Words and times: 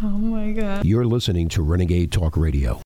Oh 0.00 0.06
my 0.10 0.52
God. 0.52 0.84
You're 0.84 1.06
listening 1.06 1.48
to 1.48 1.62
Renegade 1.62 2.12
Talk 2.12 2.36
Radio. 2.36 2.80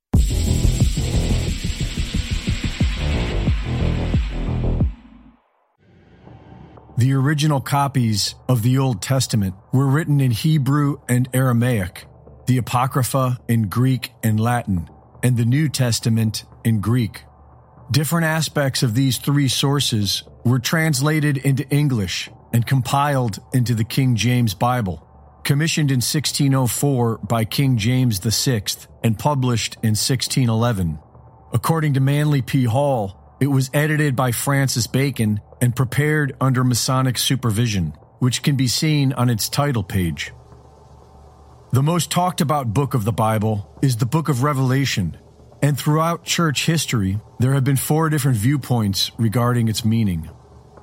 The 6.96 7.12
original 7.12 7.60
copies 7.60 8.34
of 8.48 8.62
the 8.62 8.78
Old 8.78 9.02
Testament 9.02 9.54
were 9.72 9.88
written 9.88 10.22
in 10.22 10.30
Hebrew 10.30 11.00
and 11.06 11.28
Aramaic, 11.34 12.06
the 12.46 12.56
Apocrypha 12.56 13.38
in 13.46 13.68
Greek 13.68 14.12
and 14.22 14.40
Latin, 14.40 14.88
and 15.22 15.36
the 15.36 15.44
New 15.44 15.68
Testament 15.68 16.44
in 16.64 16.80
Greek. 16.80 17.24
Different 17.90 18.24
aspects 18.24 18.82
of 18.82 18.94
these 18.94 19.18
three 19.18 19.48
sources 19.48 20.22
were 20.46 20.58
translated 20.58 21.36
into 21.36 21.68
English 21.68 22.30
and 22.54 22.66
compiled 22.66 23.38
into 23.52 23.74
the 23.74 23.84
King 23.84 24.16
James 24.16 24.54
Bible, 24.54 25.06
commissioned 25.44 25.90
in 25.90 25.96
1604 25.96 27.18
by 27.18 27.44
King 27.44 27.76
James 27.76 28.18
VI 28.18 28.62
and 29.02 29.18
published 29.18 29.74
in 29.76 29.90
1611. 29.90 30.98
According 31.52 31.94
to 31.94 32.00
Manly 32.00 32.42
P. 32.42 32.64
Hall, 32.64 33.36
it 33.40 33.48
was 33.48 33.70
edited 33.74 34.14
by 34.14 34.32
Francis 34.32 34.86
Bacon 34.86 35.40
and 35.60 35.74
prepared 35.74 36.36
under 36.40 36.64
Masonic 36.64 37.18
supervision, 37.18 37.94
which 38.20 38.42
can 38.42 38.56
be 38.56 38.68
seen 38.68 39.12
on 39.12 39.28
its 39.28 39.48
title 39.48 39.82
page. 39.82 40.32
The 41.72 41.82
most 41.82 42.10
talked 42.10 42.40
about 42.40 42.74
book 42.74 42.94
of 42.94 43.04
the 43.04 43.12
Bible 43.12 43.78
is 43.82 43.96
the 43.96 44.06
book 44.06 44.28
of 44.28 44.42
Revelation, 44.42 45.16
and 45.62 45.78
throughout 45.78 46.24
church 46.24 46.66
history, 46.66 47.20
there 47.38 47.54
have 47.54 47.64
been 47.64 47.76
four 47.76 48.10
different 48.10 48.36
viewpoints 48.36 49.10
regarding 49.18 49.68
its 49.68 49.84
meaning. 49.84 50.28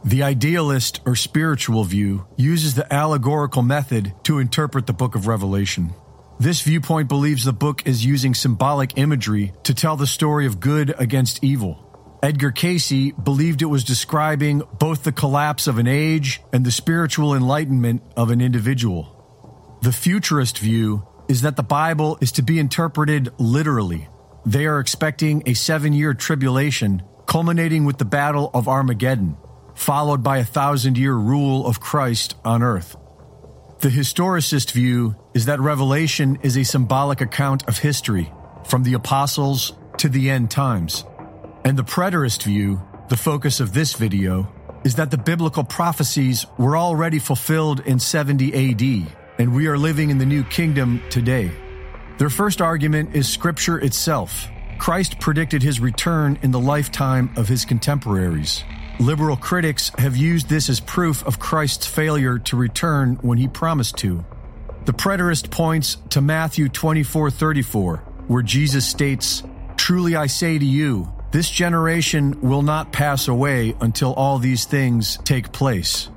The 0.06 0.24
idealist 0.24 1.02
or 1.06 1.16
spiritual 1.16 1.84
view 1.84 2.26
uses 2.38 2.76
the 2.76 2.92
allegorical 2.94 3.62
method 3.62 4.14
to 4.24 4.40
interpret 4.40 4.88
the 4.88 4.94
book 4.94 5.16
of 5.16 5.28
Revelation. 5.28 5.94
This 6.40 6.62
viewpoint 6.62 7.10
believes 7.10 7.44
the 7.44 7.52
book 7.52 7.86
is 7.86 8.06
using 8.06 8.34
symbolic 8.34 8.98
imagery 8.98 9.52
to 9.64 9.74
tell 9.74 9.98
the 9.98 10.08
story 10.08 10.46
of 10.46 10.62
good 10.62 10.96
against 10.98 11.44
evil. 11.44 11.86
Edgar 12.24 12.52
Cayce 12.52 13.12
believed 13.12 13.62
it 13.62 13.66
was 13.66 13.84
describing 13.84 14.62
both 14.78 15.04
the 15.04 15.12
collapse 15.12 15.68
of 15.68 15.78
an 15.78 15.88
age 15.88 16.42
and 16.54 16.66
the 16.66 16.72
spiritual 16.72 17.36
enlightenment 17.36 18.02
of 18.16 18.30
an 18.30 18.40
individual. 18.40 19.78
The 19.82 19.92
futurist 19.92 20.60
view 20.60 21.06
is 21.28 21.42
that 21.42 21.58
the 21.58 21.64
Bible 21.64 22.18
is 22.22 22.32
to 22.34 22.42
be 22.42 22.58
interpreted 22.58 23.34
literally. 23.38 24.08
They 24.46 24.66
are 24.66 24.80
expecting 24.80 25.44
a 25.46 25.54
seven 25.54 25.92
year 25.92 26.14
tribulation 26.14 27.04
culminating 27.26 27.86
with 27.86 27.98
the 27.98 28.06
Battle 28.06 28.50
of 28.54 28.68
Armageddon, 28.68 29.38
followed 29.80 30.22
by 30.22 30.40
a 30.40 30.44
thousand 30.44 30.98
year 30.98 31.14
rule 31.14 31.66
of 31.66 31.80
Christ 31.80 32.36
on 32.44 32.62
earth. 32.62 32.98
The 33.80 33.88
historicist 33.88 34.74
view 34.74 35.16
is 35.34 35.46
that 35.46 35.62
Revelation 35.62 36.38
is 36.44 36.58
a 36.58 36.66
symbolic 36.66 37.22
account 37.22 37.66
of 37.70 37.78
history, 37.78 38.30
from 38.68 38.84
the 38.84 38.94
apostles 38.94 39.72
to 39.98 40.10
the 40.10 40.30
end 40.30 40.52
times. 40.52 41.06
And 41.64 41.78
the 41.78 41.86
preterist 41.86 42.44
view, 42.44 42.82
the 43.08 43.16
focus 43.16 43.62
of 43.62 43.74
this 43.74 43.94
video, 43.94 44.54
is 44.84 44.96
that 44.96 45.12
the 45.12 45.18
biblical 45.18 45.64
prophecies 45.64 46.46
were 46.58 46.76
already 46.76 47.20
fulfilled 47.20 47.80
in 47.80 48.00
70 48.00 48.54
AD, 48.54 49.16
and 49.40 49.56
we 49.56 49.68
are 49.68 49.78
living 49.78 50.10
in 50.10 50.18
the 50.18 50.26
new 50.26 50.44
kingdom 50.44 51.02
today. 51.10 51.52
Their 52.18 52.30
first 52.30 52.62
argument 52.62 53.16
is 53.16 53.30
scripture 53.30 53.80
itself. 53.80 54.46
Christ 54.78 55.22
predicted 55.22 55.64
his 55.64 55.80
return 55.80 56.38
in 56.42 56.52
the 56.52 56.60
lifetime 56.60 57.34
of 57.38 57.48
his 57.48 57.64
contemporaries. 57.64 58.66
Liberal 59.00 59.38
critics 59.38 59.94
have 59.98 60.18
used 60.18 60.50
this 60.50 60.70
as 60.70 60.82
proof 60.82 61.26
of 61.26 61.40
Christ's 61.40 61.86
failure 61.86 62.38
to 62.40 62.58
return 62.58 63.18
when 63.22 63.38
he 63.38 63.48
promised 63.48 63.96
to. 64.00 64.26
The 64.84 64.92
preterist 64.92 65.50
points 65.50 65.96
to 66.10 66.20
Matthew 66.20 66.68
24:34, 66.68 68.04
where 68.28 68.44
Jesus 68.44 68.86
states, 68.86 69.42
"Truly 69.78 70.18
I 70.18 70.28
say 70.28 70.60
to 70.60 70.66
you, 70.66 71.08
this 71.32 71.50
generation 71.50 72.36
will 72.42 72.62
not 72.62 72.92
pass 72.92 73.30
away 73.30 73.74
until 73.80 74.12
all 74.14 74.38
these 74.38 74.66
things 74.66 75.18
take 75.24 75.54
place." 75.54 76.10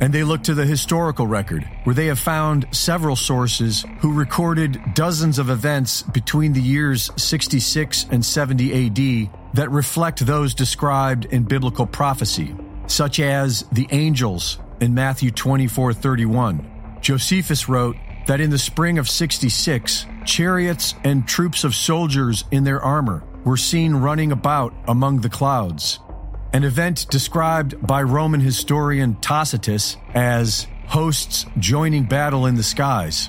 And 0.00 0.12
they 0.12 0.24
look 0.24 0.42
to 0.44 0.54
the 0.54 0.66
historical 0.66 1.26
record, 1.26 1.68
where 1.84 1.94
they 1.94 2.06
have 2.06 2.18
found 2.18 2.66
several 2.72 3.16
sources 3.16 3.84
who 4.00 4.12
recorded 4.12 4.80
dozens 4.94 5.38
of 5.38 5.50
events 5.50 6.02
between 6.02 6.52
the 6.52 6.60
years 6.60 7.10
66 7.16 8.06
and 8.10 8.24
70 8.24 8.86
AD 8.86 9.30
that 9.54 9.70
reflect 9.70 10.26
those 10.26 10.52
described 10.52 11.26
in 11.26 11.44
biblical 11.44 11.86
prophecy, 11.86 12.54
such 12.86 13.20
as 13.20 13.64
the 13.72 13.86
angels 13.90 14.58
in 14.80 14.94
Matthew 14.94 15.30
24:31. 15.30 16.66
Josephus 17.00 17.68
wrote 17.68 17.96
that 18.26 18.40
in 18.40 18.50
the 18.50 18.58
spring 18.58 18.98
of 18.98 19.08
66, 19.08 20.06
chariots 20.24 20.94
and 21.04 21.26
troops 21.26 21.62
of 21.62 21.74
soldiers 21.74 22.44
in 22.50 22.64
their 22.64 22.82
armor 22.82 23.22
were 23.44 23.56
seen 23.56 23.94
running 23.94 24.32
about 24.32 24.74
among 24.88 25.20
the 25.20 25.28
clouds 25.28 26.00
an 26.54 26.62
event 26.62 27.10
described 27.10 27.84
by 27.84 28.00
Roman 28.00 28.38
historian 28.38 29.16
Tacitus 29.16 29.96
as 30.14 30.68
hosts 30.86 31.46
joining 31.58 32.04
battle 32.04 32.46
in 32.46 32.54
the 32.54 32.62
skies. 32.62 33.28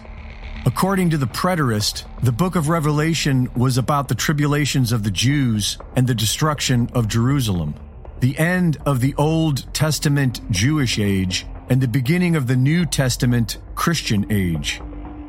According 0.68 1.10
to 1.10 1.18
the 1.18 1.26
preterist, 1.26 2.04
the 2.22 2.32
book 2.32 2.56
of 2.56 2.70
Revelation 2.70 3.50
was 3.56 3.80
about 3.80 4.10
the 4.10 4.16
tribulations 4.16 4.92
of 4.92 5.04
the 5.04 5.10
Jews 5.10 5.80
and 5.96 6.06
the 6.06 6.14
destruction 6.14 6.88
of 6.94 7.08
Jerusalem, 7.08 7.74
the 8.20 8.38
end 8.38 8.78
of 8.86 9.00
the 9.00 9.16
Old 9.16 9.74
Testament 9.74 10.40
Jewish 10.52 11.00
age 11.00 11.48
and 11.72 11.82
the 11.82 11.88
beginning 11.88 12.36
of 12.36 12.46
the 12.46 12.56
New 12.56 12.86
Testament 12.86 13.58
Christian 13.74 14.32
age. 14.32 14.84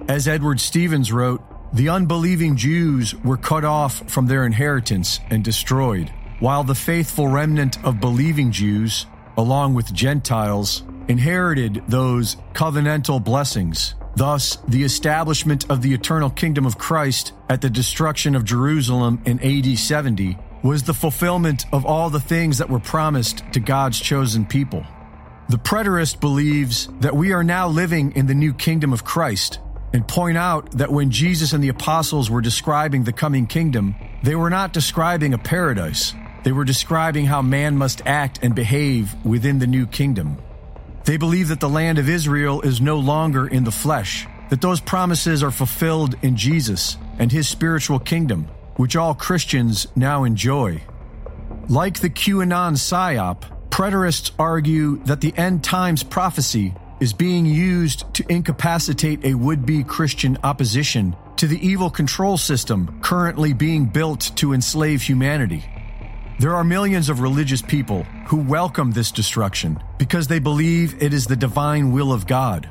As 0.06 0.28
Edward 0.28 0.60
Stevens 0.60 1.14
wrote, 1.14 1.42
the 1.72 1.88
unbelieving 1.88 2.56
Jews 2.56 3.14
were 3.24 3.38
cut 3.38 3.64
off 3.64 4.06
from 4.10 4.26
their 4.26 4.44
inheritance 4.44 5.18
and 5.30 5.42
destroyed 5.42 6.12
while 6.41 6.64
the 6.64 6.74
faithful 6.74 7.28
remnant 7.28 7.82
of 7.84 8.00
believing 8.00 8.50
Jews, 8.50 9.06
along 9.36 9.74
with 9.74 9.92
Gentiles, 9.92 10.82
inherited 11.08 11.82
those 11.88 12.36
covenantal 12.52 13.22
blessings. 13.22 13.94
Thus, 14.16 14.56
the 14.69 14.82
establishment 14.82 15.70
of 15.70 15.82
the 15.82 15.92
eternal 15.92 16.30
kingdom 16.30 16.64
of 16.64 16.78
Christ 16.78 17.32
at 17.48 17.60
the 17.60 17.70
destruction 17.70 18.34
of 18.34 18.44
Jerusalem 18.44 19.20
in 19.26 19.41
AD 19.41 19.78
70 19.78 20.38
was 20.62 20.82
the 20.82 20.94
fulfillment 20.94 21.66
of 21.72 21.84
all 21.84 22.10
the 22.10 22.20
things 22.20 22.58
that 22.58 22.70
were 22.70 22.80
promised 22.80 23.42
to 23.53 23.60
God's 23.60 24.00
chosen 24.00 24.47
people. 24.47 24.84
The 25.48 25.58
preterist 25.58 26.18
believes 26.18 26.88
that 27.00 27.14
we 27.14 27.32
are 27.32 27.44
now 27.44 27.68
living 27.68 28.12
in 28.16 28.26
the 28.26 28.34
new 28.34 28.53
kingdom 28.53 28.92
of 28.92 29.04
Christ 29.04 29.60
and 29.92 30.06
point 30.08 30.36
out 30.36 30.72
that 30.72 30.91
when 30.91 31.10
Jesus 31.10 31.53
and 31.53 31.62
the 31.62 31.68
apostles 31.68 32.30
were 32.30 32.41
describing 32.41 33.04
the 33.04 33.12
coming 33.12 33.47
kingdom, 33.47 33.94
they 34.22 34.34
were 34.34 34.50
not 34.50 34.72
describing 34.72 35.34
a 35.34 35.38
paradise, 35.38 36.14
they 36.46 36.52
were 36.52 36.64
describing 36.64 37.26
how 37.26 37.42
man 37.42 37.76
must 37.76 38.06
act 38.06 38.38
and 38.40 38.54
behave 38.54 39.12
within 39.24 39.58
the 39.58 39.66
new 39.66 39.84
kingdom. 39.84 40.38
They 41.04 41.16
believe 41.16 41.48
that 41.48 41.58
the 41.58 41.68
land 41.68 41.98
of 41.98 42.08
Israel 42.08 42.60
is 42.60 42.80
no 42.80 43.00
longer 43.00 43.48
in 43.48 43.64
the 43.64 43.72
flesh, 43.72 44.28
that 44.50 44.60
those 44.60 44.80
promises 44.80 45.42
are 45.42 45.50
fulfilled 45.50 46.14
in 46.22 46.36
Jesus 46.36 46.98
and 47.18 47.32
his 47.32 47.48
spiritual 47.48 47.98
kingdom, 47.98 48.44
which 48.76 48.94
all 48.94 49.12
Christians 49.12 49.88
now 49.96 50.22
enjoy. 50.22 50.84
Like 51.68 51.98
the 51.98 52.10
QAnon 52.10 52.74
PSYOP, 52.74 53.42
preterists 53.68 54.30
argue 54.38 54.98
that 54.98 55.20
the 55.20 55.36
end 55.36 55.64
times 55.64 56.04
prophecy 56.04 56.76
is 57.00 57.12
being 57.12 57.44
used 57.44 58.04
to 58.14 58.24
incapacitate 58.28 59.24
a 59.24 59.34
would 59.34 59.66
be 59.66 59.82
Christian 59.82 60.38
opposition 60.44 61.16
to 61.38 61.48
the 61.48 61.58
evil 61.66 61.90
control 61.90 62.36
system 62.36 63.00
currently 63.02 63.52
being 63.52 63.86
built 63.86 64.30
to 64.36 64.52
enslave 64.52 65.02
humanity. 65.02 65.64
There 66.38 66.54
are 66.54 66.64
millions 66.64 67.08
of 67.08 67.20
religious 67.20 67.62
people 67.62 68.02
who 68.26 68.36
welcome 68.36 68.91
this 68.91 69.10
destruction 69.10 69.82
because 69.97 70.28
they 70.28 70.38
believe 70.38 71.02
it 71.02 71.14
is 71.14 71.26
the 71.26 71.34
divine 71.34 71.92
will 71.92 72.12
of 72.12 72.26
God. 72.26 72.69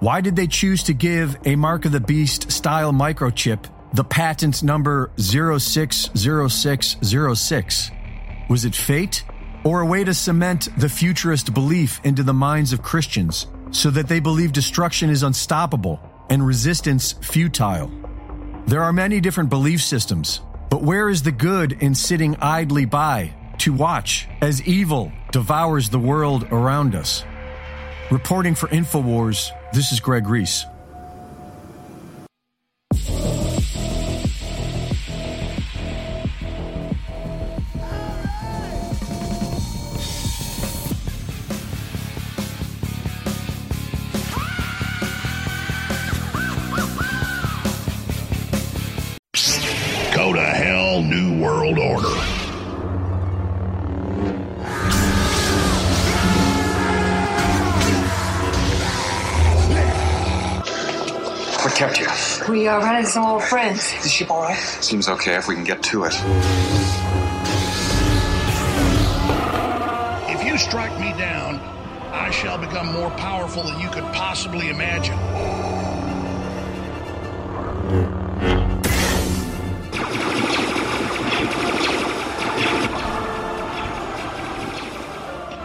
Why 0.00 0.20
did 0.20 0.34
they 0.34 0.48
choose 0.48 0.82
to 0.84 0.94
give 0.94 1.36
a 1.44 1.54
Mark 1.54 1.84
of 1.84 1.92
the 1.92 2.00
Beast 2.00 2.50
style 2.50 2.92
microchip 2.92 3.66
the 3.92 4.02
patent 4.02 4.64
number 4.64 5.12
060606? 5.16 7.90
Was 8.50 8.64
it 8.64 8.74
fate? 8.74 9.24
Or 9.62 9.82
a 9.82 9.86
way 9.86 10.02
to 10.02 10.12
cement 10.12 10.70
the 10.76 10.88
futurist 10.88 11.54
belief 11.54 12.00
into 12.02 12.24
the 12.24 12.34
minds 12.34 12.72
of 12.72 12.82
Christians 12.82 13.46
so 13.70 13.90
that 13.90 14.08
they 14.08 14.18
believe 14.18 14.52
destruction 14.52 15.08
is 15.08 15.22
unstoppable 15.22 16.00
and 16.30 16.44
resistance 16.44 17.12
futile? 17.12 17.92
There 18.66 18.82
are 18.82 18.92
many 18.92 19.20
different 19.20 19.50
belief 19.50 19.82
systems, 19.82 20.40
but 20.74 20.82
where 20.82 21.08
is 21.08 21.22
the 21.22 21.30
good 21.30 21.70
in 21.70 21.94
sitting 21.94 22.34
idly 22.40 22.84
by 22.84 23.32
to 23.58 23.72
watch 23.72 24.26
as 24.40 24.60
evil 24.62 25.12
devours 25.30 25.88
the 25.88 26.00
world 26.00 26.48
around 26.50 26.96
us? 26.96 27.22
Reporting 28.10 28.56
for 28.56 28.66
InfoWars, 28.70 29.52
this 29.72 29.92
is 29.92 30.00
Greg 30.00 30.26
Reese. 30.26 30.66
Friends. 63.48 63.92
Is 63.94 64.02
the 64.02 64.08
ship 64.08 64.30
all 64.30 64.42
right? 64.42 64.58
Seems 64.58 65.08
okay 65.08 65.36
if 65.36 65.48
we 65.48 65.54
can 65.54 65.64
get 65.64 65.82
to 65.84 66.04
it. 66.04 66.14
If 70.28 70.44
you 70.44 70.58
strike 70.58 70.98
me 70.98 71.12
down, 71.18 71.60
I 72.12 72.30
shall 72.30 72.58
become 72.58 72.92
more 72.92 73.10
powerful 73.10 73.62
than 73.64 73.80
you 73.80 73.88
could 73.88 74.04
possibly 74.12 74.68
imagine. 74.68 75.18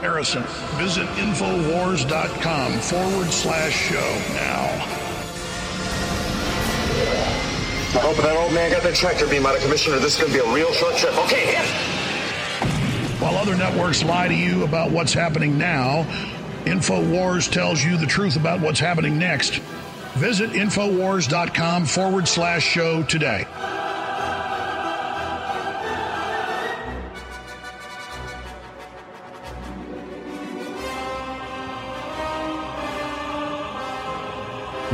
Harrison, 0.02 0.44
visit 0.78 1.08
Infowars.com 1.18 2.72
forward 2.80 3.28
slash 3.28 3.74
show 3.74 4.22
now. 4.34 4.99
I 7.92 8.02
hope 8.02 8.18
that 8.18 8.38
old 8.38 8.54
man 8.54 8.72
got 8.72 8.84
that 8.84 8.94
tractor 8.96 9.28
beam 9.28 9.46
out 9.46 9.56
of 9.56 9.64
commission 9.64 9.94
or 9.94 10.00
this 10.00 10.14
is 10.14 10.22
going 10.22 10.32
to 10.32 10.44
be 10.44 10.48
a 10.48 10.54
real 10.54 10.72
short 10.74 10.96
trip. 10.96 11.18
Okay, 11.26 11.56
hit! 11.56 11.66
While 13.20 13.36
other 13.36 13.56
networks 13.56 14.04
lie 14.04 14.28
to 14.28 14.34
you 14.34 14.64
about 14.64 14.92
what's 14.92 15.12
happening 15.12 15.58
now, 15.58 16.04
InfoWars 16.66 17.52
tells 17.52 17.84
you 17.84 17.98
the 17.98 18.06
truth 18.06 18.36
about 18.36 18.62
what's 18.62 18.80
happening 18.80 19.18
next. 19.18 19.56
Visit 20.16 20.52
Infowars.com 20.52 21.86
forward 21.86 22.28
slash 22.28 22.64
show 22.64 23.04
today. 23.04 23.46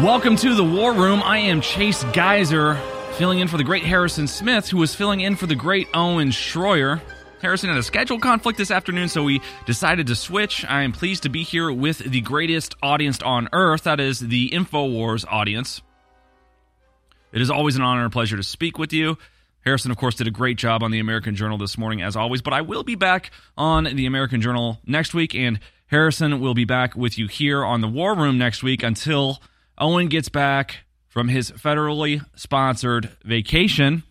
Welcome 0.06 0.36
to 0.36 0.54
the 0.54 0.63
War 0.63 0.94
Room. 0.94 1.24
I 1.24 1.40
am 1.40 1.62
Chase 1.62 2.04
Geiser, 2.13 2.75
filling 3.13 3.40
in 3.40 3.48
for 3.48 3.57
the 3.57 3.63
great 3.63 3.81
Harrison 3.81 4.28
Smith, 4.28 4.69
who 4.69 4.78
was 4.78 4.94
filling 4.94 5.22
in 5.22 5.36
for 5.36 5.48
the 5.48 5.56
great 5.56 5.88
Owen 5.96 6.30
Schroyer. 6.30 7.02
Harrison 7.42 7.69
had 7.69 7.80
a 7.80 7.84
schedule 7.84 8.19
conflict 8.19 8.60
this 8.60 8.69
afternoon, 8.69 9.10
so 9.10 9.24
we 9.24 9.42
decided 9.66 10.06
to 10.06 10.16
switch. 10.16 10.63
I 10.63 10.84
am 10.84 10.92
pleased 10.92 11.24
to 11.24 11.30
be 11.30 11.42
here 11.42 11.72
with 11.72 11.98
the 11.98 12.22
greatest 12.22 12.75
audience 12.84 13.19
on 13.24 13.50
earth, 13.52 13.86
that 13.86 14.00
is 14.00 14.19
the 14.19 14.52
InfoWars 14.52 15.25
audience. 15.28 15.81
It 17.34 17.42
is 17.42 17.50
always 17.50 17.75
an 17.75 17.81
honor 17.81 18.04
and 18.04 18.13
pleasure 18.13 18.38
to 18.38 18.44
speak 18.44 18.78
with 18.78 18.94
you. 18.94 19.18
Harrison, 19.62 19.90
of 19.90 19.98
course, 19.98 20.13
did 20.13 20.28
a 20.28 20.31
great 20.31 20.60
job 20.60 20.84
on 20.84 20.92
the 20.92 21.00
American 21.00 21.36
Journal 21.36 21.57
this 21.57 21.80
morning, 21.80 22.04
as 22.04 22.16
always, 22.16 22.44
but 22.44 22.54
I 22.54 22.62
will 22.62 22.84
be 22.84 22.94
back 22.94 23.31
on 23.57 23.86
the 23.86 24.06
American 24.06 24.40
Journal 24.40 24.78
next 24.86 25.16
week, 25.16 25.34
and 25.34 25.60
Harrison 25.88 26.40
will 26.40 26.54
be 26.54 26.66
back 26.66 26.96
with 26.96 27.18
you 27.18 27.28
here 27.28 27.66
on 27.66 27.81
the 27.81 27.88
War 27.88 28.13
Room 28.13 28.38
next 28.38 28.62
week 28.62 28.84
until 28.84 29.42
Owen 29.77 30.07
gets 30.07 30.30
back 30.30 30.86
from 31.07 31.27
his 31.27 31.51
federally 31.51 32.25
sponsored 32.36 33.10
vacation 33.24 34.04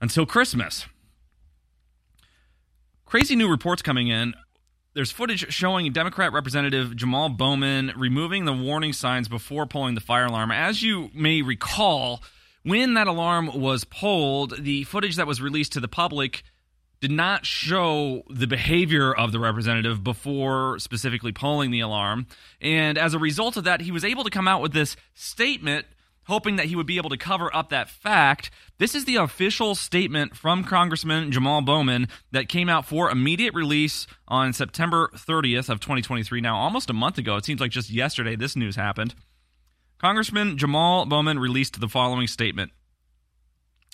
until 0.00 0.26
Christmas. 0.26 0.86
Crazy 3.04 3.36
new 3.36 3.48
reports 3.48 3.82
coming 3.82 4.08
in. 4.08 4.34
There's 4.94 5.12
footage 5.12 5.52
showing 5.52 5.92
Democrat 5.92 6.32
Representative 6.32 6.96
Jamal 6.96 7.28
Bowman 7.28 7.92
removing 7.96 8.46
the 8.46 8.52
warning 8.52 8.92
signs 8.92 9.28
before 9.28 9.66
pulling 9.66 9.94
the 9.94 10.00
fire 10.00 10.24
alarm. 10.24 10.50
As 10.50 10.82
you 10.82 11.10
may 11.14 11.42
recall, 11.42 12.22
when 12.62 12.94
that 12.94 13.06
alarm 13.06 13.60
was 13.60 13.84
pulled, 13.84 14.64
the 14.64 14.84
footage 14.84 15.16
that 15.16 15.26
was 15.26 15.40
released 15.40 15.74
to 15.74 15.80
the 15.80 15.88
public 15.88 16.42
did 17.00 17.10
not 17.10 17.44
show 17.44 18.22
the 18.30 18.46
behavior 18.46 19.12
of 19.12 19.32
the 19.32 19.38
representative 19.38 20.02
before 20.02 20.78
specifically 20.78 21.32
pulling 21.32 21.70
the 21.70 21.80
alarm. 21.80 22.26
And 22.60 22.96
as 22.96 23.14
a 23.14 23.18
result 23.18 23.56
of 23.56 23.64
that, 23.64 23.82
he 23.82 23.92
was 23.92 24.04
able 24.04 24.24
to 24.24 24.30
come 24.30 24.48
out 24.48 24.62
with 24.62 24.72
this 24.72 24.96
statement 25.14 25.86
hoping 26.26 26.56
that 26.56 26.66
he 26.66 26.76
would 26.76 26.86
be 26.86 26.96
able 26.96 27.10
to 27.10 27.16
cover 27.16 27.54
up 27.54 27.70
that 27.70 27.88
fact. 27.88 28.50
This 28.78 28.94
is 28.94 29.04
the 29.04 29.16
official 29.16 29.74
statement 29.74 30.36
from 30.36 30.64
Congressman 30.64 31.30
Jamal 31.32 31.62
Bowman 31.62 32.08
that 32.32 32.48
came 32.48 32.68
out 32.68 32.84
for 32.84 33.10
immediate 33.10 33.54
release 33.54 34.06
on 34.28 34.52
September 34.52 35.10
30th 35.14 35.68
of 35.68 35.80
2023. 35.80 36.40
Now, 36.40 36.56
almost 36.56 36.90
a 36.90 36.94
month 36.94 37.18
ago, 37.18 37.36
it 37.36 37.44
seems 37.44 37.60
like 37.60 37.70
just 37.70 37.90
yesterday 37.90 38.36
this 38.36 38.56
news 38.56 38.76
happened. 38.76 39.14
Congressman 39.98 40.58
Jamal 40.58 41.06
Bowman 41.06 41.38
released 41.38 41.80
the 41.80 41.88
following 41.88 42.26
statement. 42.26 42.72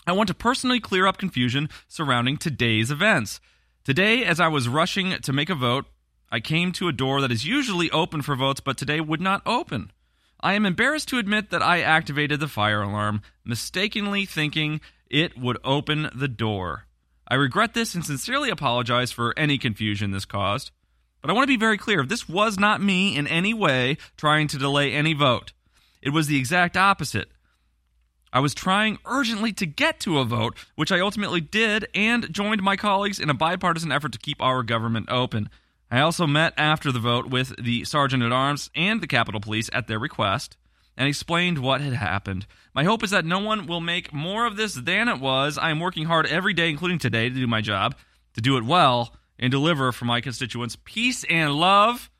I 0.06 0.12
want 0.12 0.26
to 0.28 0.34
personally 0.34 0.81
clear 0.81 1.06
up 1.06 1.16
confusion 1.16 1.69
surrounding 1.87 2.37
today's 2.37 2.90
events. 2.90 3.40
Today, 3.84 4.25
as 4.25 4.40
I 4.40 4.49
was 4.49 4.69
rushing 4.69 5.12
to 5.12 5.32
make 5.32 5.49
a 5.49 5.54
vote, 5.54 5.87
I 6.31 6.40
came 6.40 6.72
to 6.72 6.88
a 6.88 6.93
door 6.93 7.20
that 7.20 7.31
is 7.31 7.46
usually 7.46 7.90
open 7.90 8.22
for 8.22 8.34
votes, 8.34 8.60
but 8.60 8.76
today 8.76 9.00
would 9.00 9.20
not 9.20 9.43
open. 9.46 9.93
I 10.40 10.54
am 10.54 10.66
embarrassed 10.66 11.08
to 11.08 11.19
admit 11.19 11.50
that 11.50 11.62
I 11.62 11.82
activated 11.82 12.40
the 12.40 12.49
fire 12.49 12.82
alarm, 12.82 13.22
mistakenly 13.44 14.26
thinking 14.26 14.81
it 15.08 15.38
would 15.38 15.58
open 15.62 16.10
the 16.14 16.28
door. 16.28 16.87
I 17.28 17.37
regret 17.37 17.75
this 17.75 17.94
and 17.94 18.04
sincerely 18.04 18.50
apologize 18.50 19.12
for 19.12 19.38
any 19.38 19.56
confusion 19.56 20.10
this 20.10 20.25
caused. 20.25 20.72
But 21.20 21.31
I 21.31 21.34
want 21.34 21.44
to 21.44 21.54
be 21.54 21.56
very 21.56 21.78
clear 21.78 22.04
this 22.04 22.28
was 22.28 22.58
not 22.58 22.82
me 22.82 23.16
in 23.16 23.28
any 23.28 23.54
way 23.54 23.99
trying 24.16 24.49
to 24.49 24.58
delay 24.58 24.93
any 24.93 25.14
vote. 25.14 25.52
It 26.02 26.10
was 26.10 26.26
the 26.26 26.37
exact 26.37 26.76
opposite. 26.76 27.31
I 28.32 28.40
was 28.40 28.55
trying 28.55 28.99
urgently 29.05 29.52
to 29.52 29.67
get 29.67 30.00
to 30.00 30.19
a 30.19 30.25
vote, 30.25 30.56
which 30.75 30.90
I 30.90 31.00
ultimately 31.00 31.43
did, 31.43 31.87
and 31.94 32.32
joined 32.32 32.62
my 32.62 32.76
colleagues 32.76 33.20
in 33.20 33.29
a 33.29 33.34
bipartisan 33.34 33.93
effort 33.93 34.12
to 34.12 34.19
keep 34.19 34.40
our 34.40 34.62
government 34.62 35.11
open. 35.11 35.50
I 35.90 36.00
also 36.00 36.26
met 36.26 36.55
after 36.56 36.90
the 36.90 36.99
vote 36.99 37.29
with 37.29 37.55
the 37.62 37.84
Sergeant 37.84 38.23
at 38.23 38.32
Arms 38.32 38.70
and 38.75 39.02
the 39.02 39.06
Capitol 39.06 39.40
Police 39.40 39.69
at 39.75 39.87
their 39.87 39.99
request 39.99 40.56
and 40.96 41.06
explained 41.06 41.58
what 41.58 41.82
had 41.82 41.93
happened. 41.93 42.46
My 42.75 42.84
hope 42.84 43.02
is 43.02 43.11
that 43.11 43.26
no 43.26 43.38
one 43.38 43.67
will 43.67 43.82
make 43.82 44.12
more 44.12 44.46
of 44.46 44.56
this 44.56 44.75
than 44.75 45.08
it 45.08 45.20
was. 45.20 45.58
I 45.58 45.70
am 45.70 45.81
working 45.81 46.06
hard 46.06 46.26
every 46.26 46.55
day, 46.55 46.70
including 46.70 46.99
today, 46.99 47.28
to 47.28 47.35
do 47.35 47.46
my 47.46 47.61
job, 47.61 47.94
to 48.35 48.40
do 48.40 48.56
it 48.56 48.64
well, 48.64 49.14
and 49.38 49.50
deliver 49.50 49.93
for 49.93 50.06
my 50.06 50.23
constituents 50.23 50.76
peace 50.85 51.25
and 51.28 51.55
love. 51.55 52.11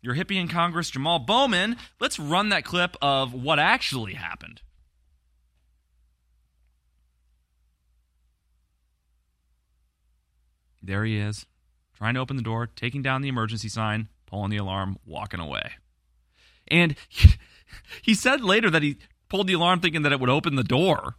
Your 0.00 0.14
hippie 0.14 0.40
in 0.40 0.48
Congress, 0.48 0.90
Jamal 0.90 1.18
Bowman. 1.18 1.76
Let's 2.00 2.18
run 2.18 2.48
that 2.48 2.64
clip 2.64 2.96
of 3.02 3.34
what 3.34 3.58
actually 3.58 4.14
happened. 4.14 4.62
There 10.82 11.04
he 11.04 11.18
is, 11.18 11.46
trying 11.96 12.14
to 12.14 12.20
open 12.20 12.36
the 12.36 12.42
door, 12.42 12.66
taking 12.66 13.02
down 13.02 13.22
the 13.22 13.28
emergency 13.28 13.68
sign, 13.68 14.08
pulling 14.26 14.50
the 14.50 14.56
alarm, 14.56 14.98
walking 15.06 15.40
away. 15.40 15.72
And 16.68 16.96
he, 17.08 17.34
he 18.02 18.14
said 18.14 18.42
later 18.42 18.70
that 18.70 18.82
he 18.82 18.98
pulled 19.28 19.46
the 19.46 19.52
alarm 19.52 19.80
thinking 19.80 20.02
that 20.02 20.12
it 20.12 20.20
would 20.20 20.30
open 20.30 20.56
the 20.56 20.64
door. 20.64 21.16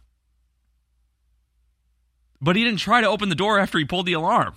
But 2.40 2.56
he 2.56 2.64
didn't 2.64 2.80
try 2.80 3.00
to 3.00 3.08
open 3.08 3.30
the 3.30 3.34
door 3.34 3.58
after 3.58 3.78
he 3.78 3.84
pulled 3.84 4.06
the 4.06 4.12
alarm. 4.12 4.54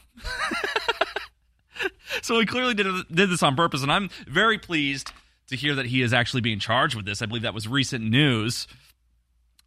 so 2.22 2.40
he 2.40 2.46
clearly 2.46 2.74
did, 2.74 2.86
did 3.10 3.30
this 3.30 3.44
on 3.44 3.56
purpose. 3.56 3.82
And 3.82 3.92
I'm 3.92 4.10
very 4.28 4.58
pleased 4.58 5.14
to 5.48 5.56
hear 5.56 5.76
that 5.76 5.86
he 5.86 6.02
is 6.02 6.14
actually 6.14 6.42
being 6.42 6.60
charged 6.60 6.96
with 6.96 7.06
this. 7.06 7.22
I 7.22 7.28
believe 7.28 7.44
that 7.44 7.54
was 7.54 7.68
recent 7.68 8.04
news. 8.04 8.68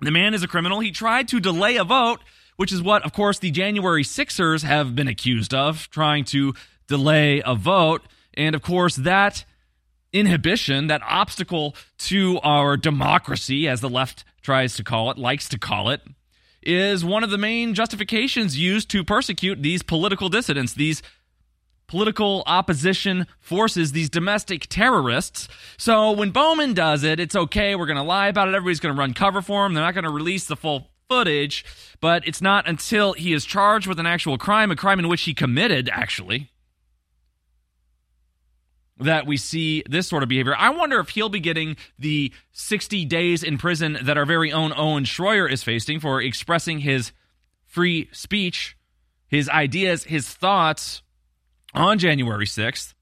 The 0.01 0.11
man 0.11 0.35
is 0.35 0.43
a 0.43 0.49
criminal. 0.49 0.81
He 0.81 0.91
tried 0.91 1.29
to 1.29 1.41
delay 1.41 1.77
a 1.77 1.85
vote 1.85 2.21
which 2.61 2.73
is 2.73 2.83
what, 2.83 3.03
of 3.05 3.15
course, 3.15 3.39
the 3.39 3.51
January 3.51 4.05
Sixers 4.05 4.65
have 4.65 4.95
been 4.95 5.09
accused 5.09 5.55
of, 5.55 5.89
trying 5.89 6.27
to 6.27 6.53
delay 6.89 7.41
a 7.43 7.55
vote. 7.55 8.03
And 8.35 8.55
of 8.55 8.61
course, 8.61 8.97
that 8.97 9.47
inhibition, 10.13 10.89
that 10.89 11.01
obstacle 11.03 11.75
to 12.01 12.39
our 12.41 12.77
democracy, 12.77 13.67
as 13.67 13.81
the 13.81 13.89
left 13.89 14.25
tries 14.43 14.77
to 14.77 14.85
call 14.85 15.11
it, 15.11 15.17
likes 15.17 15.49
to 15.49 15.59
call 15.59 15.89
it, 15.89 16.03
is 16.63 17.03
one 17.03 17.25
of 17.25 17.31
the 17.31 17.39
main 17.39 17.73
justifications 17.73 18.59
used 18.59 18.91
to 18.91 19.05
persecute 19.05 19.63
these 19.63 19.83
political 19.83 20.29
dissidents, 20.29 20.75
these 20.75 21.01
political 21.87 22.43
opposition 22.45 23.27
forces, 23.39 23.93
these 23.93 24.11
domestic 24.11 24.67
terrorists. 24.67 25.49
So 25.79 26.13
when 26.13 26.31
Bowman 26.31 26.75
does 26.75 27.05
it, 27.05 27.21
it's 27.21 27.35
okay. 27.35 27.75
We're 27.75 27.87
going 27.87 27.97
to 27.97 28.03
lie 28.03 28.29
about 28.29 28.49
it. 28.49 28.55
Everybody's 28.55 28.81
going 28.81 28.95
to 28.95 29.01
run 29.01 29.15
cover 29.15 29.41
for 29.41 29.65
him. 29.65 29.73
They're 29.73 29.83
not 29.83 29.95
going 29.95 30.05
to 30.05 30.11
release 30.11 30.45
the 30.45 30.57
full 30.57 30.90
footage, 31.11 31.65
but 32.01 32.27
it's 32.27 32.41
not 32.41 32.69
until 32.69 33.15
he 33.15 33.33
is 33.33 33.45
charged 33.45 33.89
with 33.89 33.99
an 33.99 34.07
actual 34.07 34.39
crime, 34.39 34.71
a 34.71 34.77
crime 34.77 35.01
in 35.01 35.09
which 35.09 35.23
he 35.23 35.35
committed, 35.35 35.91
actually, 35.93 36.51
that 38.97 39.27
we 39.27 39.37
see 39.37 39.83
this 39.91 40.07
sort 40.07 40.23
of 40.23 40.29
behavior. 40.29 40.55
I 40.57 40.71
wonder 40.71 41.01
if 41.01 41.09
he'll 41.09 41.29
be 41.29 41.41
getting 41.41 41.77
the 41.99 42.33
60 42.53 43.05
days 43.07 43.43
in 43.43 43.59
prison 43.59 43.99
that 44.03 44.17
our 44.17 44.25
very 44.25 44.53
own 44.53 44.73
Owen 44.77 45.03
Schroyer 45.03 45.51
is 45.51 45.65
facing 45.65 45.99
for 45.99 46.23
expressing 46.23 46.79
his 46.79 47.11
free 47.67 48.09
speech, 48.13 48.77
his 49.27 49.49
ideas, 49.49 50.05
his 50.05 50.29
thoughts 50.29 51.03
on 51.75 51.99
January 51.99 52.47
6th. 52.47 52.95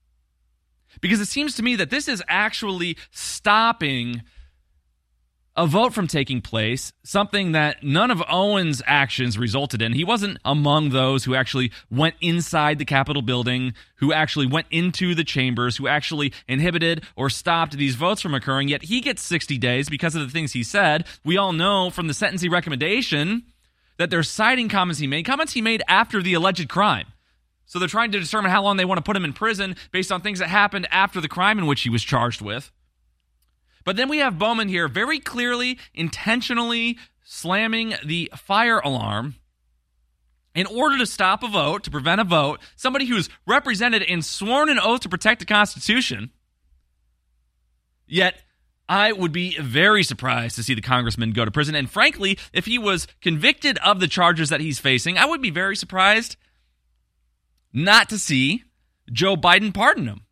Because 1.02 1.20
it 1.20 1.28
seems 1.28 1.54
to 1.56 1.62
me 1.62 1.76
that 1.76 1.90
this 1.90 2.08
is 2.08 2.22
actually 2.26 2.96
stopping 3.10 4.22
a 5.58 5.66
vote 5.66 5.92
from 5.92 6.06
taking 6.06 6.40
place, 6.40 6.92
something 7.02 7.50
that 7.50 7.82
none 7.82 8.12
of 8.12 8.22
Owen's 8.30 8.80
actions 8.86 9.36
resulted 9.36 9.82
in. 9.82 9.92
He 9.92 10.04
wasn't 10.04 10.38
among 10.44 10.90
those 10.90 11.24
who 11.24 11.34
actually 11.34 11.72
went 11.90 12.14
inside 12.20 12.78
the 12.78 12.84
Capitol 12.84 13.22
building, 13.22 13.74
who 13.96 14.12
actually 14.12 14.46
went 14.46 14.68
into 14.70 15.16
the 15.16 15.24
chambers, 15.24 15.76
who 15.76 15.88
actually 15.88 16.32
inhibited 16.46 17.02
or 17.16 17.28
stopped 17.28 17.76
these 17.76 17.96
votes 17.96 18.22
from 18.22 18.34
occurring, 18.34 18.68
yet 18.68 18.84
he 18.84 19.00
gets 19.00 19.20
60 19.22 19.58
days 19.58 19.88
because 19.88 20.14
of 20.14 20.22
the 20.22 20.30
things 20.30 20.52
he 20.52 20.62
said. 20.62 21.04
We 21.24 21.36
all 21.36 21.52
know 21.52 21.90
from 21.90 22.06
the 22.06 22.14
sentencing 22.14 22.52
recommendation 22.52 23.42
that 23.96 24.10
they're 24.10 24.22
citing 24.22 24.68
comments 24.68 25.00
he 25.00 25.08
made, 25.08 25.26
comments 25.26 25.54
he 25.54 25.60
made 25.60 25.82
after 25.88 26.22
the 26.22 26.34
alleged 26.34 26.68
crime. 26.68 27.06
So 27.66 27.80
they're 27.80 27.88
trying 27.88 28.12
to 28.12 28.20
determine 28.20 28.52
how 28.52 28.62
long 28.62 28.76
they 28.76 28.84
want 28.84 28.98
to 28.98 29.02
put 29.02 29.16
him 29.16 29.24
in 29.24 29.32
prison 29.32 29.74
based 29.90 30.12
on 30.12 30.20
things 30.20 30.38
that 30.38 30.48
happened 30.48 30.86
after 30.92 31.20
the 31.20 31.28
crime 31.28 31.58
in 31.58 31.66
which 31.66 31.82
he 31.82 31.90
was 31.90 32.04
charged 32.04 32.40
with. 32.40 32.70
But 33.88 33.96
then 33.96 34.10
we 34.10 34.18
have 34.18 34.38
Bowman 34.38 34.68
here 34.68 34.86
very 34.86 35.18
clearly, 35.18 35.78
intentionally 35.94 36.98
slamming 37.24 37.94
the 38.04 38.30
fire 38.36 38.80
alarm 38.80 39.36
in 40.54 40.66
order 40.66 40.98
to 40.98 41.06
stop 41.06 41.42
a 41.42 41.48
vote, 41.48 41.84
to 41.84 41.90
prevent 41.90 42.20
a 42.20 42.24
vote, 42.24 42.60
somebody 42.76 43.06
who's 43.06 43.30
represented 43.46 44.02
and 44.02 44.22
sworn 44.22 44.68
an 44.68 44.78
oath 44.78 45.00
to 45.00 45.08
protect 45.08 45.40
the 45.40 45.46
Constitution. 45.46 46.32
Yet, 48.06 48.34
I 48.90 49.10
would 49.12 49.32
be 49.32 49.58
very 49.58 50.02
surprised 50.02 50.56
to 50.56 50.62
see 50.62 50.74
the 50.74 50.82
congressman 50.82 51.32
go 51.32 51.46
to 51.46 51.50
prison. 51.50 51.74
And 51.74 51.90
frankly, 51.90 52.38
if 52.52 52.66
he 52.66 52.76
was 52.76 53.06
convicted 53.22 53.78
of 53.78 54.00
the 54.00 54.06
charges 54.06 54.50
that 54.50 54.60
he's 54.60 54.78
facing, 54.78 55.16
I 55.16 55.24
would 55.24 55.40
be 55.40 55.48
very 55.48 55.76
surprised 55.76 56.36
not 57.72 58.10
to 58.10 58.18
see 58.18 58.64
Joe 59.10 59.34
Biden 59.34 59.72
pardon 59.72 60.08
him. 60.08 60.26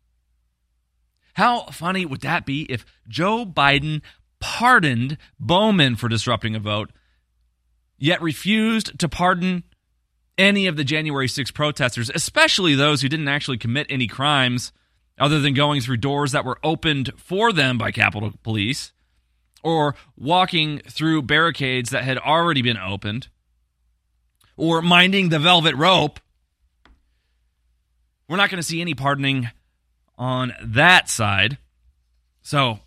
How 1.37 1.65
funny 1.65 2.03
would 2.03 2.21
that 2.21 2.47
be 2.47 2.63
if 2.63 2.83
Joe 3.07 3.45
Biden 3.45 4.01
pardoned 4.39 5.19
Bowman 5.39 5.95
for 5.95 6.09
disrupting 6.09 6.55
a 6.55 6.59
vote, 6.59 6.89
yet 7.99 8.23
refused 8.23 8.97
to 8.97 9.07
pardon 9.07 9.63
any 10.39 10.65
of 10.65 10.77
the 10.77 10.83
January 10.83 11.27
6 11.27 11.51
protesters, 11.51 12.09
especially 12.09 12.73
those 12.73 13.03
who 13.03 13.07
didn't 13.07 13.27
actually 13.27 13.59
commit 13.59 13.85
any 13.87 14.07
crimes 14.07 14.73
other 15.19 15.39
than 15.39 15.53
going 15.53 15.79
through 15.79 15.97
doors 15.97 16.31
that 16.31 16.43
were 16.43 16.57
opened 16.63 17.11
for 17.17 17.53
them 17.53 17.77
by 17.77 17.91
Capitol 17.91 18.33
Police 18.41 18.91
or 19.61 19.93
walking 20.17 20.79
through 20.89 21.21
barricades 21.21 21.91
that 21.91 22.03
had 22.03 22.17
already 22.17 22.63
been 22.63 22.77
opened 22.77 23.27
or 24.55 24.81
minding 24.81 25.29
the 25.29 25.37
velvet 25.37 25.75
rope. 25.75 26.19
We're 28.27 28.37
not 28.37 28.49
going 28.49 28.59
to 28.59 28.67
see 28.67 28.81
any 28.81 28.95
pardoning 28.95 29.51
on 30.17 30.53
that 30.61 31.09
side. 31.09 31.57
So 32.41 32.79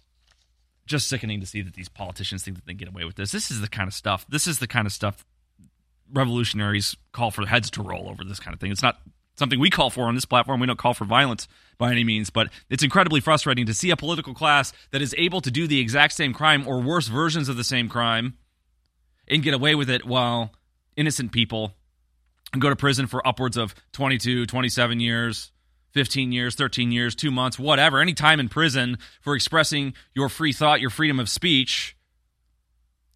just 0.86 1.08
sickening 1.08 1.40
to 1.40 1.46
see 1.46 1.62
that 1.62 1.74
these 1.74 1.88
politicians 1.88 2.42
think 2.42 2.56
that 2.56 2.66
they 2.66 2.74
get 2.74 2.88
away 2.88 3.04
with 3.04 3.14
this. 3.16 3.30
This 3.30 3.50
is 3.50 3.60
the 3.60 3.68
kind 3.68 3.86
of 3.86 3.94
stuff. 3.94 4.26
This 4.28 4.46
is 4.46 4.58
the 4.58 4.66
kind 4.66 4.86
of 4.86 4.92
stuff 4.92 5.24
revolutionaries 6.12 6.96
call 7.12 7.30
for 7.30 7.46
heads 7.46 7.70
to 7.72 7.82
roll 7.82 8.08
over 8.08 8.24
this 8.24 8.40
kind 8.40 8.52
of 8.54 8.60
thing. 8.60 8.72
It's 8.72 8.82
not 8.82 9.00
something 9.36 9.60
we 9.60 9.70
call 9.70 9.90
for 9.90 10.06
on 10.06 10.14
this 10.14 10.24
platform. 10.24 10.60
We 10.60 10.66
don't 10.66 10.78
call 10.78 10.94
for 10.94 11.04
violence 11.04 11.46
by 11.78 11.92
any 11.92 12.04
means, 12.04 12.30
but 12.30 12.48
it's 12.68 12.82
incredibly 12.82 13.20
frustrating 13.20 13.66
to 13.66 13.74
see 13.74 13.90
a 13.90 13.96
political 13.96 14.34
class 14.34 14.72
that 14.90 15.00
is 15.00 15.14
able 15.16 15.40
to 15.42 15.50
do 15.50 15.66
the 15.66 15.80
exact 15.80 16.14
same 16.14 16.34
crime 16.34 16.66
or 16.66 16.80
worse 16.80 17.06
versions 17.06 17.48
of 17.48 17.56
the 17.56 17.64
same 17.64 17.88
crime 17.88 18.34
and 19.28 19.42
get 19.42 19.54
away 19.54 19.74
with 19.74 19.88
it 19.88 20.04
while 20.04 20.52
innocent 20.96 21.32
people 21.32 21.72
go 22.58 22.68
to 22.68 22.76
prison 22.76 23.06
for 23.06 23.26
upwards 23.26 23.56
of 23.56 23.74
22, 23.92 24.46
27 24.46 25.00
years 25.00 25.52
15 25.92 26.32
years, 26.32 26.54
13 26.54 26.92
years, 26.92 27.14
two 27.14 27.30
months, 27.30 27.58
whatever, 27.58 28.00
any 28.00 28.14
time 28.14 28.40
in 28.40 28.48
prison 28.48 28.98
for 29.20 29.34
expressing 29.34 29.94
your 30.14 30.28
free 30.28 30.52
thought, 30.52 30.80
your 30.80 30.90
freedom 30.90 31.18
of 31.18 31.28
speech 31.28 31.96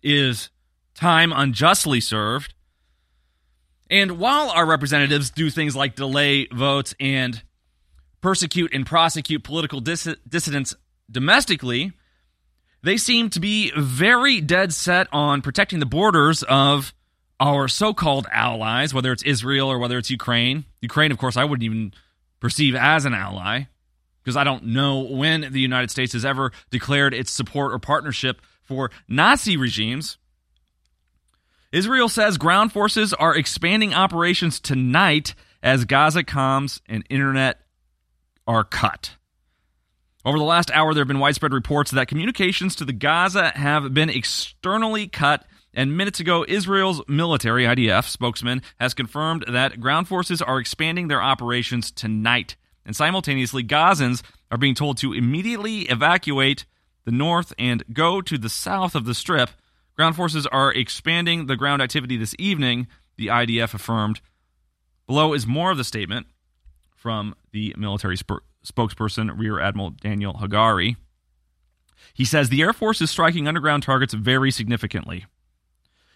is 0.02 0.50
time 0.94 1.32
unjustly 1.32 2.00
served. 2.00 2.54
And 3.90 4.18
while 4.18 4.50
our 4.50 4.66
representatives 4.66 5.30
do 5.30 5.50
things 5.50 5.76
like 5.76 5.94
delay 5.94 6.46
votes 6.52 6.94
and 6.98 7.42
persecute 8.20 8.72
and 8.72 8.86
prosecute 8.86 9.44
political 9.44 9.80
dis- 9.80 10.16
dissidents 10.28 10.74
domestically, 11.10 11.92
they 12.82 12.96
seem 12.96 13.30
to 13.30 13.40
be 13.40 13.72
very 13.76 14.40
dead 14.40 14.72
set 14.72 15.06
on 15.12 15.42
protecting 15.42 15.78
the 15.78 15.86
borders 15.86 16.42
of 16.42 16.94
our 17.40 17.68
so 17.68 17.92
called 17.92 18.26
allies, 18.30 18.94
whether 18.94 19.12
it's 19.12 19.22
Israel 19.22 19.68
or 19.68 19.78
whether 19.78 19.98
it's 19.98 20.10
Ukraine. 20.10 20.64
Ukraine, 20.80 21.12
of 21.12 21.18
course, 21.18 21.36
I 21.36 21.44
wouldn't 21.44 21.64
even 21.64 21.92
perceive 22.44 22.74
as 22.74 23.06
an 23.06 23.14
ally, 23.14 23.62
because 24.22 24.36
I 24.36 24.44
don't 24.44 24.66
know 24.66 25.00
when 25.00 25.50
the 25.50 25.60
United 25.60 25.90
States 25.90 26.12
has 26.12 26.26
ever 26.26 26.52
declared 26.68 27.14
its 27.14 27.30
support 27.30 27.72
or 27.72 27.78
partnership 27.78 28.42
for 28.60 28.90
Nazi 29.08 29.56
regimes. 29.56 30.18
Israel 31.72 32.10
says 32.10 32.36
ground 32.36 32.70
forces 32.70 33.14
are 33.14 33.34
expanding 33.34 33.94
operations 33.94 34.60
tonight 34.60 35.34
as 35.62 35.86
Gaza 35.86 36.22
comms 36.22 36.82
and 36.86 37.02
internet 37.08 37.60
are 38.46 38.62
cut. 38.62 39.16
Over 40.22 40.36
the 40.36 40.44
last 40.44 40.70
hour, 40.70 40.92
there 40.92 41.00
have 41.00 41.08
been 41.08 41.20
widespread 41.20 41.54
reports 41.54 41.92
that 41.92 42.08
communications 42.08 42.76
to 42.76 42.84
the 42.84 42.92
Gaza 42.92 43.52
have 43.54 43.94
been 43.94 44.10
externally 44.10 45.08
cut. 45.08 45.46
And 45.74 45.96
minutes 45.96 46.20
ago, 46.20 46.44
Israel's 46.46 47.02
military, 47.08 47.64
IDF, 47.64 48.08
spokesman 48.08 48.62
has 48.78 48.94
confirmed 48.94 49.44
that 49.48 49.80
ground 49.80 50.06
forces 50.06 50.40
are 50.40 50.60
expanding 50.60 51.08
their 51.08 51.20
operations 51.20 51.90
tonight. 51.90 52.54
And 52.86 52.94
simultaneously, 52.94 53.64
Gazans 53.64 54.22
are 54.52 54.58
being 54.58 54.76
told 54.76 54.98
to 54.98 55.12
immediately 55.12 55.80
evacuate 55.82 56.64
the 57.04 57.10
north 57.10 57.52
and 57.58 57.82
go 57.92 58.20
to 58.20 58.38
the 58.38 58.48
south 58.48 58.94
of 58.94 59.04
the 59.04 59.14
strip. 59.14 59.50
Ground 59.96 60.14
forces 60.14 60.46
are 60.46 60.72
expanding 60.72 61.46
the 61.46 61.56
ground 61.56 61.82
activity 61.82 62.16
this 62.16 62.36
evening, 62.38 62.86
the 63.16 63.26
IDF 63.26 63.74
affirmed. 63.74 64.20
Below 65.08 65.34
is 65.34 65.46
more 65.46 65.72
of 65.72 65.76
the 65.76 65.84
statement 65.84 66.28
from 66.94 67.34
the 67.52 67.74
military 67.76 68.16
sp- 68.16 68.46
spokesperson, 68.64 69.36
Rear 69.36 69.58
Admiral 69.58 69.90
Daniel 69.90 70.34
Hagari. 70.34 70.96
He 72.12 72.24
says 72.24 72.48
the 72.48 72.62
Air 72.62 72.72
Force 72.72 73.00
is 73.00 73.10
striking 73.10 73.48
underground 73.48 73.82
targets 73.82 74.14
very 74.14 74.50
significantly. 74.50 75.26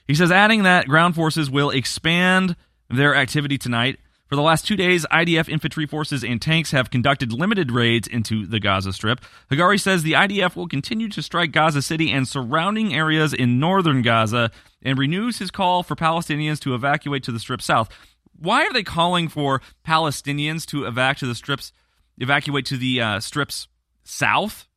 He 0.09 0.15
says, 0.15 0.33
adding 0.33 0.62
that 0.62 0.88
ground 0.88 1.15
forces 1.15 1.50
will 1.50 1.71
expand 1.71 2.57
their 2.88 3.15
activity 3.15 3.59
tonight. 3.59 3.99
For 4.27 4.37
the 4.37 4.43
last 4.43 4.67
two 4.67 4.77
days, 4.77 5.07
IDF 5.11 5.49
infantry 5.49 5.87
forces 5.87 6.25
and 6.25 6.41
tanks 6.41 6.71
have 6.71 6.91
conducted 6.91 7.33
limited 7.33 7.71
raids 7.71 8.09
into 8.09 8.47
the 8.47 8.59
Gaza 8.59 8.93
Strip. 8.93 9.21
Hagari 9.50 9.81
says 9.81 10.03
the 10.03 10.15
IDF 10.15 10.57
will 10.57 10.67
continue 10.67 11.09
to 11.11 11.23
strike 11.23 11.53
Gaza 11.53 11.83
City 11.83 12.11
and 12.11 12.27
surrounding 12.27 12.95
areas 12.95 13.33
in 13.33 13.61
northern 13.61 14.03
Gaza 14.03 14.50
and 14.83 14.99
renews 14.99 15.38
his 15.38 15.50
call 15.50 15.83
for 15.83 15.95
Palestinians 15.95 16.59
to 16.61 16.75
evacuate 16.75 17.23
to 17.25 17.33
the 17.33 17.38
Strip 17.38 17.62
south. 17.62 17.91
Why 18.38 18.65
are 18.65 18.73
they 18.73 18.83
calling 18.83 19.29
for 19.29 19.61
Palestinians 19.87 20.65
to 20.67 20.87
evacuate 20.87 21.19
to 21.19 21.27
the 21.27 21.35
strips, 21.35 21.73
evacuate 22.19 22.67
to 22.67 22.77
the 22.77 23.00
uh, 23.00 23.21
strips 23.21 23.69
south? 24.05 24.69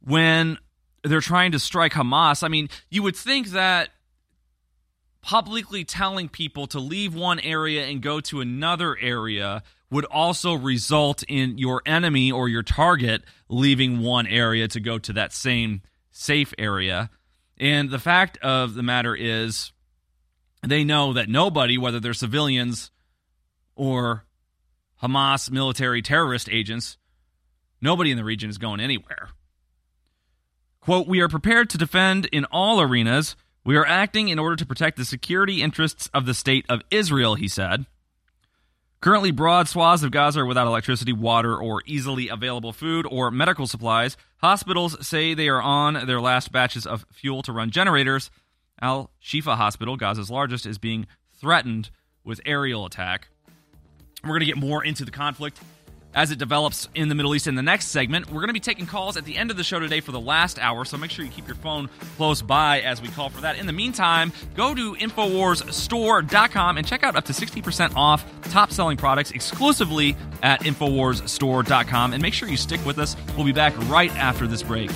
When 0.00 0.58
they're 1.04 1.20
trying 1.20 1.52
to 1.52 1.58
strike 1.58 1.92
Hamas. 1.92 2.42
I 2.42 2.48
mean, 2.48 2.68
you 2.90 3.02
would 3.02 3.16
think 3.16 3.48
that 3.48 3.90
publicly 5.22 5.84
telling 5.84 6.28
people 6.28 6.66
to 6.68 6.78
leave 6.78 7.14
one 7.14 7.40
area 7.40 7.86
and 7.86 8.00
go 8.00 8.20
to 8.20 8.40
another 8.40 8.96
area 8.98 9.62
would 9.90 10.04
also 10.06 10.54
result 10.54 11.22
in 11.28 11.58
your 11.58 11.82
enemy 11.86 12.30
or 12.30 12.48
your 12.48 12.62
target 12.62 13.22
leaving 13.48 14.00
one 14.00 14.26
area 14.26 14.68
to 14.68 14.80
go 14.80 14.98
to 14.98 15.12
that 15.14 15.32
same 15.32 15.82
safe 16.10 16.52
area. 16.58 17.10
And 17.58 17.90
the 17.90 17.98
fact 17.98 18.38
of 18.38 18.74
the 18.74 18.82
matter 18.82 19.14
is, 19.14 19.72
they 20.66 20.84
know 20.84 21.12
that 21.12 21.28
nobody, 21.28 21.78
whether 21.78 22.00
they're 22.00 22.14
civilians 22.14 22.90
or 23.76 24.24
Hamas 25.02 25.50
military 25.50 26.02
terrorist 26.02 26.48
agents, 26.50 26.98
nobody 27.80 28.10
in 28.10 28.16
the 28.16 28.24
region 28.24 28.50
is 28.50 28.58
going 28.58 28.80
anywhere. 28.80 29.28
Quote, 30.88 31.06
We 31.06 31.20
are 31.20 31.28
prepared 31.28 31.68
to 31.68 31.76
defend 31.76 32.30
in 32.32 32.46
all 32.46 32.80
arenas. 32.80 33.36
We 33.62 33.76
are 33.76 33.84
acting 33.84 34.28
in 34.28 34.38
order 34.38 34.56
to 34.56 34.64
protect 34.64 34.96
the 34.96 35.04
security 35.04 35.60
interests 35.60 36.08
of 36.14 36.24
the 36.24 36.32
state 36.32 36.64
of 36.70 36.80
Israel, 36.90 37.34
he 37.34 37.46
said. 37.46 37.84
Currently, 39.02 39.32
broad 39.32 39.68
swaths 39.68 40.02
of 40.02 40.12
Gaza 40.12 40.40
are 40.40 40.46
without 40.46 40.66
electricity, 40.66 41.12
water, 41.12 41.54
or 41.54 41.82
easily 41.84 42.30
available 42.30 42.72
food 42.72 43.06
or 43.10 43.30
medical 43.30 43.66
supplies. 43.66 44.16
Hospitals 44.38 45.06
say 45.06 45.34
they 45.34 45.50
are 45.50 45.60
on 45.60 46.06
their 46.06 46.22
last 46.22 46.52
batches 46.52 46.86
of 46.86 47.04
fuel 47.12 47.42
to 47.42 47.52
run 47.52 47.70
generators. 47.70 48.30
Al 48.80 49.10
Shifa 49.22 49.56
Hospital, 49.56 49.98
Gaza's 49.98 50.30
largest, 50.30 50.64
is 50.64 50.78
being 50.78 51.06
threatened 51.38 51.90
with 52.24 52.40
aerial 52.46 52.86
attack. 52.86 53.28
We're 54.22 54.30
going 54.30 54.40
to 54.40 54.46
get 54.46 54.56
more 54.56 54.82
into 54.82 55.04
the 55.04 55.10
conflict 55.10 55.60
as 56.18 56.32
it 56.32 56.38
develops 56.38 56.88
in 56.96 57.08
the 57.08 57.14
Middle 57.14 57.32
East 57.32 57.46
in 57.46 57.54
the 57.54 57.62
next 57.62 57.86
segment. 57.86 58.26
We're 58.26 58.40
going 58.40 58.48
to 58.48 58.52
be 58.52 58.58
taking 58.58 58.86
calls 58.86 59.16
at 59.16 59.24
the 59.24 59.36
end 59.36 59.52
of 59.52 59.56
the 59.56 59.62
show 59.62 59.78
today 59.78 60.00
for 60.00 60.10
the 60.10 60.18
last 60.18 60.58
hour, 60.58 60.84
so 60.84 60.96
make 60.96 61.12
sure 61.12 61.24
you 61.24 61.30
keep 61.30 61.46
your 61.46 61.54
phone 61.54 61.88
close 62.16 62.42
by 62.42 62.80
as 62.80 63.00
we 63.00 63.06
call 63.06 63.28
for 63.28 63.40
that. 63.42 63.56
In 63.56 63.66
the 63.66 63.72
meantime, 63.72 64.32
go 64.56 64.74
to 64.74 64.94
InfoWarsStore.com 64.94 66.76
and 66.76 66.84
check 66.84 67.04
out 67.04 67.14
up 67.14 67.24
to 67.26 67.32
60% 67.32 67.94
off 67.94 68.26
top 68.50 68.72
selling 68.72 68.96
products 68.96 69.30
exclusively 69.30 70.16
at 70.42 70.62
InfoWarsStore.com. 70.62 72.12
And 72.12 72.20
make 72.20 72.34
sure 72.34 72.48
you 72.48 72.56
stick 72.56 72.84
with 72.84 72.98
us. 72.98 73.16
We'll 73.36 73.46
be 73.46 73.52
back 73.52 73.78
right 73.88 74.10
after 74.16 74.48
this 74.48 74.64
break. 74.64 74.90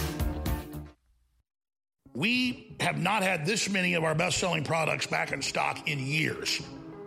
We 2.14 2.76
have 2.81 3.00
not 3.00 3.23
had 3.23 3.47
this 3.47 3.71
many 3.71 3.95
of 3.95 4.02
our 4.02 4.17
best 4.17 4.38
selling 4.38 4.64
products 4.64 5.07
back 5.07 5.31
in 5.31 5.41
stock 5.41 5.88
in 5.88 6.00
years 6.00 6.61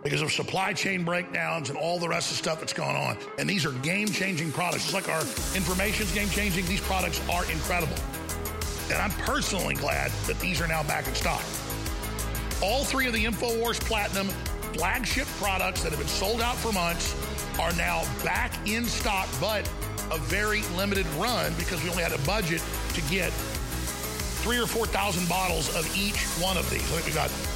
because 0.06 0.22
of 0.22 0.30
supply 0.30 0.72
chain 0.72 1.02
breakdowns 1.02 1.68
and 1.68 1.76
all 1.76 1.98
the 1.98 2.08
rest 2.08 2.30
of 2.30 2.36
the 2.36 2.44
stuff 2.44 2.60
that's 2.60 2.72
going 2.72 2.94
on. 2.94 3.18
And 3.40 3.50
these 3.50 3.66
are 3.66 3.72
game 3.72 4.06
changing 4.06 4.52
products. 4.52 4.84
Just 4.84 4.94
like 4.94 5.08
our 5.08 5.22
information's 5.56 6.12
game 6.12 6.28
changing, 6.28 6.64
these 6.66 6.80
products 6.80 7.20
are 7.28 7.44
incredible. 7.50 7.96
And 8.84 9.02
I'm 9.02 9.10
personally 9.10 9.74
glad 9.74 10.12
that 10.28 10.38
these 10.38 10.60
are 10.60 10.68
now 10.68 10.84
back 10.84 11.08
in 11.08 11.14
stock. 11.16 11.42
All 12.62 12.84
three 12.84 13.08
of 13.08 13.14
the 13.14 13.24
InfoWars 13.24 13.80
Platinum 13.80 14.28
flagship 14.74 15.26
products 15.40 15.82
that 15.82 15.90
have 15.90 15.98
been 15.98 16.06
sold 16.06 16.40
out 16.40 16.54
for 16.54 16.70
months 16.70 17.12
are 17.58 17.72
now 17.72 18.04
back 18.22 18.52
in 18.64 18.84
stock, 18.84 19.28
but 19.40 19.68
a 20.12 20.18
very 20.18 20.62
limited 20.76 21.06
run 21.14 21.52
because 21.58 21.82
we 21.82 21.90
only 21.90 22.04
had 22.04 22.12
a 22.12 22.18
budget 22.18 22.62
to 22.94 23.00
get 23.10 23.32
three 24.44 24.60
or 24.60 24.68
4,000 24.68 25.28
bottles 25.28 25.74
of 25.74 25.84
each 25.96 26.22
one 26.40 26.56
of 26.56 26.70
these. 26.70 26.84
I 26.92 27.00
think 27.00 27.06
we 27.06 27.12
got 27.12 27.55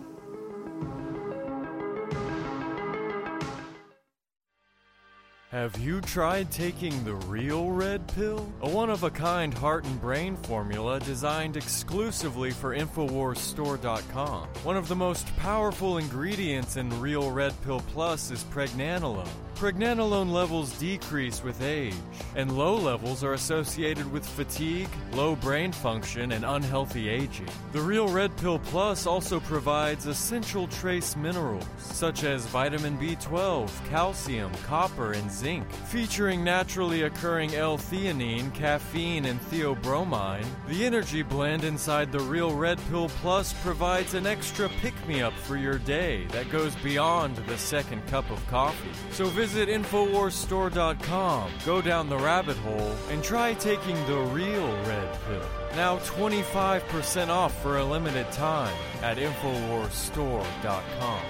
Have 5.51 5.77
you 5.79 5.99
tried 5.99 6.49
taking 6.49 7.03
the 7.03 7.15
real 7.15 7.71
red 7.71 8.07
pill? 8.15 8.49
A 8.61 8.69
one 8.69 8.89
of 8.89 9.03
a 9.03 9.09
kind 9.09 9.53
heart 9.53 9.83
and 9.83 9.99
brain 9.99 10.37
formula 10.37 11.01
designed 11.01 11.57
exclusively 11.57 12.51
for 12.51 12.73
InfoWarsStore.com. 12.73 14.47
One 14.63 14.77
of 14.77 14.87
the 14.87 14.95
most 14.95 15.27
powerful 15.35 15.97
ingredients 15.97 16.77
in 16.77 17.01
Real 17.01 17.29
Red 17.31 17.53
Pill 17.63 17.81
Plus 17.91 18.31
is 18.31 18.45
pregnenolone. 18.45 19.27
Pregnenolone 19.61 20.31
levels 20.31 20.75
decrease 20.79 21.43
with 21.43 21.61
age, 21.61 21.93
and 22.35 22.57
low 22.57 22.75
levels 22.75 23.23
are 23.23 23.33
associated 23.33 24.11
with 24.11 24.25
fatigue, 24.25 24.89
low 25.13 25.35
brain 25.35 25.71
function, 25.71 26.31
and 26.31 26.43
unhealthy 26.43 27.07
aging. 27.07 27.47
The 27.71 27.79
Real 27.79 28.07
Red 28.07 28.35
Pill 28.37 28.57
Plus 28.57 29.05
also 29.05 29.39
provides 29.39 30.07
essential 30.07 30.67
trace 30.67 31.15
minerals 31.15 31.63
such 31.77 32.23
as 32.23 32.47
vitamin 32.47 32.97
B12, 32.97 33.69
calcium, 33.87 34.51
copper, 34.65 35.11
and 35.11 35.31
zinc. 35.31 35.71
Featuring 35.89 36.43
naturally 36.43 37.03
occurring 37.03 37.53
L-theanine, 37.53 38.51
caffeine, 38.55 39.25
and 39.25 39.39
theobromine, 39.41 40.47
the 40.69 40.83
energy 40.83 41.21
blend 41.21 41.65
inside 41.65 42.11
the 42.11 42.19
Real 42.19 42.55
Red 42.55 42.79
Pill 42.89 43.09
Plus 43.21 43.53
provides 43.61 44.15
an 44.15 44.25
extra 44.25 44.69
pick-me-up 44.81 45.33
for 45.33 45.55
your 45.55 45.77
day 45.77 46.25
that 46.29 46.49
goes 46.49 46.73
beyond 46.77 47.35
the 47.35 47.59
second 47.59 48.03
cup 48.07 48.27
of 48.31 48.43
coffee. 48.47 48.89
So 49.11 49.25
visit 49.25 49.50
InfoWarsStore.com, 49.55 51.51
go 51.65 51.81
down 51.81 52.09
the 52.09 52.17
rabbit 52.17 52.57
hole, 52.57 52.95
and 53.09 53.23
try 53.23 53.53
taking 53.53 53.95
the 54.05 54.17
real 54.31 54.67
red 54.83 55.17
pill. 55.25 55.45
Now 55.75 55.97
25% 55.99 57.29
off 57.29 57.61
for 57.61 57.77
a 57.77 57.85
limited 57.85 58.29
time 58.31 58.75
at 59.01 59.17
InfoWarsStore.com. 59.17 61.21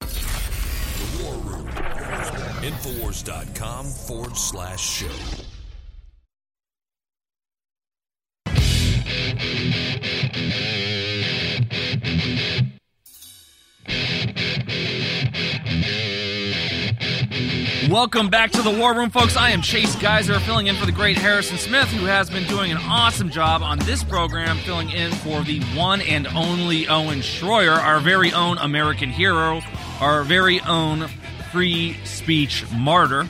The 0.00 1.22
War 1.22 1.34
Room. 1.34 1.68
Infowars.com 2.62 3.86
forward 3.86 4.36
slash 4.36 4.80
show. 4.80 5.44
Welcome 17.90 18.28
back 18.28 18.50
to 18.52 18.62
the 18.62 18.70
War 18.70 18.94
Room, 18.94 19.10
folks. 19.10 19.36
I 19.36 19.50
am 19.50 19.60
Chase 19.60 19.94
Geiser, 19.96 20.40
filling 20.40 20.68
in 20.68 20.76
for 20.76 20.86
the 20.86 20.92
great 20.92 21.18
Harrison 21.18 21.58
Smith, 21.58 21.88
who 21.88 22.06
has 22.06 22.30
been 22.30 22.44
doing 22.44 22.70
an 22.70 22.78
awesome 22.78 23.28
job 23.28 23.62
on 23.62 23.78
this 23.80 24.02
program, 24.02 24.56
filling 24.58 24.90
in 24.90 25.12
for 25.12 25.42
the 25.42 25.60
one 25.76 26.00
and 26.00 26.26
only 26.28 26.88
Owen 26.88 27.18
Schroyer, 27.18 27.76
our 27.76 28.00
very 28.00 28.32
own 28.32 28.56
American 28.56 29.10
hero, 29.10 29.60
our 30.00 30.24
very 30.24 30.60
own 30.60 31.08
free 31.52 31.96
speech 32.04 32.64
martyr. 32.72 33.26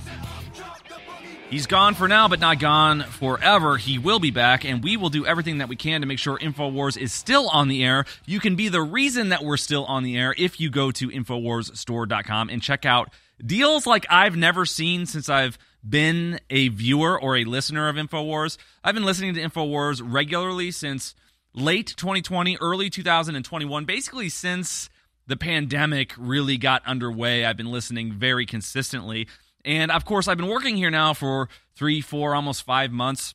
He's 1.51 1.67
gone 1.67 1.95
for 1.95 2.07
now, 2.07 2.29
but 2.29 2.39
not 2.39 2.59
gone 2.59 3.03
forever. 3.03 3.77
He 3.77 3.99
will 3.99 4.21
be 4.21 4.31
back, 4.31 4.65
and 4.65 4.85
we 4.85 4.97
will 4.97 5.11
do 5.11 5.27
everything 5.27 5.59
that 5.59 5.69
we 5.69 5.77
can 5.77 6.01
to 6.01 6.07
make 6.07 6.19
sure 6.19 6.39
InfoWars 6.39 6.97
is 6.97 7.13
still 7.13 7.49
on 7.49 7.69
the 7.69 7.85
air. 7.85 8.05
You 8.25 8.41
can 8.41 8.55
be 8.55 8.69
the 8.69 8.83
reason 8.83 9.31
that 9.31 9.43
we're 9.43 9.57
still 9.57 9.85
on 9.87 10.05
the 10.05 10.17
air 10.17 10.35
if 10.39 10.61
you 10.61 10.71
go 10.71 10.91
to 10.93 11.09
InfoWarsStore.com 11.09 12.51
and 12.51 12.63
check 12.63 12.85
out 12.85 13.11
deals 13.45 13.87
like 13.87 14.07
I've 14.11 14.37
never 14.37 14.67
seen 14.67 15.07
since 15.07 15.29
I've 15.29 15.59
been 15.87 16.41
a 16.51 16.69
viewer 16.69 17.21
or 17.21 17.37
a 17.37 17.45
listener 17.45 17.89
of 17.89 17.97
InfoWars. 17.97 18.57
I've 18.83 18.95
been 18.95 19.05
listening 19.05 19.35
to 19.35 19.41
InfoWars 19.43 20.01
regularly 20.05 20.71
since 20.71 21.15
late 21.55 21.95
2020, 21.97 22.57
early 22.61 22.91
2021, 22.91 23.85
basically 23.85 24.29
since 24.29 24.89
the 25.27 25.37
pandemic 25.37 26.13
really 26.19 26.57
got 26.57 26.87
underway. 26.87 27.45
I've 27.45 27.57
been 27.57 27.71
listening 27.71 28.13
very 28.13 28.47
consistently. 28.47 29.29
And 29.65 29.91
of 29.91 30.05
course, 30.05 30.29
I've 30.29 30.37
been 30.37 30.49
working 30.49 30.77
here 30.77 30.91
now 30.91 31.15
for 31.15 31.49
three, 31.75 32.01
four, 32.01 32.35
almost 32.35 32.63
five 32.65 32.93
months. 32.93 33.35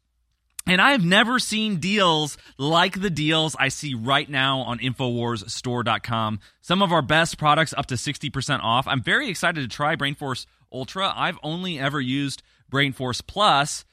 And 0.69 0.79
I 0.79 0.91
have 0.91 1.03
never 1.03 1.39
seen 1.39 1.77
deals 1.77 2.37
like 2.59 3.01
the 3.01 3.09
deals 3.09 3.55
I 3.57 3.69
see 3.69 3.95
right 3.95 4.29
now 4.29 4.59
on 4.59 4.77
InfoWarsStore.com. 4.77 6.39
Some 6.61 6.83
of 6.83 6.91
our 6.91 7.01
best 7.01 7.39
products 7.39 7.73
up 7.75 7.87
to 7.87 7.95
60% 7.95 8.59
off. 8.61 8.87
I'm 8.87 9.01
very 9.01 9.29
excited 9.29 9.61
to 9.61 9.67
try 9.67 9.95
BrainForce 9.95 10.45
Ultra. 10.71 11.11
I've 11.15 11.39
only 11.41 11.79
ever 11.79 11.99
used 11.99 12.43
BrainForce 12.71 13.25
Plus. 13.25 13.83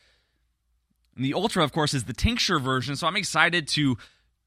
And 1.17 1.25
the 1.25 1.33
Ultra, 1.33 1.65
of 1.65 1.73
course, 1.73 1.95
is 1.95 2.05
the 2.05 2.13
tincture 2.13 2.59
version. 2.59 2.95
So 2.95 3.07
I'm 3.07 3.17
excited 3.17 3.69
to 3.69 3.97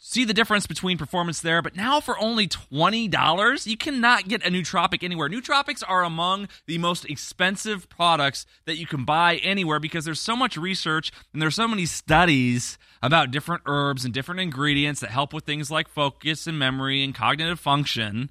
see 0.01 0.23
the 0.23 0.33
difference 0.33 0.65
between 0.65 0.97
performance 0.97 1.41
there. 1.41 1.61
But 1.61 1.75
now 1.75 1.99
for 1.99 2.17
only 2.17 2.47
$20, 2.47 3.67
you 3.67 3.77
cannot 3.77 4.27
get 4.27 4.45
a 4.45 4.49
nootropic 4.49 5.03
anywhere. 5.03 5.29
Nootropics 5.29 5.83
are 5.87 6.03
among 6.03 6.47
the 6.65 6.77
most 6.77 7.05
expensive 7.05 7.89
products 7.89 8.45
that 8.65 8.77
you 8.77 8.87
can 8.87 9.03
buy 9.03 9.35
anywhere 9.35 9.79
because 9.79 10.05
there's 10.05 10.21
so 10.21 10.35
much 10.35 10.57
research 10.57 11.11
and 11.33 11.41
there's 11.41 11.55
so 11.55 11.67
many 11.67 11.85
studies 11.85 12.77
about 13.03 13.31
different 13.31 13.63
herbs 13.65 14.05
and 14.05 14.13
different 14.13 14.39
ingredients 14.39 15.01
that 15.01 15.11
help 15.11 15.33
with 15.33 15.43
things 15.43 15.69
like 15.69 15.89
focus 15.89 16.47
and 16.47 16.57
memory 16.57 17.03
and 17.03 17.13
cognitive 17.13 17.59
function 17.59 18.29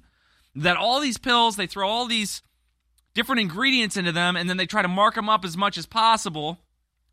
that 0.55 0.75
all 0.75 0.99
these 0.99 1.17
pills, 1.17 1.55
they 1.55 1.67
throw 1.67 1.87
all 1.87 2.07
these 2.07 2.41
different 3.13 3.41
ingredients 3.41 3.95
into 3.95 4.11
them 4.11 4.35
and 4.35 4.49
then 4.49 4.57
they 4.57 4.65
try 4.65 4.81
to 4.81 4.87
mark 4.87 5.13
them 5.13 5.29
up 5.29 5.45
as 5.45 5.55
much 5.55 5.77
as 5.77 5.85
possible 5.85 6.57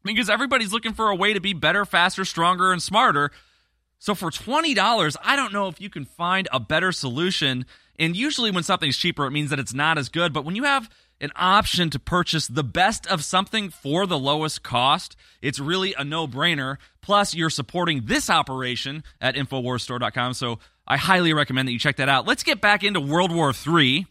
because 0.03 0.31
everybody's 0.31 0.73
looking 0.73 0.95
for 0.95 1.11
a 1.11 1.15
way 1.17 1.35
to 1.35 1.41
be 1.41 1.53
better, 1.53 1.85
faster, 1.85 2.25
stronger, 2.25 2.73
and 2.73 2.83
smarter. 2.83 3.31
So 4.07 4.15
for 4.15 4.31
$20, 4.31 5.17
I 5.25 5.35
don't 5.35 5.53
know 5.53 5.67
if 5.67 5.81
you 5.81 5.91
can 5.91 6.05
find 6.05 6.47
a 6.53 6.61
better 6.61 6.93
solution. 6.93 7.67
And 7.99 8.15
usually 8.15 8.53
when 8.53 8.63
something's 8.63 8.97
cheaper, 8.97 9.27
it 9.27 9.33
means 9.33 9.51
that 9.51 9.59
it's 9.59 9.75
not 9.75 9.99
as 9.99 10.09
good. 10.11 10.33
But 10.33 10.45
when 10.45 10.55
you 10.55 10.63
have 10.63 10.89
an 11.21 11.33
option 11.35 11.91
to 11.91 11.99
purchase 11.99 12.47
the 12.47 12.63
best 12.63 13.09
of 13.09 13.25
something 13.25 13.69
for 13.69 14.07
the 14.07 14.17
lowest 14.17 14.63
cost, 14.63 15.17
it's 15.43 15.59
really 15.59 15.93
a 15.99 16.05
no-brainer. 16.05 16.77
Plus, 17.03 17.35
you're 17.35 17.51
supporting 17.51 18.03
this 18.05 18.31
operation 18.31 19.03
at 19.21 19.35
InfoWarsStore.com. 19.35 20.35
So 20.35 20.61
I 20.87 20.99
highly 20.99 21.33
recommend 21.33 21.67
that 21.67 21.73
you 21.73 21.81
check 21.81 21.97
that 21.97 22.09
out. 22.09 22.29
Let's 22.29 22.45
get 22.45 22.61
back 22.61 22.85
into 22.85 23.01
World 23.01 23.35
War 23.35 23.53
III 23.67 24.07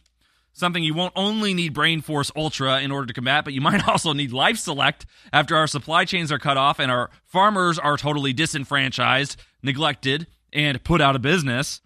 something 0.56 0.84
you 0.84 0.94
won't 0.94 1.14
only 1.16 1.54
need 1.54 1.74
Brain 1.74 2.02
Force 2.02 2.32
Ultra 2.36 2.80
in 2.80 2.92
order 2.92 3.06
to 3.06 3.14
combat, 3.14 3.44
but 3.44 3.54
you 3.54 3.62
might 3.62 3.88
also 3.88 4.14
need 4.14 4.32
Life 4.32 4.58
Select 4.58 5.06
after 5.32 5.56
our 5.56 5.68
supply 5.68 6.06
chains 6.06 6.32
are 6.32 6.40
cut 6.40 6.58
off 6.58 6.80
and 6.80 6.90
our 6.90 7.12
farmers 7.26 7.78
are 7.78 7.98
totally 7.98 8.34
disenfranchised, 8.34 9.36
neglected, 9.62 10.26
and 10.52 10.84
put 10.84 11.02
out 11.02 11.16
of 11.16 11.22
business. 11.22 11.82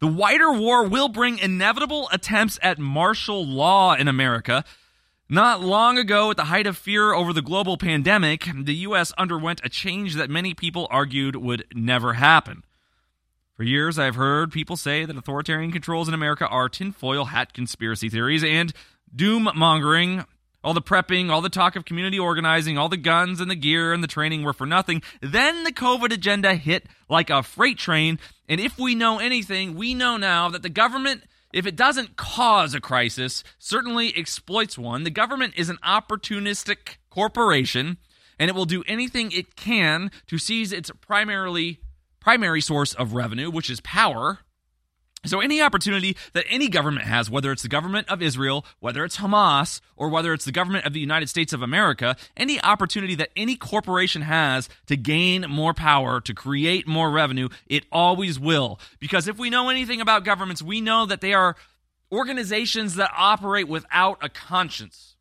The 0.00 0.06
wider 0.08 0.52
war 0.52 0.86
will 0.86 1.08
bring 1.08 1.38
inevitable 1.38 2.08
attempts 2.12 2.58
at 2.60 2.78
martial 2.78 3.46
law 3.46 3.94
in 3.94 4.08
America. 4.08 4.64
Not 5.28 5.62
long 5.62 5.96
ago, 5.96 6.30
at 6.30 6.36
the 6.36 6.44
height 6.44 6.66
of 6.66 6.76
fear 6.76 7.12
over 7.12 7.32
the 7.32 7.42
global 7.42 7.76
pandemic, 7.76 8.46
the 8.54 8.74
U.S. 8.74 9.12
underwent 9.16 9.60
a 9.64 9.68
change 9.68 10.14
that 10.14 10.28
many 10.28 10.54
people 10.54 10.86
argued 10.90 11.34
would 11.34 11.64
never 11.74 12.12
happen. 12.14 12.62
For 13.56 13.62
years, 13.62 13.98
I've 13.98 14.16
heard 14.16 14.52
people 14.52 14.76
say 14.76 15.06
that 15.06 15.16
authoritarian 15.16 15.72
controls 15.72 16.08
in 16.08 16.14
America 16.14 16.46
are 16.46 16.68
tinfoil 16.68 17.24
hat 17.24 17.54
conspiracy 17.54 18.10
theories 18.10 18.44
and 18.44 18.70
doom 19.14 19.48
mongering. 19.54 20.26
All 20.62 20.74
the 20.74 20.82
prepping, 20.82 21.30
all 21.30 21.40
the 21.40 21.48
talk 21.48 21.74
of 21.74 21.86
community 21.86 22.18
organizing, 22.18 22.76
all 22.76 22.90
the 22.90 22.98
guns 22.98 23.40
and 23.40 23.50
the 23.50 23.54
gear 23.54 23.94
and 23.94 24.02
the 24.02 24.08
training 24.08 24.42
were 24.42 24.52
for 24.52 24.66
nothing. 24.66 25.00
Then 25.22 25.64
the 25.64 25.72
COVID 25.72 26.12
agenda 26.12 26.54
hit 26.54 26.86
like 27.08 27.30
a 27.30 27.42
freight 27.42 27.78
train. 27.78 28.18
And 28.46 28.60
if 28.60 28.78
we 28.78 28.94
know 28.94 29.20
anything, 29.20 29.74
we 29.74 29.94
know 29.94 30.18
now 30.18 30.50
that 30.50 30.62
the 30.62 30.68
government 30.68 31.22
if 31.52 31.64
it 31.64 31.76
doesn't 31.76 32.16
cause 32.16 32.74
a 32.74 32.80
crisis, 32.80 33.42
certainly 33.58 34.12
exploits 34.14 34.76
one. 34.76 35.04
The 35.04 35.10
government 35.10 35.54
is 35.56 35.70
an 35.70 35.78
opportunistic 35.82 36.96
corporation, 37.08 37.96
and 38.38 38.50
it 38.50 38.54
will 38.54 38.66
do 38.66 38.84
anything 38.86 39.32
it 39.32 39.56
can 39.56 40.10
to 40.26 40.36
seize 40.36 40.72
its 40.72 40.90
primarily 41.00 41.80
primary 42.26 42.60
source 42.60 42.92
of 42.92 43.14
revenue, 43.14 43.48
which 43.48 43.70
is 43.70 43.80
power. 43.82 44.40
So, 45.24 45.38
any 45.38 45.60
opportunity 45.60 46.16
that 46.32 46.44
any 46.50 46.68
government 46.68 47.06
has, 47.06 47.30
whether 47.30 47.52
it's 47.52 47.62
the 47.62 47.68
government 47.68 48.08
of 48.08 48.20
Israel, 48.20 48.66
whether 48.80 49.04
it's 49.04 49.18
Hamas, 49.18 49.80
or 49.96 50.08
whether 50.08 50.32
it's 50.32 50.44
the 50.44 50.50
government 50.50 50.86
of 50.86 50.92
the 50.92 50.98
United 50.98 51.28
States 51.28 51.52
of 51.52 51.62
America, 51.62 52.16
any 52.36 52.60
opportunity 52.60 53.14
that 53.14 53.30
any 53.36 53.54
corporation 53.54 54.22
has 54.22 54.68
to 54.86 54.96
gain 54.96 55.42
more 55.48 55.72
power, 55.72 56.20
to 56.22 56.34
create 56.34 56.88
more 56.88 57.12
revenue, 57.12 57.48
it 57.68 57.84
always 57.92 58.40
will. 58.40 58.80
Because 58.98 59.28
if 59.28 59.38
we 59.38 59.48
know 59.48 59.68
anything 59.68 60.00
about 60.00 60.24
governments, 60.24 60.60
we 60.60 60.80
know 60.80 61.06
that 61.06 61.20
they 61.20 61.32
are 61.32 61.54
organizations 62.10 62.96
that 62.96 63.12
operate 63.16 63.68
without 63.68 64.18
a 64.20 64.28
conscience. 64.28 65.15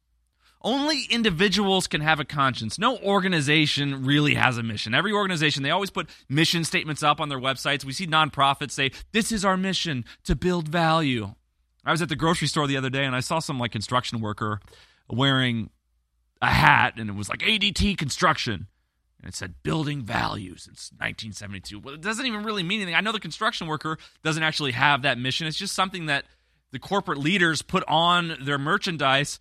Only 0.65 1.03
individuals 1.11 1.85
can 1.85 2.01
have 2.01 2.19
a 2.19 2.25
conscience. 2.25 2.79
No 2.79 2.97
organization 2.97 4.03
really 4.03 4.33
has 4.33 4.57
a 4.57 4.63
mission. 4.63 4.95
Every 4.95 5.11
organization, 5.13 5.61
they 5.61 5.69
always 5.69 5.91
put 5.91 6.09
mission 6.27 6.63
statements 6.63 7.03
up 7.03 7.21
on 7.21 7.29
their 7.29 7.39
websites. 7.39 7.85
We 7.85 7.93
see 7.93 8.07
nonprofits 8.07 8.71
say, 8.71 8.91
This 9.11 9.31
is 9.31 9.45
our 9.45 9.57
mission 9.57 10.05
to 10.23 10.35
build 10.35 10.67
value. 10.67 11.35
I 11.85 11.91
was 11.91 12.01
at 12.01 12.09
the 12.09 12.15
grocery 12.15 12.47
store 12.47 12.65
the 12.65 12.77
other 12.77 12.89
day 12.89 13.05
and 13.05 13.15
I 13.15 13.19
saw 13.19 13.37
some 13.37 13.59
like 13.59 13.71
construction 13.71 14.21
worker 14.21 14.59
wearing 15.07 15.69
a 16.41 16.47
hat 16.47 16.95
and 16.97 17.11
it 17.11 17.15
was 17.15 17.29
like 17.29 17.39
ADT 17.39 17.95
construction. 17.99 18.65
And 19.19 19.29
it 19.29 19.35
said 19.35 19.53
building 19.61 20.01
value 20.01 20.57
since 20.57 20.89
1972. 20.93 21.79
Well, 21.79 21.93
it 21.93 22.01
doesn't 22.01 22.25
even 22.25 22.43
really 22.43 22.63
mean 22.63 22.81
anything. 22.81 22.95
I 22.95 23.01
know 23.01 23.11
the 23.11 23.19
construction 23.19 23.67
worker 23.67 23.99
doesn't 24.23 24.41
actually 24.41 24.71
have 24.71 25.03
that 25.03 25.19
mission. 25.19 25.45
It's 25.45 25.57
just 25.57 25.75
something 25.75 26.07
that 26.07 26.25
the 26.71 26.79
corporate 26.79 27.19
leaders 27.19 27.61
put 27.61 27.83
on 27.87 28.35
their 28.41 28.57
merchandise 28.57 29.39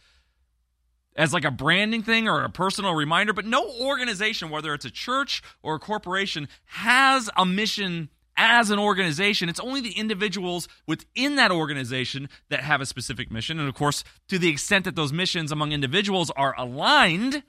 as 1.17 1.33
like 1.33 1.45
a 1.45 1.51
branding 1.51 2.03
thing 2.03 2.29
or 2.29 2.43
a 2.43 2.51
personal 2.51 2.95
reminder, 2.95 3.33
but 3.33 3.47
no 3.47 3.65
organization, 3.81 4.51
whether 4.51 4.75
it's 4.75 4.85
a 4.85 4.91
church 4.91 5.43
or 5.63 5.77
a 5.77 5.81
corporation, 5.81 6.49
has 6.67 7.31
a 7.37 7.47
mission 7.47 8.09
as 8.37 8.71
an 8.71 8.79
organization. 8.79 9.49
It's 9.49 9.61
only 9.61 9.81
the 9.81 9.93
individuals 9.93 10.67
within 10.87 11.37
that 11.37 11.53
organization 11.53 12.29
that 12.49 12.61
have 12.61 12.81
a 12.81 12.87
specific 12.87 13.31
mission. 13.31 13.61
And 13.61 13.69
of 13.69 13.75
course, 13.75 14.03
to 14.29 14.39
the 14.39 14.49
extent 14.49 14.85
that 14.87 14.97
those 14.97 15.13
missions 15.13 15.53
among 15.53 15.73
individuals 15.73 16.31
are 16.37 16.55
aligned, 16.59 17.43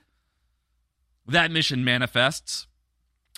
that 1.26 1.50
mission 1.50 1.84
manifests. 1.84 2.66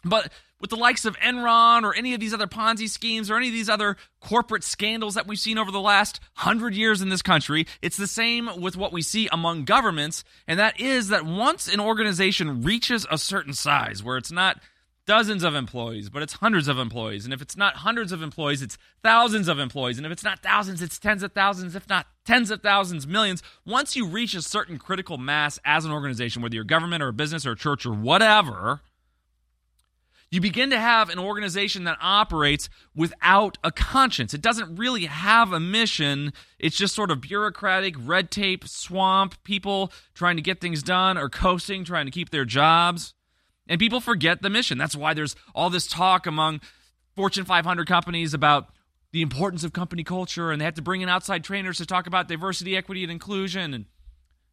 But 0.05 0.31
with 0.61 0.71
the 0.71 0.77
likes 0.77 1.05
of 1.05 1.17
Enron 1.19 1.83
or 1.85 1.95
any 1.95 2.15
of 2.15 2.21
these 2.21 2.35
other 2.35 2.47
Ponzi 2.47 2.89
schemes 2.89 3.31
or 3.31 3.37
any 3.37 3.49
of 3.49 3.55
these 3.55 3.69
other 3.69 3.97
corporate 4.21 4.65
scandals 4.65 5.15
that 5.15 5.27
we've 5.27 5.39
seen 5.39 5.59
over 5.59 5.71
the 5.71 5.81
last 5.81 6.21
hundred 6.35 6.75
years 6.75 7.01
in 7.01 7.09
this 7.09 7.23
country, 7.23 7.67
it's 7.83 7.97
the 7.97 8.07
same 8.07 8.61
with 8.61 8.77
what 8.77 8.93
we 8.93 9.03
see 9.03 9.29
among 9.31 9.65
governments. 9.65 10.25
And 10.47 10.59
that 10.59 10.81
is 10.81 11.09
that 11.09 11.25
once 11.25 11.73
an 11.73 11.81
organization 11.81 12.63
reaches 12.63 13.07
a 13.11 13.19
certain 13.19 13.53
size 13.53 14.03
where 14.03 14.17
it's 14.17 14.33
not 14.33 14.61
dozens 15.09 15.43
of 15.43 15.55
employees, 15.55 16.11
but 16.11 16.23
it's 16.23 16.35
hundreds 16.35 16.69
of 16.69 16.79
employees. 16.79 17.25
And 17.25 17.33
if 17.33 17.41
it's 17.41 17.57
not 17.57 17.77
hundreds 17.77 18.13
of 18.13 18.21
employees, 18.21 18.61
it's 18.61 18.77
thousands 19.03 19.49
of 19.49 19.59
employees. 19.59 19.97
And 19.97 20.05
if 20.05 20.13
it's 20.13 20.23
not 20.23 20.43
thousands, 20.43 20.83
it's 20.83 20.99
tens 20.99 21.23
of 21.23 21.33
thousands, 21.33 21.75
if 21.75 21.89
not 21.89 22.07
tens 22.27 22.51
of 22.51 22.61
thousands, 22.61 23.07
millions. 23.07 23.43
Once 23.65 23.97
you 23.97 24.07
reach 24.07 24.35
a 24.35 24.43
certain 24.43 24.79
critical 24.79 25.17
mass 25.17 25.59
as 25.65 25.87
an 25.87 25.93
organization, 25.93 26.43
whether 26.43 26.55
you're 26.55 26.63
government 26.63 27.03
or 27.03 27.09
a 27.09 27.13
business 27.15 27.47
or 27.47 27.53
a 27.53 27.57
church 27.57 27.87
or 27.87 27.95
whatever, 27.95 28.83
you 30.31 30.41
begin 30.41 30.71
to 30.71 30.79
have 30.79 31.09
an 31.09 31.19
organization 31.19 31.85
that 31.85 31.97
operates 32.01 32.69
without 32.95 33.57
a 33.65 33.73
conscience. 33.73 34.35
It 34.35 34.43
doesn't 34.43 34.77
really 34.77 35.07
have 35.07 35.53
a 35.53 35.61
mission. 35.61 36.33
It's 36.59 36.77
just 36.77 36.95
sort 36.95 37.11
of 37.11 37.21
bureaucratic, 37.21 37.95
red 37.99 38.31
tape, 38.31 38.69
swamp, 38.69 39.43
people 39.45 39.91
trying 40.15 40.37
to 40.37 40.43
get 40.43 40.61
things 40.61 40.83
done 40.83 41.17
or 41.17 41.31
coasting, 41.31 41.85
trying 41.85 42.05
to 42.07 42.13
keep 42.13 42.31
their 42.31 42.45
jobs. 42.45 43.15
And 43.69 43.79
people 43.79 44.01
forget 44.01 44.43
the 44.43 44.51
mission. 44.51 44.77
That's 44.77 44.97
why 44.97 45.15
there's 45.15 45.35
all 45.55 45.71
this 45.71 45.87
talk 45.87 46.27
among 46.27 46.61
Fortune 47.17 47.45
500 47.45 47.87
companies 47.87 48.35
about 48.35 48.69
the 49.13 49.23
importance 49.23 49.65
of 49.65 49.73
company 49.73 50.05
culture, 50.05 50.51
and 50.51 50.61
they 50.61 50.65
have 50.67 50.75
to 50.75 50.83
bring 50.83 51.01
in 51.01 51.09
outside 51.09 51.43
trainers 51.43 51.79
to 51.79 51.87
talk 51.87 52.07
about 52.07 52.29
diversity, 52.29 52.77
equity, 52.77 53.03
and 53.03 53.11
inclusion, 53.11 53.73
and 53.73 53.87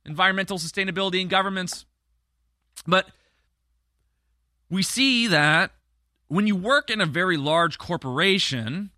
environmental 0.06 0.58
sustainability 0.58 1.20
in 1.20 1.28
governments. 1.28 1.86
But 2.88 3.08
we 4.70 4.84
see 4.84 5.28
that 5.28 5.72
when 6.28 6.48
you 6.48 6.56
work 6.56 6.90
in 6.90 7.02
a 7.02 7.06
very 7.06 7.38
large 7.38 7.78
corporation, 7.78 8.92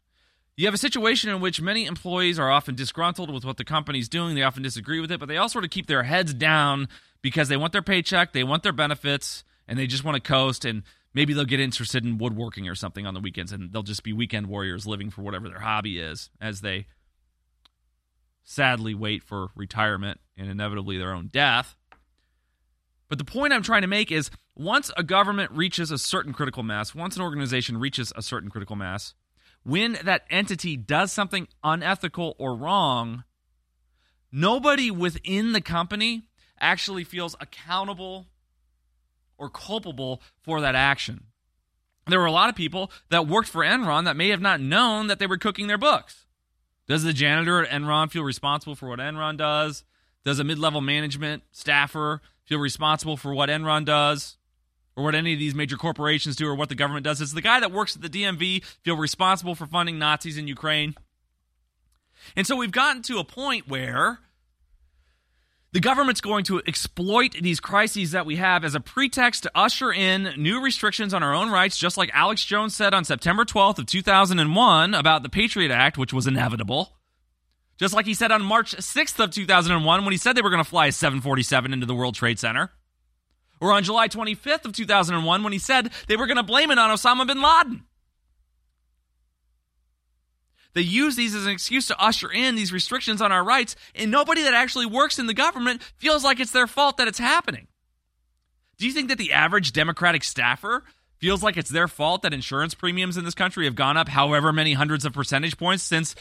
you 0.56 0.66
have 0.66 0.74
a 0.74 0.80
situation 0.80 1.30
in 1.30 1.40
which 1.40 1.62
many 1.62 1.86
employees 1.86 2.40
are 2.40 2.50
often 2.50 2.76
disgruntled 2.76 3.32
with 3.32 3.46
what 3.46 3.58
the 3.58 3.64
company's 3.64 4.10
doing. 4.10 4.36
They 4.36 4.44
often 4.44 4.64
disagree 4.64 5.00
with 5.00 5.12
it, 5.12 5.20
but 5.20 5.28
they 5.28 5.38
all 5.38 5.50
sort 5.50 5.64
of 5.64 5.70
keep 5.70 5.88
their 5.88 6.04
heads 6.04 6.34
down 6.34 6.88
because 7.22 7.48
they 7.48 7.58
want 7.58 7.74
their 7.74 7.82
paycheck, 7.82 8.34
they 8.34 8.44
want 8.44 8.64
their 8.64 8.74
benefits, 8.74 9.44
and 9.68 9.78
they 9.78 9.86
just 9.86 10.04
want 10.04 10.16
to 10.16 10.22
coast. 10.22 10.66
And 10.66 10.82
maybe 11.14 11.34
they'll 11.34 11.46
get 11.46 11.60
interested 11.60 12.04
in 12.04 12.18
woodworking 12.18 12.68
or 12.68 12.76
something 12.76 13.06
on 13.06 13.14
the 13.14 13.20
weekends, 13.20 13.52
and 13.52 13.72
they'll 13.72 13.84
just 13.84 14.04
be 14.04 14.14
weekend 14.14 14.48
warriors 14.48 14.88
living 14.88 15.12
for 15.12 15.22
whatever 15.22 15.48
their 15.48 15.60
hobby 15.60 16.00
is 16.00 16.32
as 16.42 16.62
they 16.62 16.88
sadly 18.44 18.96
wait 18.96 19.24
for 19.24 19.50
retirement 19.56 20.20
and 20.38 20.50
inevitably 20.50 20.98
their 20.98 21.14
own 21.14 21.28
death. 21.28 21.77
But 23.10 23.18
the 23.18 23.26
point 23.26 23.54
I'm 23.54 23.64
trying 23.64 23.84
to 23.84 23.88
make 23.88 24.12
is 24.12 24.30
once 24.56 24.92
a 24.98 25.04
government 25.04 25.52
reaches 25.52 25.92
a 25.92 25.98
certain 25.98 26.34
critical 26.34 26.64
mass, 26.64 26.94
once 26.94 27.16
an 27.16 27.22
organization 27.22 27.78
reaches 27.78 28.12
a 28.16 28.22
certain 28.22 28.50
critical 28.50 28.76
mass, 28.76 29.14
when 29.64 29.98
that 30.04 30.26
entity 30.30 30.78
does 30.78 31.12
something 31.12 31.48
unethical 31.64 32.36
or 32.38 32.56
wrong, 32.56 33.24
nobody 34.32 34.92
within 34.92 35.54
the 35.54 35.62
company 35.62 36.24
actually 36.60 37.04
feels 37.04 37.36
accountable 37.40 38.28
or 39.38 39.50
culpable 39.50 40.22
for 40.42 40.62
that 40.62 40.76
action. 40.76 41.26
There 42.08 42.20
were 42.20 42.26
a 42.26 42.32
lot 42.32 42.50
of 42.50 42.56
people 42.56 42.92
that 43.10 43.28
worked 43.28 43.50
for 43.50 43.64
Enron 43.64 44.06
that 44.06 44.16
may 44.16 44.30
have 44.30 44.42
not 44.42 44.62
known 44.62 45.08
that 45.08 45.20
they 45.20 45.28
were 45.28 45.38
cooking 45.38 45.68
their 45.68 45.78
books. 45.78 46.26
Does 46.88 47.04
the 47.04 47.14
janitor 47.14 47.64
at 47.64 47.70
Enron 47.70 48.10
feel 48.10 48.24
responsible 48.24 48.76
for 48.76 48.88
what 48.88 49.00
Enron 49.00 49.38
does? 49.38 49.84
Does 50.28 50.40
a 50.40 50.44
mid 50.44 50.60
level 50.60 50.82
management 50.82 51.44
staffer 51.54 52.22
feel 52.44 52.60
responsible 52.60 53.16
for 53.16 53.34
what 53.34 53.48
Enron 53.48 53.86
does? 53.86 54.36
or 54.98 55.04
what 55.04 55.16
any 55.16 55.32
of 55.32 55.40
these 55.40 55.54
major 55.54 55.78
corporations 55.78 56.36
do 56.36 56.48
or 56.48 56.56
what 56.56 56.70
the 56.70 56.76
government 56.76 57.04
does. 57.04 57.22
It's 57.22 57.32
the 57.32 57.40
guy 57.40 57.60
that 57.60 57.72
works 57.72 57.96
at 57.96 58.02
the 58.02 58.10
DMV 58.10 58.64
feel 58.84 58.98
responsible 58.98 59.54
for 59.54 59.68
funding 59.68 60.00
Nazis 60.00 60.40
in 60.40 60.48
Ukraine. 60.48 60.96
And 62.36 62.48
so 62.48 62.56
we've 62.56 62.72
gotten 62.72 63.04
to 63.04 63.20
a 63.20 63.24
point 63.24 63.68
where 63.68 64.18
the 65.72 65.80
government's 65.80 66.20
going 66.20 66.46
to 66.46 66.64
exploit 66.66 67.34
these 67.40 67.60
crises 67.60 68.10
that 68.10 68.26
we 68.26 68.38
have 68.38 68.66
as 68.66 68.74
a 68.74 68.80
pretext 68.80 69.44
to 69.44 69.52
usher 69.54 69.94
in 69.94 70.34
new 70.36 70.60
restrictions 70.60 71.14
on 71.14 71.22
our 71.22 71.36
own 71.36 71.52
rights, 71.52 71.78
just 71.78 71.96
like 71.96 72.10
Alex 72.12 72.44
Jones 72.44 72.76
said 72.76 72.96
on 72.96 73.06
September 73.06 73.46
12th 73.46 73.78
of 73.78 73.86
2001 73.86 74.96
about 74.96 75.22
the 75.22 75.30
Patriot 75.30 75.72
Act, 75.72 76.00
which 76.00 76.12
was 76.12 76.26
inevitable. 76.26 76.97
Just 77.78 77.94
like 77.94 78.06
he 78.06 78.14
said 78.14 78.32
on 78.32 78.42
March 78.42 78.76
6th 78.76 79.24
of 79.24 79.32
2001 79.32 80.04
when 80.04 80.12
he 80.12 80.18
said 80.18 80.36
they 80.36 80.42
were 80.42 80.50
going 80.50 80.64
to 80.64 80.70
fly 80.70 80.88
a 80.88 80.92
747 80.92 81.74
into 81.74 81.86
the 81.86 81.96
World 81.96 82.16
Trade 82.16 82.40
Center 82.40 82.72
or 83.60 83.72
on 83.72 83.84
July 83.84 84.08
25th 84.08 84.66
of 84.66 84.74
2001 84.74 85.44
when 85.44 85.54
he 85.54 85.60
said 85.60 85.92
they 86.08 86.16
were 86.16 86.28
going 86.28 86.38
to 86.38 86.44
blame 86.44 86.72
it 86.72 86.80
on 86.80 86.96
Osama 86.96 87.26
bin 87.26 87.42
Laden. 87.42 87.84
They 90.74 90.82
use 90.82 91.16
these 91.16 91.34
as 91.34 91.46
an 91.46 91.52
excuse 91.52 91.88
to 91.88 92.00
usher 92.00 92.32
in 92.32 92.56
these 92.56 92.72
restrictions 92.72 93.20
on 93.20 93.32
our 93.32 93.44
rights, 93.44 93.76
and 93.96 94.12
nobody 94.12 94.44
that 94.44 94.54
actually 94.54 94.86
works 94.86 95.18
in 95.18 95.26
the 95.26 95.34
government 95.34 95.82
feels 95.98 96.24
like 96.24 96.40
it's 96.40 96.52
their 96.52 96.68
fault 96.68 96.98
that 96.98 97.08
it's 97.08 97.18
happening. 97.18 97.68
Do 98.78 98.86
you 98.86 98.92
think 98.94 99.10
that 99.10 99.18
the 99.18 99.34
average 99.34 99.74
Democratic 99.74 100.24
staffer 100.24 100.84
feels 101.18 101.42
like 101.42 101.58
it's 101.58 101.72
their 101.72 101.88
fault 101.88 102.22
that 102.22 102.34
insurance 102.34 102.76
premiums 102.76 103.18
in 103.18 103.26
this 103.26 103.34
country 103.34 103.66
have 103.66 103.74
gone 103.74 103.98
up 103.98 104.08
however 104.08 104.54
many 104.54 104.74
hundreds 104.74 105.04
of 105.04 105.14
percentage 105.14 105.58
points 105.58 105.82
since 105.84 106.14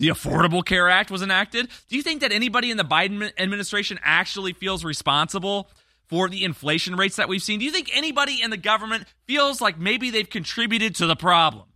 the 0.00 0.08
Affordable 0.08 0.64
Care 0.64 0.88
Act 0.88 1.10
was 1.10 1.20
enacted? 1.20 1.68
Do 1.88 1.96
you 1.96 2.02
think 2.02 2.22
that 2.22 2.32
anybody 2.32 2.70
in 2.70 2.78
the 2.78 2.84
Biden 2.84 3.30
administration 3.38 4.00
actually 4.02 4.54
feels 4.54 4.82
responsible 4.82 5.70
for 6.08 6.30
the 6.30 6.42
inflation 6.42 6.96
rates 6.96 7.16
that 7.16 7.28
we've 7.28 7.42
seen? 7.42 7.58
Do 7.58 7.66
you 7.66 7.70
think 7.70 7.90
anybody 7.92 8.40
in 8.42 8.48
the 8.50 8.56
government 8.56 9.04
feels 9.26 9.60
like 9.60 9.78
maybe 9.78 10.10
they've 10.10 10.28
contributed 10.28 10.96
to 10.96 11.06
the 11.06 11.16
problem? 11.16 11.66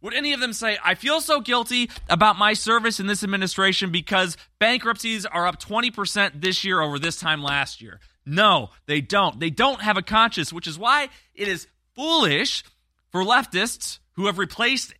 Would 0.00 0.14
any 0.14 0.32
of 0.32 0.40
them 0.40 0.54
say, 0.54 0.78
I 0.82 0.94
feel 0.94 1.20
so 1.20 1.40
guilty 1.40 1.90
about 2.08 2.38
my 2.38 2.54
service 2.54 2.98
in 2.98 3.06
this 3.06 3.22
administration 3.22 3.92
because 3.92 4.38
bankruptcies 4.58 5.26
are 5.26 5.46
up 5.46 5.60
20% 5.60 6.40
this 6.40 6.64
year 6.64 6.80
over 6.80 6.98
this 6.98 7.20
time 7.20 7.42
last 7.42 7.82
year? 7.82 8.00
No, 8.24 8.70
they 8.86 9.02
don't. 9.02 9.38
They 9.38 9.50
don't 9.50 9.82
have 9.82 9.98
a 9.98 10.02
conscience, 10.02 10.50
which 10.50 10.66
is 10.66 10.78
why 10.78 11.10
it 11.34 11.46
is 11.46 11.66
foolish 11.94 12.64
for 13.10 13.22
leftists 13.22 13.98
who 14.12 14.26
have 14.26 14.38
replaced 14.38 14.94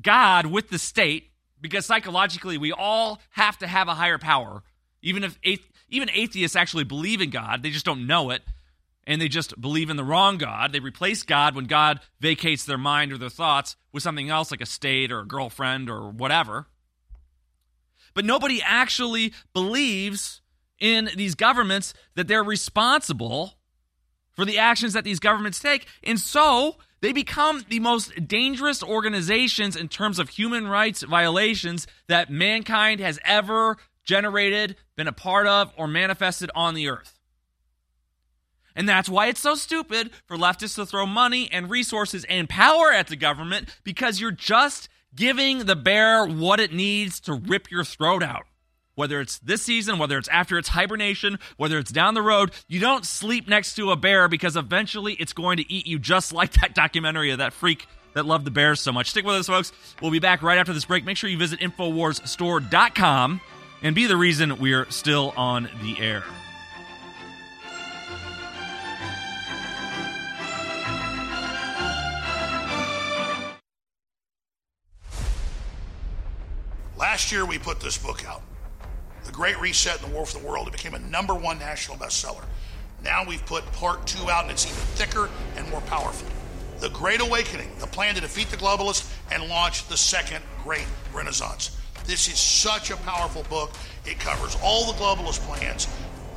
God 0.00 0.46
with 0.46 0.68
the 0.70 0.78
state 0.78 1.30
because 1.60 1.86
psychologically 1.86 2.58
we 2.58 2.72
all 2.72 3.20
have 3.30 3.58
to 3.58 3.66
have 3.66 3.88
a 3.88 3.94
higher 3.94 4.18
power. 4.18 4.62
Even 5.02 5.24
if 5.24 5.38
even 5.88 6.10
atheists 6.10 6.56
actually 6.56 6.84
believe 6.84 7.20
in 7.20 7.30
God, 7.30 7.62
they 7.62 7.70
just 7.70 7.84
don't 7.84 8.06
know 8.06 8.30
it. 8.30 8.42
And 9.06 9.20
they 9.20 9.28
just 9.28 9.60
believe 9.60 9.90
in 9.90 9.96
the 9.96 10.04
wrong 10.04 10.38
God. 10.38 10.72
They 10.72 10.78
replace 10.78 11.22
God 11.22 11.56
when 11.56 11.64
God 11.64 12.00
vacates 12.20 12.64
their 12.64 12.78
mind 12.78 13.12
or 13.12 13.18
their 13.18 13.30
thoughts 13.30 13.74
with 13.92 14.02
something 14.02 14.28
else 14.30 14.50
like 14.50 14.60
a 14.60 14.66
state 14.66 15.10
or 15.10 15.20
a 15.20 15.26
girlfriend 15.26 15.90
or 15.90 16.10
whatever. 16.10 16.66
but 18.14 18.24
nobody 18.24 18.60
actually 18.62 19.32
believes 19.52 20.40
in 20.78 21.10
these 21.16 21.34
governments 21.34 21.94
that 22.14 22.28
they're 22.28 22.44
responsible 22.44 23.54
for 24.32 24.44
the 24.44 24.58
actions 24.58 24.92
that 24.92 25.04
these 25.04 25.20
governments 25.20 25.60
take. 25.60 25.86
And 26.02 26.18
so 26.18 26.76
they 27.02 27.12
become 27.12 27.64
the 27.68 27.80
most 27.80 28.28
dangerous 28.28 28.82
organizations 28.82 29.76
in 29.76 29.88
terms 29.88 30.18
of 30.18 30.30
human 30.30 30.68
rights 30.68 31.02
violations 31.02 31.86
that 32.08 32.30
mankind 32.30 33.00
has 33.00 33.18
ever 33.24 33.76
generated, 34.04 34.76
been 34.96 35.08
a 35.08 35.12
part 35.12 35.46
of, 35.46 35.72
or 35.76 35.86
manifested 35.86 36.50
on 36.54 36.74
the 36.74 36.88
earth. 36.88 37.18
And 38.76 38.88
that's 38.88 39.08
why 39.08 39.26
it's 39.26 39.40
so 39.40 39.54
stupid 39.54 40.10
for 40.26 40.36
leftists 40.36 40.76
to 40.76 40.86
throw 40.86 41.06
money 41.06 41.50
and 41.50 41.70
resources 41.70 42.24
and 42.28 42.48
power 42.48 42.92
at 42.92 43.08
the 43.08 43.16
government 43.16 43.68
because 43.84 44.20
you're 44.20 44.30
just 44.30 44.88
giving 45.14 45.60
the 45.60 45.76
bear 45.76 46.24
what 46.24 46.60
it 46.60 46.72
needs 46.72 47.20
to 47.20 47.34
rip 47.34 47.70
your 47.70 47.84
throat 47.84 48.22
out. 48.22 48.44
Whether 48.94 49.20
it's 49.20 49.38
this 49.38 49.62
season, 49.62 49.98
whether 49.98 50.18
it's 50.18 50.28
after 50.28 50.58
its 50.58 50.68
hibernation, 50.68 51.38
whether 51.56 51.78
it's 51.78 51.92
down 51.92 52.14
the 52.14 52.22
road, 52.22 52.50
you 52.68 52.80
don't 52.80 53.06
sleep 53.06 53.48
next 53.48 53.74
to 53.76 53.90
a 53.92 53.96
bear 53.96 54.28
because 54.28 54.56
eventually 54.56 55.14
it's 55.14 55.32
going 55.32 55.56
to 55.58 55.72
eat 55.72 55.86
you 55.86 55.98
just 55.98 56.32
like 56.32 56.52
that 56.54 56.74
documentary 56.74 57.30
of 57.30 57.38
that 57.38 57.52
freak 57.52 57.86
that 58.14 58.26
loved 58.26 58.44
the 58.44 58.50
bears 58.50 58.80
so 58.80 58.92
much. 58.92 59.10
Stick 59.10 59.24
with 59.24 59.36
us, 59.36 59.46
folks. 59.46 59.72
We'll 60.02 60.10
be 60.10 60.18
back 60.18 60.42
right 60.42 60.58
after 60.58 60.72
this 60.72 60.84
break. 60.84 61.04
Make 61.04 61.16
sure 61.16 61.30
you 61.30 61.38
visit 61.38 61.60
InfoWarsStore.com 61.60 63.40
and 63.82 63.94
be 63.94 64.06
the 64.06 64.16
reason 64.16 64.58
we're 64.58 64.90
still 64.90 65.32
on 65.36 65.68
the 65.82 65.98
air. 66.00 66.24
Last 76.98 77.32
year, 77.32 77.46
we 77.46 77.58
put 77.58 77.80
this 77.80 77.96
book 77.96 78.28
out 78.28 78.42
The 79.30 79.36
Great 79.36 79.60
Reset 79.60 80.02
and 80.02 80.10
the 80.10 80.16
War 80.16 80.26
for 80.26 80.40
the 80.40 80.44
World. 80.44 80.66
It 80.66 80.72
became 80.72 80.92
a 80.92 80.98
number 80.98 81.36
one 81.36 81.60
national 81.60 81.98
bestseller. 81.98 82.42
Now 83.04 83.24
we've 83.24 83.46
put 83.46 83.64
part 83.74 84.04
two 84.04 84.28
out, 84.28 84.42
and 84.42 84.50
it's 84.50 84.66
even 84.66 84.76
thicker 84.96 85.30
and 85.56 85.70
more 85.70 85.82
powerful. 85.82 86.26
The 86.80 86.88
Great 86.88 87.20
Awakening, 87.20 87.70
the 87.78 87.86
plan 87.86 88.16
to 88.16 88.20
defeat 88.20 88.48
the 88.50 88.56
globalists 88.56 89.08
and 89.30 89.48
launch 89.48 89.86
the 89.86 89.96
second 89.96 90.42
great 90.64 90.84
renaissance. 91.14 91.80
This 92.06 92.26
is 92.26 92.40
such 92.40 92.90
a 92.90 92.96
powerful 92.96 93.44
book. 93.44 93.70
It 94.04 94.18
covers 94.18 94.56
all 94.64 94.92
the 94.92 94.98
globalist 94.98 95.46
plans, 95.46 95.86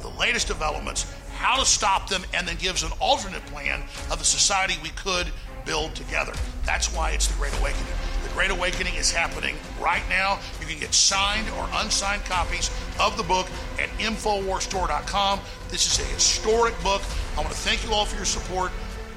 the 0.04 0.10
latest 0.10 0.48
developments, 0.48 1.12
how 1.38 1.58
to 1.58 1.66
stop 1.66 2.10
them, 2.10 2.24
and 2.32 2.48
then 2.48 2.58
gives 2.58 2.84
an 2.84 2.92
alternate 3.00 3.44
plan 3.48 3.82
of 4.12 4.20
the 4.20 4.26
society 4.26 4.76
we 4.84 4.90
could 4.90 5.26
build 5.66 5.96
together. 5.96 6.34
That's 6.66 6.94
why 6.94 7.12
it's 7.12 7.28
the 7.28 7.38
Great 7.38 7.54
Awakening. 7.60 7.94
The 8.24 8.30
Great 8.30 8.52
Awakening 8.52 8.96
is 8.96 9.12
happening 9.12 9.56
right 9.80 10.04
now. 10.10 10.40
You 10.60 10.68
can 10.68 10.80
get 10.80 10.94
signed 10.94 11.48
or 11.58 11.68
unsigned 11.74 12.24
copies 12.26 12.72
of 13.00 13.18
the 13.18 13.24
book 13.24 13.48
at 13.80 13.90
InfoWarsStore.com. 14.00 15.40
This 15.70 15.86
is 15.86 16.00
a 16.00 16.14
historic 16.14 16.82
book. 16.84 17.02
I 17.36 17.42
want 17.42 17.50
to 17.50 17.58
thank 17.58 17.84
you 17.86 17.94
all 17.94 18.06
for 18.06 18.16
your 18.16 18.26
support. 18.26 18.72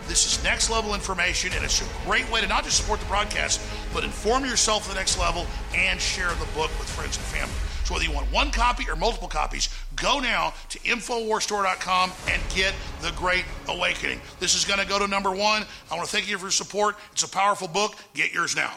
This 0.09 0.25
is 0.25 0.43
next 0.45 0.71
level 0.71 0.95
information, 0.95 1.53
and 1.55 1.65
it's 1.65 1.83
a 1.83 2.05
great 2.05 2.31
way 2.31 2.41
to 2.41 2.47
not 2.47 2.63
just 2.63 2.77
support 2.77 3.01
the 3.01 3.07
broadcast, 3.07 3.61
but 3.93 4.05
inform 4.05 4.45
yourself 4.45 4.85
to 4.85 4.91
the 4.91 4.95
next 4.95 5.19
level 5.19 5.47
and 5.75 6.01
share 6.01 6.29
the 6.29 6.47
book 6.55 6.71
with 6.79 6.89
friends 6.89 7.17
and 7.17 7.27
family. 7.27 7.66
So 7.87 7.95
whether 7.95 8.05
you 8.05 8.11
want 8.11 8.33
one 8.33 8.51
copy 8.51 8.85
or 8.91 8.97
multiple 8.97 9.29
copies, 9.29 9.69
go 9.95 10.19
now 10.19 10.55
to 10.71 10.79
InfoWarsStore.com 10.81 12.11
and 12.29 12.43
get 12.53 12.75
The 13.01 13.13
Great 13.13 13.45
Awakening. 13.69 14.21
This 14.41 14.57
is 14.57 14.65
going 14.65 14.81
to 14.81 14.87
go 14.87 14.99
to 14.99 15.07
number 15.07 15.31
one. 15.31 15.65
I 15.89 15.95
want 15.95 16.09
to 16.09 16.13
thank 16.13 16.29
you 16.29 16.37
for 16.37 16.47
your 16.47 16.51
support. 16.51 16.97
It's 17.13 17.23
a 17.23 17.29
powerful 17.29 17.69
book. 17.69 17.95
Get 18.13 18.35
yours 18.35 18.57
now. 18.57 18.73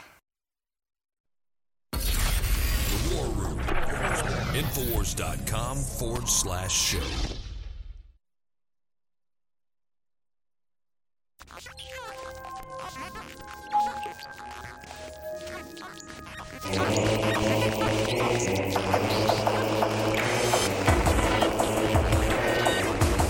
The 1.94 3.16
War 3.16 3.26
Room. 3.30 3.58
Infowars.com 4.54 5.78
forward 5.78 6.30
slash 6.30 6.72
show. 6.72 7.00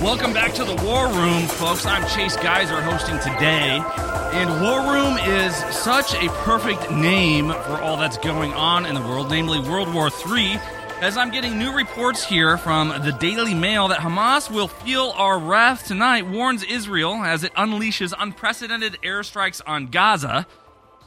Welcome 0.02 0.32
back 0.32 0.54
to 0.54 0.64
the 0.64 0.76
War 0.76 1.08
Room, 1.10 1.46
folks. 1.46 1.86
I'm 1.86 2.08
Chase 2.08 2.38
Geiser 2.38 2.82
hosting 2.82 3.20
today. 3.20 3.84
And 4.32 4.62
War 4.62 4.94
Room 4.94 5.18
is 5.18 5.54
such 5.76 6.14
a 6.14 6.30
perfect 6.46 6.90
name 6.90 7.50
for 7.50 7.82
all 7.82 7.98
that's 7.98 8.18
going 8.18 8.54
on 8.54 8.86
in 8.86 8.96
the 8.96 9.02
world, 9.02 9.30
namely 9.30 9.60
World 9.60 9.94
War 9.94 10.08
III. 10.08 10.58
As 11.02 11.18
I'm 11.18 11.32
getting 11.32 11.60
new 11.60 11.76
reports 11.76 12.24
here 12.24 12.58
from 12.58 12.88
the 13.04 13.12
Daily 13.20 13.54
Mail 13.54 13.90
that 13.90 14.00
Hamas 14.00 14.50
will 14.50 14.70
feel 14.70 15.14
our 15.18 15.38
wrath 15.38 15.86
tonight, 15.86 16.26
warns 16.26 16.64
Israel 16.64 17.16
as 17.16 17.44
it 17.44 17.54
unleashes 17.56 18.14
unprecedented 18.18 18.98
airstrikes 19.04 19.62
on 19.68 19.88
Gaza. 19.88 20.48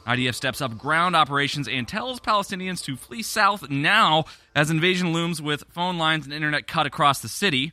IDF 0.05 0.35
steps 0.35 0.61
up 0.61 0.77
ground 0.77 1.15
operations 1.15 1.67
and 1.67 1.87
tells 1.87 2.19
Palestinians 2.19 2.83
to 2.83 2.95
flee 2.95 3.23
south 3.23 3.71
now 3.71 4.25
as 4.55 4.69
invasion 4.69 5.13
looms 5.13 5.41
with 5.41 5.63
phone 5.69 5.97
lines 5.97 6.25
and 6.25 6.33
internet 6.33 6.67
cut 6.67 6.85
across 6.85 7.23
the 7.23 7.27
city. 7.27 7.71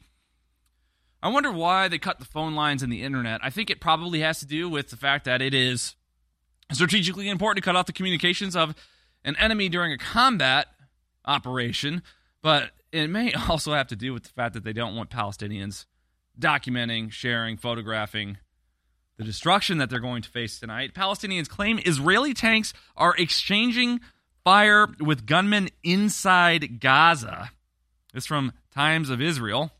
I 1.22 1.28
wonder 1.28 1.52
why 1.52 1.88
they 1.88 1.98
cut 1.98 2.18
the 2.18 2.24
phone 2.24 2.54
lines 2.54 2.82
and 2.82 2.92
the 2.92 3.02
internet. 3.02 3.40
I 3.42 3.50
think 3.50 3.70
it 3.70 3.80
probably 3.80 4.20
has 4.20 4.40
to 4.40 4.46
do 4.46 4.68
with 4.68 4.88
the 4.88 4.96
fact 4.96 5.26
that 5.26 5.42
it 5.42 5.52
is 5.52 5.94
strategically 6.72 7.28
important 7.28 7.62
to 7.62 7.68
cut 7.68 7.76
off 7.76 7.86
the 7.86 7.92
communications 7.92 8.56
of 8.56 8.74
an 9.24 9.36
enemy 9.36 9.68
during 9.68 9.92
a 9.92 9.98
combat 9.98 10.66
operation, 11.24 12.02
but 12.42 12.70
it 12.92 13.08
may 13.08 13.32
also 13.48 13.72
have 13.74 13.88
to 13.88 13.96
do 13.96 14.12
with 14.12 14.24
the 14.24 14.30
fact 14.30 14.54
that 14.54 14.64
they 14.64 14.72
don't 14.72 14.96
want 14.96 15.10
Palestinians 15.10 15.84
documenting, 16.38 17.12
sharing, 17.12 17.56
photographing 17.56 18.38
the 19.18 19.24
destruction 19.24 19.76
that 19.76 19.90
they're 19.90 20.00
going 20.00 20.22
to 20.22 20.30
face 20.30 20.58
tonight. 20.58 20.94
Palestinians 20.94 21.46
claim 21.46 21.78
Israeli 21.84 22.32
tanks 22.32 22.72
are 22.96 23.14
exchanging 23.18 24.00
fire 24.44 24.88
with 24.98 25.26
gunmen 25.26 25.68
inside 25.84 26.80
Gaza. 26.80 27.50
This 28.14 28.24
from 28.24 28.52
Times 28.74 29.10
of 29.10 29.20
Israel. 29.20 29.72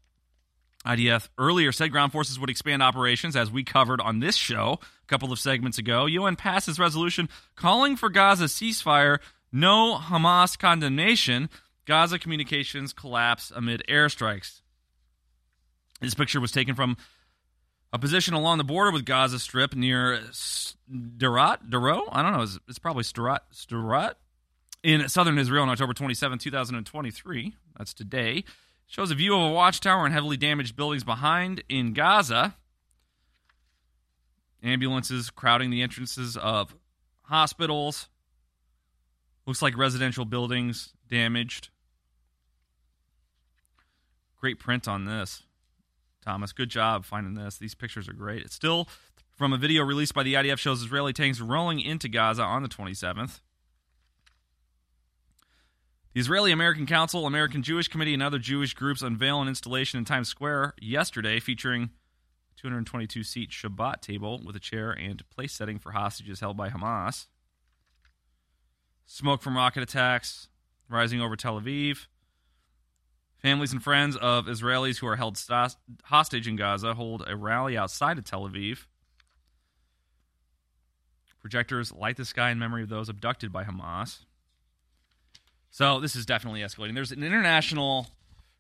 IDF 0.86 1.28
earlier 1.36 1.72
said 1.72 1.92
ground 1.92 2.12
forces 2.12 2.38
would 2.38 2.50
expand 2.50 2.82
operations, 2.82 3.36
as 3.36 3.50
we 3.50 3.64
covered 3.64 4.00
on 4.00 4.20
this 4.20 4.36
show 4.36 4.78
a 4.80 5.06
couple 5.06 5.32
of 5.32 5.38
segments 5.38 5.78
ago. 5.78 6.06
UN 6.06 6.36
passes 6.36 6.78
resolution 6.78 7.28
calling 7.54 7.96
for 7.96 8.08
Gaza 8.08 8.44
ceasefire, 8.44 9.18
no 9.52 9.98
Hamas 9.98 10.58
condemnation. 10.58 11.50
Gaza 11.84 12.18
communications 12.18 12.92
collapse 12.92 13.52
amid 13.54 13.82
airstrikes. 13.88 14.60
This 16.00 16.14
picture 16.14 16.40
was 16.40 16.52
taken 16.52 16.74
from 16.74 16.96
a 17.92 17.98
position 17.98 18.34
along 18.34 18.58
the 18.58 18.64
border 18.64 18.92
with 18.92 19.04
Gaza 19.04 19.38
Strip 19.38 19.74
near 19.74 20.20
Sderot, 20.30 21.68
Dero? 21.68 22.08
I 22.10 22.22
don't 22.22 22.32
know. 22.32 22.42
It's, 22.42 22.58
it's 22.68 22.78
probably 22.78 23.04
Sderot, 23.04 23.40
Sderot 23.52 24.14
in 24.82 25.08
southern 25.08 25.38
Israel 25.38 25.64
on 25.64 25.68
October 25.68 25.92
27, 25.92 26.38
2023. 26.38 27.54
That's 27.76 27.92
today. 27.92 28.44
Shows 28.90 29.12
a 29.12 29.14
view 29.14 29.36
of 29.36 29.52
a 29.52 29.54
watchtower 29.54 30.04
and 30.04 30.12
heavily 30.12 30.36
damaged 30.36 30.74
buildings 30.74 31.04
behind 31.04 31.62
in 31.68 31.92
Gaza. 31.92 32.56
Ambulances 34.64 35.30
crowding 35.30 35.70
the 35.70 35.80
entrances 35.80 36.36
of 36.36 36.74
hospitals. 37.22 38.08
Looks 39.46 39.62
like 39.62 39.78
residential 39.78 40.24
buildings 40.24 40.92
damaged. 41.08 41.68
Great 44.40 44.58
print 44.58 44.88
on 44.88 45.04
this, 45.04 45.44
Thomas. 46.24 46.52
Good 46.52 46.68
job 46.68 47.04
finding 47.04 47.34
this. 47.34 47.58
These 47.58 47.76
pictures 47.76 48.08
are 48.08 48.12
great. 48.12 48.42
It's 48.42 48.56
still 48.56 48.88
from 49.30 49.52
a 49.52 49.56
video 49.56 49.84
released 49.84 50.14
by 50.14 50.24
the 50.24 50.34
IDF 50.34 50.58
shows 50.58 50.82
Israeli 50.82 51.12
tanks 51.12 51.40
rolling 51.40 51.78
into 51.80 52.08
Gaza 52.08 52.42
on 52.42 52.64
the 52.64 52.68
27th. 52.68 53.38
The 56.12 56.20
Israeli 56.20 56.50
American 56.50 56.86
Council, 56.86 57.24
American 57.24 57.62
Jewish 57.62 57.86
Committee, 57.86 58.14
and 58.14 58.22
other 58.22 58.40
Jewish 58.40 58.74
groups 58.74 59.00
unveil 59.00 59.40
an 59.40 59.46
installation 59.46 59.98
in 59.98 60.04
Times 60.04 60.28
Square 60.28 60.74
yesterday 60.80 61.38
featuring 61.38 61.90
222 62.56 63.22
seat 63.22 63.50
Shabbat 63.50 64.00
table 64.00 64.40
with 64.44 64.56
a 64.56 64.60
chair 64.60 64.90
and 64.90 65.22
place 65.30 65.52
setting 65.52 65.78
for 65.78 65.92
hostages 65.92 66.40
held 66.40 66.56
by 66.56 66.68
Hamas. 66.68 67.28
Smoke 69.06 69.40
from 69.40 69.56
rocket 69.56 69.84
attacks 69.84 70.48
rising 70.88 71.20
over 71.20 71.36
Tel 71.36 71.60
Aviv. 71.60 72.06
Families 73.36 73.72
and 73.72 73.82
friends 73.82 74.16
of 74.16 74.46
Israelis 74.46 74.98
who 74.98 75.06
are 75.06 75.16
held 75.16 75.38
st- 75.38 75.76
hostage 76.02 76.48
in 76.48 76.56
Gaza 76.56 76.94
hold 76.94 77.22
a 77.26 77.36
rally 77.36 77.76
outside 77.76 78.18
of 78.18 78.24
Tel 78.24 78.48
Aviv. 78.48 78.86
Projectors 81.40 81.92
light 81.92 82.16
the 82.16 82.24
sky 82.24 82.50
in 82.50 82.58
memory 82.58 82.82
of 82.82 82.88
those 82.88 83.08
abducted 83.08 83.52
by 83.52 83.62
Hamas. 83.62 84.24
So 85.70 86.00
this 86.00 86.16
is 86.16 86.26
definitely 86.26 86.60
escalating. 86.60 86.94
There's 86.94 87.12
an 87.12 87.22
international 87.22 88.08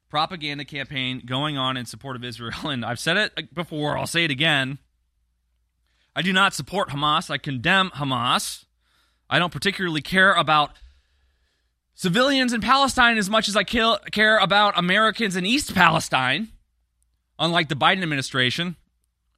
propaganda 0.08 0.64
campaign 0.64 1.22
going 1.24 1.58
on 1.58 1.76
in 1.76 1.86
support 1.86 2.16
of 2.16 2.24
Israel, 2.24 2.68
and 2.68 2.84
I've 2.84 2.98
said 2.98 3.16
it 3.16 3.54
before, 3.54 3.98
I'll 3.98 4.06
say 4.06 4.24
it 4.24 4.30
again. 4.30 4.78
I 6.14 6.22
do 6.22 6.32
not 6.32 6.54
support 6.54 6.88
Hamas. 6.88 7.30
I 7.30 7.38
condemn 7.38 7.90
Hamas. 7.90 8.64
I 9.28 9.38
don't 9.38 9.52
particularly 9.52 10.02
care 10.02 10.32
about 10.32 10.72
civilians 11.94 12.52
in 12.52 12.60
Palestine 12.60 13.16
as 13.16 13.30
much 13.30 13.48
as 13.48 13.56
I 13.56 13.62
kill, 13.62 13.98
care 14.10 14.38
about 14.38 14.76
Americans 14.76 15.36
in 15.36 15.46
East 15.46 15.74
Palestine, 15.74 16.48
unlike 17.38 17.68
the 17.68 17.76
Biden 17.76 18.02
administration. 18.02 18.76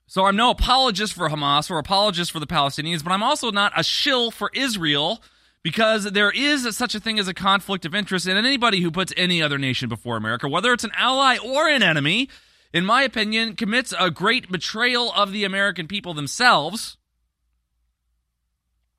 So 0.06 0.24
I'm 0.24 0.36
no 0.36 0.50
apologist 0.50 1.12
for 1.12 1.28
Hamas 1.28 1.70
or 1.70 1.78
apologist 1.78 2.32
for 2.32 2.40
the 2.40 2.46
Palestinians, 2.46 3.04
but 3.04 3.12
I'm 3.12 3.22
also 3.22 3.50
not 3.50 3.72
a 3.76 3.82
shill 3.82 4.30
for 4.30 4.50
Israel 4.54 5.22
because 5.62 6.04
there 6.12 6.30
is 6.30 6.76
such 6.76 6.94
a 6.94 7.00
thing 7.00 7.18
as 7.18 7.28
a 7.28 7.34
conflict 7.34 7.84
of 7.84 7.94
interest, 7.94 8.26
and 8.26 8.38
anybody 8.38 8.80
who 8.80 8.90
puts 8.90 9.12
any 9.16 9.42
other 9.42 9.58
nation 9.58 9.88
before 9.88 10.16
America, 10.16 10.48
whether 10.48 10.72
it's 10.72 10.84
an 10.84 10.92
ally 10.96 11.36
or 11.38 11.68
an 11.68 11.82
enemy, 11.82 12.28
in 12.72 12.84
my 12.84 13.02
opinion, 13.02 13.54
commits 13.54 13.94
a 13.98 14.10
great 14.10 14.50
betrayal 14.50 15.12
of 15.12 15.32
the 15.32 15.44
American 15.44 15.86
people 15.86 16.14
themselves. 16.14 16.96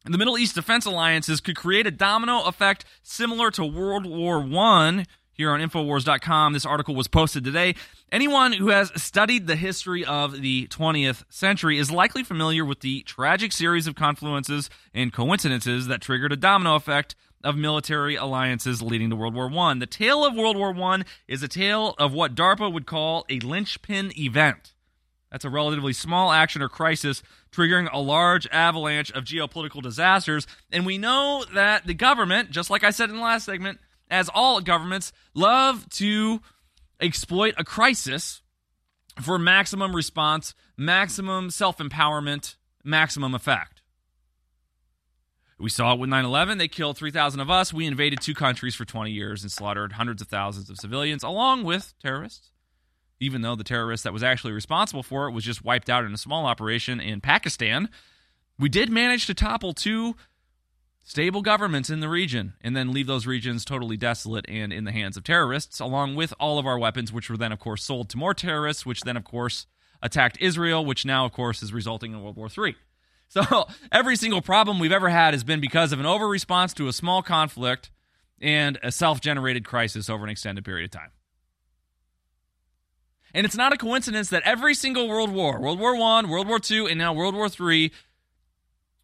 The 0.06 0.18
Middle 0.18 0.38
East 0.38 0.56
defense 0.56 0.86
alliances 0.86 1.40
could 1.40 1.56
create 1.56 1.88
a 1.88 1.92
domino 1.92 2.44
effect 2.44 2.84
similar 3.04 3.52
to 3.52 3.66
World 3.66 4.06
War 4.06 4.40
I 4.42 5.06
here 5.34 5.52
on 5.52 5.60
Infowars.com. 5.60 6.54
This 6.54 6.66
article 6.66 6.96
was 6.96 7.08
posted 7.08 7.44
today. 7.44 7.76
Anyone 8.12 8.54
who 8.54 8.70
has 8.70 8.92
studied 9.02 9.48
the 9.48 9.56
history 9.56 10.06
of 10.06 10.42
the 10.42 10.68
20th 10.68 11.24
century 11.30 11.78
is 11.78 11.92
likely 11.92 12.24
familiar 12.24 12.64
with 12.64 12.82
the 12.82 13.02
tragic 13.04 13.52
series 13.52 13.88
of 13.88 13.96
confluences 13.96 14.70
and 14.94 15.12
coincidences 15.12 15.88
that 15.88 16.02
triggered 16.02 16.32
a 16.32 16.38
domino 16.38 16.76
effect 16.76 17.16
of 17.44 17.58
military 17.58 18.16
alliances 18.16 18.82
leading 18.82 19.10
to 19.10 19.16
World 19.16 19.36
War 19.36 19.52
I. 19.52 19.74
The 19.76 19.86
tale 19.86 20.26
of 20.26 20.36
World 20.36 20.56
War 20.56 20.74
I 20.74 21.04
is 21.28 21.44
a 21.44 21.48
tale 21.48 21.96
of 21.98 22.14
what 22.14 22.36
DARPA 22.36 22.72
would 22.72 22.86
call 22.86 23.26
a 23.30 23.40
linchpin 23.40 24.18
event. 24.18 24.74
That's 25.32 25.46
a 25.46 25.50
relatively 25.50 25.94
small 25.94 26.32
action 26.32 26.62
or 26.62 26.70
crisis 26.70 27.24
triggering 27.52 27.90
a 27.92 28.00
large 28.00 28.48
avalanche 28.52 29.12
of 29.12 29.24
geopolitical 29.24 29.82
disasters. 29.82 30.46
And 30.72 30.86
we 30.86 31.00
know 31.00 31.44
that 31.54 31.88
the 31.88 31.96
government, 31.96 32.52
just 32.52 32.70
like 32.70 32.84
I 32.84 32.92
said 32.92 33.10
in 33.10 33.16
the 33.16 33.22
last 33.22 33.46
segment, 33.46 33.80
as 34.14 34.30
all 34.34 34.62
governments, 34.62 35.12
love 35.34 35.90
to 35.90 36.40
exploit 37.02 37.56
a 37.58 37.64
crisis 37.64 38.44
for 39.20 39.40
maximum 39.40 39.96
response, 39.96 40.54
maximum 40.78 41.50
self 41.50 41.80
empowerment, 41.80 42.56
maximum 42.84 43.34
effect. 43.34 43.82
We 45.60 45.70
saw 45.70 45.94
it 45.94 46.00
with 46.00 46.10
9 46.10 46.26
11. 46.26 46.58
They 46.58 46.68
killed 46.68 46.98
3,000 46.98 47.40
of 47.40 47.50
us. 47.50 47.74
We 47.74 47.88
invaded 47.88 48.22
two 48.22 48.34
countries 48.36 48.76
for 48.76 48.86
20 48.86 49.12
years 49.12 49.42
and 49.44 49.52
slaughtered 49.52 49.94
hundreds 49.94 50.22
of 50.22 50.28
thousands 50.28 50.70
of 50.70 50.78
civilians, 50.78 51.24
along 51.24 51.64
with 51.64 51.94
terrorists. 52.02 52.52
Even 53.20 53.42
though 53.42 53.56
the 53.56 53.64
terrorist 53.64 54.04
that 54.04 54.14
was 54.14 54.24
actually 54.24 54.54
responsible 54.54 55.04
for 55.04 55.28
it 55.28 55.32
was 55.32 55.44
just 55.44 55.64
wiped 55.64 55.90
out 55.90 56.04
in 56.04 56.14
a 56.14 56.18
small 56.18 56.46
operation 56.46 57.00
in 57.00 57.22
Pakistan, 57.22 57.90
we 58.60 58.70
did 58.70 58.92
manage 58.92 59.26
to 59.26 59.34
topple 59.34 59.74
two 59.74 60.16
stable 61.04 61.42
governments 61.42 61.90
in 61.90 62.00
the 62.00 62.10
region 62.10 62.54
and 62.62 62.76
then 62.76 62.92
leave 62.92 63.08
those 63.08 63.28
regions 63.28 63.66
totally 63.66 63.98
desolate 63.98 64.46
and 64.48 64.72
in 64.74 64.86
the 64.86 64.92
hands 64.92 65.18
of 65.18 65.24
terrorists, 65.24 65.80
along 65.80 66.16
with 66.16 66.34
all 66.40 66.58
of 66.58 66.66
our 66.66 66.80
weapons, 66.80 67.12
which 67.12 67.30
were 67.30 67.38
then, 67.38 67.52
of 67.52 67.60
course, 67.60 67.84
sold 67.84 68.10
to 68.10 68.18
more 68.18 68.34
terrorists, 68.34 68.86
which 68.86 69.02
then, 69.02 69.18
of 69.18 69.24
course, 69.24 69.68
attacked 70.02 70.38
Israel, 70.40 70.84
which 70.86 71.06
now, 71.06 71.26
of 71.26 71.34
course, 71.34 71.62
is 71.62 71.74
resulting 71.74 72.14
in 72.14 72.22
World 72.22 72.38
War 72.38 72.50
III. 72.56 72.76
So 73.30 73.66
every 73.92 74.16
single 74.16 74.44
problem 74.44 74.78
we've 74.78 74.92
ever 74.92 75.10
had 75.10 75.34
has 75.34 75.44
been 75.44 75.60
because 75.60 75.92
of 75.92 76.00
an 76.00 76.06
over 76.06 76.28
response 76.28 76.72
to 76.76 76.88
a 76.88 76.94
small 76.94 77.24
conflict 77.24 77.90
and 78.40 78.78
a 78.84 78.92
self 78.92 79.22
generated 79.22 79.66
crisis 79.66 80.08
over 80.08 80.24
an 80.24 80.30
extended 80.30 80.64
period 80.64 80.86
of 80.86 80.92
time. 80.92 81.10
And 83.34 83.44
it's 83.44 83.56
not 83.56 83.74
a 83.74 83.78
coincidence 83.78 84.30
that 84.30 84.44
every 84.46 84.76
single 84.76 85.08
world 85.08 85.32
war, 85.32 85.60
World 85.60 85.80
War 85.80 85.96
I, 85.96 86.30
World 86.30 86.48
War 86.48 86.60
II, 86.70 86.92
and 86.92 87.00
now 87.00 87.12
World 87.12 87.34
War 87.34 87.48
III, 87.48 87.92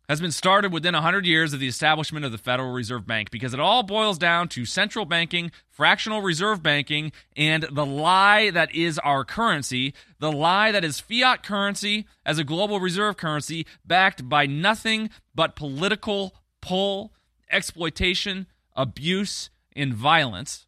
has 0.09 0.19
been 0.19 0.31
started 0.31 0.73
within 0.73 0.95
100 0.95 1.27
years 1.27 1.53
of 1.53 1.59
the 1.59 1.67
establishment 1.67 2.25
of 2.25 2.31
the 2.31 2.37
Federal 2.39 2.71
Reserve 2.71 3.05
Bank 3.05 3.29
because 3.29 3.53
it 3.53 3.59
all 3.59 3.83
boils 3.83 4.17
down 4.17 4.47
to 4.49 4.65
central 4.65 5.05
banking, 5.05 5.51
fractional 5.69 6.23
reserve 6.23 6.63
banking, 6.63 7.11
and 7.37 7.67
the 7.71 7.85
lie 7.85 8.49
that 8.49 8.73
is 8.73 8.97
our 8.99 9.23
currency, 9.23 9.93
the 10.17 10.31
lie 10.31 10.71
that 10.71 10.83
is 10.83 10.99
fiat 10.99 11.43
currency 11.43 12.07
as 12.25 12.39
a 12.39 12.43
global 12.43 12.79
reserve 12.79 13.17
currency 13.17 13.67
backed 13.85 14.27
by 14.27 14.47
nothing 14.47 15.11
but 15.35 15.55
political 15.55 16.33
pull, 16.59 17.13
exploitation, 17.51 18.47
abuse, 18.75 19.51
and 19.75 19.93
violence. 19.93 20.65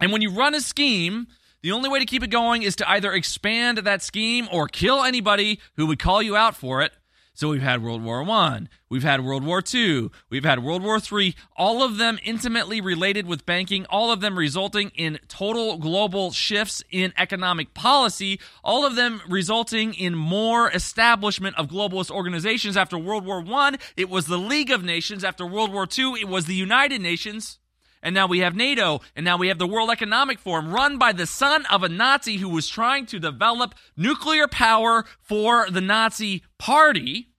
And 0.00 0.12
when 0.12 0.22
you 0.22 0.30
run 0.30 0.54
a 0.54 0.60
scheme, 0.60 1.26
the 1.62 1.72
only 1.72 1.88
way 1.88 1.98
to 1.98 2.06
keep 2.06 2.22
it 2.22 2.30
going 2.30 2.62
is 2.62 2.76
to 2.76 2.88
either 2.88 3.12
expand 3.12 3.78
that 3.78 4.02
scheme 4.02 4.48
or 4.52 4.68
kill 4.68 5.02
anybody 5.02 5.58
who 5.76 5.88
would 5.88 5.98
call 5.98 6.22
you 6.22 6.36
out 6.36 6.54
for 6.54 6.80
it 6.80 6.92
so 7.40 7.48
we've 7.48 7.62
had 7.62 7.82
World 7.82 8.02
War 8.04 8.22
One, 8.22 8.68
we've 8.90 9.02
had 9.02 9.24
World 9.24 9.44
War 9.44 9.62
Two, 9.62 10.10
we've 10.28 10.44
had 10.44 10.62
World 10.62 10.82
War 10.82 11.00
Three, 11.00 11.34
all 11.56 11.82
of 11.82 11.96
them 11.96 12.18
intimately 12.22 12.82
related 12.82 13.26
with 13.26 13.46
banking, 13.46 13.86
all 13.86 14.12
of 14.12 14.20
them 14.20 14.38
resulting 14.38 14.90
in 14.94 15.18
total 15.26 15.78
global 15.78 16.32
shifts 16.32 16.82
in 16.90 17.14
economic 17.16 17.72
policy, 17.72 18.38
all 18.62 18.84
of 18.84 18.94
them 18.94 19.22
resulting 19.26 19.94
in 19.94 20.14
more 20.14 20.70
establishment 20.70 21.56
of 21.56 21.68
globalist 21.68 22.10
organizations. 22.10 22.76
After 22.76 22.98
World 22.98 23.24
War 23.24 23.40
One, 23.40 23.78
it 23.96 24.10
was 24.10 24.26
the 24.26 24.36
League 24.36 24.70
of 24.70 24.84
Nations. 24.84 25.24
After 25.24 25.46
World 25.46 25.72
War 25.72 25.86
Two, 25.86 26.14
it 26.14 26.28
was 26.28 26.44
the 26.44 26.54
United 26.54 27.00
Nations. 27.00 27.58
And 28.02 28.14
now 28.14 28.26
we 28.26 28.40
have 28.40 28.54
NATO, 28.54 29.00
and 29.16 29.24
now 29.24 29.38
we 29.38 29.48
have 29.48 29.58
the 29.58 29.66
World 29.66 29.90
Economic 29.90 30.38
Forum 30.38 30.72
run 30.72 30.98
by 30.98 31.12
the 31.12 31.26
son 31.26 31.64
of 31.70 31.82
a 31.82 31.88
Nazi 31.88 32.36
who 32.36 32.50
was 32.50 32.68
trying 32.68 33.06
to 33.06 33.18
develop 33.18 33.74
nuclear 33.96 34.46
power 34.46 35.06
for 35.22 35.70
the 35.70 35.82
Nazi 35.82 36.42
party. 36.58 37.29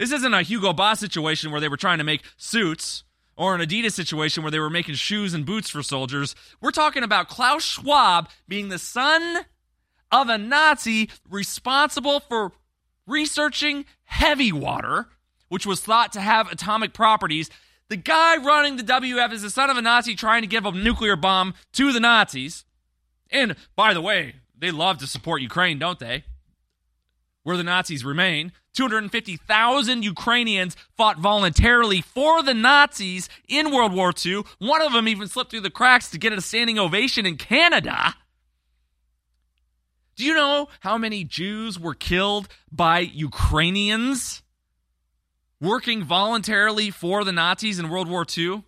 This 0.00 0.12
isn't 0.12 0.32
a 0.32 0.40
Hugo 0.40 0.72
Boss 0.72 0.98
situation 0.98 1.50
where 1.50 1.60
they 1.60 1.68
were 1.68 1.76
trying 1.76 1.98
to 1.98 2.04
make 2.04 2.22
suits 2.38 3.04
or 3.36 3.54
an 3.54 3.60
Adidas 3.60 3.92
situation 3.92 4.42
where 4.42 4.50
they 4.50 4.58
were 4.58 4.70
making 4.70 4.94
shoes 4.94 5.34
and 5.34 5.44
boots 5.44 5.68
for 5.68 5.82
soldiers. 5.82 6.34
We're 6.58 6.70
talking 6.70 7.02
about 7.02 7.28
Klaus 7.28 7.62
Schwab 7.62 8.30
being 8.48 8.70
the 8.70 8.78
son 8.78 9.40
of 10.10 10.30
a 10.30 10.38
Nazi 10.38 11.10
responsible 11.28 12.18
for 12.18 12.52
researching 13.06 13.84
heavy 14.04 14.52
water, 14.52 15.08
which 15.50 15.66
was 15.66 15.82
thought 15.82 16.14
to 16.14 16.22
have 16.22 16.50
atomic 16.50 16.94
properties. 16.94 17.50
The 17.88 17.96
guy 17.96 18.38
running 18.38 18.78
the 18.78 18.82
WEF 18.82 19.34
is 19.34 19.42
the 19.42 19.50
son 19.50 19.68
of 19.68 19.76
a 19.76 19.82
Nazi 19.82 20.14
trying 20.14 20.40
to 20.40 20.48
give 20.48 20.64
a 20.64 20.72
nuclear 20.72 21.14
bomb 21.14 21.52
to 21.74 21.92
the 21.92 22.00
Nazis. 22.00 22.64
And 23.30 23.54
by 23.76 23.92
the 23.92 24.00
way, 24.00 24.36
they 24.58 24.70
love 24.70 24.96
to 25.00 25.06
support 25.06 25.42
Ukraine, 25.42 25.78
don't 25.78 25.98
they? 25.98 26.24
Where 27.42 27.58
the 27.58 27.64
Nazis 27.64 28.02
remain. 28.02 28.52
250,000 28.74 30.04
Ukrainians 30.04 30.76
fought 30.96 31.18
voluntarily 31.18 32.00
for 32.00 32.42
the 32.42 32.54
Nazis 32.54 33.28
in 33.48 33.72
World 33.72 33.92
War 33.92 34.12
II. 34.24 34.42
One 34.58 34.82
of 34.82 34.92
them 34.92 35.08
even 35.08 35.28
slipped 35.28 35.50
through 35.50 35.60
the 35.60 35.70
cracks 35.70 36.10
to 36.10 36.18
get 36.18 36.32
a 36.32 36.40
standing 36.40 36.78
ovation 36.78 37.26
in 37.26 37.36
Canada. 37.36 38.14
Do 40.16 40.24
you 40.24 40.34
know 40.34 40.68
how 40.80 40.98
many 40.98 41.24
Jews 41.24 41.80
were 41.80 41.94
killed 41.94 42.48
by 42.70 43.00
Ukrainians 43.00 44.42
working 45.60 46.04
voluntarily 46.04 46.90
for 46.90 47.24
the 47.24 47.32
Nazis 47.32 47.78
in 47.78 47.88
World 47.88 48.08
War 48.08 48.26
II? 48.36 48.64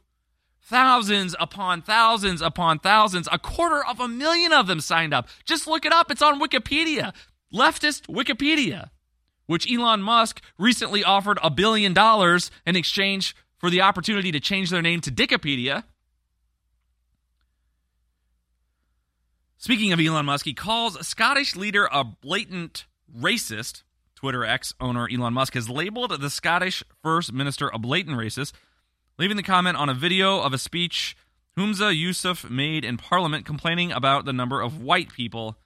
Thousands 0.62 1.36
upon 1.38 1.82
thousands 1.82 2.40
upon 2.40 2.78
thousands. 2.78 3.28
A 3.30 3.38
quarter 3.38 3.84
of 3.84 4.00
a 4.00 4.08
million 4.08 4.52
of 4.52 4.66
them 4.66 4.80
signed 4.80 5.12
up. 5.12 5.28
Just 5.44 5.66
look 5.66 5.84
it 5.84 5.92
up. 5.92 6.10
It's 6.10 6.22
on 6.22 6.40
Wikipedia. 6.40 7.12
Leftist 7.52 8.06
Wikipedia 8.06 8.88
which 9.46 9.70
Elon 9.70 10.02
Musk 10.02 10.40
recently 10.59 11.02
offered 11.05 11.38
a 11.42 11.50
billion 11.50 11.92
dollars 11.92 12.50
in 12.66 12.76
exchange 12.76 13.35
for 13.59 13.70
the 13.70 13.81
opportunity 13.81 14.33
to 14.33 14.40
change 14.40 14.70
their 14.70 14.83
name 14.83 15.00
to 15.00 15.11
Dickipedia. 15.11 15.85
Speaking 19.57 19.92
of 19.92 20.00
Elon 20.00 20.26
Musk, 20.26 20.44
he 20.44 20.55
calls 20.55 21.07
Scottish 21.07 21.55
leader 21.55 21.88
a 21.92 22.02
blatant 22.02 22.87
racist. 23.16 23.85
Twitter 24.16 24.44
ex 24.44 24.74
owner 24.81 25.09
Elon 25.09 25.34
Musk 25.34 25.55
has 25.55 25.68
labeled 25.68 26.20
the 26.20 26.30
Scottish 26.30 26.82
First 27.03 27.32
Minister 27.32 27.70
a 27.72 27.78
blatant 27.78 28.16
racist, 28.16 28.53
leaving 29.18 29.36
the 29.36 29.43
comment 29.43 29.76
on 29.76 29.88
a 29.88 29.95
video 29.95 30.40
of 30.40 30.53
a 30.53 30.59
speech 30.59 31.16
Humza 31.57 31.93
Yousaf 31.95 32.49
made 32.49 32.84
in 32.84 32.97
Parliament 32.97 33.45
complaining 33.45 33.93
about 33.93 34.24
the 34.24 34.32
number 34.32 34.61
of 34.61 34.80
white 34.80 35.12
people 35.12 35.59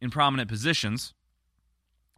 in 0.00 0.10
prominent 0.10 0.48
positions. 0.48 1.12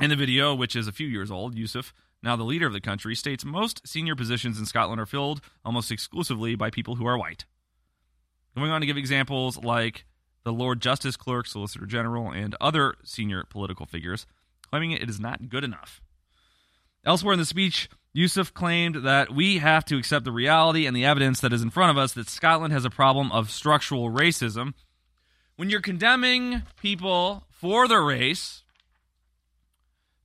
In 0.02 0.10
the 0.10 0.16
video, 0.16 0.52
which 0.52 0.74
is 0.74 0.88
a 0.88 0.92
few 0.92 1.06
years 1.06 1.30
old, 1.30 1.54
Yousaf, 1.54 1.92
now 2.24 2.34
the 2.34 2.42
leader 2.42 2.66
of 2.66 2.72
the 2.72 2.80
country, 2.80 3.14
states 3.14 3.44
most 3.44 3.86
senior 3.86 4.16
positions 4.16 4.58
in 4.58 4.66
Scotland 4.66 5.00
are 5.00 5.06
filled 5.06 5.40
almost 5.64 5.92
exclusively 5.92 6.56
by 6.56 6.70
people 6.70 6.96
who 6.96 7.06
are 7.06 7.16
white. 7.16 7.44
Going 8.56 8.72
on 8.72 8.80
to 8.80 8.86
give 8.88 8.96
examples 8.96 9.58
like 9.62 10.04
the 10.42 10.52
Lord 10.52 10.80
Justice 10.80 11.16
Clerk, 11.16 11.46
Solicitor 11.46 11.86
General, 11.86 12.32
and 12.32 12.56
other 12.60 12.94
senior 13.04 13.44
political 13.48 13.86
figures, 13.86 14.26
claiming 14.68 14.90
it 14.90 15.08
is 15.08 15.20
not 15.20 15.48
good 15.48 15.62
enough. 15.62 16.00
Elsewhere 17.04 17.34
in 17.34 17.38
the 17.38 17.46
speech, 17.46 17.88
Yousaf 18.12 18.52
claimed 18.52 19.04
that 19.04 19.32
we 19.32 19.58
have 19.58 19.84
to 19.84 19.98
accept 19.98 20.24
the 20.24 20.32
reality 20.32 20.84
and 20.84 20.96
the 20.96 21.04
evidence 21.04 21.38
that 21.38 21.52
is 21.52 21.62
in 21.62 21.70
front 21.70 21.92
of 21.92 21.96
us 21.96 22.12
that 22.14 22.28
Scotland 22.28 22.72
has 22.72 22.84
a 22.84 22.90
problem 22.90 23.30
of 23.30 23.52
structural 23.52 24.10
racism. 24.10 24.74
When 25.54 25.70
you're 25.70 25.80
condemning 25.80 26.62
people 26.80 27.46
for 27.52 27.86
their 27.86 28.02
race, 28.02 28.61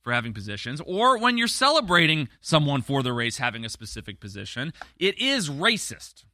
for 0.08 0.14
having 0.14 0.32
positions, 0.32 0.80
or 0.86 1.18
when 1.18 1.36
you're 1.36 1.46
celebrating 1.46 2.30
someone 2.40 2.80
for 2.80 3.02
the 3.02 3.12
race 3.12 3.36
having 3.36 3.62
a 3.62 3.68
specific 3.68 4.20
position, 4.20 4.72
it 4.98 5.20
is 5.20 5.50
racist. 5.50 6.24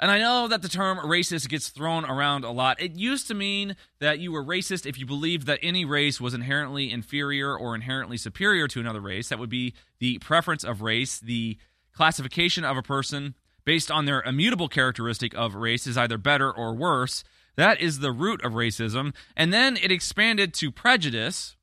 And 0.00 0.10
I 0.10 0.18
know 0.18 0.48
that 0.48 0.60
the 0.60 0.68
term 0.68 0.98
racist 0.98 1.48
gets 1.48 1.68
thrown 1.68 2.04
around 2.04 2.42
a 2.42 2.50
lot. 2.50 2.82
It 2.82 2.96
used 2.96 3.28
to 3.28 3.34
mean 3.34 3.76
that 4.00 4.18
you 4.18 4.32
were 4.32 4.42
racist 4.42 4.86
if 4.86 4.98
you 4.98 5.06
believed 5.06 5.46
that 5.46 5.60
any 5.62 5.84
race 5.84 6.20
was 6.20 6.34
inherently 6.34 6.90
inferior 6.90 7.56
or 7.56 7.76
inherently 7.76 8.16
superior 8.16 8.66
to 8.66 8.80
another 8.80 9.00
race. 9.00 9.28
That 9.28 9.38
would 9.38 9.50
be 9.50 9.74
the 10.00 10.18
preference 10.18 10.64
of 10.64 10.82
race, 10.82 11.20
the 11.20 11.56
classification 11.92 12.64
of 12.64 12.76
a 12.76 12.82
person 12.82 13.36
based 13.64 13.88
on 13.88 14.04
their 14.04 14.20
immutable 14.22 14.66
characteristic 14.66 15.32
of 15.34 15.54
race 15.54 15.86
is 15.86 15.96
either 15.96 16.18
better 16.18 16.50
or 16.50 16.74
worse. 16.74 17.22
That 17.54 17.80
is 17.80 18.00
the 18.00 18.10
root 18.10 18.44
of 18.44 18.54
racism. 18.54 19.14
And 19.36 19.52
then 19.52 19.76
it 19.76 19.92
expanded 19.92 20.52
to 20.54 20.72
prejudice. 20.72 21.54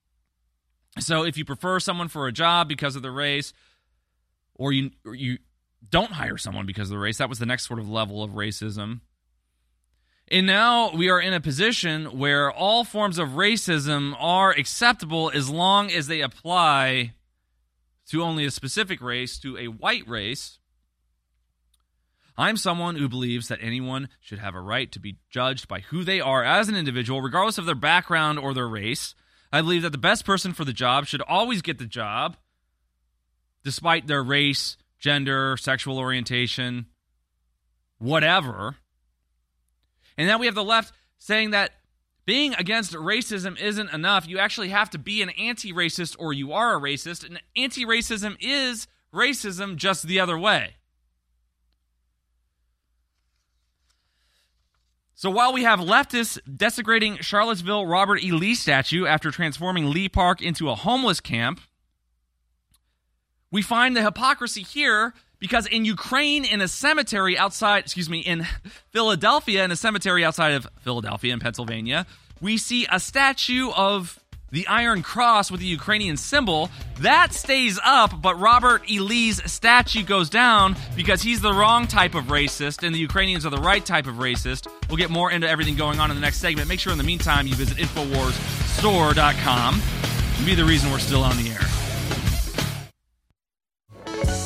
So 1.00 1.24
if 1.24 1.38
you 1.38 1.46
prefer 1.46 1.80
someone 1.80 2.08
for 2.10 2.28
a 2.28 2.32
job 2.32 2.68
because 2.68 2.96
of 2.96 3.02
the 3.02 3.12
race, 3.12 3.54
or 4.56 4.74
you 4.74 4.92
or 5.06 5.16
you 5.16 5.38
don't 5.89 6.12
hire 6.12 6.38
someone 6.38 6.66
because 6.66 6.89
of 6.89 6.96
the 6.96 7.00
race, 7.00 7.18
that 7.18 7.30
was 7.30 7.39
the 7.39 7.46
next 7.46 7.68
sort 7.68 7.80
of 7.80 7.89
level 7.89 8.24
of 8.24 8.32
racism. 8.32 9.02
And 10.28 10.48
now 10.48 10.92
we 10.94 11.10
are 11.10 11.20
in 11.20 11.34
a 11.34 11.42
position 11.42 12.18
where 12.18 12.50
all 12.50 12.86
forms 12.86 13.20
of 13.20 13.30
racism 13.30 14.16
are 14.18 14.52
acceptable 14.52 15.30
as 15.34 15.50
long 15.50 15.92
as 15.92 16.08
they 16.08 16.22
apply 16.22 17.14
to 18.08 18.24
only 18.24 18.46
a 18.46 18.52
specific 18.52 19.02
race, 19.02 19.38
to 19.39 19.58
a 19.58 19.68
white 19.68 20.08
race. 20.08 20.60
I'm 22.38 22.56
someone 22.56 22.96
who 22.96 23.10
believes 23.10 23.50
that 23.50 23.60
anyone 23.62 24.08
should 24.22 24.39
have 24.39 24.56
a 24.56 24.62
right 24.62 24.89
to 24.94 25.00
be 25.00 25.18
judged 25.30 25.68
by 25.68 25.82
who 25.82 26.04
they 26.04 26.22
are 26.22 26.44
as 26.44 26.70
an 26.70 26.76
individual, 26.76 27.22
regardless 27.22 27.58
of 27.58 27.66
their 27.66 27.76
background 27.76 28.39
or 28.39 28.54
their 28.54 28.70
race. 28.70 29.14
I 29.52 29.62
believe 29.62 29.82
that 29.82 29.91
the 29.91 29.97
best 29.97 30.26
person 30.26 30.54
for 30.54 30.66
the 30.66 30.74
job 30.74 31.06
should 31.08 31.22
always 31.22 31.62
get 31.62 31.78
the 31.78 31.86
job, 31.86 32.38
despite 33.64 34.08
their 34.08 34.24
race, 34.24 34.78
gender, 34.99 35.58
sexual 35.58 35.97
orientation, 35.97 36.86
whatever. 37.97 38.78
And 40.18 40.30
then 40.30 40.39
we 40.39 40.45
have 40.45 40.56
the 40.56 40.64
left 40.64 40.93
saying 41.18 41.52
that 41.52 41.72
being 42.26 42.54
against 42.54 42.93
racism 42.93 43.60
isn't 43.60 43.91
enough. 43.91 44.28
You 44.28 44.38
actually 44.38 44.70
have 44.70 44.89
to 44.91 44.97
be 44.97 45.22
an 45.22 45.32
anti 45.32 45.74
racist 45.74 46.16
or 46.20 46.34
you 46.34 46.54
are 46.54 46.78
a 46.78 46.80
racist. 46.80 47.26
And 47.26 47.41
anti 47.58 47.86
racism 47.86 48.38
is 48.39 48.88
racism 49.14 49.76
just 49.76 50.08
the 50.08 50.20
other 50.20 50.38
way. 50.38 50.76
So 55.22 55.30
while 55.30 55.53
we 55.53 55.61
have 55.65 55.80
leftists 55.80 56.39
desecrating 56.57 57.17
Charlottesville 57.17 57.86
Robert 57.86 58.24
E. 58.24 58.32
Lee 58.32 58.55
statue 58.55 59.05
after 59.05 59.30
transforming 59.30 59.91
Lee 59.91 60.09
Park 60.09 60.41
into 60.41 60.67
a 60.67 60.74
homeless 60.74 61.19
camp, 61.19 61.61
we 63.51 63.61
find 63.61 63.95
the 63.95 64.01
hypocrisy 64.01 64.63
here 64.63 65.13
because 65.38 65.67
in 65.67 65.86
Ukraine, 65.86 66.43
in 66.43 66.59
a 66.59 66.67
cemetery 66.67 67.38
outside, 67.38 67.84
excuse 67.84 68.09
me, 68.09 68.22
in 68.22 68.47
Philadelphia, 68.89 69.63
in 69.63 69.69
a 69.69 69.76
cemetery 69.76 70.26
outside 70.26 70.53
of 70.53 70.67
Philadelphia 70.80 71.34
in 71.34 71.39
Pennsylvania, 71.39 72.07
we 72.41 72.57
see 72.57 72.88
a 72.91 72.99
statue 72.99 73.69
of 73.76 74.19
the 74.52 74.68
Iron 74.68 75.02
Cross 75.02 75.49
with 75.49 75.62
the 75.62 75.66
Ukrainian 75.66 76.18
symbol. 76.18 76.70
That 76.99 77.34
stays 77.34 77.80
up, 77.84 78.22
but 78.22 78.39
Robert 78.39 78.84
E. 78.89 78.99
Lee's 78.99 79.41
statue 79.52 80.04
goes 80.04 80.30
down 80.30 80.76
because 80.95 81.22
he's 81.22 81.41
the 81.41 81.54
wrong 81.54 81.88
type 81.88 82.16
of 82.16 82.26
racist 82.26 82.86
and 82.86 82.93
the 82.93 82.99
Ukrainians 82.99 83.45
are 83.45 83.49
the 83.49 83.58
right 83.58 83.86
type 83.86 84.08
of 84.08 84.16
racist. 84.16 84.68
We'll 84.89 84.97
get 84.97 85.10
more 85.10 85.32
into 85.32 85.49
everything 85.49 85.76
going 85.76 85.99
on 85.99 86.12
in 86.12 86.18
the 86.18 86.22
next 86.22 86.38
segment. 86.38 86.68
Make 86.68 86.80
sure 86.80 86.91
in 86.91 86.97
the 86.97 87.04
meantime 87.04 87.47
you 87.47 87.56
visit 87.56 87.78
InfoWarsStore.com 87.78 89.82
and 90.38 90.45
be 90.45 90.56
the 90.56 90.66
reason 90.66 90.91
we're 90.91 90.99
still 90.99 91.24
on 91.24 91.38
the 91.38 91.49
air. 91.49 91.91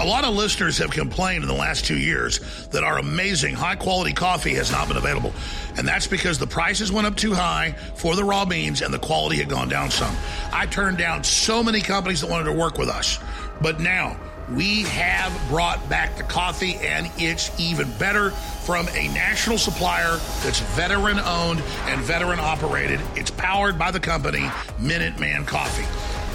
A 0.00 0.04
lot 0.06 0.22
of 0.22 0.36
listeners 0.36 0.78
have 0.78 0.92
complained 0.92 1.42
in 1.42 1.48
the 1.48 1.56
last 1.56 1.84
two 1.84 1.98
years 1.98 2.38
that 2.68 2.84
our 2.84 2.98
amazing 2.98 3.54
high 3.54 3.74
quality 3.74 4.12
coffee 4.12 4.54
has 4.54 4.70
not 4.70 4.86
been 4.86 4.96
available. 4.96 5.32
And 5.76 5.88
that's 5.88 6.06
because 6.06 6.38
the 6.38 6.46
prices 6.46 6.92
went 6.92 7.08
up 7.08 7.16
too 7.16 7.34
high 7.34 7.72
for 7.96 8.14
the 8.14 8.22
raw 8.22 8.44
beans 8.44 8.80
and 8.80 8.94
the 8.94 8.98
quality 9.00 9.38
had 9.38 9.48
gone 9.48 9.68
down 9.68 9.90
some. 9.90 10.14
I 10.52 10.66
turned 10.66 10.98
down 10.98 11.24
so 11.24 11.64
many 11.64 11.80
companies 11.80 12.20
that 12.20 12.30
wanted 12.30 12.44
to 12.44 12.52
work 12.52 12.78
with 12.78 12.88
us. 12.88 13.18
But 13.60 13.80
now 13.80 14.16
we 14.52 14.82
have 14.82 15.36
brought 15.48 15.88
back 15.88 16.16
the 16.16 16.22
coffee 16.22 16.76
and 16.76 17.10
it's 17.16 17.58
even 17.58 17.90
better 17.98 18.30
from 18.30 18.86
a 18.90 19.08
national 19.08 19.58
supplier 19.58 20.16
that's 20.44 20.60
veteran 20.76 21.18
owned 21.18 21.60
and 21.86 22.00
veteran 22.02 22.38
operated. 22.38 23.00
It's 23.16 23.32
powered 23.32 23.76
by 23.76 23.90
the 23.90 24.00
company 24.00 24.48
Minuteman 24.78 25.44
Coffee. 25.44 25.86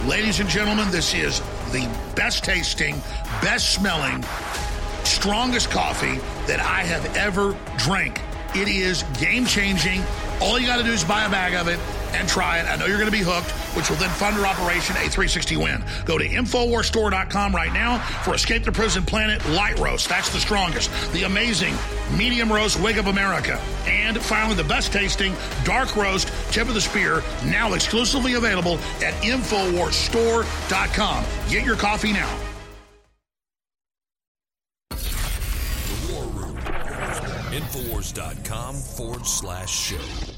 Ladies 0.05 0.41
and 0.41 0.49
gentlemen, 0.49 0.91
this 0.91 1.14
is 1.14 1.41
the 1.74 1.89
best 2.15 2.43
tasting, 2.43 3.01
best 3.41 3.71
smelling, 3.71 4.24
strongest 5.03 5.71
coffee 5.71 6.19
that 6.45 6.59
I 6.59 6.84
have 6.84 7.17
ever 7.17 7.57
drank. 7.78 8.21
It 8.55 8.67
is 8.67 9.03
game 9.19 9.45
changing. 9.47 10.03
All 10.39 10.59
you 10.59 10.67
got 10.67 10.78
to 10.78 10.84
do 10.84 10.91
is 10.91 11.03
buy 11.03 11.26
a 11.26 11.30
bag 11.30 11.55
of 11.55 11.67
it 11.67 11.80
and 12.14 12.28
try 12.28 12.59
it. 12.59 12.66
I 12.66 12.76
know 12.76 12.86
you're 12.86 12.99
going 12.99 13.11
to 13.11 13.18
be 13.18 13.24
hooked, 13.24 13.51
which 13.76 13.89
will 13.89 13.97
then 13.97 14.09
fund 14.11 14.36
your 14.36 14.45
operation 14.45 14.95
a 14.97 15.09
360 15.09 15.57
win. 15.57 15.84
Go 16.05 16.18
to 16.18 16.28
InfoWarsStore.com 16.28 17.53
right 17.53 17.74
now 17.74 17.99
for 18.24 18.34
Escape 18.34 18.64
the 18.64 18.72
Prison 18.72 19.03
Planet 19.03 19.47
Light 19.49 19.78
Roast. 19.80 20.09
That's 20.09 20.30
the 20.30 20.39
strongest. 20.39 20.91
The 21.14 21.24
amazing 21.24 21.76
Medium 22.16 22.51
Roast 22.51 22.80
Wig 22.80 22.97
of 22.97 23.07
America. 23.07 23.59
And 23.86 24.22
finally, 24.22 24.55
the 24.55 24.64
best 24.64 24.93
tasting 24.93 25.36
Dark 25.64 25.95
Roast 25.95 26.32
Tip 26.51 26.68
of 26.68 26.74
the 26.74 26.82
Spear, 26.82 27.22
now 27.45 27.74
exclusively 27.74 28.34
available 28.34 28.80
at 29.03 29.14
InfoWarsStore.com. 29.24 31.26
Get 31.49 31.66
your 31.66 31.76
coffee 31.76 32.14
now. 32.14 32.39
Infowars.com 37.53 38.76
forward 38.76 39.28
slash 39.28 39.70
show. 39.70 40.32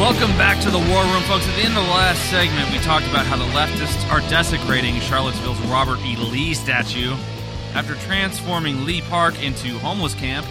Welcome 0.00 0.30
back 0.38 0.58
to 0.62 0.70
the 0.70 0.78
War 0.78 1.04
Room, 1.04 1.22
folks. 1.24 1.46
At 1.46 1.56
the 1.56 1.62
end 1.62 1.76
of 1.76 1.84
the 1.84 1.90
last 1.90 2.30
segment, 2.30 2.72
we 2.72 2.78
talked 2.78 3.06
about 3.08 3.26
how 3.26 3.36
the 3.36 3.44
leftists 3.52 4.10
are 4.10 4.20
desecrating 4.30 4.98
Charlottesville's 4.98 5.60
Robert 5.66 5.98
E. 6.06 6.16
Lee 6.16 6.54
statue 6.54 7.12
after 7.74 7.94
transforming 8.06 8.86
Lee 8.86 9.02
Park 9.02 9.40
into 9.42 9.78
homeless 9.78 10.14
camp. 10.14 10.46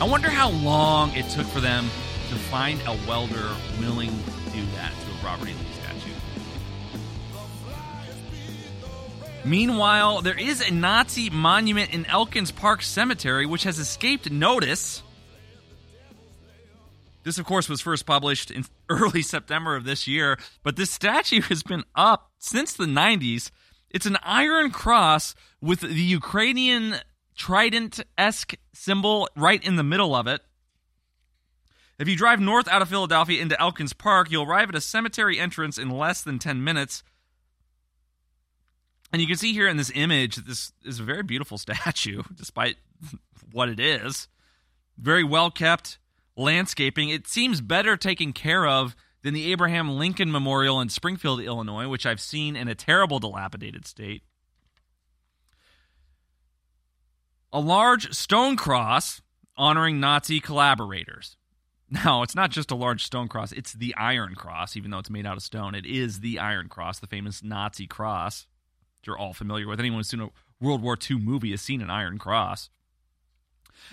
I 0.00 0.04
wonder 0.04 0.28
how 0.28 0.50
long 0.50 1.14
it 1.14 1.28
took 1.28 1.46
for 1.46 1.60
them 1.60 1.84
to 2.28 2.34
find 2.34 2.80
a 2.88 2.98
welder 3.06 3.54
willing 3.78 4.10
to 4.10 4.50
do 4.50 4.66
that 4.74 4.92
to 5.00 5.10
a 5.12 5.24
Robert 5.24 5.48
E. 5.48 5.52
Lee 5.52 5.72
statue. 5.80 6.10
Meanwhile, 9.44 10.22
there 10.22 10.36
is 10.36 10.60
a 10.60 10.72
Nazi 10.72 11.30
monument 11.30 11.94
in 11.94 12.04
Elkins 12.06 12.50
Park 12.50 12.82
Cemetery 12.82 13.46
which 13.46 13.62
has 13.62 13.78
escaped 13.78 14.28
notice. 14.28 15.04
This, 17.22 17.38
of 17.38 17.44
course, 17.44 17.68
was 17.68 17.80
first 17.80 18.06
published 18.06 18.50
in 18.50 18.64
early 18.88 19.22
September 19.22 19.76
of 19.76 19.84
this 19.84 20.06
year, 20.06 20.38
but 20.62 20.76
this 20.76 20.90
statue 20.90 21.42
has 21.42 21.62
been 21.62 21.84
up 21.94 22.30
since 22.38 22.72
the 22.72 22.86
90s. 22.86 23.50
It's 23.90 24.06
an 24.06 24.16
iron 24.22 24.70
cross 24.70 25.34
with 25.60 25.80
the 25.80 25.94
Ukrainian 25.94 26.96
trident 27.36 28.00
esque 28.16 28.54
symbol 28.72 29.28
right 29.36 29.62
in 29.62 29.76
the 29.76 29.82
middle 29.82 30.14
of 30.14 30.26
it. 30.26 30.40
If 31.98 32.08
you 32.08 32.16
drive 32.16 32.40
north 32.40 32.66
out 32.68 32.80
of 32.80 32.88
Philadelphia 32.88 33.42
into 33.42 33.60
Elkins 33.60 33.92
Park, 33.92 34.30
you'll 34.30 34.44
arrive 34.44 34.70
at 34.70 34.74
a 34.74 34.80
cemetery 34.80 35.38
entrance 35.38 35.76
in 35.76 35.90
less 35.90 36.22
than 36.22 36.38
10 36.38 36.64
minutes. 36.64 37.02
And 39.12 39.20
you 39.20 39.28
can 39.28 39.36
see 39.36 39.52
here 39.52 39.68
in 39.68 39.76
this 39.76 39.92
image 39.94 40.36
that 40.36 40.46
this 40.46 40.72
is 40.82 40.98
a 41.00 41.02
very 41.02 41.22
beautiful 41.22 41.58
statue, 41.58 42.22
despite 42.34 42.76
what 43.52 43.68
it 43.68 43.78
is. 43.78 44.28
Very 44.96 45.24
well 45.24 45.50
kept 45.50 45.98
landscaping. 46.40 47.08
It 47.08 47.28
seems 47.28 47.60
better 47.60 47.96
taken 47.96 48.32
care 48.32 48.66
of 48.66 48.96
than 49.22 49.34
the 49.34 49.52
Abraham 49.52 49.90
Lincoln 49.90 50.32
Memorial 50.32 50.80
in 50.80 50.88
Springfield, 50.88 51.40
Illinois, 51.40 51.88
which 51.88 52.06
I've 52.06 52.20
seen 52.20 52.56
in 52.56 52.68
a 52.68 52.74
terrible, 52.74 53.18
dilapidated 53.18 53.86
state. 53.86 54.22
A 57.52 57.60
large 57.60 58.12
stone 58.14 58.56
cross 58.56 59.20
honoring 59.56 60.00
Nazi 60.00 60.40
collaborators. 60.40 61.36
Now, 61.92 62.22
it's 62.22 62.36
not 62.36 62.50
just 62.52 62.70
a 62.70 62.76
large 62.76 63.04
stone 63.04 63.26
cross, 63.26 63.50
it's 63.50 63.72
the 63.72 63.94
Iron 63.96 64.36
Cross, 64.36 64.76
even 64.76 64.92
though 64.92 65.00
it's 65.00 65.10
made 65.10 65.26
out 65.26 65.36
of 65.36 65.42
stone. 65.42 65.74
It 65.74 65.84
is 65.84 66.20
the 66.20 66.38
Iron 66.38 66.68
Cross, 66.68 67.00
the 67.00 67.08
famous 67.08 67.42
Nazi 67.42 67.88
cross 67.88 68.46
you're 69.06 69.18
all 69.18 69.32
familiar 69.32 69.66
with. 69.66 69.80
Anyone 69.80 70.00
who's 70.00 70.08
seen 70.08 70.20
a 70.20 70.30
World 70.60 70.82
War 70.82 70.96
II 71.10 71.18
movie 71.18 71.50
has 71.50 71.60
seen 71.60 71.80
an 71.80 71.90
Iron 71.90 72.18
Cross. 72.18 72.70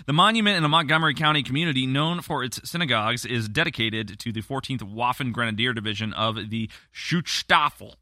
The 0.06 0.12
monument 0.12 0.56
in 0.56 0.62
the 0.62 0.68
Montgomery 0.68 1.14
County 1.14 1.42
community, 1.42 1.86
known 1.86 2.20
for 2.20 2.44
its 2.44 2.60
synagogues, 2.68 3.24
is 3.24 3.48
dedicated 3.48 4.18
to 4.20 4.32
the 4.32 4.42
14th 4.42 4.82
Waffen 4.82 5.32
Grenadier 5.32 5.72
Division 5.72 6.12
of 6.12 6.50
the 6.50 6.70
Schutzstaffel, 6.94 7.94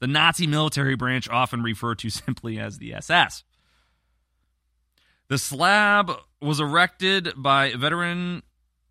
the 0.00 0.06
Nazi 0.06 0.46
military 0.46 0.96
branch 0.96 1.28
often 1.28 1.62
referred 1.62 1.98
to 2.00 2.10
simply 2.10 2.58
as 2.58 2.78
the 2.78 2.94
SS. 2.94 3.44
The 5.28 5.38
slab 5.38 6.12
was 6.40 6.60
erected 6.60 7.32
by 7.36 7.72
veteran 7.72 8.42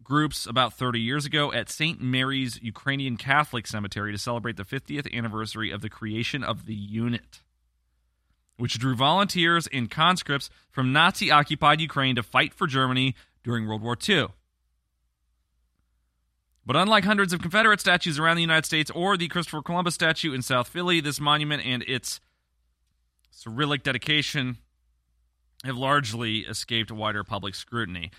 groups 0.04 0.46
about 0.46 0.74
30 0.74 1.00
years 1.00 1.26
ago 1.26 1.54
at 1.54 1.70
St. 1.70 2.02
Mary's 2.02 2.60
Ukrainian 2.62 3.18
Catholic 3.18 3.68
Cemetery 3.68 4.12
to 4.12 4.18
celebrate 4.18 4.58
the 4.58 4.66
50th 4.66 5.12
anniversary 5.14 5.72
of 5.72 5.82
the 5.82 5.90
creation 5.90 6.44
of 6.44 6.66
the 6.66 6.76
unit, 6.76 7.42
which 8.58 8.80
drew 8.80 8.96
volunteers 8.96 9.68
and 9.72 9.90
conscripts 9.90 10.50
from 10.72 10.94
Nazi 10.94 11.32
occupied 11.32 11.82
Ukraine 11.82 12.16
to 12.16 12.24
fight 12.24 12.54
for 12.54 12.68
Germany 12.68 13.16
during 13.44 13.68
World 13.68 13.82
War 13.82 13.98
II. 14.08 14.28
But 16.66 16.76
unlike 16.76 17.04
hundreds 17.04 17.34
of 17.34 17.42
Confederate 17.42 17.82
statues 17.82 18.18
around 18.18 18.38
the 18.38 18.42
United 18.42 18.66
States 18.66 18.90
or 18.92 19.18
the 19.18 19.28
Christopher 19.28 19.62
Columbus 19.62 19.96
statue 19.96 20.34
in 20.34 20.42
South 20.42 20.70
Philly, 20.70 21.02
this 21.02 21.20
monument 21.20 21.66
and 21.66 21.84
its 21.84 22.22
Cyrillic 23.32 23.84
dedication 23.84 24.58
have 25.66 25.76
largely 25.76 26.40
escaped 26.40 26.92
wider 26.92 27.24
public 27.24 27.56
scrutiny. 27.56 28.12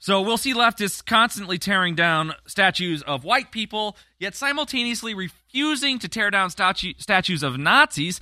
So 0.00 0.20
we'll 0.20 0.36
see 0.36 0.54
leftists 0.54 1.04
constantly 1.04 1.58
tearing 1.58 1.94
down 1.94 2.32
statues 2.46 3.02
of 3.02 3.24
white 3.24 3.50
people, 3.50 3.96
yet 4.18 4.34
simultaneously 4.34 5.12
refusing 5.12 5.98
to 5.98 6.08
tear 6.08 6.30
down 6.30 6.50
statu- 6.50 6.94
statues 6.98 7.42
of 7.42 7.58
Nazis, 7.58 8.20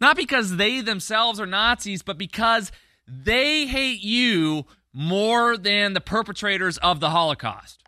not 0.00 0.16
because 0.16 0.56
they 0.56 0.80
themselves 0.80 1.40
are 1.40 1.46
Nazis, 1.46 2.02
but 2.02 2.18
because 2.18 2.72
they 3.06 3.66
hate 3.66 4.02
you 4.02 4.66
more 4.92 5.56
than 5.56 5.92
the 5.92 6.00
perpetrators 6.00 6.78
of 6.78 7.00
the 7.00 7.10
Holocaust. 7.10 7.82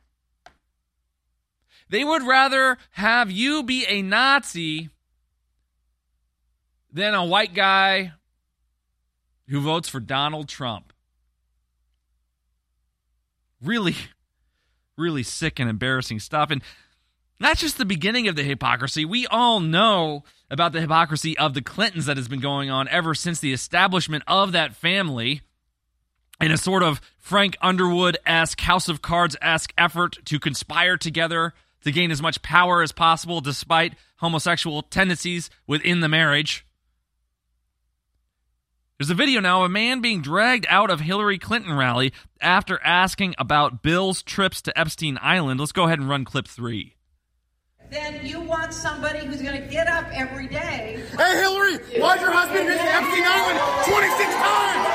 They 1.91 2.05
would 2.05 2.23
rather 2.23 2.77
have 2.93 3.31
you 3.31 3.63
be 3.63 3.87
a 3.87 4.03
Nazi 4.03 4.91
than 6.93 7.15
a 7.15 7.25
white 7.25 7.55
guy 7.55 8.13
who 9.49 9.61
votes 9.61 9.89
for 9.89 10.01
Donald 10.01 10.49
Trump 10.49 10.93
really, 13.63 13.97
really 14.97 15.23
sick 15.23 15.59
and 15.59 15.69
embarrassing 15.69 16.21
stuff. 16.21 16.51
And 16.51 16.63
that's 17.41 17.61
just 17.61 17.79
the 17.79 17.85
beginning 17.85 18.29
of 18.29 18.37
the 18.37 18.43
hypocrisy. 18.43 19.05
We 19.05 19.27
all 19.27 19.61
know 19.61 20.25
about 20.51 20.72
the 20.72 20.80
hypocrisy 20.80 21.36
of 21.36 21.55
the 21.55 21.62
Clintons 21.62 22.07
that 22.07 22.16
has 22.16 22.28
been 22.28 22.40
going 22.40 22.70
on 22.70 22.88
ever 22.88 23.14
since 23.14 23.40
the 23.40 23.53
establishment 23.53 24.24
of 24.26 24.53
that 24.53 24.74
family 24.74 25.42
in 26.40 26.51
a 26.51 26.57
sort 26.57 26.82
of 26.82 27.01
Frank 27.18 27.57
Underwood 27.61 28.16
esque, 28.24 28.61
House 28.61 28.88
of 28.88 29.03
Cards 29.03 29.36
esque 29.42 29.72
effort 29.76 30.18
to 30.26 30.38
conspire 30.38 30.96
together 30.96 31.53
to 31.82 31.92
gain 31.92 32.11
as 32.11 32.22
much 32.22 32.42
power 32.42 32.82
as 32.82 32.92
possible 32.92 33.40
despite 33.40 33.94
homosexual 34.16 34.82
tendencies 34.82 35.51
within 35.66 36.01
the 36.01 36.09
marriage. 36.09 36.64
There's 38.99 39.11
a 39.11 39.14
video 39.14 39.40
now 39.40 39.62
of 39.62 39.66
a 39.66 39.68
man 39.68 40.01
being 40.01 40.22
dragged 40.22 40.66
out 40.68 40.90
of 40.90 41.01
Hillary 41.01 41.38
Clinton 41.38 41.76
rally 41.76 42.12
after 42.40 42.82
asking 42.82 43.36
about 43.38 43.80
Bill's 43.80 44.22
trips 44.22 44.61
to 44.62 44.76
Epstein 44.76 45.18
Island. 45.22 45.61
Let's 45.61 45.70
go 45.70 45.84
ahead 45.84 46.01
and 46.01 46.09
run 46.09 46.24
clip 46.24 46.49
three. 46.49 46.96
Then 47.91 48.26
you 48.26 48.41
want 48.41 48.74
somebody 48.74 49.20
who's 49.24 49.41
going 49.41 49.61
to 49.62 49.66
get 49.66 49.89
up 49.89 50.07
every 50.12 50.47
day. 50.47 51.03
Hey, 51.16 51.41
Hillary, 51.41 51.78
why'd 51.99 52.20
your 52.20 52.30
husband 52.30 52.66
visit 52.66 52.84
Epstein 52.84 53.24
Island 53.24 53.59
26 53.89 54.34
times? 54.34 54.89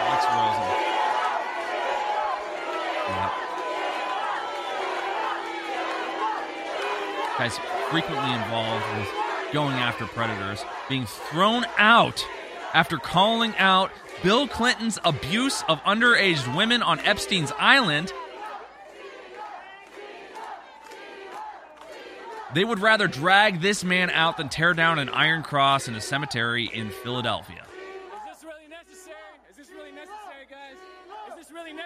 Alex 0.00 0.24
Rosen. 0.32 0.68
Yeah. 3.08 3.30
Guy's 7.36 7.58
frequently 7.90 8.32
involved 8.32 8.86
with 8.96 9.08
going 9.52 9.74
after 9.74 10.06
predators, 10.06 10.64
being 10.88 11.04
thrown 11.04 11.66
out 11.76 12.24
after 12.72 12.96
calling 12.96 13.54
out 13.58 13.90
Bill 14.22 14.48
Clinton's 14.48 14.98
abuse 15.04 15.62
of 15.68 15.78
underage 15.80 16.56
women 16.56 16.82
on 16.82 16.98
Epstein's 17.00 17.52
Island. 17.58 18.12
They 22.54 22.64
would 22.64 22.80
rather 22.80 23.08
drag 23.08 23.60
this 23.60 23.82
man 23.82 24.10
out 24.10 24.36
than 24.36 24.48
tear 24.48 24.74
down 24.74 24.98
an 24.98 25.08
iron 25.08 25.42
cross 25.42 25.88
in 25.88 25.94
a 25.94 26.00
cemetery 26.00 26.70
in 26.72 26.90
Philadelphia. 26.90 27.64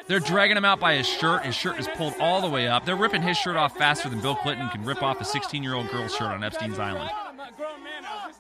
They're 0.09 0.21
dragging 0.21 0.57
him 0.57 0.65
out 0.65 0.79
by 0.79 0.95
his 0.95 1.07
shirt. 1.07 1.45
His 1.45 1.55
shirt 1.55 1.79
is 1.81 1.89
pulled 1.97 2.15
all 2.21 2.41
the 2.41 2.49
way 2.49 2.69
up. 2.69 2.85
They're 2.85 2.97
ripping 2.97 3.23
his 3.23 3.37
shirt 3.37 3.57
off 3.57 3.77
faster 3.77 4.09
than 4.09 4.21
Bill 4.21 4.37
Clinton 4.37 4.69
can 4.69 4.85
rip 4.85 5.03
off 5.03 5.21
a 5.21 5.25
16 5.25 5.63
year 5.63 5.75
old 5.75 5.89
girl's 5.91 6.15
shirt 6.15 6.29
on 6.29 6.45
Epstein's 6.45 6.79
Island. 6.79 7.11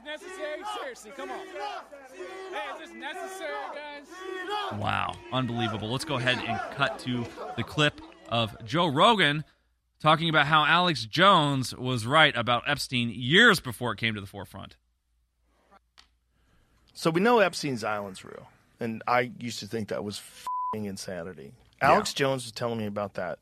necessary? 0.04 0.62
Seriously, 0.80 1.10
come 1.16 1.30
on. 1.30 1.38
Hey, 1.38 2.82
is 2.82 2.88
this 2.88 2.96
necessary, 2.96 3.50
guys? 3.74 4.80
Wow, 4.80 5.14
unbelievable. 5.32 5.90
Let's 5.90 6.04
go 6.04 6.16
ahead 6.16 6.38
and 6.38 6.60
cut 6.76 6.98
to 7.00 7.24
the 7.56 7.64
clip 7.64 8.00
of 8.28 8.56
Joe 8.64 8.86
Rogan 8.86 9.44
talking 10.00 10.28
about 10.28 10.46
how 10.46 10.64
Alex 10.64 11.04
Jones 11.04 11.74
was 11.74 12.06
right 12.06 12.36
about 12.36 12.64
Epstein 12.66 13.10
years 13.10 13.60
before 13.60 13.92
it 13.92 13.96
came 13.98 14.14
to 14.14 14.20
the 14.20 14.26
forefront. 14.26 14.76
So 16.94 17.10
we 17.10 17.20
know 17.20 17.40
Epstein's 17.40 17.84
Island's 17.84 18.24
real, 18.24 18.48
and 18.80 19.02
I 19.06 19.30
used 19.38 19.58
to 19.60 19.66
think 19.66 19.88
that 19.88 20.02
was 20.02 20.20
fing 20.72 20.86
insanity. 20.86 21.52
Alex 21.82 22.14
Jones 22.14 22.44
was 22.44 22.52
telling 22.52 22.78
me 22.78 22.86
about 22.86 23.14
that 23.14 23.38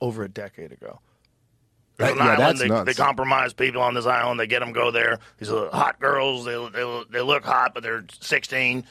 over 0.00 0.24
a 0.24 0.28
decade 0.28 0.72
ago. 0.72 0.98
There's 1.98 2.10
That- 2.10 2.16
yeah, 2.18 2.24
island, 2.24 2.40
that's 2.40 2.58
they, 2.60 2.68
nuts. 2.68 2.86
they 2.86 2.94
compromise 3.02 3.52
people 3.52 3.80
on 3.80 3.94
this 3.94 4.06
island. 4.06 4.40
They 4.40 4.46
get 4.48 4.58
them 4.58 4.72
go 4.72 4.90
there. 4.90 5.18
These 5.38 5.50
are 5.50 5.70
hot 5.70 6.00
girls. 6.00 6.44
They 6.44 6.68
they, 6.70 7.02
they 7.10 7.20
look 7.22 7.44
hot, 7.44 7.74
but 7.74 7.82
they're 7.82 8.04
16. 8.20 8.84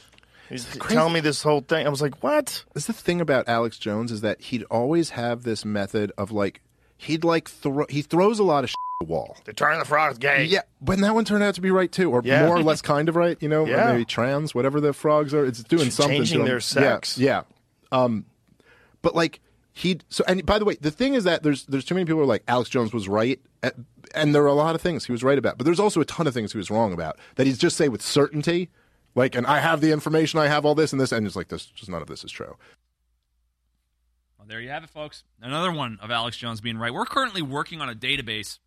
He's 0.49 0.65
telling 0.77 1.11
me 1.13 1.19
this 1.19 1.41
whole 1.43 1.61
thing. 1.61 1.85
I 1.85 1.89
was 1.89 2.01
like, 2.01 2.23
what? 2.23 2.63
That's 2.73 2.85
the 2.85 2.93
thing 2.93 3.19
about 3.19 3.49
Alex 3.49 3.77
Jones 3.79 4.11
is 4.11 4.21
that 4.21 4.39
he'd 4.41 4.63
always 4.65 5.09
have 5.11 5.43
this 5.43 5.65
method 5.65 6.11
of 6.17 6.31
like 6.31 6.61
he'd 6.97 7.23
like 7.23 7.49
throw 7.49 7.85
he 7.89 8.01
throws 8.01 8.39
a 8.39 8.43
lot 8.43 8.63
of 8.63 8.69
shit 8.69 8.75
at 9.01 9.07
the 9.07 9.11
wall. 9.13 9.37
They 9.45 9.53
turn 9.53 9.77
the 9.79 9.85
frogs 9.85 10.17
gay. 10.17 10.45
Yeah, 10.45 10.61
but 10.81 10.99
that 10.99 11.13
one 11.13 11.25
turned 11.25 11.43
out 11.43 11.55
to 11.55 11.61
be 11.61 11.71
right 11.71 11.91
too, 11.91 12.11
or 12.11 12.21
Yeah. 12.23 12.45
more 12.45 12.55
or 12.57 12.63
less 12.63 12.81
kind 12.81 13.09
of 13.09 13.15
right. 13.15 13.37
You 13.41 13.49
know, 13.49 13.63
or 13.63 13.67
maybe 13.91 14.05
trans, 14.05 14.53
whatever 14.55 14.79
the 14.79 14.93
frogs 14.93 15.33
are. 15.33 15.45
It's 15.45 15.63
doing 15.63 15.89
something. 15.91 16.17
changing 16.19 16.35
to 16.35 16.39
them. 16.39 16.47
their 16.47 16.59
sex. 16.59 17.17
Yeah, 17.17 17.43
yeah. 17.91 18.03
Um, 18.03 18.25
but 19.01 19.15
like 19.15 19.39
he 19.73 19.99
so 20.09 20.23
and 20.27 20.45
by 20.45 20.57
the 20.59 20.65
way, 20.65 20.75
the 20.79 20.91
thing 20.91 21.13
is 21.13 21.23
that 21.25 21.43
there's 21.43 21.65
there's 21.65 21.85
too 21.85 21.95
many 21.95 22.05
people 22.05 22.17
who 22.19 22.23
are 22.23 22.27
like 22.27 22.43
Alex 22.47 22.69
Jones 22.69 22.93
was 22.93 23.07
right, 23.07 23.39
at, 23.61 23.75
and 24.13 24.33
there 24.33 24.43
are 24.43 24.47
a 24.47 24.53
lot 24.53 24.75
of 24.75 24.81
things 24.81 25.05
he 25.05 25.11
was 25.11 25.23
right 25.23 25.37
about, 25.37 25.57
but 25.57 25.65
there's 25.65 25.79
also 25.79 25.99
a 26.01 26.05
ton 26.05 26.27
of 26.27 26.33
things 26.33 26.51
he 26.53 26.57
was 26.57 26.71
wrong 26.71 26.93
about 26.93 27.17
that 27.35 27.45
he's 27.45 27.57
just 27.57 27.75
say 27.77 27.89
with 27.89 28.01
certainty. 28.01 28.69
Like, 29.17 29.33
and 29.35 29.47
I 29.47 29.59
have 29.59 29.79
the 29.79 29.91
information, 29.93 30.39
I 30.41 30.47
have 30.47 30.65
all 30.65 30.75
this 30.75 30.91
and 30.91 30.99
this, 30.99 31.13
and 31.13 31.25
it's 31.25 31.37
like 31.37 31.47
this. 31.47 31.65
Just 31.67 31.89
none 31.89 32.01
of 32.01 32.07
this 32.09 32.25
is 32.25 32.31
true. 32.31 32.57
Well, 34.45 34.51
there 34.51 34.61
you 34.61 34.69
have 34.69 34.83
it, 34.83 34.91
folks. 34.91 35.23
Another 35.41 35.71
one 35.71 35.97
of 36.03 36.11
Alex 36.11 36.37
Jones 36.37 36.61
being 36.61 36.77
right. 36.77 36.93
We're 36.93 37.07
currently 37.07 37.41
working 37.41 37.81
on 37.81 37.89
a 37.89 37.95
database 37.95 38.59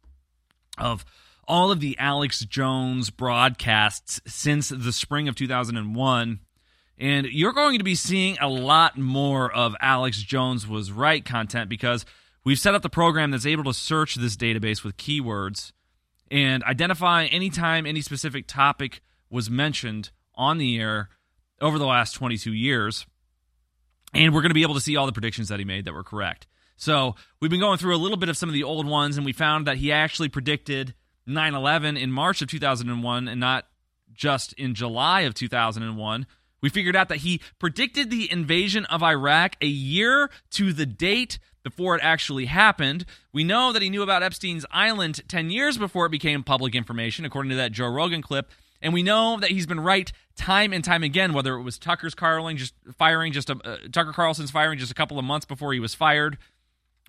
of 0.76 1.04
all 1.46 1.70
of 1.70 1.78
the 1.78 1.96
Alex 2.00 2.40
Jones 2.40 3.10
broadcasts 3.10 4.20
since 4.26 4.70
the 4.70 4.92
spring 4.92 5.28
of 5.28 5.36
2001. 5.36 6.40
And 6.98 7.26
you're 7.26 7.52
going 7.52 7.78
to 7.78 7.84
be 7.84 7.94
seeing 7.94 8.36
a 8.40 8.48
lot 8.48 8.98
more 8.98 9.54
of 9.54 9.76
Alex 9.80 10.20
Jones 10.20 10.66
was 10.66 10.90
right 10.90 11.24
content 11.24 11.70
because 11.70 12.04
we've 12.42 12.58
set 12.58 12.74
up 12.74 12.82
the 12.82 12.88
program 12.88 13.30
that's 13.30 13.46
able 13.46 13.62
to 13.62 13.72
search 13.72 14.16
this 14.16 14.36
database 14.36 14.82
with 14.82 14.96
keywords 14.96 15.70
and 16.28 16.64
identify 16.64 17.26
anytime 17.26 17.86
any 17.86 18.00
specific 18.00 18.48
topic 18.48 19.00
was 19.30 19.48
mentioned 19.48 20.10
on 20.34 20.58
the 20.58 20.80
air 20.80 21.08
over 21.60 21.78
the 21.78 21.86
last 21.86 22.14
22 22.14 22.52
years. 22.52 23.06
And 24.14 24.34
we're 24.34 24.40
going 24.40 24.50
to 24.50 24.54
be 24.54 24.62
able 24.62 24.74
to 24.74 24.80
see 24.80 24.96
all 24.96 25.06
the 25.06 25.12
predictions 25.12 25.48
that 25.48 25.58
he 25.58 25.64
made 25.64 25.84
that 25.84 25.92
were 25.92 26.04
correct. 26.04 26.46
So 26.76 27.16
we've 27.40 27.50
been 27.50 27.60
going 27.60 27.78
through 27.78 27.94
a 27.94 27.98
little 27.98 28.16
bit 28.16 28.28
of 28.28 28.36
some 28.36 28.48
of 28.48 28.52
the 28.52 28.62
old 28.62 28.86
ones, 28.86 29.16
and 29.16 29.26
we 29.26 29.32
found 29.32 29.66
that 29.66 29.78
he 29.78 29.92
actually 29.92 30.28
predicted 30.28 30.94
9 31.26 31.54
11 31.54 31.96
in 31.96 32.10
March 32.10 32.40
of 32.40 32.48
2001 32.48 33.28
and 33.28 33.40
not 33.40 33.66
just 34.14 34.52
in 34.54 34.74
July 34.74 35.22
of 35.22 35.34
2001. 35.34 36.26
We 36.60 36.68
figured 36.68 36.96
out 36.96 37.08
that 37.08 37.18
he 37.18 37.40
predicted 37.58 38.10
the 38.10 38.30
invasion 38.30 38.84
of 38.86 39.02
Iraq 39.02 39.56
a 39.60 39.66
year 39.66 40.30
to 40.50 40.72
the 40.72 40.86
date 40.86 41.38
before 41.62 41.94
it 41.94 42.00
actually 42.02 42.46
happened. 42.46 43.04
We 43.32 43.44
know 43.44 43.72
that 43.72 43.82
he 43.82 43.90
knew 43.90 44.02
about 44.02 44.22
Epstein's 44.22 44.66
Island 44.70 45.20
10 45.28 45.50
years 45.50 45.78
before 45.78 46.06
it 46.06 46.10
became 46.10 46.42
public 46.42 46.74
information, 46.74 47.24
according 47.24 47.50
to 47.50 47.56
that 47.56 47.72
Joe 47.72 47.88
Rogan 47.88 48.22
clip. 48.22 48.50
And 48.80 48.92
we 48.92 49.02
know 49.02 49.38
that 49.38 49.50
he's 49.50 49.66
been 49.66 49.80
right 49.80 50.10
time 50.38 50.72
and 50.72 50.82
time 50.82 51.02
again, 51.02 51.32
whether 51.32 51.54
it 51.54 51.62
was 51.62 51.78
Tucker's 51.78 52.14
Carling 52.14 52.56
just 52.56 52.74
firing 52.96 53.32
just 53.32 53.50
a, 53.50 53.58
uh, 53.64 53.76
Tucker 53.92 54.12
Carlson's 54.12 54.50
firing 54.50 54.78
just 54.78 54.92
a 54.92 54.94
couple 54.94 55.18
of 55.18 55.24
months 55.24 55.44
before 55.44 55.72
he 55.72 55.80
was 55.80 55.94
fired, 55.94 56.38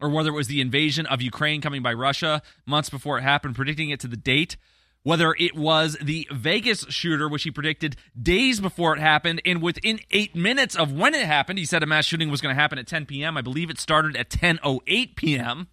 or 0.01 0.09
whether 0.09 0.29
it 0.29 0.35
was 0.35 0.47
the 0.47 0.61
invasion 0.61 1.05
of 1.05 1.21
Ukraine 1.21 1.61
coming 1.61 1.81
by 1.81 1.93
Russia 1.93 2.41
months 2.65 2.89
before 2.89 3.17
it 3.17 3.21
happened, 3.21 3.55
predicting 3.55 3.89
it 3.89 3.99
to 4.01 4.07
the 4.07 4.17
date 4.17 4.57
whether 5.03 5.33
it 5.39 5.55
was 5.55 5.97
the 6.01 6.27
Vegas 6.31 6.85
shooter, 6.89 7.29
which 7.29 7.43
he 7.43 7.51
predicted 7.51 7.95
days 8.21 8.59
before 8.59 8.95
it 8.95 8.99
happened, 8.99 9.41
and 9.45 9.61
within 9.61 9.99
eight 10.11 10.35
minutes 10.35 10.75
of 10.75 10.91
when 10.91 11.13
it 11.13 11.25
happened, 11.25 11.57
he 11.57 11.65
said 11.65 11.83
a 11.83 11.85
mass 11.85 12.05
shooting 12.05 12.29
was 12.29 12.41
going 12.41 12.53
to 12.53 12.61
happen 12.61 12.77
at 12.77 12.87
10 12.87 13.05
p.m. 13.05 13.37
I 13.37 13.41
believe 13.41 13.69
it 13.69 13.79
started 13.79 14.17
at 14.17 14.29
10:08 14.29 15.15
p.m. 15.15 15.67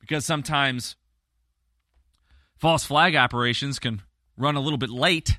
because 0.00 0.24
sometimes 0.24 0.96
false 2.56 2.84
flag 2.84 3.16
operations 3.16 3.78
can 3.78 4.02
run 4.36 4.56
a 4.56 4.60
little 4.60 4.78
bit 4.78 4.90
late, 4.90 5.38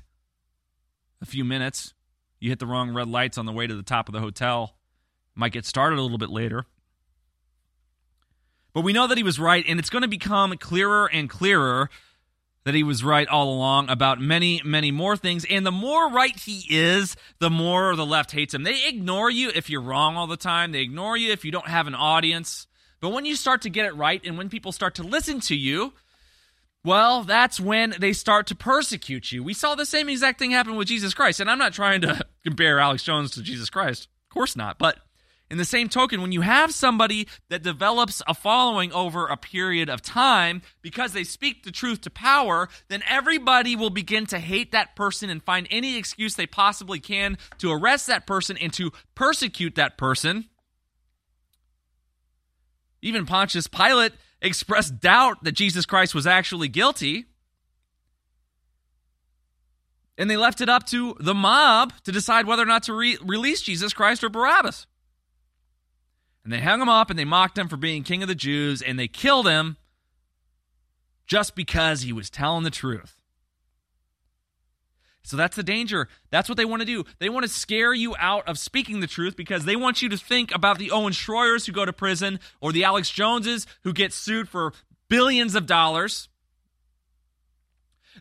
a 1.24 1.26
few 1.26 1.44
minutes. 1.44 1.94
You 2.38 2.50
hit 2.50 2.58
the 2.58 2.66
wrong 2.66 2.92
red 2.92 3.08
lights 3.08 3.38
on 3.38 3.46
the 3.46 3.52
way 3.52 3.66
to 3.66 3.74
the 3.74 3.82
top 3.82 4.08
of 4.08 4.12
the 4.12 4.20
hotel, 4.20 4.76
might 5.34 5.52
get 5.52 5.64
started 5.64 5.98
a 5.98 6.02
little 6.02 6.18
bit 6.18 6.28
later. 6.28 6.66
But 8.74 8.82
we 8.82 8.92
know 8.92 9.06
that 9.06 9.16
he 9.16 9.24
was 9.24 9.38
right, 9.38 9.64
and 9.66 9.78
it's 9.78 9.88
going 9.88 10.02
to 10.02 10.08
become 10.08 10.54
clearer 10.58 11.08
and 11.10 11.30
clearer 11.30 11.88
that 12.64 12.74
he 12.74 12.82
was 12.82 13.02
right 13.02 13.26
all 13.28 13.54
along 13.54 13.88
about 13.88 14.20
many, 14.20 14.60
many 14.64 14.90
more 14.90 15.16
things. 15.16 15.46
And 15.48 15.64
the 15.64 15.72
more 15.72 16.10
right 16.10 16.38
he 16.38 16.66
is, 16.68 17.16
the 17.38 17.50
more 17.50 17.96
the 17.96 18.06
left 18.06 18.32
hates 18.32 18.52
him. 18.52 18.62
They 18.62 18.86
ignore 18.86 19.30
you 19.30 19.50
if 19.54 19.70
you're 19.70 19.80
wrong 19.80 20.16
all 20.16 20.26
the 20.26 20.36
time, 20.36 20.72
they 20.72 20.80
ignore 20.80 21.16
you 21.16 21.32
if 21.32 21.44
you 21.44 21.52
don't 21.52 21.68
have 21.68 21.86
an 21.86 21.94
audience. 21.94 22.66
But 23.00 23.10
when 23.10 23.24
you 23.24 23.36
start 23.36 23.62
to 23.62 23.70
get 23.70 23.86
it 23.86 23.96
right 23.96 24.20
and 24.24 24.36
when 24.36 24.48
people 24.48 24.72
start 24.72 24.96
to 24.96 25.02
listen 25.02 25.40
to 25.40 25.56
you, 25.56 25.92
well, 26.84 27.22
that's 27.22 27.58
when 27.58 27.94
they 27.98 28.12
start 28.12 28.46
to 28.48 28.54
persecute 28.54 29.32
you. 29.32 29.42
We 29.42 29.54
saw 29.54 29.74
the 29.74 29.86
same 29.86 30.10
exact 30.10 30.38
thing 30.38 30.50
happen 30.50 30.76
with 30.76 30.86
Jesus 30.86 31.14
Christ. 31.14 31.40
And 31.40 31.50
I'm 31.50 31.58
not 31.58 31.72
trying 31.72 32.02
to 32.02 32.20
compare 32.44 32.78
Alex 32.78 33.02
Jones 33.02 33.30
to 33.32 33.42
Jesus 33.42 33.70
Christ. 33.70 34.08
Of 34.28 34.34
course 34.34 34.54
not. 34.54 34.78
But 34.78 34.98
in 35.50 35.56
the 35.56 35.64
same 35.64 35.88
token, 35.88 36.20
when 36.20 36.32
you 36.32 36.42
have 36.42 36.72
somebody 36.72 37.26
that 37.48 37.62
develops 37.62 38.22
a 38.28 38.34
following 38.34 38.92
over 38.92 39.26
a 39.26 39.36
period 39.36 39.88
of 39.88 40.02
time 40.02 40.60
because 40.82 41.12
they 41.12 41.24
speak 41.24 41.64
the 41.64 41.70
truth 41.72 42.02
to 42.02 42.10
power, 42.10 42.68
then 42.88 43.02
everybody 43.08 43.76
will 43.76 43.90
begin 43.90 44.26
to 44.26 44.38
hate 44.38 44.72
that 44.72 44.94
person 44.94 45.30
and 45.30 45.42
find 45.42 45.66
any 45.70 45.96
excuse 45.96 46.34
they 46.34 46.46
possibly 46.46 47.00
can 47.00 47.38
to 47.58 47.72
arrest 47.72 48.06
that 48.08 48.26
person 48.26 48.58
and 48.58 48.72
to 48.74 48.90
persecute 49.14 49.74
that 49.76 49.96
person. 49.96 50.50
Even 53.00 53.24
Pontius 53.24 53.66
Pilate 53.66 54.12
expressed 54.44 55.00
doubt 55.00 55.42
that 55.42 55.52
Jesus 55.52 55.86
Christ 55.86 56.14
was 56.14 56.26
actually 56.26 56.68
guilty. 56.68 57.26
And 60.16 60.30
they 60.30 60.36
left 60.36 60.60
it 60.60 60.68
up 60.68 60.86
to 60.88 61.16
the 61.18 61.34
mob 61.34 61.92
to 62.04 62.12
decide 62.12 62.46
whether 62.46 62.62
or 62.62 62.66
not 62.66 62.84
to 62.84 62.94
re- 62.94 63.18
release 63.24 63.62
Jesus 63.62 63.92
Christ 63.92 64.22
or 64.22 64.28
Barabbas. 64.28 64.86
And 66.44 66.52
they 66.52 66.60
hung 66.60 66.80
him 66.80 66.88
up 66.88 67.10
and 67.10 67.18
they 67.18 67.24
mocked 67.24 67.58
him 67.58 67.68
for 67.68 67.76
being 67.76 68.04
king 68.04 68.22
of 68.22 68.28
the 68.28 68.34
Jews 68.34 68.80
and 68.80 68.98
they 68.98 69.08
killed 69.08 69.48
him 69.48 69.76
just 71.26 71.56
because 71.56 72.02
he 72.02 72.12
was 72.12 72.30
telling 72.30 72.62
the 72.62 72.70
truth. 72.70 73.16
So 75.24 75.38
that's 75.38 75.56
the 75.56 75.62
danger. 75.62 76.08
That's 76.30 76.50
what 76.50 76.58
they 76.58 76.66
want 76.66 76.82
to 76.82 76.86
do. 76.86 77.04
They 77.18 77.30
want 77.30 77.44
to 77.44 77.50
scare 77.50 77.94
you 77.94 78.14
out 78.18 78.46
of 78.46 78.58
speaking 78.58 79.00
the 79.00 79.06
truth 79.06 79.36
because 79.36 79.64
they 79.64 79.74
want 79.74 80.02
you 80.02 80.10
to 80.10 80.18
think 80.18 80.54
about 80.54 80.78
the 80.78 80.90
Owen 80.90 81.14
Shroyers 81.14 81.64
who 81.66 81.72
go 81.72 81.86
to 81.86 81.94
prison 81.94 82.38
or 82.60 82.72
the 82.72 82.84
Alex 82.84 83.10
Joneses 83.10 83.66
who 83.84 83.94
get 83.94 84.12
sued 84.12 84.50
for 84.50 84.74
billions 85.08 85.54
of 85.54 85.66
dollars. 85.66 86.28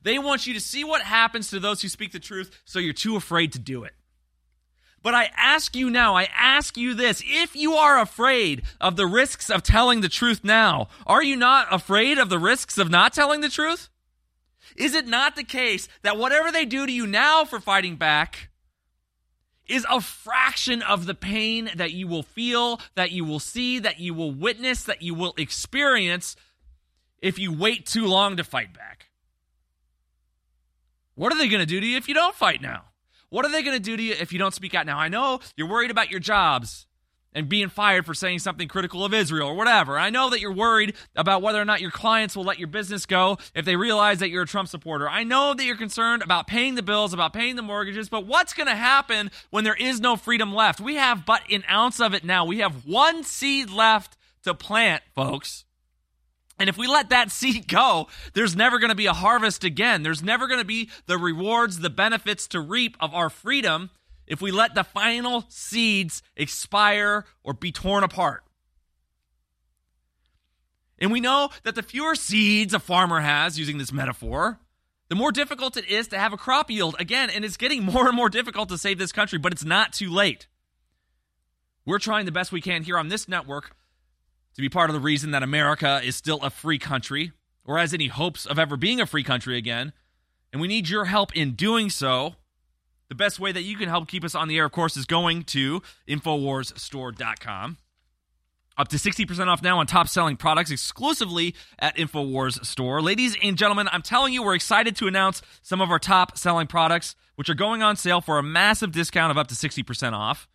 They 0.01 0.18
want 0.18 0.47
you 0.47 0.54
to 0.54 0.62
see 0.62 0.86
what 0.86 1.01
happens 1.01 1.49
to 1.49 1.60
those 1.60 1.82
who 1.82 1.89
speak 1.89 2.14
the 2.14 2.20
truth 2.20 2.62
so 2.64 2.80
you're 2.80 2.93
too 2.93 3.18
afraid 3.18 3.51
to 3.54 3.60
do 3.60 3.84
it. 3.84 3.93
But 5.01 5.14
I 5.14 5.30
ask 5.36 5.76
you 5.76 5.89
now, 5.89 6.16
I 6.16 6.30
ask 6.34 6.78
you 6.78 6.93
this 6.93 7.22
if 7.26 7.54
you 7.54 7.74
are 7.74 7.99
afraid 7.99 8.64
of 8.80 8.95
the 8.95 9.06
risks 9.06 9.49
of 9.49 9.62
telling 9.62 9.99
the 9.99 10.08
truth 10.08 10.41
now, 10.45 10.88
are 11.06 11.22
you 11.22 11.36
not 11.36 11.68
afraid 11.70 12.18
of 12.18 12.30
the 12.30 12.39
risks 12.39 12.78
of 12.78 12.89
not 12.89 13.12
telling 13.12 13.41
the 13.41 13.49
truth? 13.49 13.89
Is 14.76 14.93
it 14.95 15.07
not 15.07 15.36
the 15.36 15.43
case 15.43 15.88
that 16.01 16.18
whatever 16.18 16.51
they 16.51 16.66
do 16.66 16.86
to 16.86 16.91
you 16.91 17.05
now 17.07 17.45
for 17.45 17.59
fighting 17.59 17.95
back 17.95 18.49
is 19.68 19.86
a 19.89 20.01
fraction 20.01 20.82
of 20.82 21.05
the 21.05 21.14
pain 21.14 21.70
that 21.76 21.91
you 21.91 22.07
will 22.07 22.24
feel, 22.24 22.82
that 22.95 23.11
you 23.11 23.24
will 23.24 23.39
see, 23.39 23.80
that 23.80 23.99
you 23.99 24.14
will 24.14 24.32
witness, 24.32 24.84
that 24.84 25.01
you 25.01 25.14
will 25.14 25.34
experience 25.38 26.36
if 27.22 27.39
you 27.39 27.53
wait 27.53 27.86
too 27.86 28.05
long 28.05 28.38
to 28.38 28.43
fight 28.43 28.74
back? 28.74 29.07
What 31.16 31.32
are 31.32 31.38
they 31.38 31.47
going 31.47 31.61
to 31.61 31.66
do 31.66 31.80
to 31.80 31.86
you 31.86 31.97
if 31.97 32.07
you 32.07 32.14
don't 32.14 32.36
fight 32.36 32.61
now? 32.61 32.86
What 33.30 33.45
are 33.45 33.51
they 33.51 33.64
going 33.64 33.78
to 33.78 33.84
do 33.84 33.95
to 33.97 34.03
you 34.03 34.14
if 34.20 34.34
you 34.34 34.39
don't 34.39 34.53
speak 34.53 34.76
out 34.76 34.86
now? 34.86 34.99
I 34.99 35.07
know 35.07 35.39
you're 35.55 35.70
worried 35.70 35.91
about 35.91 36.11
your 36.11 36.20
jobs 36.20 36.88
and 37.34 37.50
being 37.50 37.70
fired 37.70 38.06
for 38.06 38.14
saying 38.14 38.40
something 38.40 38.68
critical 38.68 39.04
of 39.04 39.14
Israel 39.14 39.50
or 39.50 39.56
whatever. 39.56 39.98
I 39.98 40.10
know 40.10 40.30
that 40.30 40.40
you're 40.40 40.54
worried 40.54 40.96
about 41.16 41.42
whether 41.42 41.62
or 41.62 41.66
not 41.66 41.82
your 41.82 41.92
clients 41.92 42.36
will 42.36 42.44
let 42.44 42.60
your 42.60 42.68
business 42.68 43.06
go 43.06 43.38
if 43.56 43.66
they 43.66 43.76
realize 43.76 44.20
that 44.20 44.30
you're 44.30 44.44
a 44.44 44.48
Trump 44.48 44.70
supporter. 44.70 45.10
I 45.10 45.24
know 45.24 45.54
that 45.54 45.64
you're 45.64 45.78
concerned 45.78 46.24
about 46.24 46.48
paying 46.48 46.76
the 46.76 46.84
bills, 46.84 47.14
about 47.14 47.34
paying 47.34 47.56
the 47.56 47.62
mortgages, 47.62 48.10
but 48.10 48.26
what's 48.26 48.54
going 48.54 48.68
to 48.68 48.76
happen 48.76 49.32
when 49.50 49.64
there 49.64 49.76
is 49.76 50.00
no 50.00 50.16
freedom 50.16 50.54
left? 50.54 50.80
We 50.80 50.96
have 50.96 51.26
but 51.26 51.42
an 51.52 51.64
ounce 51.70 52.00
of 52.00 52.14
it 52.14 52.24
now. 52.24 52.46
We 52.46 52.60
have 52.60 52.86
one 52.86 53.24
seed 53.24 53.70
left 53.70 54.18
to 54.44 54.54
plant, 54.54 55.04
folks. 55.16 55.66
And 56.60 56.70
if 56.70 56.78
we 56.78 56.88
let 56.88 57.10
that 57.10 57.32
seed 57.34 57.68
go, 57.68 58.08
there's 58.34 58.56
never 58.56 58.80
going 58.80 58.90
to 58.90 58.96
be 58.96 59.08
a 59.08 59.14
harvest 59.14 59.64
again. 59.64 60.04
There's 60.04 60.24
never 60.24 60.48
going 60.48 60.60
to 60.60 60.66
be 60.66 60.90
the 61.08 61.18
rewards, 61.18 61.80
the 61.80 61.90
benefits 61.90 62.48
to 62.48 62.60
reap 62.60 62.96
of 63.00 63.14
our 63.14 63.30
freedom 63.30 63.90
if 64.28 64.41
we 64.41 64.51
let 64.51 64.76
the 64.76 64.84
final 64.84 65.45
seeds 65.49 66.21
expire 66.36 67.26
or 67.43 67.53
be 67.53 67.71
torn 67.71 68.03
apart. 68.03 68.43
And 70.99 71.11
we 71.11 71.19
know 71.19 71.49
that 71.63 71.76
the 71.76 71.84
fewer 71.84 72.15
seeds 72.15 72.74
a 72.74 72.80
farmer 72.80 73.19
has, 73.19 73.59
using 73.59 73.78
this 73.78 73.91
metaphor, 73.91 74.59
the 75.09 75.15
more 75.15 75.32
difficult 75.32 75.76
it 75.76 75.88
is 75.88 76.07
to 76.07 76.17
have 76.17 76.34
a 76.34 76.38
crop 76.38 76.71
yield. 76.71 76.95
Again, 76.99 77.30
and 77.30 77.43
it's 77.43 77.57
getting 77.57 77.84
more 77.86 78.07
and 78.07 78.15
more 78.15 78.30
difficult 78.30 78.69
to 78.69 78.78
save 78.78 78.99
this 78.99 79.11
country, 79.11 79.38
but 79.38 79.51
it's 79.51 79.65
not 79.65 79.93
too 79.93 80.09
late. 80.09 80.47
We're 81.86 81.99
trying 81.99 82.26
the 82.26 82.32
best 82.32 82.51
we 82.51 82.61
can 82.61 82.84
here 82.84 82.97
on 82.97 83.09
this 83.09 83.28
network 83.28 83.76
to 84.55 84.61
be 84.61 84.69
part 84.69 84.89
of 84.89 84.93
the 84.93 85.01
reason 85.01 85.32
that 85.32 85.43
America 85.43 85.99
is 86.03 86.15
still 86.15 86.39
a 86.41 86.49
free 86.49 86.80
country 86.80 87.34
or 87.65 87.78
has 87.78 87.93
any 87.93 88.07
hopes 88.07 88.45
of 88.45 88.57
ever 88.57 88.78
being 88.78 89.01
a 89.01 89.05
free 89.05 89.24
country 89.24 89.57
again. 89.57 89.93
And 90.51 90.61
we 90.61 90.67
need 90.67 90.88
your 90.88 91.05
help 91.05 91.36
in 91.36 91.53
doing 91.53 91.89
so. 91.89 92.36
The 93.14 93.18
best 93.18 93.39
way 93.39 93.51
that 93.51 93.61
you 93.61 93.78
can 93.78 93.89
help 93.89 94.07
keep 94.07 94.24
us 94.24 94.34
on 94.34 94.47
the 94.47 94.57
air, 94.57 94.66
of 94.66 94.72
course, 94.72 94.97
is 94.97 95.05
going 95.05 95.43
to 95.43 95.84
InfoWarsStore.com. 96.09 97.78
Up 98.76 98.88
to 98.88 98.97
60% 98.97 99.47
off 99.47 99.61
now 99.61 99.78
on 99.78 99.86
top 99.86 100.07
selling 100.07 100.36
products 100.36 100.72
exclusively 100.72 101.53
at 101.78 101.95
InfoWars 101.95 102.66
Store. 102.66 103.03
Ladies 103.03 103.38
and 103.43 103.55
gentlemen, 103.55 103.88
I'm 103.91 104.01
telling 104.01 104.34
you, 104.34 104.41
we're 104.41 104.55
excited 104.55 104.95
to 104.95 105.05
announce 105.05 105.43
some 105.61 105.80
of 105.80 105.91
our 105.91 105.99
top 105.99 106.39
selling 106.39 106.66
products, 106.66 107.16
which 107.36 107.51
are 107.51 107.53
going 107.53 107.84
on 107.84 107.97
sale 107.97 108.20
for 108.20 108.39
a 108.39 108.43
massive 108.43 108.91
discount 108.91 109.30
of 109.30 109.38
up 109.38 109.45
to 109.49 109.53
60% 109.53 110.14
off. 110.14 110.47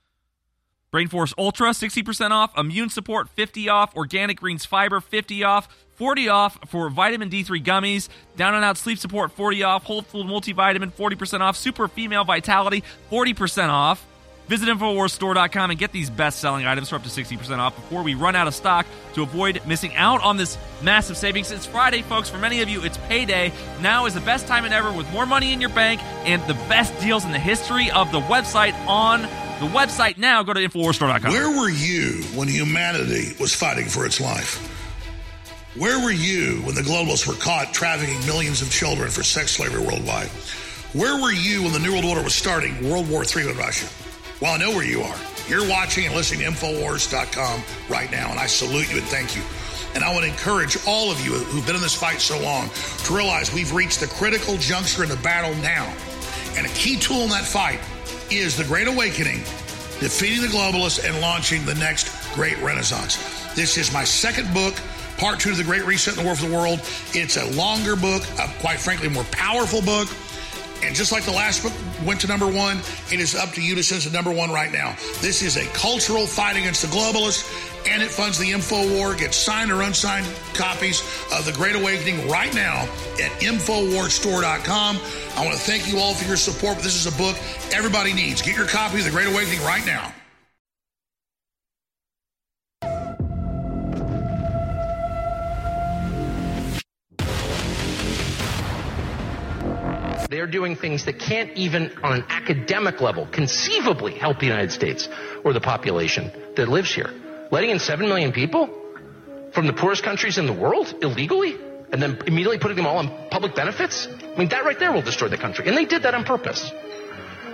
Brainforce 0.92 1.32
Ultra, 1.38 1.70
60% 1.70 2.32
off. 2.32 2.58
Immune 2.58 2.88
Support, 2.88 3.28
50 3.28 3.68
off. 3.68 3.94
Organic 3.94 4.40
Greens 4.40 4.64
Fiber, 4.64 5.00
50 5.00 5.44
off. 5.44 5.68
40 5.98 6.28
off 6.28 6.58
for 6.68 6.88
vitamin 6.88 7.28
D3 7.28 7.62
gummies. 7.62 8.08
Down 8.36 8.54
and 8.54 8.64
Out 8.64 8.78
Sleep 8.78 8.98
Support, 8.98 9.32
40 9.32 9.62
off. 9.64 9.84
Whole 9.84 10.02
Food 10.02 10.26
Multivitamin, 10.26 10.92
40% 10.92 11.40
off. 11.40 11.56
Super 11.56 11.88
Female 11.88 12.24
Vitality, 12.24 12.82
40% 13.10 13.68
off. 13.68 14.04
Visit 14.48 14.68
InfoWarsStore.com 14.70 15.70
and 15.70 15.78
get 15.78 15.92
these 15.92 16.08
best 16.08 16.38
selling 16.38 16.64
items 16.64 16.88
for 16.88 16.96
up 16.96 17.02
to 17.02 17.10
60% 17.10 17.58
off 17.58 17.76
before 17.76 18.02
we 18.02 18.14
run 18.14 18.34
out 18.34 18.46
of 18.46 18.54
stock 18.54 18.86
to 19.12 19.22
avoid 19.22 19.60
missing 19.66 19.94
out 19.94 20.22
on 20.22 20.38
this 20.38 20.56
massive 20.82 21.18
savings. 21.18 21.50
It's 21.50 21.66
Friday, 21.66 22.00
folks. 22.00 22.30
For 22.30 22.38
many 22.38 22.62
of 22.62 22.68
you, 22.70 22.82
it's 22.82 22.96
payday. 23.08 23.52
Now 23.82 24.06
is 24.06 24.14
the 24.14 24.22
best 24.22 24.46
time 24.46 24.62
than 24.62 24.72
ever 24.72 24.90
with 24.90 25.10
more 25.12 25.26
money 25.26 25.52
in 25.52 25.60
your 25.60 25.70
bank 25.70 26.02
and 26.24 26.40
the 26.48 26.54
best 26.66 26.98
deals 27.00 27.26
in 27.26 27.32
the 27.32 27.38
history 27.38 27.90
of 27.90 28.10
the 28.10 28.20
website 28.20 28.72
on 28.86 29.20
the 29.60 29.66
website 29.66 30.16
now. 30.16 30.42
Go 30.42 30.54
to 30.54 30.60
InfoWarsStore.com. 30.60 31.30
Where 31.30 31.50
were 31.50 31.68
you 31.68 32.22
when 32.34 32.48
humanity 32.48 33.36
was 33.38 33.54
fighting 33.54 33.86
for 33.86 34.06
its 34.06 34.18
life? 34.18 34.77
Where 35.74 36.02
were 36.02 36.10
you 36.10 36.62
when 36.62 36.74
the 36.74 36.80
globalists 36.80 37.26
were 37.26 37.34
caught 37.34 37.74
trafficking 37.74 38.24
millions 38.26 38.62
of 38.62 38.70
children 38.70 39.10
for 39.10 39.22
sex 39.22 39.52
slavery 39.52 39.84
worldwide? 39.84 40.28
Where 40.94 41.20
were 41.20 41.30
you 41.30 41.62
when 41.62 41.72
the 41.72 41.78
New 41.78 41.92
World 41.92 42.06
Order 42.06 42.22
was 42.22 42.34
starting 42.34 42.88
World 42.88 43.08
War 43.10 43.22
III 43.22 43.48
with 43.48 43.58
Russia? 43.58 43.86
Well, 44.40 44.54
I 44.54 44.56
know 44.56 44.70
where 44.70 44.84
you 44.84 45.02
are. 45.02 45.16
You're 45.46 45.68
watching 45.68 46.06
and 46.06 46.14
listening 46.14 46.40
to 46.40 46.46
Infowars.com 46.46 47.62
right 47.90 48.10
now, 48.10 48.30
and 48.30 48.40
I 48.40 48.46
salute 48.46 48.90
you 48.90 48.96
and 48.96 49.06
thank 49.08 49.36
you. 49.36 49.42
And 49.94 50.02
I 50.02 50.10
want 50.12 50.24
to 50.24 50.30
encourage 50.30 50.78
all 50.86 51.12
of 51.12 51.20
you 51.20 51.32
who've 51.32 51.66
been 51.66 51.76
in 51.76 51.82
this 51.82 51.94
fight 51.94 52.22
so 52.22 52.40
long 52.40 52.70
to 53.04 53.14
realize 53.14 53.52
we've 53.52 53.74
reached 53.74 54.00
the 54.00 54.06
critical 54.06 54.56
juncture 54.56 55.02
in 55.02 55.10
the 55.10 55.16
battle 55.16 55.54
now. 55.56 55.84
And 56.56 56.66
a 56.66 56.70
key 56.70 56.96
tool 56.96 57.24
in 57.24 57.28
that 57.28 57.44
fight 57.44 57.80
is 58.30 58.56
the 58.56 58.64
Great 58.64 58.88
Awakening, 58.88 59.40
defeating 60.00 60.40
the 60.40 60.48
globalists, 60.48 61.06
and 61.06 61.20
launching 61.20 61.66
the 61.66 61.74
next 61.74 62.10
great 62.34 62.56
renaissance. 62.62 63.18
This 63.54 63.76
is 63.76 63.92
my 63.92 64.04
second 64.04 64.52
book, 64.54 64.74
part 65.18 65.40
two 65.40 65.50
of 65.50 65.56
the 65.56 65.64
Great 65.64 65.84
Reset 65.84 66.16
in 66.16 66.20
the 66.20 66.24
War 66.24 66.36
for 66.36 66.46
the 66.46 66.54
World. 66.54 66.80
It's 67.12 67.36
a 67.36 67.44
longer 67.56 67.96
book, 67.96 68.22
a, 68.38 68.48
quite 68.60 68.78
frankly, 68.78 69.08
more 69.08 69.24
powerful 69.24 69.82
book. 69.82 70.08
And 70.82 70.94
just 70.94 71.10
like 71.10 71.24
the 71.24 71.32
last 71.32 71.64
book 71.64 71.72
went 72.06 72.20
to 72.20 72.28
number 72.28 72.46
one, 72.46 72.78
it 73.10 73.18
is 73.18 73.34
up 73.34 73.50
to 73.54 73.62
you 73.62 73.74
to 73.74 73.82
send 73.82 74.02
to 74.02 74.10
number 74.10 74.30
one 74.30 74.50
right 74.50 74.70
now. 74.70 74.94
This 75.20 75.42
is 75.42 75.56
a 75.56 75.66
cultural 75.72 76.24
fight 76.24 76.56
against 76.56 76.82
the 76.82 76.88
globalists, 76.88 77.42
and 77.88 78.00
it 78.00 78.10
funds 78.10 78.38
the 78.38 78.52
info 78.52 78.88
war. 78.96 79.14
Get 79.16 79.34
signed 79.34 79.72
or 79.72 79.82
unsigned 79.82 80.26
copies 80.54 81.00
of 81.36 81.44
The 81.44 81.52
Great 81.52 81.74
Awakening 81.74 82.28
right 82.28 82.54
now 82.54 82.82
at 83.14 83.32
InfoWarsStore.com. 83.40 84.98
I 85.36 85.44
want 85.44 85.56
to 85.56 85.62
thank 85.62 85.92
you 85.92 85.98
all 85.98 86.14
for 86.14 86.28
your 86.28 86.36
support, 86.36 86.78
this 86.78 86.94
is 86.94 87.12
a 87.12 87.18
book 87.18 87.36
everybody 87.72 88.12
needs. 88.12 88.40
Get 88.40 88.56
your 88.56 88.66
copy 88.66 88.98
of 88.98 89.04
The 89.04 89.10
Great 89.10 89.26
Awakening 89.26 89.62
right 89.62 89.84
now. 89.84 90.14
They're 100.28 100.46
doing 100.46 100.76
things 100.76 101.06
that 101.06 101.18
can't 101.18 101.56
even 101.56 101.90
on 102.02 102.12
an 102.12 102.24
academic 102.28 103.00
level 103.00 103.26
conceivably 103.26 104.12
help 104.12 104.40
the 104.40 104.46
United 104.46 104.72
States 104.72 105.08
or 105.42 105.54
the 105.54 105.60
population 105.60 106.30
that 106.56 106.68
lives 106.68 106.94
here. 106.94 107.10
Letting 107.50 107.70
in 107.70 107.78
7 107.78 108.06
million 108.06 108.32
people 108.32 108.68
from 109.54 109.66
the 109.66 109.72
poorest 109.72 110.02
countries 110.02 110.36
in 110.36 110.46
the 110.46 110.52
world 110.52 110.94
illegally 111.00 111.56
and 111.90 112.02
then 112.02 112.18
immediately 112.26 112.58
putting 112.58 112.76
them 112.76 112.86
all 112.86 112.98
on 112.98 113.08
public 113.30 113.54
benefits? 113.54 114.06
I 114.06 114.36
mean, 114.38 114.50
that 114.50 114.64
right 114.64 114.78
there 114.78 114.92
will 114.92 115.00
destroy 115.02 115.28
the 115.28 115.38
country. 115.38 115.66
And 115.66 115.74
they 115.74 115.86
did 115.86 116.02
that 116.02 116.14
on 116.14 116.24
purpose. 116.24 116.70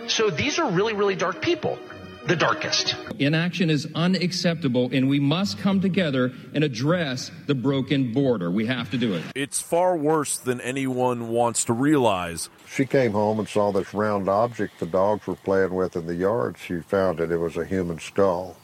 So 0.09 0.31
these 0.31 0.59
are 0.59 0.69
really, 0.73 0.95
really 0.95 1.15
dark 1.15 1.41
people. 1.41 1.79
The 2.27 2.37
darkest. 2.37 2.97
Inaction 3.19 3.69
is 3.69 3.87
unacceptable, 3.95 4.89
and 4.91 5.11
we 5.11 5.21
must 5.21 5.59
come 5.59 5.83
together 5.83 6.33
and 6.55 6.65
address 6.65 7.31
the 7.47 7.55
broken 7.55 8.15
border. 8.15 8.51
We 8.51 8.65
have 8.65 8.91
to 8.93 8.97
do 8.97 9.13
it. 9.13 9.23
It's 9.35 9.61
far 9.61 9.95
worse 9.95 10.39
than 10.39 10.59
anyone 10.63 11.29
wants 11.29 11.67
to 11.67 11.75
realize. 11.75 12.49
She 12.67 12.87
came 12.87 13.13
home 13.13 13.41
and 13.41 13.47
saw 13.47 13.73
this 13.73 13.93
round 13.93 14.31
object 14.31 14.81
the 14.81 14.87
dogs 14.87 15.27
were 15.27 15.35
playing 15.35 15.75
with 15.75 15.97
in 15.97 16.07
the 16.07 16.15
yard. 16.15 16.57
She 16.57 16.81
found 16.81 17.19
that 17.19 17.31
it 17.31 17.37
was 17.37 17.59
a 17.59 17.65
human 17.67 17.99
skull. 17.99 18.57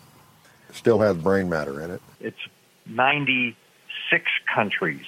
It 0.71 0.77
still 0.77 1.01
had 1.01 1.23
brain 1.23 1.51
matter 1.51 1.83
in 1.83 1.91
it. 1.91 2.01
It's 2.19 2.41
96 2.87 4.25
countries, 4.55 5.05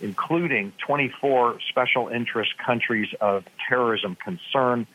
including 0.00 0.72
24 0.86 1.58
special 1.68 2.06
interest 2.06 2.56
countries 2.58 3.08
of 3.20 3.44
terrorism 3.68 4.16
concern. 4.22 4.86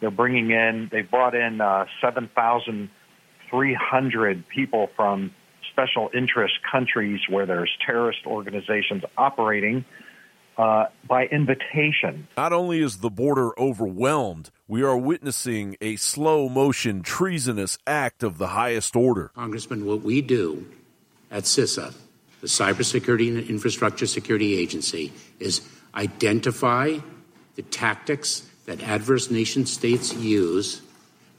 They're 0.00 0.10
bringing 0.10 0.50
in, 0.50 0.88
they 0.90 1.02
brought 1.02 1.34
in 1.34 1.60
uh, 1.60 1.84
7,300 2.02 4.48
people 4.48 4.88
from 4.96 5.32
special 5.70 6.10
interest 6.14 6.54
countries 6.70 7.20
where 7.28 7.46
there's 7.46 7.70
terrorist 7.84 8.20
organizations 8.26 9.02
operating 9.16 9.84
uh, 10.58 10.86
by 11.06 11.26
invitation. 11.26 12.26
Not 12.36 12.52
only 12.52 12.80
is 12.80 12.98
the 12.98 13.10
border 13.10 13.58
overwhelmed, 13.58 14.50
we 14.68 14.82
are 14.82 14.96
witnessing 14.96 15.76
a 15.80 15.96
slow 15.96 16.48
motion, 16.48 17.02
treasonous 17.02 17.78
act 17.86 18.22
of 18.22 18.38
the 18.38 18.48
highest 18.48 18.96
order. 18.96 19.30
Congressman, 19.34 19.86
what 19.86 20.02
we 20.02 20.20
do 20.20 20.66
at 21.30 21.44
CISA, 21.44 21.94
the 22.40 22.46
Cybersecurity 22.46 23.28
and 23.28 23.48
Infrastructure 23.48 24.06
Security 24.06 24.58
Agency, 24.58 25.12
is 25.38 25.66
identify 25.94 26.98
the 27.54 27.62
tactics 27.62 28.49
that 28.70 28.82
adverse 28.82 29.32
nation 29.32 29.66
states 29.66 30.14
use 30.14 30.80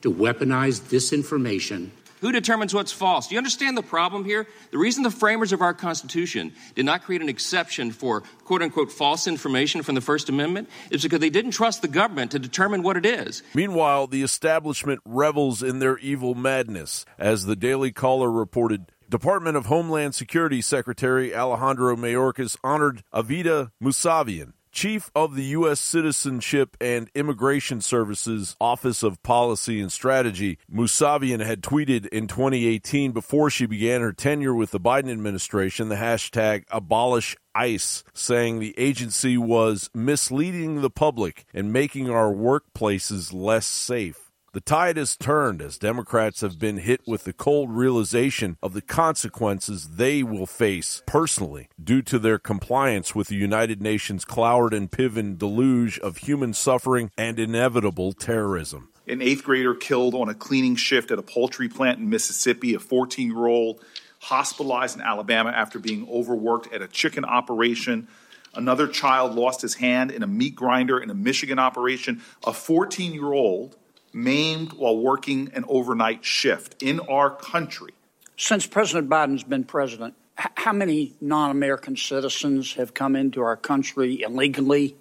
to 0.02 0.14
weaponize 0.14 0.82
disinformation. 0.82 1.90
Who 2.20 2.34
determines 2.34 2.74
what's 2.74 2.92
false? 2.92 3.28
Do 3.28 3.36
you 3.36 3.40
understand 3.40 3.78
the 3.78 3.82
problem 3.82 4.26
here? 4.26 4.46
The 4.72 4.78
reason 4.78 5.04
the 5.04 5.10
framers 5.10 5.54
of 5.54 5.62
our 5.62 5.74
Constitution 5.74 6.52
did 6.76 6.86
not 6.86 7.04
create 7.04 7.22
an 7.22 7.30
exception 7.30 7.92
for 7.92 8.22
quote 8.44 8.62
unquote 8.62 8.92
false 8.92 9.28
information 9.28 9.82
from 9.82 9.96
the 9.96 10.02
First 10.02 10.28
Amendment 10.28 10.70
is 10.92 11.04
because 11.04 11.22
they 11.22 11.30
didn't 11.30 11.52
trust 11.52 11.82
the 11.82 11.88
government 11.88 12.32
to 12.32 12.40
determine 12.40 12.84
what 12.84 12.98
it 12.98 13.06
is. 13.06 13.44
Meanwhile, 13.56 14.08
the 14.08 14.24
establishment 14.24 15.00
revels 15.06 15.64
in 15.64 15.80
their 15.80 15.98
evil 16.00 16.36
madness. 16.36 17.06
As 17.18 17.46
the 17.46 17.56
Daily 17.56 17.94
Caller 17.94 18.30
reported, 18.30 18.92
Department 19.10 19.56
of 19.56 19.68
Homeland 19.68 20.16
Security 20.16 20.62
Secretary 20.62 21.34
Alejandro 21.34 21.96
Mayorkas 21.96 22.58
honored 22.62 23.04
Avideh 23.14 23.72
Moussavian, 23.80 24.54
Chief 24.72 25.12
of 25.14 25.36
the 25.36 25.44
U.S. 25.44 25.82
Citizenship 25.82 26.78
and 26.80 27.10
Immigration 27.14 27.82
Services 27.82 28.56
Office 28.62 29.04
of 29.04 29.22
Policy 29.22 29.82
and 29.82 29.92
Strategy, 29.92 30.60
Moussavian 30.70 31.42
had 31.42 31.62
tweeted 31.62 32.08
in 32.08 32.28
2018 32.28 33.12
before 33.12 33.50
she 33.50 33.66
began 33.66 34.00
her 34.00 34.14
tenure 34.14 34.56
with 34.56 34.72
the 34.72 34.80
Biden 34.80 35.12
administration 35.12 35.90
the 35.90 35.96
hashtag 35.96 36.64
abolish 36.72 37.36
ICE, 37.54 38.04
saying 38.14 38.60
the 38.60 38.74
agency 38.78 39.38
was 39.38 39.90
misleading 39.94 40.82
the 40.82 40.90
public 40.90 41.46
and 41.54 41.74
making 41.74 42.10
our 42.10 42.34
workplaces 42.34 43.34
less 43.34 43.66
safe. 43.66 44.21
The 44.54 44.60
tide 44.60 44.98
has 44.98 45.16
turned 45.16 45.62
as 45.62 45.78
Democrats 45.78 46.42
have 46.42 46.60
been 46.60 46.80
hit 46.80 47.00
with 47.08 47.24
the 47.24 47.32
cold 47.32 47.72
realization 47.72 48.58
of 48.62 48.74
the 48.74 48.82
consequences 48.82 49.92
they 49.92 50.24
will 50.24 50.46
face 50.46 51.02
personally 51.08 51.70
due 51.82 52.02
to 52.02 52.20
their 52.20 52.38
compliance 52.38 53.16
with 53.16 53.30
the 53.30 53.38
United 53.38 53.82
Nations 53.82 54.26
Cloward 54.26 54.74
and 54.74 54.92
Piven 54.92 55.38
deluge 55.38 56.00
of 56.00 56.18
human 56.18 56.54
suffering 56.54 57.12
and 57.18 57.40
inevitable 57.40 58.12
terrorism. 58.12 58.90
An 59.08 59.22
eighth 59.22 59.46
grader 59.46 59.74
killed 59.74 60.14
on 60.16 60.28
a 60.28 60.34
cleaning 60.34 60.76
shift 60.76 61.12
at 61.12 61.18
a 61.18 61.24
poultry 61.24 61.70
plant 61.70 62.00
in 62.00 62.10
Mississippi, 62.10 62.74
a 62.74 62.80
14 62.80 63.30
year 63.30 63.48
old 63.48 63.82
hospitalized 64.20 64.98
in 64.98 65.02
Alabama 65.02 65.52
after 65.52 65.80
being 65.80 66.06
overworked 66.10 66.74
at 66.74 66.82
a 66.82 66.90
chicken 66.90 67.24
operation. 67.24 68.10
Another 68.54 68.90
child 68.90 69.34
lost 69.34 69.62
his 69.62 69.76
hand 69.76 70.12
in 70.12 70.24
a 70.24 70.28
meat 70.28 70.56
grinder 70.56 71.00
in 71.00 71.10
a 71.10 71.16
Michigan 71.16 71.58
operation. 71.58 72.22
A 72.46 72.52
14 72.52 73.14
year 73.14 73.32
old 73.32 73.78
maimed 74.14 74.74
while 74.74 74.98
working 74.98 75.52
an 75.54 75.66
overnight 75.68 76.24
shift 76.26 76.82
in 76.82 77.00
our 77.02 77.30
country. 77.30 77.94
Since 78.38 78.68
President 78.68 79.10
Biden's 79.10 79.44
been 79.44 79.64
president, 79.64 80.16
h- 80.40 80.48
how 80.56 80.74
many 80.74 81.14
non 81.22 81.52
American 81.52 81.96
citizens 81.96 82.74
have 82.74 82.94
come 82.94 83.16
into 83.16 83.42
our 83.42 83.56
country 83.56 84.22
illegally 84.22 84.96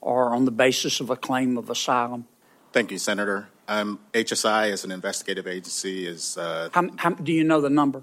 or 0.00 0.34
on 0.34 0.44
the 0.44 0.50
basis 0.50 1.00
of 1.00 1.10
a 1.10 1.16
claim 1.16 1.56
of 1.56 1.70
asylum? 1.70 2.26
Thank 2.72 2.90
you, 2.90 2.98
Senator. 2.98 3.48
Um, 3.68 4.00
HSI, 4.12 4.70
as 4.72 4.84
an 4.84 4.90
investigative 4.90 5.46
agency, 5.46 6.06
is. 6.06 6.36
Uh, 6.36 6.68
How, 6.72 6.88
how, 6.96 7.10
do 7.10 7.32
you 7.32 7.44
know 7.44 7.60
the 7.60 7.70
number? 7.70 8.02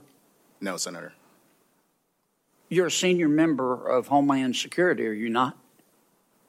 no, 0.60 0.78
Senator. 0.78 1.14
You're 2.70 2.88
a 2.88 2.92
senior 2.92 3.28
member 3.28 3.90
of 3.90 4.08
Homeland 4.08 4.56
Security, 4.56 5.06
are 5.06 5.12
you 5.14 5.28
not? 5.30 5.58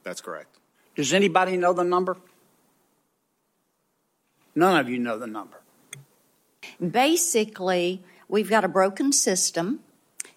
That's 0.03 0.21
correct. 0.21 0.57
Does 0.95 1.11
anybody 1.13 1.57
know 1.57 1.73
the 1.73 1.83
number? 1.83 2.15
None 4.55 4.79
of 4.79 4.89
you 4.89 4.99
know 4.99 5.17
the 5.17 5.27
number. 5.27 5.61
Basically, 6.79 8.03
we've 8.27 8.49
got 8.49 8.63
a 8.63 8.67
broken 8.69 9.11
system. 9.11 9.79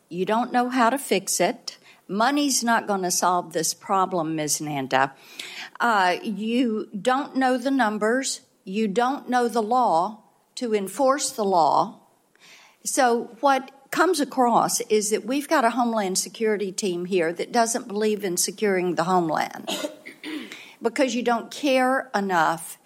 You 0.09 0.25
don't 0.25 0.53
know 0.53 0.69
how 0.69 0.91
to 0.91 0.99
fix 0.99 1.41
it. 1.41 1.79
Money's 2.09 2.63
not 2.63 2.87
going 2.87 3.03
to 3.03 3.11
solve 3.11 3.53
this 3.53 3.75
problem, 3.75 4.37
Ms. 4.37 4.61
Nanda. 4.61 5.13
Uh, 5.81 6.17
you 6.23 6.89
don't 7.01 7.37
know 7.37 7.59
the 7.59 7.71
numbers. 7.71 8.43
You 8.65 8.87
don't 8.87 9.29
know 9.29 9.49
the 9.49 9.63
law 9.63 10.23
to 10.55 10.75
enforce 10.75 11.31
the 11.31 11.45
law. 11.45 12.01
So, 12.85 13.37
what 13.41 13.73
comes 13.91 14.21
across 14.21 14.81
is 14.83 15.11
that 15.11 15.25
we've 15.25 15.49
got 15.49 15.65
a 15.65 15.71
Homeland 15.71 16.19
Security 16.19 16.71
team 16.71 17.07
here 17.07 17.33
that 17.33 17.51
doesn't 17.51 17.89
believe 17.89 18.25
in 18.25 18.37
securing 18.37 18.95
the 18.95 19.05
homeland 19.05 19.69
because 20.83 21.15
you 21.15 21.23
don't 21.23 21.51
care 21.51 22.11
enough 22.15 22.79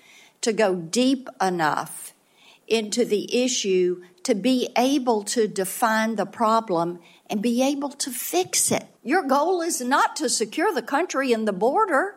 to 0.43 0.53
go 0.53 0.75
deep 0.75 1.29
enough 1.41 2.15
into 2.67 3.05
the 3.05 3.43
issue 3.43 4.03
to 4.23 4.35
be 4.35 4.69
able 4.77 5.23
to 5.25 5.49
define 5.49 6.17
the 6.17 6.27
problem 6.27 7.01
and 7.29 7.43
be 7.43 7.63
able 7.63 7.91
to 7.91 8.11
fix 8.11 8.71
it. 8.71 8.87
Your 9.03 9.23
goal 9.23 9.61
is 9.61 9.81
not 9.81 10.17
to 10.17 10.29
secure 10.29 10.73
the 10.73 10.83
country 10.83 11.33
and 11.33 11.49
the 11.49 11.53
border. 11.53 12.17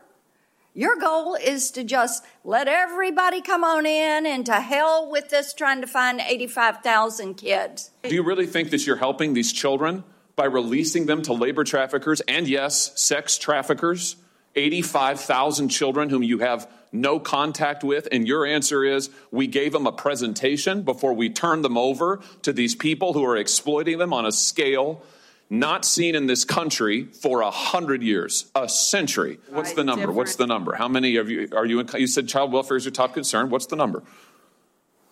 Your 0.76 0.96
goal 0.96 1.36
is 1.36 1.70
to 1.72 1.84
just 1.84 2.24
let 2.44 2.68
everybody 2.68 3.42
come 3.42 3.64
on 3.64 3.86
in 3.86 4.26
and 4.26 4.46
to 4.48 4.56
hell 4.56 5.10
with 5.10 5.30
this 5.30 5.54
trying 5.54 5.82
to 5.82 5.88
find 5.88 6.20
85,000 6.20 7.36
kids. 7.36 7.92
Do 8.02 8.14
you 8.14 8.24
really 8.24 8.48
think 8.48 8.72
that 8.72 8.86
you're 8.86 8.96
helping 8.96 9.34
these 9.34 9.54
children 9.54 10.04
by 10.36 10.46
releasing 10.46 11.06
them 11.06 11.22
to 11.24 11.34
labor 11.34 11.64
traffickers 11.64 12.22
and, 12.22 12.48
yes, 12.48 13.00
sex 13.00 13.38
traffickers? 13.38 14.16
85,000 14.56 15.70
children 15.70 16.10
whom 16.10 16.24
you 16.24 16.40
have 16.40 16.68
no 16.94 17.20
contact 17.20 17.84
with? 17.84 18.08
And 18.12 18.28
your 18.28 18.46
answer 18.46 18.84
is 18.84 19.10
we 19.32 19.48
gave 19.48 19.74
them 19.74 19.88
a 19.88 19.92
presentation 19.92 20.84
before 20.84 21.14
we 21.14 21.30
turned 21.30 21.66
them 21.66 21.78
over 21.78 22.22
to 22.44 22.54
these 22.54 22.76
people 22.76 23.14
who 23.14 23.26
are 23.26 23.36
exploiting 23.36 23.98
them 23.98 24.14
on 24.14 24.26
a 24.26 24.32
scale 24.32 25.04
not 25.50 25.86
seen 25.86 26.16
in 26.16 26.26
this 26.26 26.46
country 26.46 27.06
for 27.06 27.42
a 27.42 27.52
hundred 27.52 28.02
years, 28.02 28.50
a 28.56 28.68
century. 28.68 29.40
What's 29.50 29.74
the 29.74 29.84
number? 29.84 30.12
What's 30.12 30.36
the 30.36 30.48
number? 30.48 30.74
How 30.74 30.88
many 30.88 31.18
of 31.18 31.30
you 31.30 31.50
are 31.54 31.66
you? 31.66 31.80
In, 31.80 31.90
you 31.96 32.08
said 32.08 32.28
child 32.28 32.52
welfare 32.52 32.78
is 32.78 32.86
your 32.86 32.92
top 32.92 33.14
concern. 33.14 33.50
What's 33.50 33.68
the 33.68 33.76
number? 33.76 34.04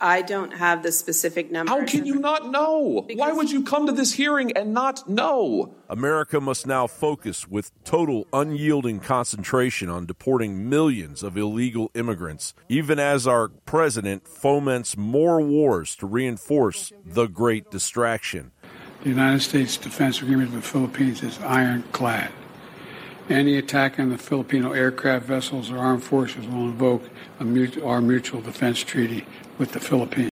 I 0.02 0.24
don't 0.24 0.52
have 0.52 0.82
the 0.82 0.92
specific 0.92 1.52
number. 1.52 1.72
How 1.72 1.86
can 1.86 2.08
you 2.08 2.16
not 2.16 2.50
know? 2.50 3.06
Why 3.14 3.32
would 3.32 3.52
you 3.52 3.64
come 3.64 3.86
to 3.86 3.92
this 3.92 4.14
hearing 4.14 4.52
and 4.54 4.74
not 4.74 5.08
know? 5.08 5.76
America 5.88 6.42
must 6.42 6.66
now 6.66 6.88
focus 6.88 7.48
with 7.48 7.72
total 7.84 8.26
unyielding 8.34 9.00
concentration 9.00 9.90
on 9.90 10.08
deporting 10.08 10.68
millions 10.68 11.22
of 11.22 11.38
illegal 11.38 11.92
immigrants, 11.94 12.56
even 12.68 12.98
as 12.98 13.28
our 13.28 13.50
president 13.50 14.28
foments 14.28 14.98
more 14.98 15.40
wars 15.40 15.96
to 15.98 16.08
reinforce 16.08 16.92
the 17.06 17.28
great 17.28 17.70
distraction. 17.70 18.52
The 19.04 19.10
United 19.10 19.42
States 19.42 19.78
defense 19.78 20.20
agreement 20.20 20.52
with 20.52 20.64
the 20.64 20.68
Philippines 20.68 21.22
is 21.22 21.40
ironclad. 21.42 22.32
Any 23.30 23.58
attack 23.58 24.00
on 24.00 24.10
the 24.10 24.18
Filipino 24.18 24.74
aircraft 24.74 25.26
vessels 25.26 25.72
or 25.72 25.78
armed 25.78 26.04
forces 26.04 26.46
will 26.48 26.66
invoke 26.66 27.04
mut- 27.40 27.82
our 27.82 28.02
mutual 28.02 28.42
defense 28.42 28.84
treaty 28.84 29.26
with 29.62 29.74
the 29.74 29.80
Philippines. 29.80 30.32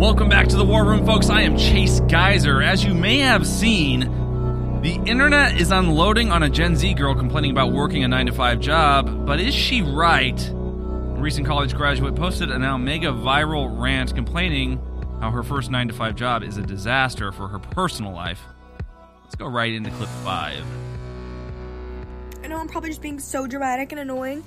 Welcome 0.00 0.28
back 0.28 0.46
to 0.48 0.56
the 0.56 0.64
War 0.64 0.84
Room, 0.84 1.04
folks. 1.04 1.28
I 1.30 1.42
am 1.42 1.56
Chase 1.56 1.98
Geiser. 2.02 2.62
As 2.62 2.84
you 2.84 2.94
may 2.94 3.18
have 3.18 3.44
seen, 3.44 4.02
the 4.82 5.00
internet 5.04 5.60
is 5.60 5.72
unloading 5.72 6.30
on 6.30 6.44
a 6.44 6.48
Gen 6.48 6.76
Z 6.76 6.94
girl 6.94 7.16
complaining 7.16 7.50
about 7.50 7.72
working 7.72 8.04
a 8.04 8.08
9 8.08 8.26
to 8.26 8.32
5 8.32 8.60
job, 8.60 9.26
but 9.26 9.40
is 9.40 9.52
she 9.52 9.82
right? 9.82 10.48
A 10.50 11.18
recent 11.18 11.44
college 11.44 11.74
graduate 11.74 12.14
posted 12.14 12.52
an 12.52 12.60
now 12.60 12.78
mega 12.78 13.08
viral 13.08 13.80
rant 13.80 14.14
complaining 14.14 14.78
how 15.20 15.32
her 15.32 15.42
first 15.42 15.72
9 15.72 15.88
to 15.88 15.94
5 15.94 16.14
job 16.14 16.44
is 16.44 16.56
a 16.56 16.62
disaster 16.62 17.32
for 17.32 17.48
her 17.48 17.58
personal 17.58 18.12
life. 18.12 18.42
Let's 19.24 19.34
go 19.34 19.48
right 19.48 19.72
into 19.72 19.90
clip 19.90 20.10
5. 20.22 20.62
I 22.44 22.46
know 22.46 22.58
I'm 22.58 22.68
probably 22.68 22.90
just 22.90 23.00
being 23.00 23.20
so 23.20 23.46
dramatic 23.46 23.92
and 23.92 24.00
annoying, 24.02 24.44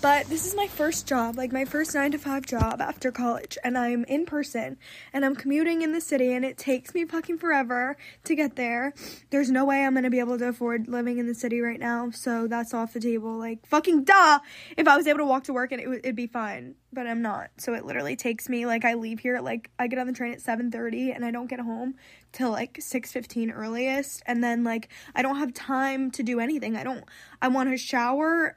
but 0.00 0.26
this 0.28 0.46
is 0.46 0.54
my 0.54 0.66
first 0.66 1.06
job, 1.06 1.36
like 1.36 1.52
my 1.52 1.66
first 1.66 1.94
nine 1.94 2.12
to 2.12 2.18
five 2.18 2.46
job 2.46 2.80
after 2.80 3.12
college, 3.12 3.58
and 3.62 3.76
I'm 3.76 4.04
in 4.04 4.24
person 4.24 4.78
and 5.12 5.24
I'm 5.24 5.36
commuting 5.36 5.82
in 5.82 5.92
the 5.92 6.00
city, 6.00 6.32
and 6.32 6.44
it 6.44 6.56
takes 6.56 6.94
me 6.94 7.04
fucking 7.04 7.38
forever 7.38 7.96
to 8.24 8.34
get 8.34 8.56
there. 8.56 8.94
There's 9.30 9.50
no 9.50 9.66
way 9.66 9.84
I'm 9.84 9.94
gonna 9.94 10.08
be 10.08 10.18
able 10.18 10.38
to 10.38 10.48
afford 10.48 10.88
living 10.88 11.18
in 11.18 11.26
the 11.26 11.34
city 11.34 11.60
right 11.60 11.78
now, 11.78 12.10
so 12.10 12.46
that's 12.46 12.72
off 12.72 12.94
the 12.94 13.00
table. 13.00 13.36
Like, 13.36 13.66
fucking 13.66 14.04
duh! 14.04 14.38
If 14.76 14.88
I 14.88 14.96
was 14.96 15.06
able 15.06 15.18
to 15.18 15.26
walk 15.26 15.44
to 15.44 15.52
work 15.52 15.72
and 15.72 15.80
it 15.80 15.88
would, 15.88 15.98
it'd 15.98 16.16
be 16.16 16.26
fine, 16.26 16.74
but 16.92 17.06
I'm 17.06 17.20
not. 17.20 17.50
So 17.58 17.74
it 17.74 17.84
literally 17.84 18.16
takes 18.16 18.48
me 18.48 18.64
like 18.64 18.84
I 18.84 18.94
leave 18.94 19.20
here 19.20 19.40
like 19.40 19.70
I 19.78 19.88
get 19.88 19.98
on 19.98 20.06
the 20.06 20.12
train 20.14 20.32
at 20.32 20.40
7:30 20.40 21.14
and 21.14 21.24
I 21.24 21.30
don't 21.30 21.48
get 21.48 21.60
home 21.60 21.96
till 22.32 22.50
like 22.50 22.78
6:15 22.78 23.52
earliest 23.54 24.22
and 24.26 24.42
then 24.42 24.64
like 24.64 24.88
I 25.14 25.22
don't 25.22 25.36
have 25.36 25.52
time 25.52 26.10
to 26.12 26.22
do 26.22 26.40
anything. 26.40 26.76
I 26.76 26.84
don't 26.84 27.04
I 27.42 27.48
want 27.48 27.70
to 27.70 27.76
shower, 27.76 28.56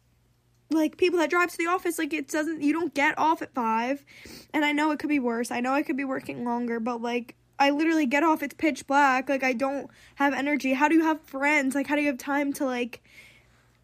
like 0.73 0.97
people 0.97 1.19
that 1.19 1.29
drive 1.29 1.51
to 1.51 1.57
the 1.57 1.67
office 1.67 1.99
like 1.99 2.13
it 2.13 2.27
doesn't 2.27 2.61
you 2.61 2.73
don't 2.73 2.93
get 2.93 3.17
off 3.17 3.41
at 3.41 3.53
5 3.53 4.05
and 4.53 4.65
I 4.65 4.71
know 4.71 4.91
it 4.91 4.99
could 4.99 5.09
be 5.09 5.19
worse. 5.19 5.51
I 5.51 5.59
know 5.59 5.73
I 5.73 5.83
could 5.83 5.97
be 5.97 6.03
working 6.03 6.43
longer, 6.43 6.79
but 6.79 7.01
like 7.01 7.35
I 7.59 7.69
literally 7.69 8.07
get 8.07 8.23
off 8.23 8.41
it's 8.41 8.55
pitch 8.55 8.87
black. 8.87 9.29
Like 9.29 9.43
I 9.43 9.53
don't 9.53 9.89
have 10.15 10.33
energy. 10.33 10.73
How 10.73 10.87
do 10.87 10.95
you 10.95 11.03
have 11.03 11.21
friends? 11.21 11.75
Like 11.75 11.87
how 11.87 11.95
do 11.95 12.01
you 12.01 12.07
have 12.07 12.17
time 12.17 12.53
to 12.53 12.65
like 12.65 13.03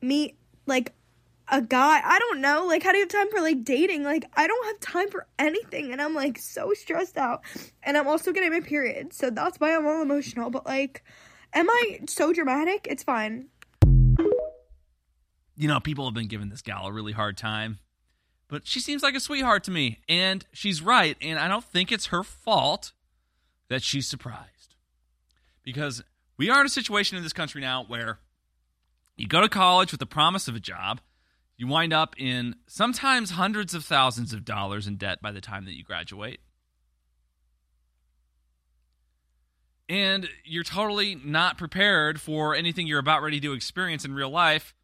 meet 0.01 0.35
like 0.65 0.93
a 1.49 1.61
guy? 1.61 2.01
I 2.03 2.19
don't 2.19 2.41
know. 2.41 2.65
Like 2.65 2.83
how 2.83 2.91
do 2.91 2.97
you 2.97 3.03
have 3.03 3.09
time 3.09 3.29
for 3.29 3.41
like 3.41 3.63
dating? 3.63 4.03
Like 4.03 4.25
I 4.35 4.47
don't 4.47 4.65
have 4.65 4.79
time 4.79 5.09
for 5.09 5.27
anything 5.37 5.91
and 5.91 6.01
I'm 6.01 6.13
like 6.13 6.39
so 6.39 6.73
stressed 6.73 7.17
out. 7.17 7.41
And 7.83 7.97
I'm 7.97 8.07
also 8.07 8.31
getting 8.31 8.51
my 8.51 8.61
period. 8.61 9.13
So 9.13 9.29
that's 9.29 9.59
why 9.59 9.75
I'm 9.75 9.85
all 9.85 10.01
emotional, 10.01 10.49
but 10.49 10.65
like 10.65 11.03
am 11.53 11.69
I 11.69 11.99
so 12.07 12.33
dramatic? 12.33 12.87
It's 12.89 13.03
fine. 13.03 13.47
You 15.57 15.67
know, 15.67 15.79
people 15.79 16.05
have 16.05 16.13
been 16.13 16.27
giving 16.27 16.49
this 16.49 16.61
gal 16.61 16.85
a 16.85 16.91
really 16.91 17.13
hard 17.13 17.35
time, 17.35 17.79
but 18.47 18.67
she 18.67 18.79
seems 18.79 19.01
like 19.01 19.15
a 19.15 19.19
sweetheart 19.19 19.63
to 19.63 19.71
me, 19.71 19.99
and 20.07 20.45
she's 20.53 20.81
right, 20.81 21.17
and 21.19 21.39
I 21.39 21.47
don't 21.47 21.65
think 21.65 21.91
it's 21.91 22.07
her 22.07 22.23
fault 22.23 22.93
that 23.67 23.81
she's 23.81 24.07
surprised. 24.07 24.75
Because 25.63 26.03
we 26.37 26.49
are 26.49 26.61
in 26.61 26.67
a 26.67 26.69
situation 26.69 27.17
in 27.17 27.23
this 27.23 27.33
country 27.33 27.59
now 27.59 27.83
where 27.87 28.19
you 29.17 29.27
go 29.27 29.41
to 29.41 29.49
college 29.49 29.91
with 29.91 29.99
the 29.99 30.05
promise 30.05 30.47
of 30.47 30.55
a 30.55 30.59
job, 30.59 31.01
you 31.57 31.67
wind 31.67 31.91
up 31.91 32.13
in 32.19 32.55
sometimes 32.67 33.31
hundreds 33.31 33.73
of 33.73 33.83
thousands 33.83 34.31
of 34.31 34.45
dollars 34.45 34.85
in 34.85 34.95
debt 34.95 35.23
by 35.23 35.31
the 35.31 35.41
time 35.41 35.65
that 35.65 35.75
you 35.75 35.83
graduate. 35.83 36.39
And 39.89 40.29
you're 40.45 40.63
totally 40.63 41.15
not 41.15 41.57
prepared 41.57 42.21
for 42.21 42.53
anything 42.53 42.85
you're 42.85 42.99
about 42.99 43.23
ready 43.23 43.39
to 43.39 43.53
experience 43.53 44.05
in 44.05 44.13
real 44.13 44.29
life. 44.29 44.75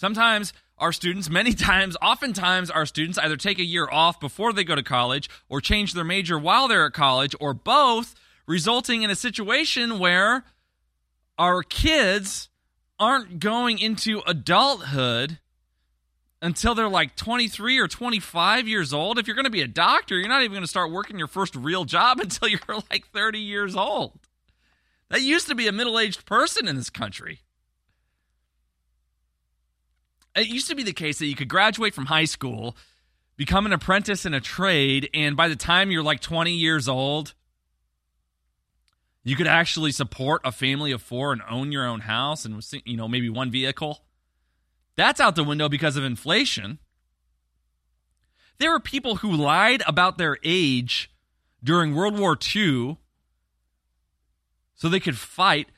Sometimes 0.00 0.54
our 0.78 0.94
students, 0.94 1.28
many 1.28 1.52
times, 1.52 1.94
oftentimes, 2.00 2.70
our 2.70 2.86
students 2.86 3.18
either 3.18 3.36
take 3.36 3.58
a 3.58 3.64
year 3.64 3.86
off 3.92 4.18
before 4.18 4.54
they 4.54 4.64
go 4.64 4.74
to 4.74 4.82
college 4.82 5.28
or 5.50 5.60
change 5.60 5.92
their 5.92 6.04
major 6.04 6.38
while 6.38 6.68
they're 6.68 6.86
at 6.86 6.94
college 6.94 7.36
or 7.38 7.52
both, 7.52 8.14
resulting 8.46 9.02
in 9.02 9.10
a 9.10 9.14
situation 9.14 9.98
where 9.98 10.44
our 11.36 11.62
kids 11.62 12.48
aren't 12.98 13.40
going 13.40 13.78
into 13.78 14.22
adulthood 14.26 15.38
until 16.40 16.74
they're 16.74 16.88
like 16.88 17.14
23 17.14 17.78
or 17.78 17.86
25 17.86 18.66
years 18.66 18.94
old. 18.94 19.18
If 19.18 19.26
you're 19.26 19.36
going 19.36 19.44
to 19.44 19.50
be 19.50 19.60
a 19.60 19.68
doctor, 19.68 20.18
you're 20.18 20.30
not 20.30 20.40
even 20.40 20.52
going 20.52 20.62
to 20.62 20.66
start 20.66 20.90
working 20.90 21.18
your 21.18 21.28
first 21.28 21.54
real 21.54 21.84
job 21.84 22.20
until 22.22 22.48
you're 22.48 22.60
like 22.90 23.06
30 23.08 23.38
years 23.38 23.76
old. 23.76 24.18
That 25.10 25.20
used 25.20 25.48
to 25.48 25.54
be 25.54 25.68
a 25.68 25.72
middle 25.72 25.98
aged 25.98 26.24
person 26.24 26.66
in 26.66 26.76
this 26.76 26.88
country. 26.88 27.40
It 30.36 30.48
used 30.48 30.68
to 30.68 30.74
be 30.74 30.82
the 30.82 30.92
case 30.92 31.18
that 31.18 31.26
you 31.26 31.34
could 31.34 31.48
graduate 31.48 31.94
from 31.94 32.06
high 32.06 32.24
school, 32.24 32.76
become 33.36 33.66
an 33.66 33.72
apprentice 33.72 34.24
in 34.24 34.34
a 34.34 34.40
trade, 34.40 35.10
and 35.12 35.36
by 35.36 35.48
the 35.48 35.56
time 35.56 35.90
you're 35.90 36.02
like 36.02 36.20
20 36.20 36.52
years 36.52 36.88
old, 36.88 37.34
you 39.22 39.36
could 39.36 39.46
actually 39.46 39.92
support 39.92 40.40
a 40.44 40.52
family 40.52 40.92
of 40.92 41.02
four 41.02 41.32
and 41.32 41.42
own 41.48 41.72
your 41.72 41.86
own 41.86 42.00
house 42.00 42.44
and 42.44 42.64
you 42.84 42.96
know 42.96 43.08
maybe 43.08 43.28
one 43.28 43.50
vehicle. 43.50 44.04
That's 44.96 45.20
out 45.20 45.36
the 45.36 45.44
window 45.44 45.68
because 45.68 45.96
of 45.96 46.04
inflation. 46.04 46.78
There 48.58 48.70
were 48.70 48.80
people 48.80 49.16
who 49.16 49.32
lied 49.32 49.82
about 49.86 50.18
their 50.18 50.38
age 50.44 51.10
during 51.62 51.94
World 51.94 52.18
War 52.18 52.38
II 52.54 52.98
so 54.74 54.88
they 54.88 55.00
could 55.00 55.18
fight. 55.18 55.68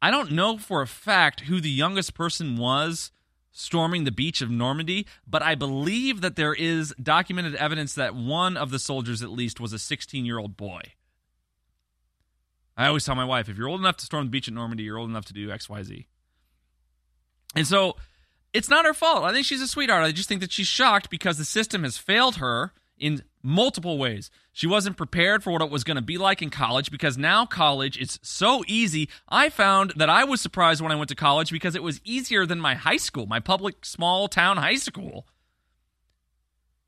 I 0.00 0.10
don't 0.10 0.32
know 0.32 0.58
for 0.58 0.80
a 0.80 0.86
fact 0.86 1.40
who 1.40 1.60
the 1.60 1.70
youngest 1.70 2.14
person 2.14 2.56
was 2.56 3.10
storming 3.58 4.04
the 4.04 4.12
beach 4.12 4.40
of 4.40 4.50
Normandy, 4.50 5.06
but 5.26 5.42
I 5.42 5.56
believe 5.56 6.20
that 6.20 6.36
there 6.36 6.54
is 6.54 6.94
documented 7.02 7.56
evidence 7.56 7.94
that 7.94 8.14
one 8.14 8.56
of 8.56 8.70
the 8.70 8.78
soldiers, 8.78 9.22
at 9.22 9.30
least, 9.30 9.58
was 9.58 9.72
a 9.72 9.78
16 9.78 10.24
year 10.24 10.38
old 10.38 10.56
boy. 10.56 10.80
I 12.76 12.86
always 12.86 13.04
tell 13.04 13.16
my 13.16 13.24
wife, 13.24 13.48
if 13.48 13.58
you're 13.58 13.68
old 13.68 13.80
enough 13.80 13.96
to 13.96 14.06
storm 14.06 14.26
the 14.26 14.30
beach 14.30 14.46
at 14.46 14.54
Normandy, 14.54 14.84
you're 14.84 14.98
old 14.98 15.10
enough 15.10 15.24
to 15.26 15.32
do 15.32 15.48
XYZ. 15.48 16.06
And 17.56 17.66
so 17.66 17.96
it's 18.52 18.70
not 18.70 18.84
her 18.84 18.94
fault. 18.94 19.24
I 19.24 19.32
think 19.32 19.44
she's 19.44 19.60
a 19.60 19.66
sweetheart. 19.66 20.04
I 20.04 20.12
just 20.12 20.28
think 20.28 20.40
that 20.40 20.52
she's 20.52 20.68
shocked 20.68 21.10
because 21.10 21.38
the 21.38 21.44
system 21.44 21.82
has 21.82 21.98
failed 21.98 22.36
her 22.36 22.72
in 22.96 23.24
multiple 23.42 23.98
ways. 23.98 24.30
She 24.52 24.66
wasn't 24.66 24.96
prepared 24.96 25.42
for 25.42 25.52
what 25.52 25.62
it 25.62 25.70
was 25.70 25.84
going 25.84 25.96
to 25.96 26.02
be 26.02 26.18
like 26.18 26.42
in 26.42 26.50
college 26.50 26.90
because 26.90 27.16
now 27.16 27.46
college 27.46 27.96
is 27.96 28.18
so 28.22 28.62
easy. 28.66 29.08
I 29.28 29.48
found 29.48 29.92
that 29.96 30.10
I 30.10 30.24
was 30.24 30.40
surprised 30.40 30.80
when 30.80 30.92
I 30.92 30.96
went 30.96 31.08
to 31.10 31.14
college 31.14 31.50
because 31.50 31.74
it 31.74 31.82
was 31.82 32.00
easier 32.04 32.46
than 32.46 32.60
my 32.60 32.74
high 32.74 32.96
school, 32.96 33.26
my 33.26 33.40
public 33.40 33.84
small 33.84 34.28
town 34.28 34.56
high 34.56 34.76
school. 34.76 35.26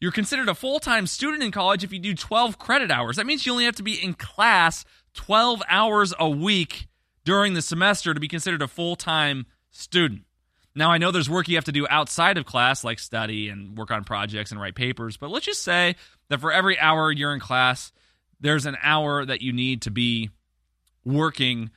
You're 0.00 0.12
considered 0.12 0.48
a 0.48 0.54
full 0.54 0.80
time 0.80 1.06
student 1.06 1.42
in 1.42 1.52
college 1.52 1.84
if 1.84 1.92
you 1.92 1.98
do 1.98 2.14
12 2.14 2.58
credit 2.58 2.90
hours. 2.90 3.16
That 3.16 3.26
means 3.26 3.44
you 3.44 3.52
only 3.52 3.66
have 3.66 3.76
to 3.76 3.82
be 3.82 4.02
in 4.02 4.14
class 4.14 4.84
12 5.14 5.62
hours 5.68 6.14
a 6.18 6.28
week 6.28 6.88
during 7.24 7.52
the 7.54 7.62
semester 7.62 8.14
to 8.14 8.20
be 8.20 8.28
considered 8.28 8.62
a 8.62 8.68
full 8.68 8.96
time 8.96 9.46
student. 9.70 10.22
Now, 10.74 10.90
I 10.90 10.98
know 10.98 11.10
there's 11.10 11.28
work 11.28 11.48
you 11.48 11.56
have 11.56 11.64
to 11.64 11.72
do 11.72 11.86
outside 11.88 12.38
of 12.38 12.44
class, 12.44 12.84
like 12.84 12.98
study 12.98 13.48
and 13.48 13.76
work 13.76 13.90
on 13.90 14.04
projects 14.04 14.52
and 14.52 14.60
write 14.60 14.74
papers, 14.76 15.16
but 15.16 15.30
let's 15.30 15.46
just 15.46 15.62
say 15.62 15.96
that 16.28 16.40
for 16.40 16.52
every 16.52 16.78
hour 16.78 17.10
you're 17.10 17.34
in 17.34 17.40
class, 17.40 17.92
there's 18.40 18.66
an 18.66 18.76
hour 18.82 19.24
that 19.24 19.42
you 19.42 19.52
need 19.52 19.82
to 19.82 19.90
be 19.90 20.30
working 21.04 21.70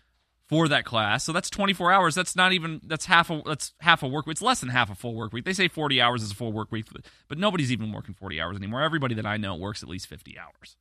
for 0.47 0.67
that 0.67 0.85
class. 0.85 1.23
So 1.23 1.31
that's 1.31 1.49
24 1.49 1.91
hours. 1.91 2.15
That's 2.15 2.35
not 2.35 2.53
even 2.53 2.81
that's 2.85 3.05
half 3.05 3.31
a 3.31 3.41
that's 3.45 3.73
half 3.79 4.03
a 4.03 4.07
work 4.07 4.27
week. 4.27 4.33
It's 4.33 4.41
less 4.41 4.59
than 4.59 4.69
half 4.69 4.91
a 4.91 4.95
full 4.95 5.15
work 5.15 5.33
week. 5.33 5.45
They 5.45 5.53
say 5.53 5.67
40 5.67 5.99
hours 5.99 6.21
is 6.21 6.31
a 6.31 6.35
full 6.35 6.51
work 6.51 6.71
week, 6.71 6.85
but 7.27 7.37
nobody's 7.37 7.71
even 7.71 7.91
working 7.91 8.13
40 8.13 8.39
hours 8.39 8.57
anymore. 8.57 8.81
Everybody 8.81 9.15
that 9.15 9.25
I 9.25 9.37
know 9.37 9.55
works 9.55 9.81
at 9.81 9.89
least 9.89 10.07
50 10.07 10.37
hours. 10.37 10.77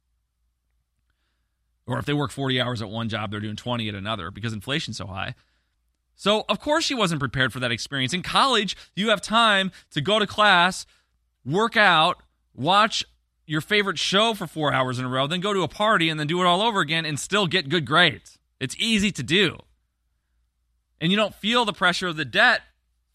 Or 1.87 1.99
if 1.99 2.05
they 2.05 2.13
work 2.13 2.31
40 2.31 2.61
hours 2.61 2.83
at 2.83 2.89
one 2.89 3.09
job, 3.09 3.31
they're 3.31 3.41
doing 3.41 3.57
20 3.57 3.89
at 3.89 3.95
another 3.95 4.31
because 4.31 4.53
inflation's 4.53 4.99
so 4.99 5.07
high. 5.07 5.35
So, 6.15 6.45
of 6.49 6.61
course, 6.61 6.85
she 6.85 6.95
wasn't 6.95 7.21
prepared 7.21 7.53
for 7.53 7.61
that 7.61 7.73
experience. 7.73 8.13
In 8.13 8.23
college, 8.23 8.77
you 8.95 9.11
have 9.11 9.21
time 9.21 9.73
to 9.91 10.01
go 10.01 10.19
to 10.19 10.27
class, 10.27 10.87
work 11.45 11.77
out, 11.77 12.23
watch 12.55 13.05
your 13.47 13.61
favorite 13.61 13.99
show 13.99 14.35
for 14.35 14.47
four 14.47 14.73
hours 14.73 14.99
in 14.99 15.05
a 15.05 15.09
row, 15.09 15.27
then 15.27 15.41
go 15.41 15.53
to 15.53 15.63
a 15.63 15.69
party 15.69 16.09
and 16.09 16.19
then 16.19 16.27
do 16.27 16.41
it 16.41 16.47
all 16.47 16.63
over 16.63 16.81
again 16.81 17.05
and 17.05 17.19
still 17.19 17.47
get 17.47 17.69
good 17.69 17.85
grades. 17.85 18.39
It's 18.61 18.77
easy 18.79 19.11
to 19.13 19.23
do. 19.23 19.59
And 21.01 21.11
you 21.11 21.17
don't 21.17 21.35
feel 21.35 21.65
the 21.65 21.73
pressure 21.73 22.07
of 22.07 22.17
the 22.17 22.25
debt 22.25 22.63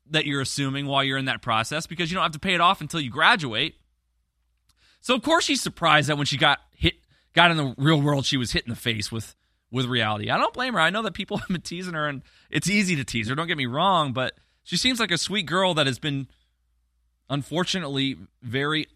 that 0.09 0.25
you're 0.25 0.41
assuming 0.41 0.85
while 0.85 1.03
you're 1.03 1.17
in 1.17 1.25
that 1.25 1.41
process 1.41 1.87
because 1.87 2.11
you 2.11 2.15
don't 2.15 2.23
have 2.23 2.33
to 2.33 2.39
pay 2.39 2.53
it 2.53 2.61
off 2.61 2.81
until 2.81 2.99
you 2.99 3.09
graduate. 3.09 3.75
So 4.99 5.15
of 5.15 5.21
course 5.21 5.45
she's 5.45 5.61
surprised 5.61 6.09
that 6.09 6.17
when 6.17 6.25
she 6.25 6.37
got 6.37 6.59
hit 6.71 6.95
got 7.33 7.51
in 7.51 7.57
the 7.57 7.73
real 7.77 8.01
world 8.01 8.25
she 8.25 8.37
was 8.37 8.51
hit 8.51 8.63
in 8.63 8.69
the 8.69 8.75
face 8.75 9.11
with 9.11 9.35
with 9.71 9.85
reality. 9.85 10.29
I 10.29 10.37
don't 10.37 10.53
blame 10.53 10.73
her. 10.73 10.79
I 10.79 10.89
know 10.89 11.01
that 11.03 11.13
people 11.13 11.37
have 11.37 11.47
been 11.47 11.61
teasing 11.61 11.93
her 11.93 12.07
and 12.07 12.21
it's 12.49 12.69
easy 12.69 12.95
to 12.95 13.03
tease 13.03 13.27
her, 13.27 13.35
don't 13.35 13.47
get 13.47 13.57
me 13.57 13.65
wrong, 13.65 14.13
but 14.13 14.33
she 14.63 14.77
seems 14.77 14.99
like 14.99 15.11
a 15.11 15.17
sweet 15.17 15.45
girl 15.45 15.73
that 15.75 15.87
has 15.87 15.99
been 15.99 16.27
unfortunately 17.29 18.17
very 18.41 18.87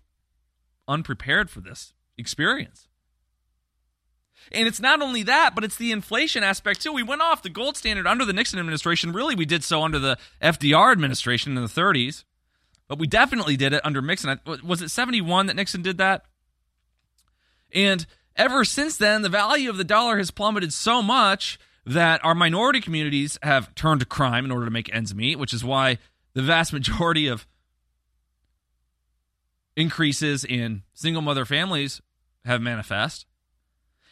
unprepared 0.88 1.50
for 1.50 1.62
this 1.62 1.94
experience. 2.18 2.88
And 4.52 4.68
it's 4.68 4.80
not 4.80 5.02
only 5.02 5.24
that, 5.24 5.54
but 5.54 5.64
it's 5.64 5.78
the 5.78 5.92
inflation 5.92 6.44
aspect 6.44 6.82
too. 6.82 6.92
We 6.92 7.04
went 7.04 7.22
off 7.22 7.44
the 7.44 7.50
gold 7.50 7.78
standard 7.78 8.08
under 8.08 8.26
the 8.26 8.34
Nixon 8.34 8.60
administration. 8.60 9.14
Really, 9.14 9.36
we 9.36 9.46
did 9.46 9.64
so 9.64 9.84
under 9.84 10.00
the 10.00 10.18
FDR 10.42 10.92
administration 10.92 11.56
in 11.56 11.64
the 11.64 11.70
30s, 11.70 12.24
but 12.88 12.98
we 12.98 13.08
definitely 13.08 13.56
did 13.56 13.74
it 13.74 13.82
under 13.86 14.02
Nixon. 14.02 14.40
Was 14.64 14.82
it 14.82 14.90
71 14.90 15.46
that 15.46 15.56
Nixon 15.56 15.82
did 15.82 16.00
that? 16.00 16.26
And 17.74 18.06
ever 18.36 18.66
since 18.66 18.98
then, 18.98 19.22
the 19.22 19.30
value 19.30 19.70
of 19.70 19.78
the 19.78 19.84
dollar 19.84 20.18
has 20.18 20.32
plummeted 20.32 20.74
so 20.74 21.02
much 21.02 21.60
that 21.86 22.24
our 22.24 22.36
minority 22.36 22.82
communities 22.82 23.40
have 23.42 23.74
turned 23.76 24.00
to 24.02 24.06
crime 24.06 24.46
in 24.46 24.52
order 24.52 24.66
to 24.66 24.72
make 24.72 24.94
ends 24.94 25.16
meet, 25.16 25.40
which 25.40 25.54
is 25.54 25.64
why 25.64 25.98
the 26.34 26.42
vast 26.42 26.74
majority 26.74 27.28
of 27.28 27.48
increases 29.76 30.44
in 30.44 30.84
single 30.94 31.22
mother 31.22 31.46
families 31.46 32.02
have 32.46 32.62
manifest. 32.62 33.26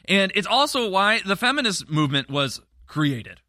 And 0.05 0.31
it's 0.35 0.47
also 0.47 0.89
why 0.89 1.21
the 1.25 1.35
feminist 1.35 1.89
movement 1.89 2.29
was 2.29 2.61
created. 2.87 3.41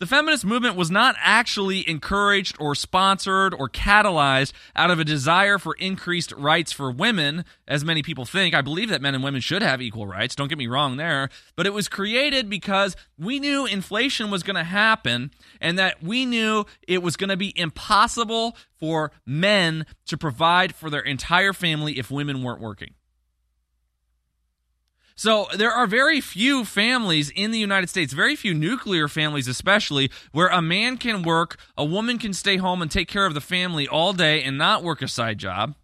The 0.00 0.06
feminist 0.06 0.44
movement 0.44 0.74
was 0.74 0.90
not 0.90 1.14
actually 1.20 1.88
encouraged 1.88 2.56
or 2.58 2.74
sponsored 2.74 3.54
or 3.54 3.68
catalyzed 3.68 4.52
out 4.74 4.90
of 4.90 4.98
a 4.98 5.04
desire 5.04 5.56
for 5.56 5.74
increased 5.74 6.32
rights 6.32 6.72
for 6.72 6.90
women, 6.90 7.44
as 7.68 7.84
many 7.84 8.02
people 8.02 8.24
think. 8.24 8.56
I 8.56 8.60
believe 8.60 8.88
that 8.88 9.00
men 9.00 9.14
and 9.14 9.22
women 9.22 9.40
should 9.40 9.62
have 9.62 9.80
equal 9.80 10.08
rights, 10.08 10.34
don't 10.34 10.48
get 10.48 10.58
me 10.58 10.66
wrong 10.66 10.96
there. 10.96 11.28
But 11.54 11.66
it 11.66 11.72
was 11.72 11.88
created 11.88 12.50
because 12.50 12.96
we 13.16 13.38
knew 13.38 13.66
inflation 13.66 14.32
was 14.32 14.42
going 14.42 14.56
to 14.56 14.64
happen 14.64 15.30
and 15.60 15.78
that 15.78 16.02
we 16.02 16.26
knew 16.26 16.64
it 16.88 17.00
was 17.00 17.16
going 17.16 17.30
to 17.30 17.36
be 17.36 17.56
impossible 17.56 18.56
for 18.80 19.12
men 19.24 19.86
to 20.06 20.18
provide 20.18 20.74
for 20.74 20.90
their 20.90 21.02
entire 21.02 21.52
family 21.52 22.00
if 22.00 22.10
women 22.10 22.42
weren't 22.42 22.60
working. 22.60 22.94
So 25.16 25.46
there 25.56 25.70
are 25.70 25.86
very 25.86 26.20
few 26.20 26.64
families 26.64 27.30
in 27.30 27.52
the 27.52 27.58
United 27.58 27.88
States, 27.88 28.12
very 28.12 28.34
few 28.34 28.52
nuclear 28.52 29.08
families 29.08 29.48
especially, 29.48 30.10
where 30.32 30.48
a 30.48 30.60
man 30.60 30.98
can 30.98 31.22
work, 31.22 31.56
a 31.76 31.84
woman 31.84 32.18
can 32.18 32.32
stay 32.32 32.56
home 32.56 32.82
and 32.82 32.90
take 32.90 33.08
care 33.08 33.24
of 33.24 33.34
the 33.34 33.40
family 33.40 33.86
all 33.86 34.12
day 34.12 34.42
and 34.42 34.58
not 34.58 34.82
work 34.82 35.02
a 35.02 35.08
side 35.08 35.38
job. 35.38 35.76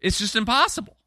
It's 0.00 0.18
just 0.18 0.36
impossible. 0.36 0.97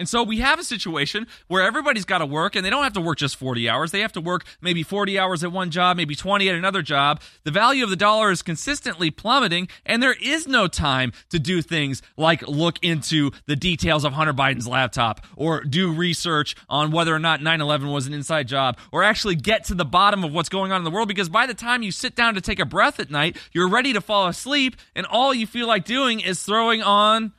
And 0.00 0.08
so 0.08 0.22
we 0.22 0.38
have 0.38 0.58
a 0.58 0.64
situation 0.64 1.26
where 1.46 1.62
everybody's 1.62 2.06
got 2.06 2.18
to 2.18 2.26
work 2.26 2.56
and 2.56 2.64
they 2.64 2.70
don't 2.70 2.84
have 2.84 2.94
to 2.94 3.02
work 3.02 3.18
just 3.18 3.36
40 3.36 3.68
hours. 3.68 3.90
They 3.90 4.00
have 4.00 4.14
to 4.14 4.20
work 4.22 4.46
maybe 4.62 4.82
40 4.82 5.18
hours 5.18 5.44
at 5.44 5.52
one 5.52 5.70
job, 5.70 5.98
maybe 5.98 6.14
20 6.14 6.48
at 6.48 6.54
another 6.54 6.80
job. 6.80 7.20
The 7.44 7.50
value 7.50 7.84
of 7.84 7.90
the 7.90 7.96
dollar 7.96 8.30
is 8.30 8.40
consistently 8.40 9.10
plummeting 9.10 9.68
and 9.84 10.02
there 10.02 10.16
is 10.18 10.48
no 10.48 10.68
time 10.68 11.12
to 11.28 11.38
do 11.38 11.60
things 11.60 12.00
like 12.16 12.40
look 12.48 12.78
into 12.82 13.30
the 13.44 13.56
details 13.56 14.06
of 14.06 14.14
Hunter 14.14 14.32
Biden's 14.32 14.66
laptop 14.66 15.26
or 15.36 15.62
do 15.64 15.92
research 15.92 16.56
on 16.70 16.92
whether 16.92 17.14
or 17.14 17.18
not 17.18 17.40
9/11 17.40 17.92
was 17.92 18.06
an 18.06 18.14
inside 18.14 18.48
job 18.48 18.78
or 18.92 19.02
actually 19.02 19.34
get 19.34 19.64
to 19.64 19.74
the 19.74 19.84
bottom 19.84 20.24
of 20.24 20.32
what's 20.32 20.48
going 20.48 20.72
on 20.72 20.78
in 20.78 20.84
the 20.84 20.90
world 20.90 21.08
because 21.08 21.28
by 21.28 21.44
the 21.44 21.52
time 21.52 21.82
you 21.82 21.92
sit 21.92 22.16
down 22.16 22.36
to 22.36 22.40
take 22.40 22.58
a 22.58 22.64
breath 22.64 23.00
at 23.00 23.10
night, 23.10 23.36
you're 23.52 23.68
ready 23.68 23.92
to 23.92 24.00
fall 24.00 24.28
asleep 24.28 24.76
and 24.96 25.04
all 25.04 25.34
you 25.34 25.46
feel 25.46 25.66
like 25.66 25.84
doing 25.84 26.20
is 26.20 26.42
throwing 26.42 26.80
on 26.80 27.34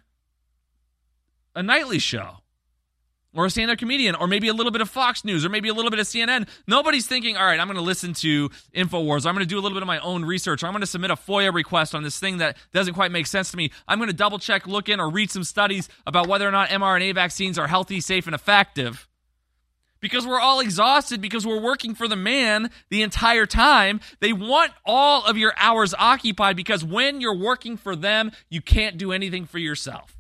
a 1.56 1.64
nightly 1.64 1.98
show 1.98 2.41
or 3.34 3.46
a 3.46 3.50
stand-up 3.50 3.78
comedian 3.78 4.16
or 4.16 4.28
maybe 4.28 4.48
a 4.48 4.54
little 4.54 4.72
bit 4.72 4.82
of 4.82 4.90
Fox 4.90 5.24
News 5.24 5.46
or 5.46 5.50
maybe 5.50 5.70
a 5.70 5.74
little 5.74 5.92
bit 5.92 6.00
of 6.00 6.06
CNN. 6.06 6.48
Nobody's 6.68 7.08
thinking, 7.08 7.38
all 7.38 7.46
right, 7.46 7.60
I'm 7.60 7.68
going 7.68 7.78
to 7.78 7.84
listen 7.84 8.14
to 8.16 8.50
InfoWars. 8.76 9.26
I'm 9.26 9.34
going 9.34 9.46
to 9.46 9.50
do 9.50 9.58
a 9.58 9.62
little 9.62 9.76
bit 9.76 9.84
of 9.84 9.88
my 9.88 10.00
own 10.00 10.26
research. 10.26 10.64
Or 10.64 10.68
I'm 10.68 10.74
going 10.74 10.82
to 10.82 10.88
submit 10.88 11.12
a 11.12 11.16
FOIA 11.16 11.54
request 11.54 11.96
on 11.96 12.04
this 12.04 12.20
thing 12.20 12.38
that 12.38 12.58
doesn't 12.74 12.94
quite 12.94 13.12
make 13.12 13.28
sense 13.28 13.52
to 13.52 13.58
me. 13.58 13.72
I'm 13.88 14.00
going 14.00 14.10
to 14.10 14.16
double 14.16 14.40
check, 14.40 14.68
look 14.68 14.90
in, 14.90 15.00
or 15.00 15.10
read 15.10 15.32
some 15.32 15.44
studies 15.44 15.88
about 16.06 16.28
whether 16.28 16.48
or 16.48 16.52
not 16.52 16.70
mRNA 16.70 17.16
vaccines 17.16 17.58
are 17.58 17.68
healthy, 17.68 18.02
safe, 18.02 18.26
and 18.26 18.36
effective. 18.36 19.08
Because 20.02 20.26
we're 20.26 20.40
all 20.40 20.60
exhausted 20.60 21.22
because 21.22 21.46
we're 21.46 21.62
working 21.62 21.94
for 21.94 22.08
the 22.08 22.16
man 22.16 22.72
the 22.90 23.04
entire 23.04 23.46
time. 23.46 24.02
They 24.20 24.34
want 24.34 24.72
all 24.84 25.24
of 25.26 25.38
your 25.38 25.54
hours 25.58 25.94
occupied 25.94 26.56
because 26.56 26.84
when 26.84 27.22
you're 27.22 27.38
working 27.38 27.78
for 27.78 27.96
them, 27.96 28.32
you 28.50 28.62
can't 28.62 28.98
do 28.98 29.12
anything 29.12 29.46
for 29.46 29.60
yourself. 29.60 30.18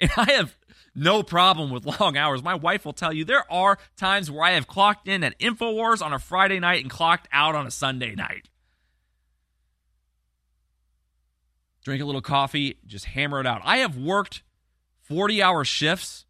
And 0.00 0.12
I 0.16 0.30
have 0.34 0.54
no 0.98 1.22
problem 1.22 1.70
with 1.70 1.86
long 2.00 2.16
hours. 2.16 2.42
My 2.42 2.54
wife 2.54 2.84
will 2.84 2.92
tell 2.92 3.12
you 3.12 3.24
there 3.24 3.50
are 3.50 3.78
times 3.96 4.30
where 4.30 4.44
I 4.44 4.52
have 4.52 4.66
clocked 4.66 5.08
in 5.08 5.24
at 5.24 5.38
InfoWars 5.38 6.02
on 6.02 6.12
a 6.12 6.18
Friday 6.18 6.58
night 6.58 6.82
and 6.82 6.90
clocked 6.90 7.28
out 7.32 7.54
on 7.54 7.66
a 7.66 7.70
Sunday 7.70 8.14
night. 8.14 8.48
Drink 11.84 12.02
a 12.02 12.04
little 12.04 12.20
coffee, 12.20 12.78
just 12.86 13.06
hammer 13.06 13.40
it 13.40 13.46
out. 13.46 13.62
I 13.64 13.78
have 13.78 13.96
worked 13.96 14.42
40 15.02 15.42
hour 15.42 15.64
shifts 15.64 16.26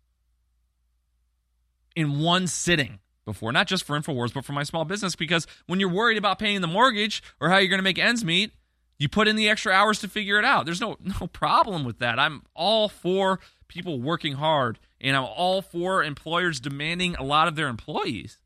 in 1.97 2.21
one 2.21 2.47
sitting 2.47 3.01
before, 3.25 3.51
not 3.51 3.67
just 3.67 3.85
for 3.85 3.99
InfoWars, 3.99 4.33
but 4.33 4.45
for 4.45 4.53
my 4.53 4.63
small 4.63 4.85
business. 4.85 5.17
Because 5.17 5.47
when 5.67 5.81
you're 5.81 5.89
worried 5.89 6.17
about 6.19 6.39
paying 6.39 6.61
the 6.61 6.69
mortgage 6.69 7.23
or 7.41 7.49
how 7.49 7.57
you're 7.57 7.69
going 7.69 7.81
to 7.81 7.83
make 7.85 7.99
ends 7.99 8.25
meet, 8.25 8.53
you 8.99 9.09
put 9.09 9.29
in 9.29 9.37
the 9.37 9.49
extra 9.49 9.73
hours 9.73 10.01
to 10.01 10.09
figure 10.09 10.39
it 10.39 10.45
out. 10.45 10.65
There's 10.65 10.81
no 10.81 10.97
no 11.21 11.27
problem 11.27 11.85
with 11.85 11.99
that. 12.01 12.19
I'm 12.19 12.43
all 12.55 12.89
for 12.89 13.41
people 13.69 14.01
working 14.01 14.35
hard, 14.35 14.79
and 15.01 15.17
I'm 15.17 15.25
all 15.25 15.63
for 15.63 16.03
employers 16.03 16.61
demanding 16.61 17.15
a 17.17 17.23
lot 17.23 17.49
of 17.49 17.55
their 17.55 17.69
employees. 17.69 18.39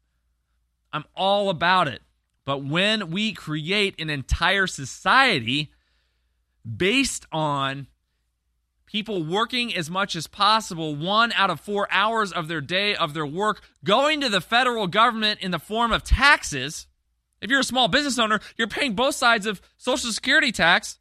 I'm 0.92 1.04
all 1.16 1.48
about 1.48 1.88
it. 1.88 2.02
But 2.44 2.64
when 2.64 3.10
we 3.10 3.32
create 3.32 4.00
an 4.00 4.10
entire 4.10 4.66
society 4.66 5.70
based 6.64 7.26
on 7.32 7.86
people 8.86 9.24
working 9.24 9.74
as 9.74 9.90
much 9.90 10.14
as 10.14 10.26
possible, 10.26 10.94
one 10.94 11.32
out 11.32 11.50
of 11.50 11.60
four 11.60 11.88
hours 11.90 12.32
of 12.32 12.48
their 12.48 12.60
day 12.60 12.94
of 12.94 13.14
their 13.14 13.26
work 13.26 13.62
going 13.84 14.20
to 14.20 14.28
the 14.28 14.40
federal 14.40 14.86
government 14.86 15.40
in 15.40 15.50
the 15.50 15.58
form 15.58 15.92
of 15.92 16.02
taxes. 16.02 16.86
If 17.40 17.50
you're 17.50 17.60
a 17.60 17.64
small 17.64 17.88
business 17.88 18.18
owner, 18.18 18.40
you're 18.56 18.68
paying 18.68 18.94
both 18.94 19.14
sides 19.14 19.46
of 19.46 19.62
Social 19.76 20.12
Security 20.12 20.52
tax. 20.52 20.98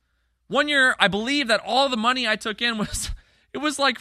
One 0.47 0.67
year, 0.67 0.95
I 0.99 1.07
believe 1.07 1.47
that 1.49 1.61
all 1.65 1.89
the 1.89 1.97
money 1.97 2.27
I 2.27 2.35
took 2.35 2.61
in 2.61 2.77
was 2.77 3.11
it 3.53 3.57
was 3.57 3.77
like 3.77 3.99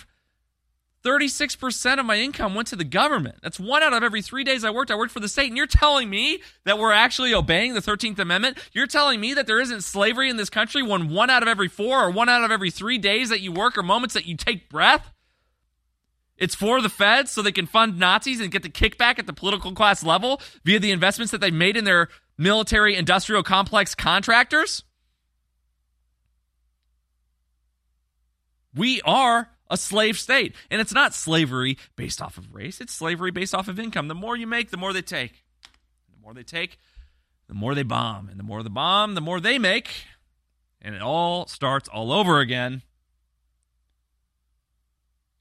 36% 1.05 1.99
of 1.99 2.05
my 2.05 2.17
income 2.17 2.55
went 2.55 2.69
to 2.69 2.77
the 2.77 2.85
government. 2.85 3.37
That's 3.43 3.59
one 3.59 3.83
out 3.83 3.95
of 3.95 4.03
every 4.03 4.21
three 4.21 4.45
days 4.45 4.65
I 4.65 4.71
worked. 4.71 4.91
I 4.91 4.97
worked 4.97 5.13
for 5.13 5.21
the 5.21 5.29
state. 5.29 5.49
And 5.49 5.57
you're 5.57 5.67
telling 5.67 6.11
me 6.11 6.43
that 6.65 6.79
we're 6.79 6.93
actually 6.93 7.33
obeying 7.33 7.73
the 7.73 7.81
13th 7.81 8.19
Amendment? 8.19 8.59
You're 8.73 8.87
telling 8.87 9.19
me 9.19 9.33
that 9.35 9.47
there 9.47 9.61
isn't 9.61 9.83
slavery 9.83 10.29
in 10.29 10.37
this 10.37 10.51
country 10.51 10.83
when 10.83 11.09
one 11.09 11.31
out 11.31 11.43
of 11.43 11.49
every 11.49 11.69
four 11.69 12.05
or 12.05 12.11
one 12.11 12.29
out 12.29 12.45
of 12.45 12.51
every 12.51 12.71
three 12.71 12.99
days 12.99 13.31
that 13.31 13.41
you 13.41 13.51
work 13.51 13.79
or 13.79 13.83
moments 13.83 14.15
that 14.15 14.27
you 14.27 14.37
take 14.37 14.69
breath? 14.69 15.11
It's 16.37 16.55
for 16.55 16.81
the 16.81 16.89
feds 16.89 17.31
so 17.31 17.43
they 17.43 17.53
can 17.53 17.67
fund 17.67 17.99
Nazis 17.99 18.41
and 18.41 18.51
get 18.51 18.63
the 18.63 18.71
kickback 18.71 19.19
at 19.19 19.27
the 19.27 19.33
political 19.33 19.73
class 19.73 20.03
level 20.03 20.41
via 20.65 20.81
the 20.81 20.91
investments 20.91 21.33
that 21.33 21.41
they've 21.41 21.53
made 21.53 21.77
in 21.77 21.85
their 21.85 22.09
military 22.37 22.95
industrial 22.95 23.43
complex 23.43 23.95
contractors? 23.95 24.83
We 28.75 29.01
are 29.03 29.51
a 29.71 29.77
slave 29.77 30.19
state. 30.19 30.55
And 30.71 30.81
it's 30.81 30.93
not 30.93 31.15
slavery 31.15 31.79
based 31.97 32.21
off 32.21 32.37
of 32.37 32.53
race, 32.55 32.81
it's 32.81 32.93
slavery 32.93 33.31
based 33.31 33.55
off 33.55 33.69
of 33.69 33.79
income. 33.79 34.09
The 34.09 34.15
more 34.15 34.37
you 34.37 34.47
make, 34.47 34.71
the 34.71 34.77
more 34.77 34.93
they 34.93 35.03
take. 35.03 35.45
The 36.13 36.21
more 36.21 36.35
they 36.35 36.43
take, 36.43 36.79
the 37.49 37.55
more 37.55 37.75
they 37.75 37.85
bomb. 37.85 38.29
And 38.29 38.39
the 38.39 38.45
more 38.45 38.63
the 38.63 38.71
bomb, 38.71 39.15
the 39.15 39.21
more 39.21 39.41
they 39.41 39.59
make. 39.59 39.89
And 40.83 40.95
it 40.95 41.03
all 41.03 41.47
starts 41.47 41.89
all 41.89 42.13
over 42.13 42.41
again. 42.41 42.83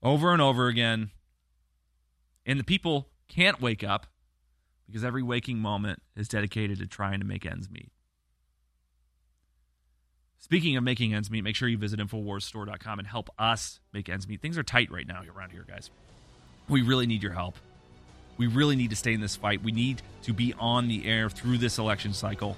Over 0.02 0.32
and 0.32 0.42
over 0.42 0.68
again. 0.68 1.12
And 2.46 2.60
the 2.60 2.64
people 2.64 3.10
can't 3.28 3.62
wake 3.62 3.84
up 3.84 4.08
because 4.88 5.04
every 5.04 5.22
waking 5.22 5.60
moment 5.60 6.02
is 6.16 6.28
dedicated 6.28 6.80
to 6.80 6.88
trying 6.88 7.20
to 7.20 7.26
make 7.26 7.46
ends 7.46 7.70
meet. 7.70 7.92
Speaking 10.42 10.78
of 10.78 10.84
making 10.84 11.14
ends 11.14 11.30
meet, 11.30 11.44
make 11.44 11.56
sure 11.56 11.68
you 11.68 11.78
visit 11.78 12.00
InfoWarsStore.com 12.00 13.00
and 13.00 13.08
help 13.08 13.30
us 13.38 13.82
make 13.94 14.08
ends 14.08 14.28
meet. 14.28 14.42
Things 14.42 14.58
are 14.58 14.64
tight 14.64 14.90
right 14.90 15.06
now 15.06 15.22
around 15.36 15.52
here, 15.52 15.66
guys. 15.68 15.92
We 16.70 16.82
really 16.82 17.08
need 17.08 17.22
your 17.22 17.34
help. 17.34 17.56
We 18.38 18.48
really 18.48 18.78
need 18.78 18.92
to 18.92 18.96
stay 18.96 19.14
in 19.14 19.20
this 19.20 19.36
fight. 19.36 19.62
We 19.62 19.74
need 19.74 20.02
to 20.24 20.34
be 20.34 20.54
on 20.58 20.88
the 20.88 21.06
air 21.06 21.30
through 21.30 21.58
this 21.58 21.78
election 21.78 22.14
cycle. 22.14 22.56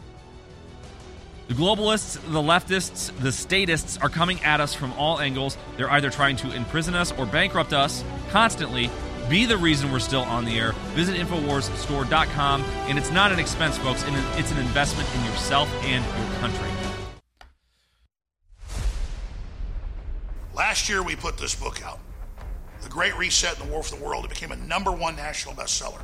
The 1.47 1.55
globalists, 1.55 2.13
the 2.31 2.39
leftists, 2.39 3.11
the 3.19 3.31
statists 3.31 3.97
are 3.97 4.09
coming 4.09 4.39
at 4.43 4.61
us 4.61 4.75
from 4.75 4.93
all 4.93 5.19
angles. 5.19 5.57
They're 5.75 5.89
either 5.89 6.11
trying 6.11 6.35
to 6.37 6.53
imprison 6.53 6.93
us 6.93 7.11
or 7.13 7.25
bankrupt 7.25 7.73
us 7.73 8.03
constantly. 8.29 8.91
Be 9.27 9.45
the 9.45 9.57
reason 9.57 9.91
we're 9.91 9.99
still 9.99 10.21
on 10.21 10.45
the 10.45 10.57
air. 10.57 10.73
Visit 10.93 11.15
InfoWarsStore.com. 11.15 12.61
And 12.61 12.99
it's 12.99 13.11
not 13.11 13.31
an 13.31 13.39
expense, 13.39 13.77
folks, 13.79 14.03
it's 14.05 14.51
an 14.51 14.59
investment 14.59 15.09
in 15.15 15.25
yourself 15.25 15.67
and 15.83 16.05
your 16.05 16.39
country. 16.39 16.80
Last 20.61 20.87
year, 20.89 21.01
we 21.01 21.15
put 21.15 21.39
this 21.39 21.55
book 21.55 21.83
out. 21.83 21.97
The 22.83 22.87
Great 22.87 23.17
Reset 23.17 23.59
and 23.59 23.67
the 23.67 23.73
War 23.73 23.81
for 23.81 23.95
the 23.95 24.05
World. 24.05 24.25
It 24.25 24.29
became 24.29 24.51
a 24.51 24.55
number 24.55 24.91
one 24.91 25.15
national 25.15 25.55
bestseller. 25.55 26.03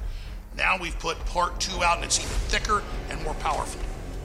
Now 0.58 0.80
we've 0.82 0.98
put 0.98 1.24
part 1.28 1.60
two 1.60 1.84
out, 1.84 1.98
and 1.98 2.06
it's 2.06 2.18
even 2.18 2.32
thicker 2.50 2.82
and 3.12 3.24
more 3.24 3.36
powerful. 3.36 3.80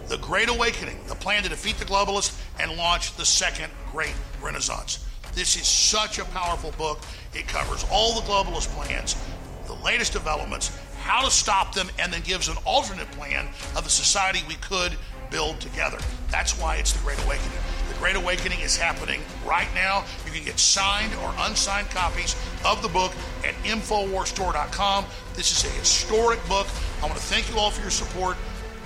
The 0.09 0.17
Great 0.17 0.49
Awakening, 0.49 0.99
the 1.07 1.15
plan 1.15 1.43
to 1.43 1.51
defeat 1.51 1.77
the 1.77 1.85
globalists 1.85 2.41
and 2.59 2.75
launch 2.79 3.15
the 3.17 3.27
second 3.27 3.71
Great 3.91 4.15
Renaissance. 4.41 5.07
This 5.35 5.55
is 5.55 5.67
such 5.67 6.19
a 6.19 6.25
powerful 6.25 6.73
book. 6.79 7.01
It 7.35 7.47
covers 7.47 7.85
all 7.93 8.15
the 8.19 8.27
globalist 8.27 8.69
plans, 8.69 9.23
the 9.67 9.75
latest 9.85 10.15
developments, 10.15 10.75
how 11.03 11.23
to 11.23 11.31
stop 11.31 11.75
them, 11.75 11.91
and 11.99 12.11
then 12.11 12.23
gives 12.23 12.49
an 12.49 12.57
alternate 12.65 13.11
plan 13.11 13.49
of 13.77 13.85
the 13.85 13.91
society 13.91 14.39
we 14.49 14.55
could 14.55 14.97
build 15.31 15.61
together. 15.61 15.99
That's 16.31 16.59
why 16.59 16.77
it's 16.77 16.95
the 16.95 17.01
Great 17.01 17.23
Awakening. 17.27 17.59
Great 18.03 18.17
Awakening 18.17 18.59
is 18.59 18.77
happening 18.77 19.21
right 19.47 19.69
now. 19.77 20.03
You 20.27 20.33
can 20.33 20.45
get 20.45 20.59
signed 20.59 21.15
or 21.23 21.33
unsigned 21.39 21.89
copies 21.91 22.35
of 22.65 22.83
the 22.83 22.89
book 22.89 23.13
at 23.45 23.55
InfoWarsStore.com. 23.63 25.05
This 25.37 25.53
is 25.53 25.65
a 25.65 25.73
historic 25.79 26.45
book. 26.49 26.67
I 27.01 27.07
want 27.07 27.15
to 27.15 27.23
thank 27.23 27.49
you 27.49 27.61
all 27.61 27.71
for 27.71 27.81
your 27.81 27.93
support. 27.93 28.37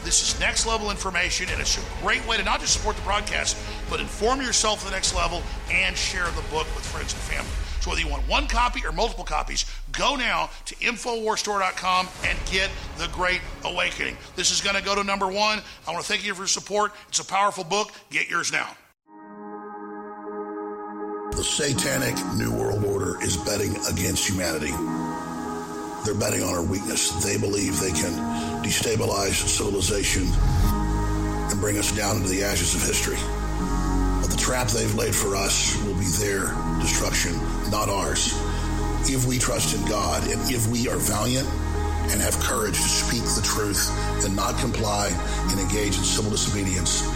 This 0.05 0.23
is 0.23 0.39
next 0.39 0.67
level 0.67 0.91
information, 0.91 1.49
and 1.51 1.59
it's 1.63 1.79
a 1.79 2.03
great 2.03 2.27
way 2.29 2.37
to 2.37 2.45
not 2.45 2.61
just 2.61 2.75
support 2.75 2.95
the 2.97 3.03
broadcast, 3.05 3.57
but 3.89 4.01
inform 4.01 4.43
yourself 4.43 4.81
to 4.81 4.85
the 4.85 4.91
next 4.91 5.15
level 5.15 5.43
and 5.71 5.97
share 5.97 6.27
the 6.27 6.45
book 6.51 6.67
with 6.77 6.85
friends 6.85 7.15
and 7.15 7.23
family. 7.23 7.51
So 7.81 7.89
whether 7.89 8.03
you 8.03 8.09
want 8.09 8.29
one 8.29 8.47
copy 8.47 8.85
or 8.85 8.93
multiple 8.93 9.25
copies, 9.25 9.65
go 9.93 10.17
now 10.17 10.51
to 10.67 10.75
InfoWarsStore.com 10.75 12.09
and 12.27 12.39
get 12.53 12.69
The 12.99 13.09
Great 13.15 13.41
Awakening. 13.65 14.19
This 14.37 14.51
is 14.51 14.61
going 14.61 14.77
to 14.77 14.83
go 14.83 14.95
to 14.95 15.03
number 15.03 15.27
one. 15.27 15.63
I 15.89 15.93
want 15.93 16.05
to 16.05 16.13
thank 16.13 16.27
you 16.27 16.35
for 16.35 16.43
your 16.43 16.49
support. 16.49 16.93
It's 17.09 17.21
a 17.21 17.25
powerful 17.25 17.65
book. 17.65 17.93
Get 18.11 18.29
yours 18.29 18.53
now. 18.53 18.77
The 21.37 21.45
satanic 21.45 22.17
New 22.35 22.51
World 22.51 22.83
Order 22.83 23.23
is 23.23 23.37
betting 23.37 23.77
against 23.93 24.27
humanity. 24.27 24.73
They're 26.03 26.15
betting 26.15 26.43
on 26.43 26.49
our 26.49 26.63
weakness. 26.63 27.11
They 27.23 27.37
believe 27.37 27.79
they 27.79 27.93
can 27.93 28.15
destabilize 28.65 29.35
civilization 29.47 30.29
and 30.33 31.61
bring 31.61 31.77
us 31.77 31.95
down 31.95 32.17
into 32.17 32.31
the 32.31 32.43
ashes 32.43 32.75
of 32.75 32.81
history. 32.81 33.19
But 34.23 34.31
the 34.31 34.39
trap 34.39 34.69
they've 34.69 34.95
laid 34.95 35.15
for 35.15 35.37
us 35.37 35.77
will 35.85 35.99
be 35.99 36.07
their 36.07 36.57
destruction, 36.81 37.37
not 37.71 37.91
ours. 37.91 38.33
If 39.05 39.27
we 39.27 39.39
trust 39.39 39.77
in 39.77 39.85
God 39.87 40.27
and 40.29 40.41
if 40.51 40.67
we 40.69 40.89
are 40.89 40.97
valiant 40.97 41.47
and 42.09 42.19
have 42.23 42.41
courage 42.41 42.81
to 42.81 42.89
speak 42.89 43.25
the 43.37 43.43
truth 43.45 43.91
and 44.25 44.35
not 44.35 44.59
comply 44.59 45.09
and 45.51 45.61
engage 45.61 45.99
in 45.99 46.05
civil 46.05 46.31
disobedience 46.31 47.07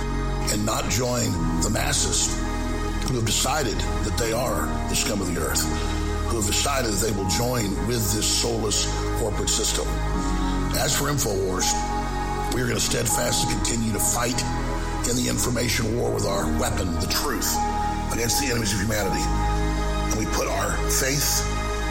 and 0.52 0.66
not 0.66 0.90
join 0.90 1.32
the 1.62 1.70
masses 1.72 2.49
who 3.10 3.16
have 3.16 3.26
decided 3.26 3.74
that 4.06 4.16
they 4.16 4.32
are 4.32 4.66
the 4.88 4.94
scum 4.94 5.20
of 5.20 5.34
the 5.34 5.40
earth, 5.40 5.66
who 6.30 6.36
have 6.36 6.46
decided 6.46 6.92
that 6.92 7.02
they 7.02 7.10
will 7.10 7.28
join 7.28 7.66
with 7.88 7.98
this 8.14 8.24
soulless 8.24 8.86
corporate 9.18 9.50
system. 9.50 9.84
As 10.78 10.96
for 10.96 11.10
InfoWars, 11.10 11.66
we 12.54 12.62
are 12.62 12.70
going 12.70 12.78
to 12.78 12.80
steadfastly 12.80 13.52
continue 13.52 13.92
to 13.92 13.98
fight 13.98 14.38
in 15.10 15.18
the 15.18 15.26
information 15.28 15.98
war 15.98 16.14
with 16.14 16.24
our 16.24 16.46
weapon, 16.60 16.86
the 17.02 17.10
truth, 17.10 17.50
against 18.14 18.38
the 18.38 18.46
enemies 18.46 18.72
of 18.74 18.78
humanity. 18.78 19.26
And 19.26 20.14
we 20.14 20.26
put 20.30 20.46
our 20.46 20.70
faith 20.86 21.42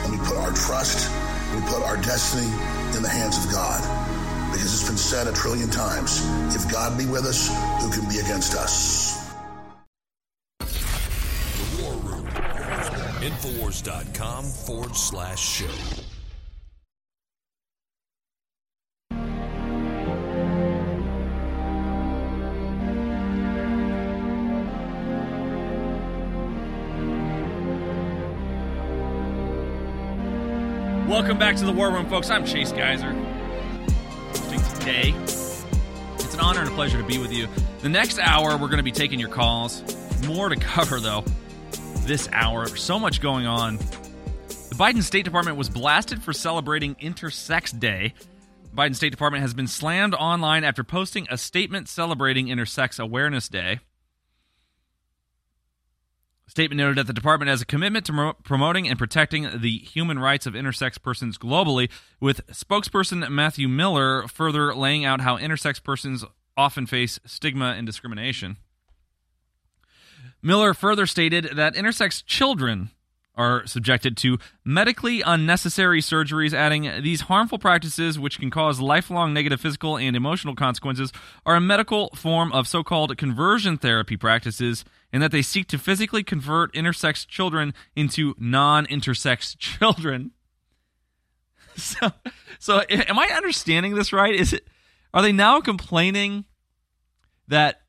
and 0.07 0.15
we 0.15 0.20
put 0.24 0.38
our 0.38 0.53
trust, 0.53 1.11
we 1.53 1.59
put 1.67 1.84
our 1.84 1.97
destiny 1.97 2.47
in 2.95 3.03
the 3.03 3.11
hands 3.11 3.43
of 3.43 3.51
God. 3.51 3.84
Because 4.53 4.72
it's 4.72 4.88
been 4.88 4.95
said 4.95 5.28
a 5.28 5.34
trillion 5.34 5.70
times 5.70 6.24
if 6.55 6.72
God 6.72 6.97
be 6.97 7.05
with 7.05 7.26
us, 7.26 7.51
who 7.84 7.91
can 7.91 8.07
be 8.07 8.20
against 8.20 8.55
us? 8.55 9.18
Infowars.com 13.22 14.45
forward 14.45 14.95
slash 14.95 15.39
show. 15.39 15.65
Welcome 31.09 31.38
back 31.38 31.57
to 31.57 31.65
the 31.65 31.74
War 31.74 31.91
Room, 31.91 32.09
folks. 32.09 32.30
I'm 32.30 32.45
Chase 32.45 32.72
Geiser. 32.72 33.11
Today, 34.80 35.13
it's 35.24 36.34
an 36.34 36.39
honor 36.39 36.61
and 36.61 36.70
a 36.70 36.72
pleasure 36.72 36.97
to 36.97 37.03
be 37.03 37.17
with 37.17 37.34
you. 37.34 37.49
The 37.82 37.89
next 37.89 38.17
hour, 38.17 38.51
we're 38.51 38.67
going 38.67 38.78
to 38.78 38.84
be 38.84 38.93
taking 38.93 39.20
your 39.20 39.28
calls. 39.28 39.84
More 40.26 40.47
to 40.47 40.55
cover, 40.55 41.01
though 41.01 41.26
this 42.01 42.29
hour. 42.31 42.67
So 42.67 42.99
much 42.99 43.21
going 43.21 43.45
on. 43.45 43.77
The 43.77 44.75
Biden 44.75 45.03
State 45.03 45.25
Department 45.25 45.57
was 45.57 45.69
blasted 45.69 46.21
for 46.23 46.34
celebrating 46.34 46.95
Intersex 46.95 47.77
Day. 47.77 48.13
The 48.63 48.76
Biden 48.76 48.95
State 48.95 49.09
Department 49.09 49.41
has 49.41 49.53
been 49.53 49.67
slammed 49.67 50.13
online 50.13 50.63
after 50.63 50.84
posting 50.84 51.27
a 51.30 51.38
statement 51.38 51.88
celebrating 51.89 52.47
Intersex 52.47 52.99
Awareness 52.99 53.49
Day. 53.49 53.80
The 56.45 56.51
statement 56.51 56.77
noted 56.77 56.97
that 56.97 57.07
the 57.07 57.13
department 57.13 57.49
has 57.49 57.61
a 57.61 57.65
commitment 57.65 58.05
to 58.07 58.35
promoting 58.43 58.88
and 58.88 58.97
protecting 58.97 59.47
the 59.59 59.77
human 59.77 60.17
rights 60.17 60.47
of 60.47 60.55
intersex 60.55 60.99
persons 61.01 61.38
globally, 61.38 61.91
with 62.19 62.45
spokesperson 62.47 63.30
Matthew 63.30 63.67
Miller 63.67 64.27
further 64.27 64.73
laying 64.73 65.05
out 65.05 65.21
how 65.21 65.38
intersex 65.38 65.84
persons 65.84 66.26
often 66.57 66.85
face 66.88 67.19
stigma 67.26 67.76
and 67.77 67.85
discrimination. 67.85 68.57
Miller 70.41 70.74
further 70.74 71.06
stated 71.06 71.52
that 71.56 71.76
intersex 71.76 72.24
children 72.26 72.91
are 73.40 73.66
subjected 73.66 74.18
to 74.18 74.38
medically 74.66 75.22
unnecessary 75.22 76.02
surgeries, 76.02 76.53
adding 76.53 76.91
these 77.02 77.22
harmful 77.22 77.57
practices, 77.57 78.20
which 78.20 78.38
can 78.38 78.49
cause 78.49 78.82
lifelong 78.82 79.34
negative 79.34 79.61
physical 79.61 79.98
and 79.98 80.16
emotional 80.16 80.56
consequences, 80.56 81.14
are 81.45 81.56
a 81.56 81.61
medical 81.61 82.10
form 82.10 82.52
of 82.52 82.68
so 82.68 82.84
called 82.84 83.16
conversion 83.18 83.78
therapy 83.78 84.18
practices, 84.18 84.84
and 85.14 85.24
that 85.24 85.32
they 85.32 85.41
seek 85.41 85.68
to 85.68 85.78
physically 85.78 86.22
convert 86.22 86.74
intersex 86.74 87.26
children 87.26 87.74
into 87.95 88.36
non 88.38 88.86
intersex 88.88 89.57
children. 89.57 90.32
So, 91.78 92.11
so 92.60 92.82
am 92.90 93.18
I 93.18 93.28
understanding 93.28 93.95
this 93.95 94.11
right? 94.11 94.36
Is 94.36 94.52
it 94.52 94.68
are 95.14 95.22
they 95.22 95.32
now 95.32 95.61
complaining 95.61 96.44
that 97.48 97.82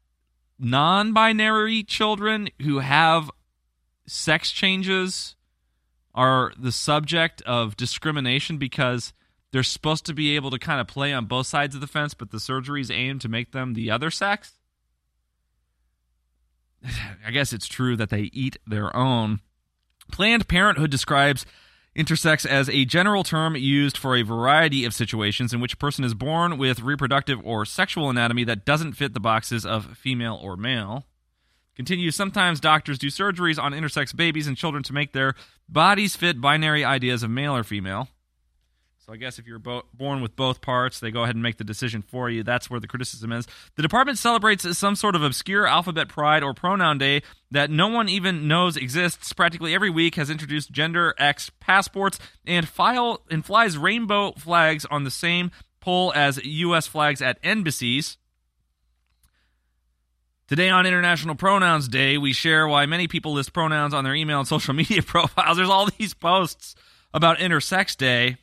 non 0.61 1.12
binary 1.12 1.82
children 1.82 2.51
who 2.62 2.78
have 2.81 3.31
sex 4.07 4.51
changes 4.51 5.35
are 6.15 6.53
the 6.59 6.73
subject 6.73 7.41
of 7.43 7.77
discrimination 7.77 8.59
because 8.59 9.12
they're 9.53 9.62
supposed 9.62 10.07
to 10.07 10.15
be 10.15 10.37
able 10.37 10.51
to 10.51 10.59
kind 10.59 10.81
of 10.81 10.87
play 10.87 11.12
on 11.12 11.27
both 11.27 11.47
sides 11.47 11.74
of 11.74 11.81
the 11.81 11.87
fence, 11.87 12.15
but 12.15 12.31
the 12.31 12.39
surgeries 12.39 12.95
aim 12.95 13.19
to 13.20 13.28
make 13.28 13.53
them 13.53 13.74
the 13.74 13.91
other 13.91 14.11
sex? 14.11 14.55
I 17.27 17.31
guess 17.31 17.53
it's 17.53 17.66
true 17.66 17.97
that 17.97 18.11
they 18.11 18.31
eat 18.32 18.57
their 18.66 18.95
own. 18.97 19.41
Planned 20.12 20.49
Parenthood 20.49 20.91
describes 20.91 21.47
Intersex 21.97 22.47
as 22.47 22.69
a 22.69 22.85
general 22.85 23.25
term 23.25 23.57
used 23.57 23.99
for 23.99 24.17
a 24.17 24.23
variety 24.23 24.85
of 24.85 24.95
situations 24.95 25.53
in 25.53 25.61
which 25.61 25.75
a 25.75 25.77
person 25.77 26.05
is 26.05 26.15
born 26.15 26.57
with 26.57 26.81
reproductive 26.81 27.41
or 27.45 27.65
sexual 27.65 28.09
anatomy 28.09 28.45
that 28.45 28.65
doesn't 28.65 28.93
fit 28.93 29.12
the 29.12 29.21
boxes 29.21 29.67
of 29.67 29.97
female 29.97 30.39
or 30.41 30.57
male. 30.57 31.07
Continues 31.75 32.15
sometimes 32.15 32.61
doctors 32.61 32.99
do 32.99 33.09
surgeries 33.09 33.61
on 33.61 33.73
intersex 33.73 34.15
babies 34.15 34.47
and 34.47 34.57
children 34.57 34.85
to 34.85 34.93
make 34.93 35.12
their 35.12 35.35
bodies 35.69 36.15
fit 36.15 36.41
binary 36.41 36.85
ideas 36.85 37.25
of 37.25 37.31
male 37.31 37.57
or 37.57 37.65
female. 37.65 38.09
I 39.11 39.16
guess 39.16 39.39
if 39.39 39.47
you're 39.47 39.59
bo- 39.59 39.87
born 39.93 40.23
with 40.23 40.37
both 40.37 40.61
parts, 40.61 41.01
they 41.01 41.11
go 41.11 41.24
ahead 41.24 41.35
and 41.35 41.43
make 41.43 41.57
the 41.57 41.65
decision 41.65 42.03
for 42.03 42.31
you. 42.31 42.43
That's 42.45 42.70
where 42.70 42.78
the 42.78 42.87
criticism 42.87 43.32
is. 43.32 43.47
The 43.74 43.82
department 43.82 44.19
celebrates 44.19 44.78
some 44.78 44.95
sort 44.95 45.16
of 45.16 45.23
obscure 45.23 45.66
alphabet 45.66 46.09
pride 46.09 46.43
or 46.43 46.55
pronoun 46.55 46.99
day 46.99 47.23
that 47.51 47.70
no 47.70 47.89
one 47.89 48.09
even 48.09 48.47
knows 48.47 48.77
exists. 48.77 49.32
Practically 49.32 49.74
every 49.74 49.91
week 49.91 50.15
has 50.15 50.31
introduced 50.31 50.70
gender 50.70 51.15
X 51.19 51.51
passports 51.59 52.19
and 52.47 52.69
file 52.69 53.23
and 53.31 53.45
flies 53.45 53.77
rainbow 53.77 54.32
flags 54.32 54.85
on 54.87 55.03
the 55.05 55.11
same 55.11 55.51
pole 55.81 56.12
as 56.15 56.43
U.S. 56.45 56.87
flags 56.87 57.20
at 57.20 57.39
embassies. 57.43 58.16
Today 60.47 60.69
on 60.69 60.87
International 60.87 61.35
Pronouns 61.35 61.89
Day, 61.89 62.19
we 62.19 62.32
share 62.32 62.66
why 62.66 62.87
many 62.87 63.07
people 63.07 63.32
list 63.32 63.53
pronouns 63.53 63.95
on 63.95 64.05
their 64.05 64.15
email 64.15 64.41
and 64.41 64.49
social 64.49 64.74
media 64.74 65.03
profiles. 65.07 65.57
There's 65.57 65.69
all 65.69 65.89
these 65.99 66.15
posts 66.15 66.74
about 67.15 67.39
Intersex 67.39 67.97
Day. 67.97 68.37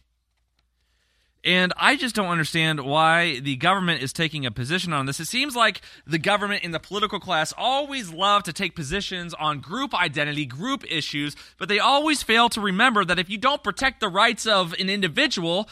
And 1.43 1.71
I 1.77 1.95
just 1.95 2.15
don't 2.15 2.29
understand 2.29 2.81
why 2.81 3.39
the 3.39 3.55
government 3.55 4.01
is 4.01 4.11
taking 4.11 4.45
a 4.45 4.51
position 4.51 4.91
on 4.91 5.05
this. 5.05 5.19
It 5.19 5.27
seems 5.27 5.55
like 5.55 5.81
the 6.05 6.17
government 6.17 6.63
and 6.63 6.73
the 6.73 6.79
political 6.79 7.19
class 7.19 7.53
always 7.57 8.11
love 8.11 8.43
to 8.43 8.53
take 8.53 8.75
positions 8.75 9.33
on 9.35 9.59
group 9.59 9.93
identity, 9.93 10.45
group 10.45 10.83
issues, 10.89 11.35
but 11.57 11.69
they 11.69 11.79
always 11.79 12.23
fail 12.23 12.49
to 12.49 12.59
remember 12.61 13.05
that 13.05 13.19
if 13.19 13.29
you 13.29 13.37
don't 13.37 13.63
protect 13.63 13.99
the 13.99 14.09
rights 14.09 14.45
of 14.45 14.73
an 14.73 14.89
individual, 14.89 15.69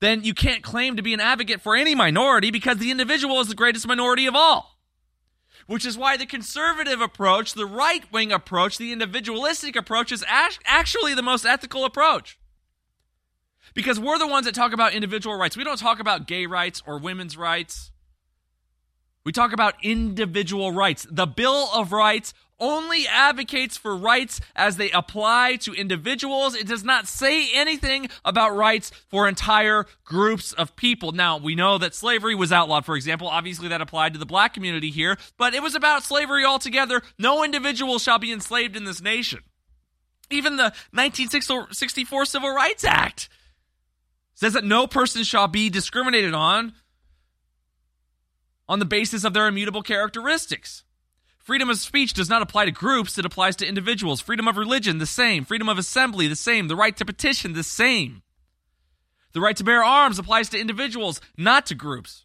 then 0.00 0.24
you 0.24 0.34
can't 0.34 0.64
claim 0.64 0.96
to 0.96 1.02
be 1.02 1.14
an 1.14 1.20
advocate 1.20 1.60
for 1.60 1.76
any 1.76 1.94
minority 1.94 2.50
because 2.50 2.78
the 2.78 2.90
individual 2.90 3.38
is 3.40 3.48
the 3.48 3.54
greatest 3.54 3.86
minority 3.86 4.26
of 4.26 4.34
all. 4.34 4.78
Which 5.68 5.86
is 5.86 5.96
why 5.96 6.16
the 6.16 6.26
conservative 6.26 7.00
approach, 7.00 7.54
the 7.54 7.66
right 7.66 8.10
wing 8.10 8.32
approach, 8.32 8.78
the 8.78 8.92
individualistic 8.92 9.76
approach 9.76 10.10
is 10.10 10.24
actually 10.28 11.14
the 11.14 11.22
most 11.22 11.44
ethical 11.44 11.84
approach 11.84 12.36
because 13.74 13.98
we're 13.98 14.18
the 14.18 14.26
ones 14.26 14.46
that 14.46 14.54
talk 14.54 14.72
about 14.72 14.94
individual 14.94 15.36
rights. 15.36 15.56
We 15.56 15.64
don't 15.64 15.78
talk 15.78 16.00
about 16.00 16.26
gay 16.26 16.46
rights 16.46 16.82
or 16.86 16.98
women's 16.98 17.36
rights. 17.36 17.90
We 19.24 19.32
talk 19.32 19.52
about 19.52 19.74
individual 19.82 20.72
rights. 20.72 21.06
The 21.10 21.26
Bill 21.26 21.68
of 21.72 21.92
Rights 21.92 22.34
only 22.58 23.06
advocates 23.08 23.76
for 23.76 23.96
rights 23.96 24.40
as 24.54 24.76
they 24.76 24.90
apply 24.92 25.56
to 25.56 25.72
individuals. 25.72 26.54
It 26.54 26.66
does 26.66 26.84
not 26.84 27.08
say 27.08 27.52
anything 27.52 28.08
about 28.24 28.56
rights 28.56 28.92
for 29.08 29.28
entire 29.28 29.86
groups 30.04 30.52
of 30.52 30.76
people. 30.76 31.12
Now, 31.12 31.38
we 31.38 31.54
know 31.54 31.78
that 31.78 31.94
slavery 31.94 32.34
was 32.34 32.52
outlawed, 32.52 32.84
for 32.84 32.94
example. 32.94 33.26
Obviously, 33.26 33.68
that 33.68 33.80
applied 33.80 34.12
to 34.12 34.18
the 34.18 34.26
black 34.26 34.54
community 34.54 34.90
here, 34.90 35.18
but 35.36 35.54
it 35.54 35.62
was 35.62 35.74
about 35.74 36.04
slavery 36.04 36.44
altogether. 36.44 37.02
No 37.18 37.42
individual 37.42 37.98
shall 37.98 38.20
be 38.20 38.32
enslaved 38.32 38.76
in 38.76 38.84
this 38.84 39.02
nation. 39.02 39.40
Even 40.30 40.56
the 40.56 40.72
1964 40.92 42.24
Civil 42.24 42.54
Rights 42.54 42.84
Act 42.84 43.28
says 44.42 44.54
that 44.54 44.64
no 44.64 44.88
person 44.88 45.22
shall 45.22 45.46
be 45.46 45.70
discriminated 45.70 46.34
on 46.34 46.72
on 48.68 48.80
the 48.80 48.84
basis 48.84 49.22
of 49.22 49.32
their 49.32 49.46
immutable 49.46 49.82
characteristics. 49.82 50.82
Freedom 51.38 51.70
of 51.70 51.78
speech 51.78 52.12
does 52.12 52.28
not 52.28 52.42
apply 52.42 52.64
to 52.64 52.72
groups, 52.72 53.16
it 53.18 53.24
applies 53.24 53.54
to 53.54 53.68
individuals. 53.68 54.20
Freedom 54.20 54.48
of 54.48 54.56
religion, 54.56 54.98
the 54.98 55.06
same. 55.06 55.44
Freedom 55.44 55.68
of 55.68 55.78
assembly, 55.78 56.26
the 56.26 56.34
same. 56.34 56.66
The 56.66 56.74
right 56.74 56.96
to 56.96 57.04
petition, 57.04 57.52
the 57.52 57.62
same. 57.62 58.22
The 59.32 59.40
right 59.40 59.56
to 59.56 59.62
bear 59.62 59.84
arms 59.84 60.18
applies 60.18 60.48
to 60.48 60.58
individuals, 60.58 61.20
not 61.38 61.66
to 61.66 61.76
groups. 61.76 62.24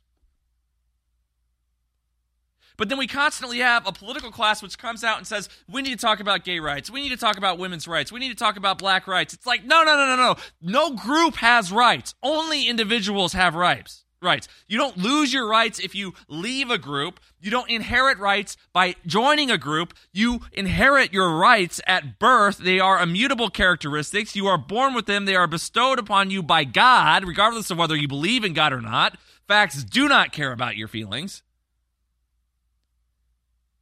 But 2.78 2.90
then 2.90 2.98
we 2.98 3.08
constantly 3.08 3.60
have 3.60 3.88
a 3.88 3.92
political 3.92 4.32
class 4.32 4.62
which 4.62 4.78
comes 4.78 5.04
out 5.04 5.18
and 5.18 5.26
says, 5.26 5.50
we 5.68 5.82
need 5.82 6.00
to 6.00 6.06
talk 6.06 6.20
about 6.20 6.44
gay 6.44 6.60
rights. 6.60 6.92
We 6.92 7.02
need 7.02 7.10
to 7.10 7.18
talk 7.18 7.38
about 7.38 7.58
women's 7.58 7.88
rights. 7.88 8.12
We 8.12 8.20
need 8.20 8.30
to 8.30 8.36
talk 8.36 8.56
about 8.56 8.78
black 8.78 9.08
rights. 9.08 9.34
It's 9.34 9.48
like, 9.48 9.66
no, 9.66 9.84
no, 9.84 9.96
no, 9.98 10.06
no, 10.06 10.16
no. 10.16 10.36
No 10.62 10.96
group 10.96 11.36
has 11.38 11.72
rights. 11.72 12.14
Only 12.22 12.68
individuals 12.68 13.34
have 13.34 13.56
rights. 13.56 14.06
Rights. 14.20 14.48
You 14.68 14.80
don't 14.80 14.98
lose 14.98 15.32
your 15.32 15.48
rights 15.48 15.80
if 15.80 15.94
you 15.94 16.14
leave 16.28 16.72
a 16.72 16.80
group. 16.80 17.20
You 17.40 17.52
don't 17.52 17.70
inherit 17.70 18.18
rights 18.18 18.58
by 18.74 18.96
joining 19.06 19.52
a 19.52 19.60
group. 19.60 19.94
You 20.12 20.42
inherit 20.52 21.14
your 21.14 21.38
rights 21.38 21.80
at 21.86 22.18
birth. 22.18 22.58
They 22.58 22.80
are 22.80 23.00
immutable 23.00 23.50
characteristics. 23.50 24.36
You 24.36 24.48
are 24.48 24.58
born 24.58 24.96
with 24.96 25.06
them. 25.06 25.26
They 25.26 25.36
are 25.36 25.46
bestowed 25.46 26.00
upon 26.00 26.32
you 26.32 26.42
by 26.42 26.64
God, 26.64 27.28
regardless 27.28 27.70
of 27.70 27.78
whether 27.78 27.96
you 27.96 28.08
believe 28.08 28.44
in 28.44 28.54
God 28.54 28.74
or 28.74 28.82
not. 28.82 29.18
Facts 29.48 29.84
do 29.84 30.08
not 30.08 30.32
care 30.32 30.52
about 30.52 30.78
your 30.78 30.88
feelings. 30.88 31.44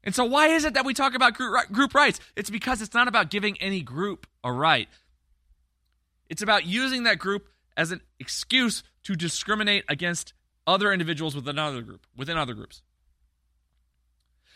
And 0.05 0.13
so, 0.13 0.23
why 0.23 0.49
is 0.49 0.65
it 0.65 0.75
that 0.75 0.85
we 0.85 0.93
talk 0.93 1.15
about 1.15 1.33
group 1.33 1.93
rights? 1.95 2.19
It's 2.35 2.49
because 2.49 2.81
it's 2.81 2.93
not 2.93 3.07
about 3.07 3.31
giving 3.31 3.59
any 3.59 3.81
group 3.81 4.27
a 4.43 4.51
right. 4.51 4.87
It's 6.29 6.43
about 6.43 6.65
using 6.65 7.03
that 7.03 7.17
group 7.17 7.49
as 7.75 7.91
an 7.91 8.01
excuse 8.19 8.83
to 9.03 9.15
discriminate 9.15 9.83
against 9.89 10.33
other 10.67 10.93
individuals 10.93 11.35
within 11.35 11.57
another 11.57 11.81
group, 11.81 12.05
within 12.15 12.37
other 12.37 12.53
groups. 12.53 12.81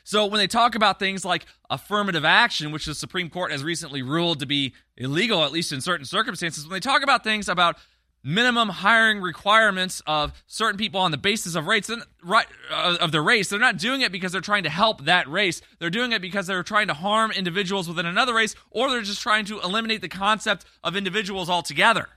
So 0.03 0.25
when 0.25 0.39
they 0.39 0.47
talk 0.47 0.73
about 0.73 0.97
things 0.97 1.23
like 1.23 1.45
affirmative 1.69 2.25
action, 2.25 2.71
which 2.71 2.85
the 2.85 2.95
Supreme 2.95 3.29
Court 3.29 3.51
has 3.51 3.63
recently 3.63 4.01
ruled 4.01 4.39
to 4.39 4.47
be 4.47 4.73
illegal, 4.97 5.43
at 5.43 5.51
least 5.51 5.71
in 5.71 5.81
certain 5.81 6.05
circumstances, 6.05 6.65
when 6.65 6.73
they 6.73 6.79
talk 6.79 7.03
about 7.03 7.23
things 7.23 7.47
about 7.47 7.77
minimum 8.23 8.69
hiring 8.69 9.21
requirements 9.21 10.01
of 10.05 10.33
certain 10.45 10.77
people 10.77 10.99
on 10.99 11.11
the 11.11 11.17
basis 11.17 11.55
of 11.55 11.67
race 11.67 11.89
right, 12.23 12.47
uh, 12.71 12.97
of 12.99 13.11
the 13.11 13.21
race 13.21 13.49
they're 13.49 13.59
not 13.59 13.77
doing 13.77 14.01
it 14.01 14.11
because 14.11 14.31
they're 14.31 14.41
trying 14.41 14.63
to 14.63 14.69
help 14.69 15.05
that 15.05 15.27
race 15.29 15.61
they're 15.79 15.89
doing 15.89 16.11
it 16.11 16.21
because 16.21 16.45
they're 16.45 16.63
trying 16.63 16.87
to 16.87 16.93
harm 16.93 17.31
individuals 17.31 17.87
within 17.87 18.05
another 18.05 18.33
race 18.33 18.55
or 18.71 18.89
they're 18.89 19.01
just 19.01 19.21
trying 19.21 19.45
to 19.45 19.59
eliminate 19.61 20.01
the 20.01 20.09
concept 20.09 20.65
of 20.83 20.95
individuals 20.95 21.49
altogether 21.49 22.09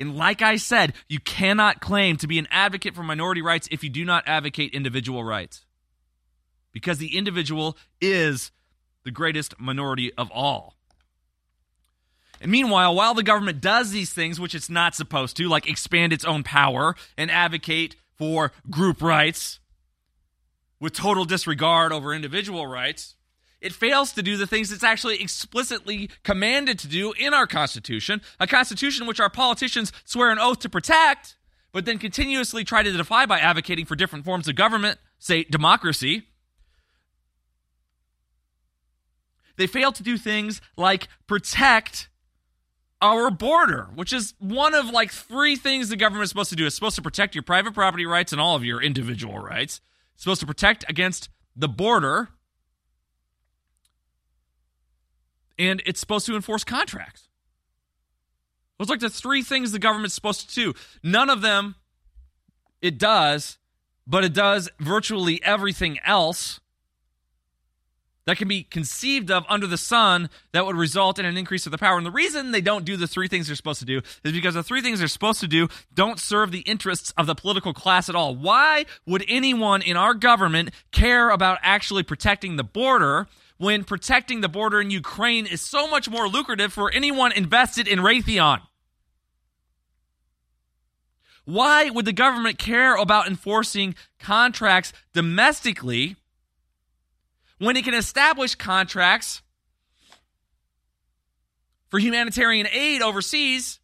and 0.00 0.16
like 0.16 0.40
I 0.40 0.56
said, 0.56 0.94
you 1.08 1.20
cannot 1.20 1.82
claim 1.82 2.16
to 2.16 2.26
be 2.26 2.38
an 2.38 2.48
advocate 2.50 2.94
for 2.94 3.02
minority 3.02 3.42
rights 3.42 3.68
if 3.70 3.84
you 3.84 3.90
do 3.90 4.02
not 4.04 4.24
advocate 4.26 4.72
individual 4.72 5.22
rights. 5.22 5.66
Because 6.72 6.96
the 6.96 7.18
individual 7.18 7.76
is 8.00 8.50
the 9.04 9.10
greatest 9.10 9.60
minority 9.60 10.10
of 10.14 10.30
all. 10.30 10.79
And 12.40 12.50
meanwhile, 12.50 12.94
while 12.94 13.14
the 13.14 13.22
government 13.22 13.60
does 13.60 13.90
these 13.90 14.12
things, 14.12 14.40
which 14.40 14.54
it's 14.54 14.70
not 14.70 14.94
supposed 14.94 15.36
to, 15.36 15.48
like 15.48 15.68
expand 15.68 16.12
its 16.12 16.24
own 16.24 16.42
power 16.42 16.96
and 17.18 17.30
advocate 17.30 17.96
for 18.16 18.52
group 18.70 19.02
rights 19.02 19.60
with 20.78 20.94
total 20.94 21.26
disregard 21.26 21.92
over 21.92 22.14
individual 22.14 22.66
rights, 22.66 23.16
it 23.60 23.74
fails 23.74 24.12
to 24.12 24.22
do 24.22 24.38
the 24.38 24.46
things 24.46 24.72
it's 24.72 24.82
actually 24.82 25.20
explicitly 25.20 26.08
commanded 26.22 26.78
to 26.78 26.88
do 26.88 27.12
in 27.12 27.34
our 27.34 27.46
Constitution, 27.46 28.22
a 28.38 28.46
Constitution 28.46 29.06
which 29.06 29.20
our 29.20 29.28
politicians 29.28 29.92
swear 30.04 30.30
an 30.30 30.38
oath 30.38 30.60
to 30.60 30.70
protect, 30.70 31.36
but 31.72 31.84
then 31.84 31.98
continuously 31.98 32.64
try 32.64 32.82
to 32.82 32.90
defy 32.90 33.26
by 33.26 33.38
advocating 33.38 33.84
for 33.84 33.96
different 33.96 34.24
forms 34.24 34.48
of 34.48 34.54
government, 34.56 34.98
say 35.18 35.44
democracy. 35.44 36.26
They 39.56 39.66
fail 39.66 39.92
to 39.92 40.02
do 40.02 40.16
things 40.16 40.62
like 40.78 41.08
protect 41.26 42.08
our 43.02 43.30
border, 43.30 43.88
which 43.94 44.12
is 44.12 44.34
one 44.38 44.74
of 44.74 44.90
like 44.90 45.10
three 45.10 45.56
things 45.56 45.88
the 45.88 45.96
government 45.96 46.24
is 46.24 46.28
supposed 46.28 46.50
to 46.50 46.56
do. 46.56 46.66
It's 46.66 46.74
supposed 46.74 46.96
to 46.96 47.02
protect 47.02 47.34
your 47.34 47.42
private 47.42 47.74
property 47.74 48.06
rights 48.06 48.32
and 48.32 48.40
all 48.40 48.56
of 48.56 48.64
your 48.64 48.82
individual 48.82 49.38
rights. 49.38 49.80
It's 50.14 50.24
supposed 50.24 50.40
to 50.40 50.46
protect 50.46 50.88
against 50.88 51.30
the 51.56 51.68
border. 51.68 52.28
And 55.58 55.82
it's 55.86 56.00
supposed 56.00 56.26
to 56.26 56.36
enforce 56.36 56.64
contracts. 56.64 57.28
Those 58.78 58.88
like 58.88 59.00
the 59.00 59.10
three 59.10 59.42
things 59.42 59.72
the 59.72 59.78
government's 59.78 60.14
supposed 60.14 60.48
to 60.48 60.54
do. 60.54 60.74
None 61.02 61.28
of 61.28 61.42
them 61.42 61.74
it 62.80 62.98
does, 62.98 63.58
but 64.06 64.24
it 64.24 64.32
does 64.32 64.70
virtually 64.78 65.42
everything 65.44 65.98
else 66.04 66.60
that 68.30 68.36
can 68.36 68.46
be 68.46 68.62
conceived 68.62 69.28
of 69.28 69.44
under 69.48 69.66
the 69.66 69.76
sun 69.76 70.30
that 70.52 70.64
would 70.64 70.76
result 70.76 71.18
in 71.18 71.24
an 71.26 71.36
increase 71.36 71.66
of 71.66 71.72
the 71.72 71.78
power. 71.78 71.96
And 71.96 72.06
the 72.06 72.12
reason 72.12 72.52
they 72.52 72.60
don't 72.60 72.84
do 72.84 72.96
the 72.96 73.08
three 73.08 73.26
things 73.26 73.48
they're 73.48 73.56
supposed 73.56 73.80
to 73.80 73.84
do 73.84 74.02
is 74.22 74.30
because 74.32 74.54
the 74.54 74.62
three 74.62 74.82
things 74.82 75.00
they're 75.00 75.08
supposed 75.08 75.40
to 75.40 75.48
do 75.48 75.66
don't 75.94 76.20
serve 76.20 76.52
the 76.52 76.60
interests 76.60 77.12
of 77.16 77.26
the 77.26 77.34
political 77.34 77.74
class 77.74 78.08
at 78.08 78.14
all. 78.14 78.36
Why 78.36 78.86
would 79.04 79.24
anyone 79.26 79.82
in 79.82 79.96
our 79.96 80.14
government 80.14 80.70
care 80.92 81.30
about 81.30 81.58
actually 81.62 82.04
protecting 82.04 82.54
the 82.54 82.62
border? 82.62 83.26
When 83.58 83.82
protecting 83.82 84.42
the 84.42 84.48
border 84.48 84.80
in 84.80 84.92
Ukraine 84.92 85.44
is 85.44 85.60
so 85.60 85.88
much 85.88 86.08
more 86.08 86.28
lucrative 86.28 86.72
for 86.72 86.88
anyone 86.92 87.32
invested 87.32 87.88
in 87.88 87.98
Raytheon. 87.98 88.60
Why 91.46 91.90
would 91.90 92.04
the 92.04 92.12
government 92.12 92.58
care 92.58 92.94
about 92.94 93.26
enforcing 93.26 93.96
contracts 94.20 94.92
domestically 95.12 96.14
when 97.60 97.76
it 97.76 97.84
can 97.84 97.94
establish 97.94 98.54
contracts 98.54 99.42
for 101.88 101.98
humanitarian 101.98 102.66
aid 102.72 103.02
overseas 103.02 103.78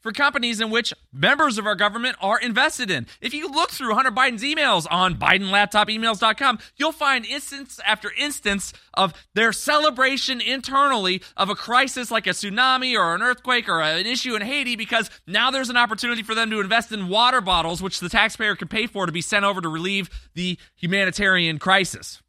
for 0.00 0.12
companies 0.12 0.60
in 0.60 0.70
which 0.70 0.94
members 1.12 1.58
of 1.58 1.66
our 1.66 1.74
government 1.74 2.16
are 2.20 2.38
invested 2.38 2.92
in. 2.92 3.08
If 3.20 3.34
you 3.34 3.50
look 3.50 3.70
through 3.70 3.94
Hunter 3.94 4.12
Biden's 4.12 4.42
emails 4.42 4.86
on 4.88 5.16
BidenLaptopEmails.com, 5.16 6.60
you'll 6.76 6.92
find 6.92 7.26
instance 7.26 7.80
after 7.84 8.12
instance 8.16 8.72
of 8.94 9.14
their 9.34 9.52
celebration 9.52 10.40
internally 10.40 11.22
of 11.36 11.48
a 11.48 11.56
crisis 11.56 12.12
like 12.12 12.28
a 12.28 12.30
tsunami 12.30 12.96
or 12.96 13.16
an 13.16 13.22
earthquake 13.22 13.68
or 13.68 13.80
an 13.80 14.06
issue 14.06 14.36
in 14.36 14.42
Haiti 14.42 14.76
because 14.76 15.10
now 15.26 15.50
there's 15.50 15.70
an 15.70 15.76
opportunity 15.76 16.22
for 16.22 16.36
them 16.36 16.50
to 16.50 16.60
invest 16.60 16.92
in 16.92 17.08
water 17.08 17.40
bottles, 17.40 17.82
which 17.82 17.98
the 17.98 18.08
taxpayer 18.08 18.54
can 18.54 18.68
pay 18.68 18.86
for 18.86 19.06
to 19.06 19.12
be 19.12 19.22
sent 19.22 19.44
over 19.44 19.60
to 19.60 19.68
relieve 19.68 20.08
the 20.34 20.56
humanitarian 20.76 21.58
crisis. 21.58 22.22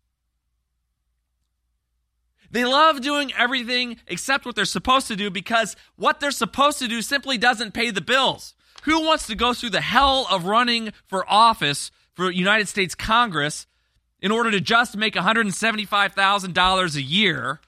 They 2.51 2.65
love 2.65 3.01
doing 3.01 3.31
everything 3.37 3.97
except 4.07 4.45
what 4.45 4.55
they're 4.55 4.65
supposed 4.65 5.07
to 5.07 5.15
do 5.15 5.29
because 5.29 5.75
what 5.95 6.19
they're 6.19 6.31
supposed 6.31 6.79
to 6.79 6.87
do 6.87 7.01
simply 7.01 7.37
doesn't 7.37 7.73
pay 7.73 7.91
the 7.91 8.01
bills. 8.01 8.55
Who 8.83 9.01
wants 9.01 9.27
to 9.27 9.35
go 9.35 9.53
through 9.53 9.71
the 9.71 9.81
hell 9.81 10.27
of 10.29 10.45
running 10.45 10.93
for 11.07 11.29
office 11.29 11.91
for 12.13 12.31
United 12.31 12.67
States 12.67 12.95
Congress 12.95 13.67
in 14.21 14.31
order 14.31 14.49
to 14.51 14.61
just 14.61 14.95
make 14.95 15.15
$175,000 15.15 16.95
a 16.95 17.01
year? 17.01 17.59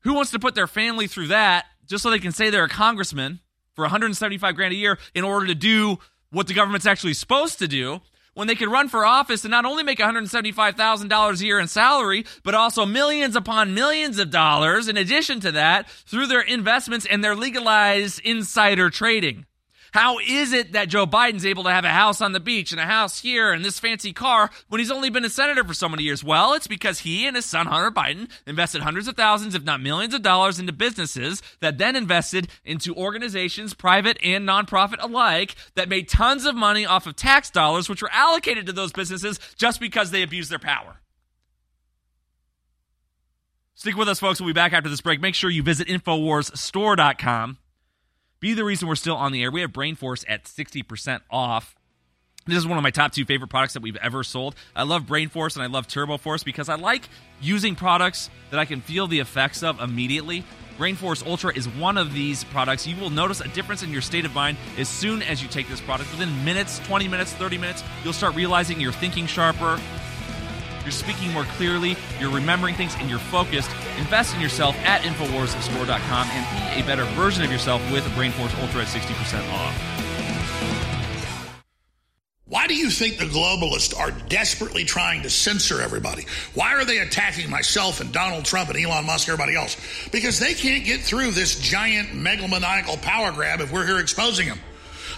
Who 0.00 0.14
wants 0.14 0.30
to 0.32 0.38
put 0.38 0.54
their 0.54 0.66
family 0.66 1.06
through 1.06 1.28
that 1.28 1.66
just 1.86 2.02
so 2.02 2.10
they 2.10 2.18
can 2.18 2.32
say 2.32 2.50
they're 2.50 2.64
a 2.64 2.68
congressman 2.68 3.40
for 3.74 3.82
175 3.82 4.54
grand 4.54 4.72
a 4.72 4.76
year 4.76 4.98
in 5.14 5.24
order 5.24 5.46
to 5.46 5.54
do 5.54 5.98
what 6.30 6.46
the 6.46 6.54
government's 6.54 6.86
actually 6.86 7.14
supposed 7.14 7.58
to 7.58 7.68
do? 7.68 8.00
When 8.36 8.46
they 8.46 8.54
could 8.54 8.70
run 8.70 8.86
for 8.86 9.06
office 9.06 9.44
and 9.44 9.50
not 9.50 9.64
only 9.64 9.82
make 9.82 9.98
$175,000 9.98 11.40
a 11.40 11.44
year 11.44 11.58
in 11.58 11.66
salary, 11.66 12.26
but 12.42 12.54
also 12.54 12.84
millions 12.84 13.34
upon 13.34 13.72
millions 13.72 14.18
of 14.18 14.30
dollars 14.30 14.88
in 14.88 14.98
addition 14.98 15.40
to 15.40 15.50
that 15.52 15.88
through 15.88 16.26
their 16.26 16.42
investments 16.42 17.06
and 17.06 17.24
their 17.24 17.34
legalized 17.34 18.20
insider 18.24 18.90
trading. 18.90 19.46
How 19.96 20.18
is 20.18 20.52
it 20.52 20.72
that 20.72 20.90
Joe 20.90 21.06
Biden's 21.06 21.46
able 21.46 21.64
to 21.64 21.70
have 21.70 21.86
a 21.86 21.88
house 21.88 22.20
on 22.20 22.32
the 22.32 22.38
beach 22.38 22.70
and 22.70 22.78
a 22.78 22.84
house 22.84 23.18
here 23.20 23.50
and 23.50 23.64
this 23.64 23.80
fancy 23.80 24.12
car 24.12 24.50
when 24.68 24.78
he's 24.78 24.90
only 24.90 25.08
been 25.08 25.24
a 25.24 25.30
senator 25.30 25.64
for 25.64 25.72
so 25.72 25.88
many 25.88 26.02
years? 26.02 26.22
Well, 26.22 26.52
it's 26.52 26.66
because 26.66 26.98
he 26.98 27.26
and 27.26 27.34
his 27.34 27.46
son 27.46 27.66
Hunter 27.66 27.90
Biden 27.90 28.28
invested 28.46 28.82
hundreds 28.82 29.08
of 29.08 29.16
thousands, 29.16 29.54
if 29.54 29.64
not 29.64 29.80
millions 29.80 30.12
of 30.12 30.20
dollars 30.20 30.58
into 30.58 30.74
businesses 30.74 31.40
that 31.60 31.78
then 31.78 31.96
invested 31.96 32.48
into 32.62 32.94
organizations, 32.94 33.72
private 33.72 34.18
and 34.22 34.46
nonprofit 34.46 35.02
alike, 35.02 35.54
that 35.76 35.88
made 35.88 36.10
tons 36.10 36.44
of 36.44 36.54
money 36.54 36.84
off 36.84 37.06
of 37.06 37.16
tax 37.16 37.48
dollars, 37.48 37.88
which 37.88 38.02
were 38.02 38.12
allocated 38.12 38.66
to 38.66 38.74
those 38.74 38.92
businesses 38.92 39.40
just 39.56 39.80
because 39.80 40.10
they 40.10 40.22
abused 40.22 40.50
their 40.50 40.58
power. 40.58 41.00
Stick 43.74 43.96
with 43.96 44.10
us, 44.10 44.20
folks. 44.20 44.42
We'll 44.42 44.50
be 44.50 44.52
back 44.52 44.74
after 44.74 44.90
this 44.90 45.00
break. 45.00 45.22
Make 45.22 45.34
sure 45.34 45.48
you 45.48 45.62
visit 45.62 45.88
InfoWarsStore.com 45.88 47.56
be 48.40 48.54
the 48.54 48.64
reason 48.64 48.88
we're 48.88 48.94
still 48.94 49.16
on 49.16 49.32
the 49.32 49.42
air. 49.42 49.50
We 49.50 49.60
have 49.62 49.72
Brainforce 49.72 50.24
at 50.28 50.44
60% 50.44 51.20
off. 51.30 51.74
This 52.46 52.58
is 52.58 52.66
one 52.66 52.78
of 52.78 52.84
my 52.84 52.90
top 52.90 53.12
two 53.12 53.24
favorite 53.24 53.48
products 53.48 53.74
that 53.74 53.82
we've 53.82 53.96
ever 53.96 54.22
sold. 54.22 54.54
I 54.74 54.84
love 54.84 55.02
Brainforce 55.02 55.56
and 55.56 55.64
I 55.64 55.66
love 55.66 55.88
TurboForce 55.88 56.44
because 56.44 56.68
I 56.68 56.76
like 56.76 57.08
using 57.40 57.74
products 57.74 58.30
that 58.50 58.60
I 58.60 58.64
can 58.64 58.80
feel 58.80 59.08
the 59.08 59.18
effects 59.18 59.64
of 59.64 59.80
immediately. 59.80 60.44
Brainforce 60.78 61.26
Ultra 61.26 61.56
is 61.56 61.68
one 61.68 61.96
of 61.96 62.12
these 62.12 62.44
products. 62.44 62.86
You 62.86 62.96
will 63.00 63.10
notice 63.10 63.40
a 63.40 63.48
difference 63.48 63.82
in 63.82 63.90
your 63.90 64.02
state 64.02 64.24
of 64.24 64.34
mind 64.34 64.58
as 64.78 64.88
soon 64.88 65.22
as 65.22 65.42
you 65.42 65.48
take 65.48 65.68
this 65.68 65.80
product. 65.80 66.10
Within 66.12 66.44
minutes, 66.44 66.78
20 66.80 67.08
minutes, 67.08 67.32
30 67.32 67.58
minutes, 67.58 67.82
you'll 68.04 68.12
start 68.12 68.34
realizing 68.36 68.80
you're 68.80 68.92
thinking 68.92 69.26
sharper, 69.26 69.80
you're 70.86 70.92
speaking 70.92 71.32
more 71.32 71.42
clearly, 71.44 71.96
you're 72.20 72.30
remembering 72.30 72.76
things, 72.76 72.94
and 73.00 73.10
you're 73.10 73.18
focused. 73.18 73.70
Invest 73.98 74.36
in 74.36 74.40
yourself 74.40 74.76
at 74.84 75.02
InfoWarsStore.com 75.02 76.28
and 76.30 76.74
be 76.74 76.80
a 76.80 76.86
better 76.86 77.04
version 77.16 77.42
of 77.42 77.50
yourself 77.50 77.82
with 77.90 78.04
BrainForce 78.14 78.62
Ultra 78.62 78.82
at 78.82 78.86
60% 78.86 79.52
off. 79.52 80.06
Why 82.48 82.68
do 82.68 82.76
you 82.76 82.90
think 82.90 83.18
the 83.18 83.24
globalists 83.24 83.98
are 83.98 84.12
desperately 84.28 84.84
trying 84.84 85.22
to 85.22 85.30
censor 85.30 85.82
everybody? 85.82 86.26
Why 86.54 86.74
are 86.74 86.84
they 86.84 86.98
attacking 86.98 87.50
myself 87.50 88.00
and 88.00 88.12
Donald 88.12 88.44
Trump 88.44 88.70
and 88.70 88.78
Elon 88.78 89.06
Musk 89.06 89.26
and 89.26 89.32
everybody 89.32 89.56
else? 89.56 89.76
Because 90.12 90.38
they 90.38 90.54
can't 90.54 90.84
get 90.84 91.00
through 91.00 91.32
this 91.32 91.58
giant 91.58 92.10
megalomaniacal 92.10 93.02
power 93.02 93.32
grab 93.32 93.60
if 93.60 93.72
we're 93.72 93.84
here 93.84 93.98
exposing 93.98 94.46
them. 94.46 94.60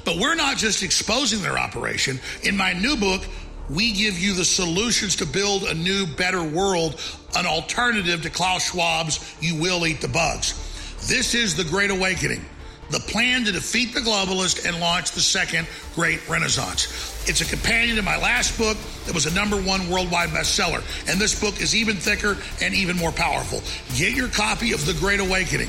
But 0.06 0.16
we're 0.16 0.36
not 0.36 0.56
just 0.56 0.82
exposing 0.82 1.42
their 1.42 1.58
operation. 1.58 2.18
In 2.44 2.56
my 2.56 2.72
new 2.72 2.96
book, 2.96 3.22
we 3.70 3.92
give 3.92 4.18
you 4.18 4.34
the 4.34 4.44
solutions 4.44 5.16
to 5.16 5.26
build 5.26 5.64
a 5.64 5.74
new, 5.74 6.06
better 6.06 6.42
world, 6.42 7.00
an 7.36 7.46
alternative 7.46 8.22
to 8.22 8.30
Klaus 8.30 8.70
Schwab's 8.70 9.36
You 9.40 9.60
Will 9.60 9.86
Eat 9.86 10.00
the 10.00 10.08
Bugs. 10.08 10.64
This 11.08 11.34
is 11.34 11.56
the 11.56 11.64
Great 11.64 11.90
Awakening, 11.90 12.44
the 12.90 13.00
plan 13.00 13.44
to 13.44 13.52
defeat 13.52 13.94
the 13.94 14.00
globalist 14.00 14.66
and 14.66 14.80
launch 14.80 15.12
the 15.12 15.20
second 15.20 15.68
Great 15.94 16.26
Renaissance. 16.28 17.28
It's 17.28 17.40
a 17.40 17.44
companion 17.44 17.96
to 17.96 18.02
my 18.02 18.16
last 18.16 18.56
book 18.58 18.76
that 19.04 19.14
was 19.14 19.26
a 19.26 19.34
number 19.34 19.56
one 19.60 19.88
worldwide 19.90 20.30
bestseller. 20.30 20.82
And 21.10 21.20
this 21.20 21.38
book 21.38 21.60
is 21.60 21.74
even 21.74 21.96
thicker 21.96 22.36
and 22.62 22.74
even 22.74 22.96
more 22.96 23.12
powerful. 23.12 23.62
Get 23.96 24.16
your 24.16 24.28
copy 24.28 24.72
of 24.72 24.84
The 24.86 24.94
Great 24.94 25.20
Awakening 25.20 25.68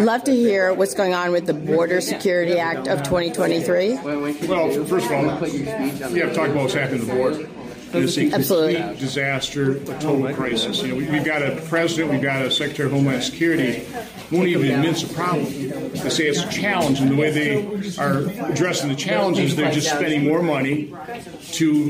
Love 0.00 0.24
to 0.24 0.34
hear 0.34 0.72
what's 0.74 0.94
going 0.94 1.14
on 1.14 1.32
with 1.32 1.46
the 1.46 1.54
Border 1.54 2.00
Security 2.00 2.58
Act 2.58 2.88
of 2.88 3.02
2023. 3.02 3.94
Well, 3.96 4.84
first 4.84 5.06
of 5.06 5.12
all, 5.12 5.40
we 5.40 5.64
have 5.64 5.98
to 6.10 6.34
talk 6.34 6.48
about 6.48 6.62
what's 6.62 6.74
happening 6.74 7.00
at 7.02 7.06
the 7.06 7.12
border. 7.12 7.48
It's 7.92 8.18
a 8.18 8.30
Absolutely. 8.32 8.74
complete 8.76 8.98
disaster, 9.00 9.72
a 9.72 9.78
total 9.98 10.32
crisis. 10.34 10.82
You 10.82 10.88
know, 10.88 10.94
we- 10.96 11.06
we've 11.06 11.24
got 11.24 11.42
a 11.42 11.52
president, 11.68 12.10
we've 12.12 12.22
got 12.22 12.42
a 12.44 12.50
secretary 12.50 12.86
of 12.86 12.92
Homeland 12.92 13.22
Security, 13.22 13.82
won't 14.30 14.48
even 14.48 14.70
admit 14.70 14.90
it's 14.90 15.02
a 15.04 15.14
problem. 15.14 15.46
They 15.94 16.10
say 16.10 16.24
it's 16.26 16.42
a 16.42 16.48
challenge, 16.48 17.00
and 17.00 17.10
the 17.10 17.16
way 17.16 17.30
they 17.30 17.66
are 17.98 18.26
addressing 18.50 18.90
the 18.90 18.94
challenges, 18.94 19.56
they're 19.56 19.70
just 19.72 19.88
spending 19.88 20.24
more 20.24 20.42
money 20.42 20.92
to, 21.52 21.84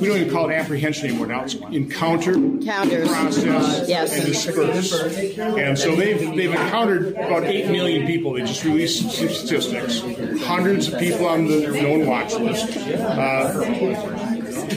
we 0.00 0.08
don't 0.08 0.18
even 0.18 0.30
call 0.30 0.50
it 0.50 0.54
apprehension 0.54 1.08
anymore 1.08 1.28
now, 1.28 1.44
it's 1.44 1.54
encounter, 1.70 2.32
Counters. 2.64 3.08
process, 3.08 3.88
Yes. 3.88 4.16
and 4.16 4.26
disperse. 4.26 4.92
And 5.38 5.78
so 5.78 5.94
they've, 5.94 6.18
they've 6.34 6.50
encountered 6.50 7.12
about 7.12 7.44
8 7.44 7.68
million 7.68 8.06
people. 8.06 8.32
They 8.32 8.40
just 8.42 8.64
released 8.64 9.10
some 9.12 9.28
statistics. 9.28 10.02
Hundreds 10.42 10.88
of 10.92 10.98
people 10.98 11.26
on 11.26 11.46
the 11.46 11.68
known 11.68 12.06
watch 12.06 12.34
list. 12.34 12.76
Uh, 12.76 13.52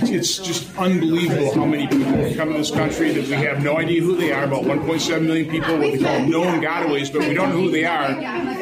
it's 0.03 0.37
just 0.37 0.75
unbelievable 0.77 1.53
how 1.53 1.65
many 1.65 1.87
people 1.87 2.05
have 2.05 2.35
come 2.35 2.51
to 2.51 2.57
this 2.57 2.71
country 2.71 3.11
that 3.13 3.27
we 3.27 3.33
have 3.33 3.63
no 3.63 3.77
idea 3.77 4.01
who 4.01 4.15
they 4.15 4.31
are. 4.31 4.43
About 4.43 4.63
1.7 4.63 5.25
million 5.25 5.49
people, 5.49 5.77
what 5.77 5.91
we 5.91 5.99
call 5.99 6.19
known 6.21 6.61
gotaways, 6.61 7.11
but 7.11 7.21
we 7.21 7.33
don't 7.33 7.49
know 7.49 7.61
who 7.61 7.71
they 7.71 7.85
are. 7.85 8.15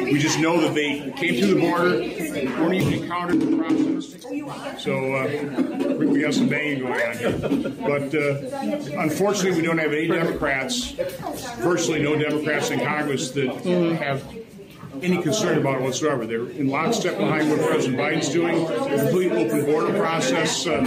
We 0.04 0.18
just 0.18 0.38
know 0.38 0.60
that 0.60 0.74
they 0.74 1.12
came 1.16 1.40
through 1.40 1.54
the 1.54 1.60
border, 1.60 1.98
weren't 2.60 2.74
even 2.74 2.92
encountered 2.92 3.42
in 3.42 3.50
the 3.50 3.62
process. 3.62 4.82
So 4.82 5.14
uh, 5.14 5.94
we, 5.94 6.20
got 6.20 6.34
some 6.34 6.48
banging 6.48 6.80
going 6.80 7.00
on 7.00 7.16
here. 7.16 7.32
But 7.38 8.14
uh, 8.14 9.00
unfortunately, 9.00 9.60
we 9.60 9.66
don't 9.66 9.78
have 9.78 9.92
any 9.92 10.08
Democrats, 10.08 10.92
virtually 11.58 12.02
no 12.02 12.16
Democrats 12.16 12.70
in 12.70 12.80
Congress 12.80 13.30
that 13.30 13.48
have 14.00 14.22
any 15.02 15.20
concern 15.22 15.58
about 15.58 15.76
it 15.76 15.82
whatsoever. 15.82 16.26
They're 16.26 16.48
in 16.48 16.68
lockstep 16.68 17.18
behind 17.18 17.50
what 17.50 17.60
President 17.60 17.98
Biden's 18.00 18.28
doing, 18.28 18.64
a 18.64 18.98
complete 19.04 19.32
open 19.32 19.64
border 19.64 19.98
process. 19.98 20.66
Uh, 20.66 20.82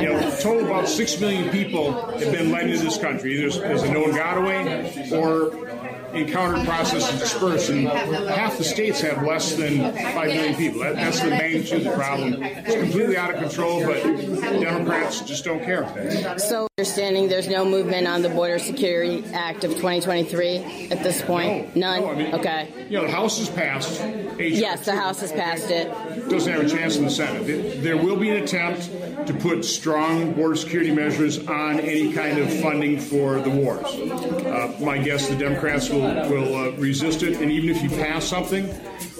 You 0.00 0.08
know, 0.12 0.36
total 0.40 0.66
about 0.66 0.88
six 0.88 1.20
million 1.20 1.50
people 1.50 1.92
have 1.92 2.32
been 2.32 2.50
let 2.50 2.68
into 2.68 2.82
this 2.82 2.98
country, 2.98 3.34
either 3.38 3.64
as 3.64 3.82
a 3.82 3.92
known 3.92 4.12
gotaway 4.12 5.12
or 5.12 5.93
encountered 6.14 6.66
process 6.66 7.10
and 7.10 7.18
dispersed. 7.18 7.70
And 7.70 7.88
half 7.88 8.58
the 8.58 8.64
states 8.64 9.00
have 9.00 9.22
less 9.22 9.54
than 9.54 9.78
five 10.14 10.28
million 10.28 10.54
people. 10.54 10.80
That, 10.80 10.96
that's 10.96 11.20
the 11.20 11.30
magnitude 11.30 11.78
of 11.78 11.84
the 11.84 11.90
problem. 11.92 12.42
It's 12.42 12.74
completely 12.76 13.16
out 13.16 13.34
of 13.34 13.40
control, 13.40 13.84
but 13.84 14.02
Democrats 14.02 15.20
just 15.22 15.44
don't 15.44 15.62
care. 15.64 16.38
So, 16.38 16.68
understanding 16.78 17.28
there's 17.28 17.48
no 17.48 17.64
movement 17.64 18.06
on 18.08 18.22
the 18.22 18.28
Border 18.28 18.58
Security 18.58 19.24
Act 19.32 19.62
of 19.64 19.72
2023 19.72 20.88
at 20.90 21.02
this 21.02 21.22
point? 21.22 21.76
None? 21.76 22.02
okay. 22.34 22.86
You 22.88 22.98
know, 22.98 23.04
the 23.06 23.12
House 23.12 23.38
has 23.38 23.48
passed 23.48 24.00
Yes, 24.38 24.84
the 24.84 24.94
House 24.96 25.20
has 25.20 25.30
passed 25.32 25.70
it. 25.70 25.88
doesn't 26.28 26.52
have 26.52 26.64
a 26.64 26.68
chance 26.68 26.96
in 26.96 27.04
the 27.04 27.10
Senate. 27.10 27.46
There- 27.46 27.94
There 27.94 27.96
will 27.96 28.16
be 28.16 28.30
an 28.30 28.42
attempt 28.42 28.90
to 29.26 29.34
put 29.34 29.64
strong 29.64 30.32
border 30.32 30.56
security 30.56 30.90
measures 30.90 31.46
on 31.46 31.78
any 31.80 32.12
kind 32.12 32.38
of 32.38 32.52
funding 32.60 32.98
for 32.98 33.40
the 33.40 33.50
wars. 33.50 33.84
Uh, 33.84 34.72
my 34.80 34.98
guess, 34.98 35.28
the 35.28 35.36
Democrats 35.36 35.90
will, 35.90 36.03
will 36.28 36.54
uh, 36.54 36.70
resist 36.72 37.22
it, 37.22 37.40
and 37.40 37.50
even 37.50 37.70
if 37.70 37.82
you 37.82 37.88
pass 37.90 38.24
something, 38.24 38.70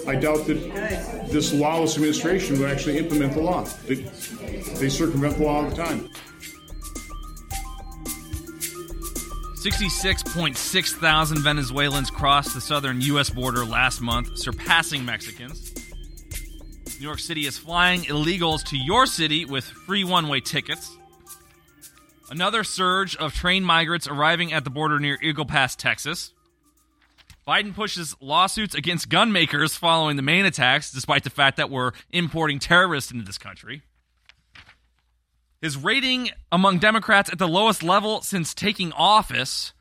I 0.07 0.15
doubt 0.15 0.45
that 0.47 1.27
this 1.29 1.53
lawless 1.53 1.95
administration 1.95 2.59
will 2.59 2.67
actually 2.67 2.97
implement 2.97 3.33
the 3.33 3.41
law. 3.41 3.63
They, 3.85 3.95
they 4.75 4.89
circumvent 4.89 5.37
the 5.37 5.43
law 5.43 5.63
all 5.63 5.69
the 5.69 5.75
time. 5.75 6.09
66.6 9.65 10.93
thousand 10.93 11.39
Venezuelans 11.39 12.11
crossed 12.11 12.53
the 12.53 12.61
southern 12.61 13.01
U.S. 13.01 13.31
border 13.31 13.65
last 13.65 13.99
month, 13.99 14.37
surpassing 14.37 15.03
Mexicans. 15.03 15.73
New 16.99 17.03
York 17.03 17.17
City 17.17 17.47
is 17.47 17.57
flying 17.57 18.01
illegals 18.01 18.63
to 18.65 18.77
your 18.77 19.07
city 19.07 19.43
with 19.43 19.65
free 19.65 20.03
one 20.03 20.27
way 20.27 20.39
tickets. 20.39 20.95
Another 22.29 22.63
surge 22.63 23.15
of 23.15 23.33
train 23.33 23.63
migrants 23.63 24.07
arriving 24.07 24.53
at 24.53 24.65
the 24.65 24.69
border 24.69 24.99
near 24.99 25.17
Eagle 25.19 25.45
Pass, 25.45 25.75
Texas. 25.75 26.31
Biden 27.47 27.75
pushes 27.75 28.15
lawsuits 28.19 28.73
against 28.73 29.09
gun 29.09 29.31
makers 29.31 29.75
following 29.75 30.15
the 30.15 30.23
Maine 30.23 30.45
attacks, 30.45 30.91
despite 30.91 31.23
the 31.23 31.29
fact 31.29 31.57
that 31.57 31.69
we're 31.69 31.91
importing 32.11 32.57
terrorists 32.57 33.11
into 33.11 33.23
this 33.23 33.37
country. 33.37 33.83
His 35.61 35.77
rating 35.77 36.31
among 36.51 36.79
Democrats 36.79 37.31
at 37.31 37.37
the 37.37 37.47
lowest 37.47 37.83
level 37.83 38.21
since 38.21 38.53
taking 38.53 38.91
office, 38.93 39.73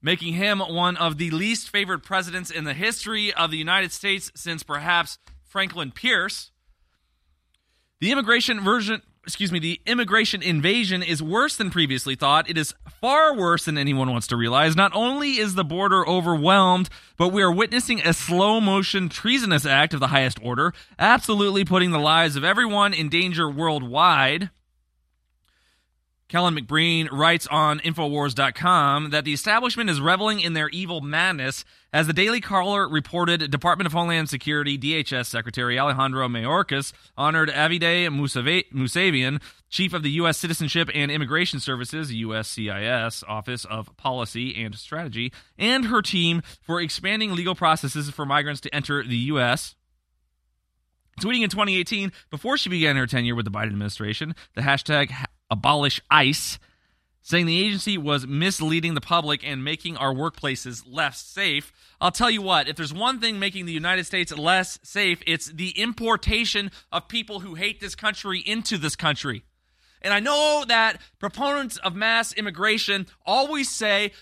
making 0.00 0.34
him 0.34 0.60
one 0.60 0.96
of 0.96 1.18
the 1.18 1.30
least 1.30 1.68
favored 1.68 2.04
presidents 2.04 2.50
in 2.50 2.64
the 2.64 2.74
history 2.74 3.32
of 3.34 3.50
the 3.50 3.56
United 3.56 3.90
States 3.90 4.30
since 4.36 4.62
perhaps 4.62 5.18
Franklin 5.42 5.90
Pierce. 5.90 6.52
The 8.00 8.12
immigration 8.12 8.60
version, 8.60 9.02
excuse 9.24 9.50
me, 9.50 9.58
the 9.58 9.80
immigration 9.86 10.42
invasion 10.42 11.02
is 11.02 11.22
worse 11.22 11.56
than 11.56 11.70
previously 11.70 12.14
thought. 12.14 12.48
It 12.48 12.58
is 12.58 12.74
far 13.00 13.34
worse 13.34 13.64
than 13.64 13.78
anyone 13.78 14.10
wants 14.10 14.26
to 14.28 14.36
realize. 14.36 14.76
Not 14.76 14.92
only 14.94 15.38
is 15.38 15.54
the 15.54 15.64
border 15.64 16.06
overwhelmed, 16.06 16.88
but 17.16 17.28
we 17.28 17.42
are 17.42 17.52
witnessing 17.52 18.00
a 18.00 18.12
slow 18.12 18.60
motion 18.60 19.08
treasonous 19.08 19.64
act 19.66 19.94
of 19.94 20.00
the 20.00 20.08
highest 20.08 20.38
order, 20.42 20.72
absolutely 20.98 21.64
putting 21.64 21.90
the 21.90 21.98
lives 21.98 22.36
of 22.36 22.44
everyone 22.44 22.92
in 22.92 23.08
danger 23.08 23.48
worldwide. 23.48 24.50
Kelen 26.34 26.58
McBreen 26.58 27.08
writes 27.12 27.46
on 27.46 27.78
Infowars.com 27.78 29.10
that 29.10 29.24
the 29.24 29.32
establishment 29.32 29.88
is 29.88 30.00
reveling 30.00 30.40
in 30.40 30.52
their 30.52 30.68
evil 30.70 31.00
madness. 31.00 31.64
As 31.92 32.08
the 32.08 32.12
Daily 32.12 32.40
Caller 32.40 32.88
reported, 32.88 33.52
Department 33.52 33.86
of 33.86 33.92
Homeland 33.92 34.28
Security 34.28 34.76
DHS 34.76 35.26
Secretary 35.26 35.78
Alejandro 35.78 36.26
Mayorkas 36.26 36.92
honored 37.16 37.50
Avideh 37.50 38.10
Moussavian, 38.10 39.40
Chief 39.70 39.92
of 39.94 40.02
the 40.02 40.10
U.S. 40.10 40.36
Citizenship 40.36 40.90
and 40.92 41.08
Immigration 41.08 41.60
Services 41.60 42.10
USCIS 42.10 43.22
Office 43.28 43.64
of 43.66 43.96
Policy 43.96 44.60
and 44.60 44.74
Strategy, 44.74 45.32
and 45.56 45.84
her 45.84 46.02
team 46.02 46.42
for 46.60 46.80
expanding 46.80 47.36
legal 47.36 47.54
processes 47.54 48.10
for 48.10 48.26
migrants 48.26 48.60
to 48.62 48.74
enter 48.74 49.04
the 49.04 49.18
U.S. 49.18 49.76
Tweeting 51.20 51.44
in 51.44 51.50
2018, 51.50 52.10
before 52.28 52.56
she 52.56 52.68
began 52.68 52.96
her 52.96 53.06
tenure 53.06 53.36
with 53.36 53.44
the 53.44 53.52
Biden 53.52 53.66
administration, 53.66 54.34
the 54.56 54.62
hashtag 54.62 55.12
abolish 55.50 56.00
ICE, 56.10 56.58
saying 57.22 57.46
the 57.46 57.64
agency 57.64 57.96
was 57.96 58.26
misleading 58.26 58.94
the 58.94 59.00
public 59.00 59.46
and 59.46 59.64
making 59.64 59.96
our 59.96 60.12
workplaces 60.12 60.82
less 60.86 61.20
safe. 61.20 61.72
I'll 62.00 62.10
tell 62.10 62.30
you 62.30 62.42
what, 62.42 62.68
if 62.68 62.76
there's 62.76 62.92
one 62.92 63.18
thing 63.18 63.38
making 63.38 63.64
the 63.64 63.72
United 63.72 64.04
States 64.04 64.36
less 64.36 64.78
safe, 64.82 65.22
it's 65.26 65.46
the 65.46 65.70
importation 65.70 66.70
of 66.92 67.08
people 67.08 67.40
who 67.40 67.54
hate 67.54 67.80
this 67.80 67.94
country 67.94 68.40
into 68.40 68.76
this 68.76 68.94
country. 68.94 69.42
And 70.02 70.12
I 70.12 70.20
know 70.20 70.64
that 70.68 71.00
proponents 71.18 71.78
of 71.78 71.96
mass 71.96 72.34
immigration 72.34 73.06
always 73.24 73.70
say, 73.70 74.12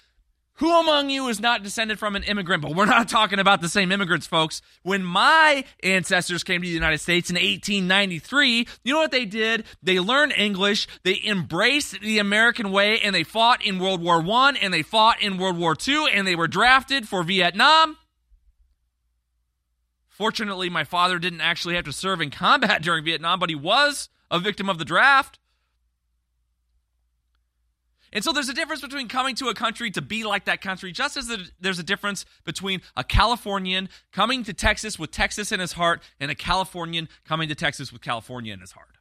who 0.56 0.78
among 0.78 1.08
you 1.08 1.28
is 1.28 1.40
not 1.40 1.62
descended 1.62 1.98
from 1.98 2.14
an 2.14 2.22
immigrant? 2.24 2.62
But 2.62 2.74
we're 2.74 2.84
not 2.84 3.08
talking 3.08 3.38
about 3.38 3.60
the 3.60 3.68
same 3.68 3.90
immigrants, 3.90 4.26
folks. 4.26 4.60
When 4.82 5.02
my 5.02 5.64
ancestors 5.82 6.44
came 6.44 6.60
to 6.60 6.68
the 6.68 6.74
United 6.74 6.98
States 6.98 7.30
in 7.30 7.36
1893, 7.36 8.68
you 8.84 8.92
know 8.92 9.00
what 9.00 9.10
they 9.10 9.24
did? 9.24 9.64
They 9.82 9.98
learned 9.98 10.34
English, 10.36 10.86
they 11.04 11.20
embraced 11.24 12.00
the 12.00 12.18
American 12.18 12.70
way, 12.70 13.00
and 13.00 13.14
they 13.14 13.24
fought 13.24 13.64
in 13.64 13.78
World 13.78 14.02
War 14.02 14.22
I 14.22 14.52
and 14.60 14.72
they 14.72 14.82
fought 14.82 15.22
in 15.22 15.38
World 15.38 15.56
War 15.56 15.74
II, 15.86 16.06
and 16.12 16.26
they 16.26 16.36
were 16.36 16.48
drafted 16.48 17.08
for 17.08 17.22
Vietnam. 17.22 17.96
Fortunately, 20.08 20.68
my 20.68 20.84
father 20.84 21.18
didn't 21.18 21.40
actually 21.40 21.74
have 21.74 21.86
to 21.86 21.92
serve 21.92 22.20
in 22.20 22.30
combat 22.30 22.82
during 22.82 23.04
Vietnam, 23.04 23.38
but 23.38 23.48
he 23.48 23.56
was 23.56 24.10
a 24.30 24.38
victim 24.38 24.68
of 24.68 24.78
the 24.78 24.84
draft. 24.84 25.38
And 28.12 28.22
so 28.22 28.32
there's 28.32 28.50
a 28.50 28.54
difference 28.54 28.82
between 28.82 29.08
coming 29.08 29.34
to 29.36 29.48
a 29.48 29.54
country 29.54 29.90
to 29.92 30.02
be 30.02 30.22
like 30.24 30.44
that 30.44 30.60
country, 30.60 30.92
just 30.92 31.16
as 31.16 31.30
there's 31.60 31.78
a 31.78 31.82
difference 31.82 32.26
between 32.44 32.82
a 32.96 33.02
Californian 33.02 33.88
coming 34.12 34.44
to 34.44 34.52
Texas 34.52 34.98
with 34.98 35.10
Texas 35.10 35.50
in 35.50 35.60
his 35.60 35.72
heart 35.72 36.02
and 36.20 36.30
a 36.30 36.34
Californian 36.34 37.08
coming 37.24 37.48
to 37.48 37.54
Texas 37.54 37.92
with 37.92 38.02
California 38.02 38.52
in 38.52 38.60
his 38.60 38.72
heart. 38.72 38.98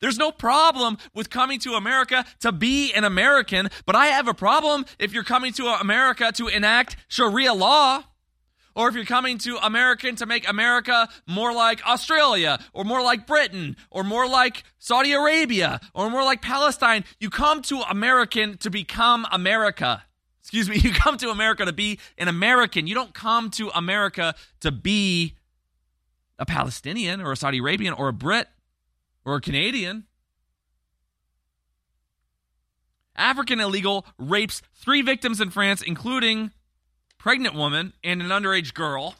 There's 0.00 0.18
no 0.18 0.32
problem 0.32 0.98
with 1.14 1.30
coming 1.30 1.60
to 1.60 1.74
America 1.74 2.24
to 2.40 2.50
be 2.50 2.92
an 2.92 3.04
American, 3.04 3.68
but 3.86 3.94
I 3.94 4.06
have 4.06 4.26
a 4.26 4.34
problem 4.34 4.84
if 4.98 5.12
you're 5.12 5.22
coming 5.22 5.52
to 5.54 5.66
America 5.66 6.32
to 6.34 6.48
enact 6.48 6.96
Sharia 7.08 7.54
law 7.54 8.02
or 8.74 8.88
if 8.88 8.94
you're 8.94 9.04
coming 9.04 9.38
to 9.38 9.56
American 9.58 10.16
to 10.16 10.26
make 10.26 10.48
America 10.48 11.08
more 11.26 11.52
like 11.52 11.86
Australia 11.86 12.58
or 12.72 12.84
more 12.84 13.02
like 13.02 13.26
Britain 13.26 13.76
or 13.90 14.04
more 14.04 14.28
like 14.28 14.64
Saudi 14.78 15.12
Arabia 15.12 15.80
or 15.94 16.10
more 16.10 16.24
like 16.24 16.42
Palestine, 16.42 17.04
you 17.20 17.30
come 17.30 17.62
to 17.62 17.80
American 17.82 18.56
to 18.58 18.70
become 18.70 19.26
America. 19.30 20.02
Excuse 20.40 20.68
me, 20.68 20.76
you 20.82 20.92
come 20.92 21.16
to 21.18 21.30
America 21.30 21.64
to 21.64 21.72
be 21.72 21.98
an 22.18 22.28
American. 22.28 22.86
You 22.86 22.94
don't 22.94 23.14
come 23.14 23.50
to 23.50 23.70
America 23.70 24.34
to 24.60 24.70
be 24.70 25.34
a 26.38 26.46
Palestinian 26.46 27.20
or 27.20 27.32
a 27.32 27.36
Saudi 27.36 27.58
Arabian 27.58 27.94
or 27.94 28.08
a 28.08 28.12
Brit 28.12 28.48
or 29.24 29.36
a 29.36 29.40
Canadian. 29.40 30.04
African 33.14 33.60
illegal 33.60 34.06
rapes 34.18 34.62
three 34.74 35.02
victims 35.02 35.40
in 35.40 35.50
France, 35.50 35.82
including 35.82 36.50
pregnant 37.22 37.54
woman 37.54 37.92
and 38.02 38.20
an 38.20 38.30
underage 38.30 38.74
girl. 38.74 39.14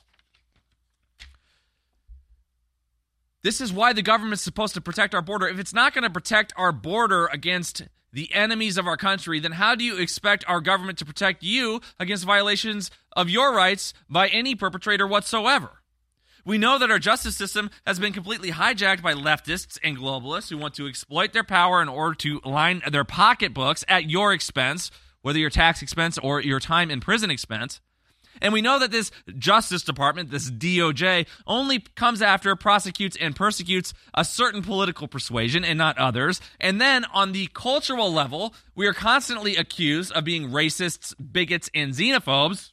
This 3.45 3.61
is 3.61 3.73
why 3.73 3.93
the 3.93 4.03
government's 4.03 4.43
supposed 4.43 4.75
to 4.75 4.81
protect 4.81 5.15
our 5.15 5.23
border. 5.23 5.47
If 5.47 5.61
it's 5.61 5.73
not 5.73 5.95
going 5.95 6.03
to 6.03 6.11
protect 6.11 6.53
our 6.57 6.73
border 6.73 7.27
against 7.27 7.83
the 8.13 8.35
enemies 8.35 8.77
of 8.77 8.89
our 8.89 8.97
country, 8.97 9.39
then 9.39 9.53
how 9.53 9.77
do 9.77 9.85
you 9.85 9.99
expect 9.99 10.45
our 10.49 10.61
government 10.61 10.99
to 10.99 11.05
protect 11.05 11.45
you 11.45 11.81
against 12.01 12.25
violations 12.25 12.91
of 13.13 13.31
your 13.31 13.55
rights 13.55 13.95
by 14.11 14.27
any 14.27 14.57
perpetrator 14.57 15.07
whatsoever? 15.07 15.71
We 16.45 16.59
know 16.59 16.81
that 16.81 16.91
our 16.91 16.99
justice 16.99 17.37
system 17.37 17.71
has 17.87 18.01
been 18.01 18.13
completely 18.13 18.51
hijacked 18.51 19.01
by 19.01 19.15
leftists 19.15 19.79
and 19.85 19.97
globalists 19.97 20.51
who 20.51 20.59
want 20.59 20.75
to 20.75 20.89
exploit 20.89 21.33
their 21.33 21.45
power 21.45 21.81
in 21.81 21.89
order 21.89 22.17
to 22.17 22.41
line 22.45 22.83
their 22.91 23.05
pocketbooks 23.05 23.85
at 23.87 24.11
your 24.11 24.33
expense, 24.33 24.91
whether 25.21 25.39
your 25.39 25.51
tax 25.51 25.83
expense 25.83 26.19
or 26.19 26.41
your 26.41 26.59
time 26.59 26.91
in 26.91 26.99
prison 26.99 27.31
expense. 27.31 27.81
And 28.43 28.53
we 28.53 28.61
know 28.61 28.79
that 28.81 28.91
this 28.91 29.11
Justice 29.39 29.83
Department, 29.85 30.31
this 30.31 30.51
DOJ, 30.51 31.27
only 31.47 31.79
comes 31.79 32.21
after, 32.21 32.55
prosecutes, 32.57 33.17
and 33.19 33.35
persecutes 33.35 33.95
a 34.13 34.25
certain 34.25 34.63
political 34.63 35.09
persuasion 35.09 35.65
and 35.65 35.79
not 35.79 35.97
others. 35.97 36.41
And 36.61 36.81
then 36.81 37.07
on 37.07 37.33
the 37.33 37.49
cultural 37.55 38.13
level, 38.13 38.55
we 38.75 38.87
are 38.87 38.93
constantly 38.93 39.57
accused 39.57 40.13
of 40.13 40.25
being 40.25 40.51
racists, 40.51 41.15
bigots, 41.15 41.71
and 41.73 41.93
xenophobes. 41.93 42.73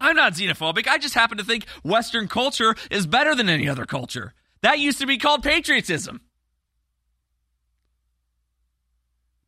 I'm 0.00 0.16
not 0.16 0.32
xenophobic. 0.32 0.88
I 0.88 0.98
just 0.98 1.14
happen 1.14 1.38
to 1.38 1.44
think 1.44 1.68
Western 1.82 2.26
culture 2.26 2.74
is 2.90 3.06
better 3.06 3.34
than 3.34 3.48
any 3.48 3.68
other 3.68 3.84
culture. 3.84 4.32
That 4.62 4.78
used 4.78 4.98
to 5.00 5.06
be 5.06 5.18
called 5.18 5.42
patriotism. 5.42 6.22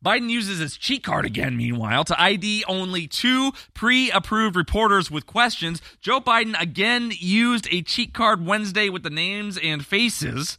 Biden 0.03 0.29
uses 0.29 0.59
his 0.59 0.77
cheat 0.77 1.03
card 1.03 1.25
again, 1.25 1.57
meanwhile, 1.57 2.03
to 2.03 2.21
ID 2.21 2.63
only 2.67 3.07
two 3.07 3.51
pre 3.73 4.11
approved 4.11 4.55
reporters 4.55 5.09
with 5.09 5.25
questions. 5.25 5.81
Joe 6.01 6.21
Biden 6.21 6.59
again 6.61 7.11
used 7.17 7.67
a 7.71 7.81
cheat 7.81 8.13
card 8.13 8.45
Wednesday 8.45 8.89
with 8.89 9.03
the 9.03 9.09
names 9.09 9.57
and 9.57 9.85
faces 9.85 10.57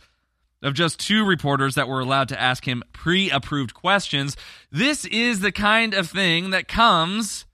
of 0.62 0.74
just 0.74 0.98
two 0.98 1.24
reporters 1.24 1.76
that 1.76 1.88
were 1.88 2.00
allowed 2.00 2.28
to 2.28 2.40
ask 2.40 2.66
him 2.66 2.82
pre 2.92 3.30
approved 3.30 3.74
questions. 3.74 4.36
This 4.72 5.04
is 5.04 5.40
the 5.40 5.52
kind 5.52 5.94
of 5.94 6.10
thing 6.10 6.50
that 6.50 6.66
comes 6.66 7.46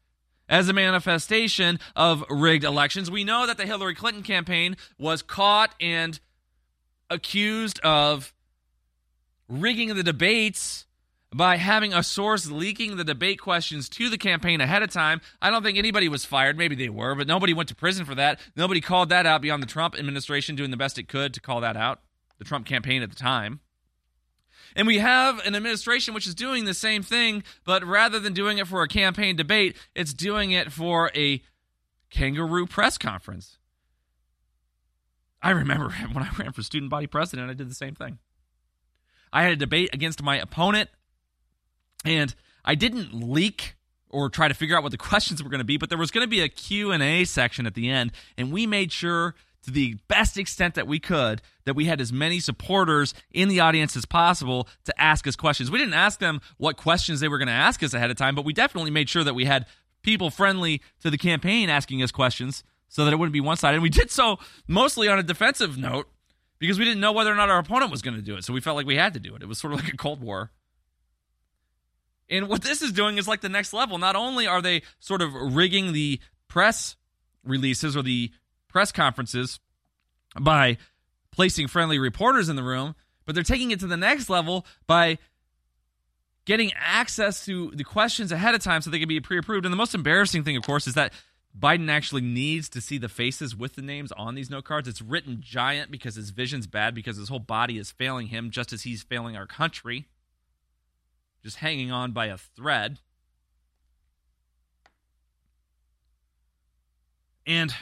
as 0.48 0.68
a 0.68 0.72
manifestation 0.72 1.78
of 1.94 2.24
rigged 2.30 2.64
elections. 2.64 3.10
We 3.10 3.24
know 3.24 3.46
that 3.46 3.58
the 3.58 3.66
Hillary 3.66 3.94
Clinton 3.94 4.22
campaign 4.22 4.76
was 4.98 5.22
caught 5.22 5.74
and 5.80 6.18
accused 7.10 7.78
of 7.80 8.32
rigging 9.48 9.94
the 9.94 10.02
debates 10.02 10.86
by 11.34 11.56
having 11.56 11.92
a 11.92 12.00
source 12.00 12.48
leaking 12.48 12.96
the 12.96 13.02
debate 13.02 13.40
questions 13.40 13.88
to 13.88 14.08
the 14.08 14.16
campaign 14.16 14.60
ahead 14.60 14.84
of 14.84 14.90
time. 14.90 15.20
I 15.42 15.50
don't 15.50 15.64
think 15.64 15.76
anybody 15.76 16.08
was 16.08 16.24
fired. 16.24 16.56
Maybe 16.56 16.76
they 16.76 16.88
were, 16.88 17.16
but 17.16 17.26
nobody 17.26 17.52
went 17.52 17.68
to 17.70 17.74
prison 17.74 18.04
for 18.04 18.14
that. 18.14 18.38
Nobody 18.54 18.80
called 18.80 19.08
that 19.08 19.26
out 19.26 19.42
beyond 19.42 19.60
the 19.60 19.66
Trump 19.66 19.98
administration 19.98 20.54
doing 20.54 20.70
the 20.70 20.76
best 20.76 20.96
it 20.96 21.08
could 21.08 21.34
to 21.34 21.40
call 21.40 21.60
that 21.62 21.76
out, 21.76 22.02
the 22.38 22.44
Trump 22.44 22.66
campaign 22.66 23.02
at 23.02 23.10
the 23.10 23.16
time. 23.16 23.58
And 24.76 24.86
we 24.86 24.98
have 24.98 25.44
an 25.44 25.56
administration 25.56 26.14
which 26.14 26.28
is 26.28 26.36
doing 26.36 26.66
the 26.66 26.74
same 26.74 27.02
thing, 27.02 27.42
but 27.64 27.84
rather 27.84 28.20
than 28.20 28.32
doing 28.32 28.58
it 28.58 28.68
for 28.68 28.84
a 28.84 28.88
campaign 28.88 29.34
debate, 29.34 29.76
it's 29.92 30.14
doing 30.14 30.52
it 30.52 30.70
for 30.70 31.10
a 31.16 31.42
kangaroo 32.10 32.66
press 32.66 32.96
conference. 32.96 33.58
I 35.42 35.50
remember 35.50 35.90
when 36.12 36.22
I 36.22 36.30
ran 36.38 36.52
for 36.52 36.62
student 36.62 36.90
body 36.90 37.08
president, 37.08 37.50
I 37.50 37.54
did 37.54 37.68
the 37.68 37.74
same 37.74 37.96
thing. 37.96 38.18
I 39.32 39.42
had 39.42 39.52
a 39.52 39.56
debate 39.56 39.90
against 39.92 40.22
my 40.22 40.38
opponent, 40.38 40.90
and 42.04 42.34
I 42.64 42.74
didn't 42.74 43.12
leak 43.12 43.74
or 44.10 44.30
try 44.30 44.48
to 44.48 44.54
figure 44.54 44.76
out 44.76 44.82
what 44.82 44.92
the 44.92 44.98
questions 45.10 45.42
were 45.42 45.50
going 45.50 45.58
to 45.58 45.64
be, 45.64 45.76
but 45.76 45.88
there 45.88 45.98
was 45.98 46.10
going 46.10 46.24
to 46.24 46.30
be 46.30 46.40
a 46.40 46.48
Q&A 46.48 47.24
section 47.24 47.66
at 47.66 47.74
the 47.74 47.90
end, 47.90 48.12
and 48.36 48.52
we 48.52 48.66
made 48.66 48.92
sure 48.92 49.34
to 49.64 49.70
the 49.70 49.96
best 50.08 50.36
extent 50.36 50.74
that 50.74 50.86
we 50.86 50.98
could 50.98 51.40
that 51.64 51.74
we 51.74 51.86
had 51.86 52.00
as 52.00 52.12
many 52.12 52.38
supporters 52.38 53.14
in 53.30 53.48
the 53.48 53.60
audience 53.60 53.96
as 53.96 54.04
possible 54.04 54.68
to 54.84 55.00
ask 55.00 55.26
us 55.26 55.36
questions. 55.36 55.70
We 55.70 55.78
didn't 55.78 55.94
ask 55.94 56.18
them 56.18 56.40
what 56.58 56.76
questions 56.76 57.20
they 57.20 57.28
were 57.28 57.38
going 57.38 57.48
to 57.48 57.54
ask 57.54 57.82
us 57.82 57.94
ahead 57.94 58.10
of 58.10 58.16
time, 58.16 58.34
but 58.34 58.44
we 58.44 58.52
definitely 58.52 58.90
made 58.90 59.08
sure 59.08 59.24
that 59.24 59.34
we 59.34 59.46
had 59.46 59.66
people 60.02 60.30
friendly 60.30 60.82
to 61.00 61.10
the 61.10 61.16
campaign 61.16 61.70
asking 61.70 62.02
us 62.02 62.12
questions 62.12 62.62
so 62.88 63.04
that 63.04 63.12
it 63.12 63.16
wouldn't 63.16 63.32
be 63.32 63.40
one 63.40 63.56
sided. 63.56 63.76
And 63.76 63.82
we 63.82 63.88
did 63.88 64.10
so 64.10 64.38
mostly 64.68 65.08
on 65.08 65.18
a 65.18 65.22
defensive 65.22 65.78
note 65.78 66.08
because 66.58 66.78
we 66.78 66.84
didn't 66.84 67.00
know 67.00 67.12
whether 67.12 67.32
or 67.32 67.34
not 67.34 67.48
our 67.50 67.58
opponent 67.58 67.90
was 67.90 68.02
going 68.02 68.16
to 68.16 68.22
do 68.22 68.36
it. 68.36 68.44
So 68.44 68.52
we 68.52 68.60
felt 68.60 68.76
like 68.76 68.86
we 68.86 68.96
had 68.96 69.14
to 69.14 69.20
do 69.20 69.34
it. 69.34 69.42
It 69.42 69.48
was 69.48 69.58
sort 69.58 69.72
of 69.72 69.80
like 69.80 69.92
a 69.92 69.96
Cold 69.96 70.20
War. 70.20 70.50
And 72.30 72.48
what 72.48 72.62
this 72.62 72.82
is 72.82 72.92
doing 72.92 73.18
is 73.18 73.28
like 73.28 73.40
the 73.40 73.48
next 73.48 73.72
level. 73.72 73.98
Not 73.98 74.16
only 74.16 74.46
are 74.46 74.62
they 74.62 74.82
sort 74.98 75.22
of 75.22 75.34
rigging 75.34 75.92
the 75.92 76.20
press 76.48 76.96
releases 77.44 77.96
or 77.96 78.02
the 78.02 78.30
press 78.68 78.92
conferences 78.92 79.60
by 80.40 80.78
placing 81.30 81.68
friendly 81.68 81.98
reporters 81.98 82.48
in 82.48 82.56
the 82.56 82.62
room, 82.62 82.94
but 83.26 83.34
they're 83.34 83.44
taking 83.44 83.70
it 83.70 83.80
to 83.80 83.86
the 83.86 83.96
next 83.96 84.30
level 84.30 84.66
by 84.86 85.18
getting 86.44 86.72
access 86.76 87.44
to 87.46 87.70
the 87.74 87.84
questions 87.84 88.32
ahead 88.32 88.54
of 88.54 88.62
time 88.62 88.82
so 88.82 88.90
they 88.90 88.98
can 88.98 89.08
be 89.08 89.20
pre-approved. 89.20 89.64
And 89.64 89.72
the 89.72 89.76
most 89.76 89.94
embarrassing 89.94 90.44
thing, 90.44 90.56
of 90.56 90.62
course, 90.62 90.86
is 90.86 90.94
that 90.94 91.12
Biden 91.58 91.88
actually 91.88 92.22
needs 92.22 92.68
to 92.70 92.80
see 92.80 92.98
the 92.98 93.08
faces 93.08 93.54
with 93.54 93.76
the 93.76 93.82
names 93.82 94.12
on 94.12 94.34
these 94.34 94.50
note 94.50 94.64
cards. 94.64 94.88
It's 94.88 95.00
written 95.00 95.38
giant 95.40 95.90
because 95.90 96.16
his 96.16 96.30
vision's 96.30 96.66
bad 96.66 96.94
because 96.94 97.16
his 97.16 97.28
whole 97.28 97.38
body 97.38 97.78
is 97.78 97.92
failing 97.92 98.26
him 98.26 98.50
just 98.50 98.72
as 98.72 98.82
he's 98.82 99.02
failing 99.02 99.36
our 99.36 99.46
country. 99.46 100.06
Just 101.44 101.58
hanging 101.58 101.92
on 101.92 102.12
by 102.12 102.26
a 102.26 102.38
thread. 102.38 103.00
And 107.46 107.74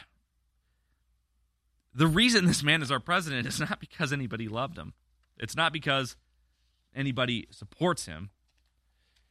the 1.94 2.08
reason 2.08 2.46
this 2.46 2.62
man 2.62 2.82
is 2.82 2.90
our 2.90 3.00
president 3.00 3.46
is 3.46 3.60
not 3.60 3.78
because 3.78 4.12
anybody 4.12 4.48
loved 4.48 4.76
him. 4.76 4.94
It's 5.38 5.54
not 5.54 5.72
because 5.72 6.16
anybody 6.94 7.46
supports 7.50 8.06
him. 8.06 8.30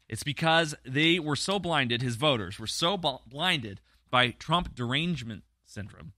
It's 0.07 0.23
because 0.23 0.75
they 0.85 1.19
were 1.19 1.35
so 1.35 1.59
blinded, 1.59 2.01
his 2.01 2.15
voters 2.15 2.59
were 2.59 2.67
so 2.67 2.97
blinded 2.97 3.81
by 4.09 4.29
Trump 4.31 4.75
derangement 4.75 5.43
syndrome, 5.65 6.13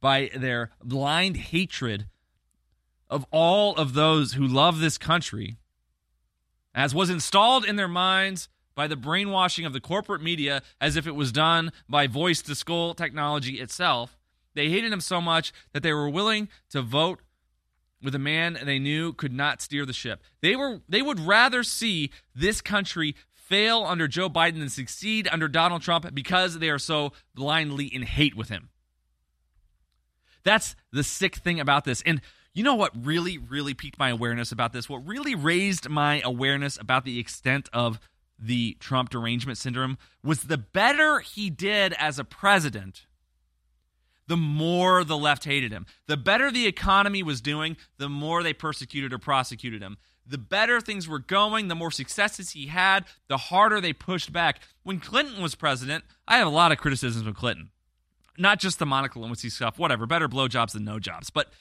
by 0.00 0.30
their 0.36 0.70
blind 0.82 1.36
hatred 1.36 2.06
of 3.08 3.24
all 3.30 3.74
of 3.76 3.94
those 3.94 4.32
who 4.32 4.46
love 4.46 4.80
this 4.80 4.98
country, 4.98 5.58
as 6.74 6.94
was 6.94 7.10
installed 7.10 7.64
in 7.64 7.76
their 7.76 7.88
minds 7.88 8.48
by 8.74 8.86
the 8.86 8.96
brainwashing 8.96 9.64
of 9.64 9.72
the 9.72 9.80
corporate 9.80 10.22
media 10.22 10.62
as 10.80 10.96
if 10.96 11.06
it 11.06 11.14
was 11.14 11.32
done 11.32 11.72
by 11.88 12.06
voice 12.06 12.40
to 12.42 12.54
skull 12.54 12.94
technology 12.94 13.60
itself. 13.60 14.16
They 14.54 14.68
hated 14.70 14.92
him 14.92 15.00
so 15.00 15.20
much 15.20 15.52
that 15.72 15.82
they 15.82 15.92
were 15.92 16.08
willing 16.08 16.48
to 16.70 16.82
vote 16.82 17.20
with 18.02 18.14
a 18.14 18.18
man 18.18 18.58
they 18.64 18.78
knew 18.78 19.12
could 19.12 19.32
not 19.32 19.60
steer 19.60 19.84
the 19.84 19.92
ship. 19.92 20.22
They 20.40 20.56
were 20.56 20.80
they 20.88 21.02
would 21.02 21.20
rather 21.20 21.62
see 21.62 22.10
this 22.34 22.60
country 22.60 23.14
fail 23.34 23.84
under 23.84 24.08
Joe 24.08 24.30
Biden 24.30 24.60
than 24.60 24.68
succeed 24.68 25.28
under 25.30 25.48
Donald 25.48 25.82
Trump 25.82 26.06
because 26.14 26.58
they 26.58 26.70
are 26.70 26.78
so 26.78 27.12
blindly 27.34 27.86
in 27.86 28.02
hate 28.02 28.36
with 28.36 28.48
him. 28.48 28.70
That's 30.44 30.74
the 30.92 31.02
sick 31.04 31.36
thing 31.36 31.60
about 31.60 31.84
this. 31.84 32.02
And 32.06 32.22
you 32.54 32.64
know 32.64 32.74
what 32.74 32.92
really, 33.04 33.38
really 33.38 33.74
piqued 33.74 33.98
my 33.98 34.10
awareness 34.10 34.52
about 34.52 34.72
this? 34.72 34.88
What 34.88 35.06
really 35.06 35.34
raised 35.34 35.88
my 35.88 36.20
awareness 36.24 36.78
about 36.78 37.04
the 37.04 37.18
extent 37.18 37.68
of 37.72 38.00
the 38.38 38.76
Trump 38.80 39.10
derangement 39.10 39.58
syndrome 39.58 39.98
was 40.24 40.44
the 40.44 40.58
better 40.58 41.20
he 41.20 41.50
did 41.50 41.92
as 41.94 42.18
a 42.18 42.24
president 42.24 43.06
the 44.30 44.36
more 44.36 45.02
the 45.02 45.18
left 45.18 45.44
hated 45.44 45.72
him. 45.72 45.86
The 46.06 46.16
better 46.16 46.52
the 46.52 46.68
economy 46.68 47.20
was 47.20 47.40
doing, 47.40 47.76
the 47.98 48.08
more 48.08 48.44
they 48.44 48.52
persecuted 48.52 49.12
or 49.12 49.18
prosecuted 49.18 49.82
him. 49.82 49.98
The 50.24 50.38
better 50.38 50.80
things 50.80 51.08
were 51.08 51.18
going, 51.18 51.66
the 51.66 51.74
more 51.74 51.90
successes 51.90 52.50
he 52.50 52.68
had, 52.68 53.06
the 53.26 53.36
harder 53.36 53.80
they 53.80 53.92
pushed 53.92 54.32
back. 54.32 54.60
When 54.84 55.00
Clinton 55.00 55.42
was 55.42 55.56
president, 55.56 56.04
I 56.28 56.38
have 56.38 56.46
a 56.46 56.50
lot 56.50 56.70
of 56.70 56.78
criticisms 56.78 57.26
of 57.26 57.34
Clinton. 57.34 57.70
Not 58.38 58.60
just 58.60 58.78
the 58.78 58.86
Monica 58.86 59.18
Lewinsky 59.18 59.50
stuff, 59.50 59.80
whatever, 59.80 60.06
better 60.06 60.28
blowjobs 60.28 60.74
than 60.74 60.84
no 60.84 61.00
jobs. 61.00 61.30
But 61.30 61.52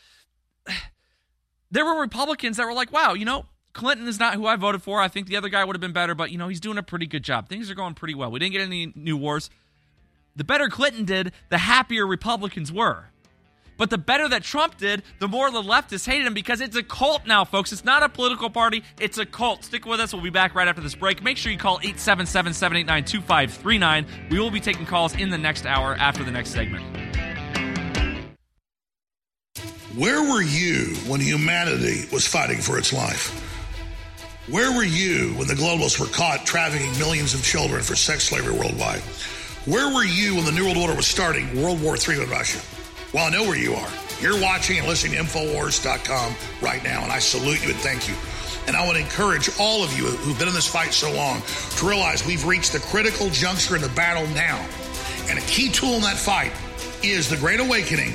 there 1.71 1.85
were 1.85 1.99
Republicans 1.99 2.57
that 2.57 2.65
were 2.65 2.73
like, 2.73 2.91
wow, 2.91 3.13
you 3.13 3.25
know, 3.25 3.45
Clinton 3.73 4.07
is 4.07 4.19
not 4.19 4.35
who 4.35 4.47
I 4.47 4.55
voted 4.55 4.81
for. 4.81 5.01
I 5.01 5.07
think 5.07 5.27
the 5.27 5.37
other 5.37 5.49
guy 5.49 5.63
would 5.63 5.75
have 5.75 5.81
been 5.81 5.93
better, 5.93 6.15
but, 6.15 6.31
you 6.31 6.37
know, 6.37 6.47
he's 6.47 6.59
doing 6.59 6.77
a 6.77 6.83
pretty 6.83 7.05
good 7.05 7.23
job. 7.23 7.47
Things 7.47 7.69
are 7.69 7.75
going 7.75 7.93
pretty 7.93 8.15
well. 8.15 8.31
We 8.31 8.39
didn't 8.39 8.53
get 8.53 8.61
any 8.61 8.91
new 8.95 9.17
wars. 9.17 9.49
The 10.35 10.43
better 10.43 10.69
Clinton 10.69 11.05
did, 11.05 11.33
the 11.49 11.57
happier 11.57 12.07
Republicans 12.07 12.71
were. 12.71 13.05
But 13.77 13.89
the 13.89 13.97
better 13.97 14.27
that 14.27 14.43
Trump 14.43 14.77
did, 14.77 15.03
the 15.19 15.27
more 15.29 15.49
the 15.49 15.61
leftists 15.61 16.05
hated 16.05 16.27
him 16.27 16.33
because 16.33 16.59
it's 16.59 16.75
a 16.75 16.83
cult 16.83 17.25
now, 17.25 17.45
folks. 17.45 17.71
It's 17.71 17.85
not 17.85 18.03
a 18.03 18.09
political 18.09 18.49
party, 18.49 18.83
it's 18.99 19.17
a 19.17 19.25
cult. 19.25 19.63
Stick 19.63 19.85
with 19.85 20.01
us. 20.01 20.11
We'll 20.11 20.21
be 20.21 20.29
back 20.29 20.53
right 20.53 20.67
after 20.67 20.81
this 20.81 20.95
break. 20.95 21.23
Make 21.23 21.37
sure 21.37 21.49
you 21.49 21.57
call 21.57 21.79
877 21.79 22.53
789 22.53 23.05
2539. 23.05 24.05
We 24.29 24.39
will 24.39 24.51
be 24.51 24.59
taking 24.59 24.85
calls 24.85 25.15
in 25.15 25.29
the 25.29 25.37
next 25.37 25.65
hour 25.65 25.95
after 25.95 26.25
the 26.25 26.31
next 26.31 26.49
segment. 26.49 27.28
Where 29.95 30.21
were 30.21 30.43
you 30.43 30.93
when 31.07 31.19
humanity 31.19 32.07
was 32.11 32.27
fighting 32.27 32.59
for 32.59 32.77
its 32.77 32.93
life? 32.93 33.33
Where 34.47 34.71
were 34.71 34.83
you 34.83 35.33
when 35.33 35.47
the 35.47 35.55
globalists 35.55 35.99
were 35.99 36.05
caught 36.05 36.45
trafficking 36.45 36.91
millions 36.99 37.33
of 37.33 37.43
children 37.43 37.81
for 37.81 37.95
sex 37.95 38.25
slavery 38.25 38.53
worldwide? 38.53 39.01
Where 39.65 39.91
were 39.91 40.03
you 40.03 40.35
when 40.35 40.45
the 40.45 40.51
New 40.51 40.65
World 40.65 40.77
Order 40.77 40.93
was 40.93 41.07
starting 41.07 41.59
World 41.59 41.81
War 41.81 41.95
III 41.95 42.19
with 42.19 42.29
Russia? 42.29 42.59
Well, 43.13 43.25
I 43.25 43.31
know 43.31 43.41
where 43.41 43.57
you 43.57 43.73
are. 43.73 43.89
You're 44.21 44.39
watching 44.39 44.77
and 44.77 44.87
listening 44.87 45.13
to 45.13 45.23
Infowars.com 45.23 46.35
right 46.61 46.83
now, 46.83 47.01
and 47.01 47.11
I 47.11 47.17
salute 47.17 47.63
you 47.63 47.71
and 47.71 47.79
thank 47.79 48.07
you. 48.07 48.13
And 48.67 48.77
I 48.77 48.85
want 48.85 48.97
to 48.97 49.03
encourage 49.03 49.49
all 49.59 49.83
of 49.83 49.97
you 49.97 50.05
who've 50.05 50.37
been 50.37 50.47
in 50.47 50.53
this 50.53 50.67
fight 50.67 50.93
so 50.93 51.11
long 51.11 51.41
to 51.77 51.87
realize 51.87 52.23
we've 52.27 52.45
reached 52.45 52.73
the 52.73 52.79
critical 52.79 53.31
juncture 53.31 53.75
in 53.75 53.81
the 53.81 53.89
battle 53.89 54.27
now. 54.35 54.63
And 55.29 55.39
a 55.39 55.41
key 55.43 55.69
tool 55.69 55.95
in 55.95 56.01
that 56.01 56.17
fight 56.17 56.51
is 57.03 57.27
the 57.27 57.37
Great 57.37 57.59
Awakening, 57.59 58.13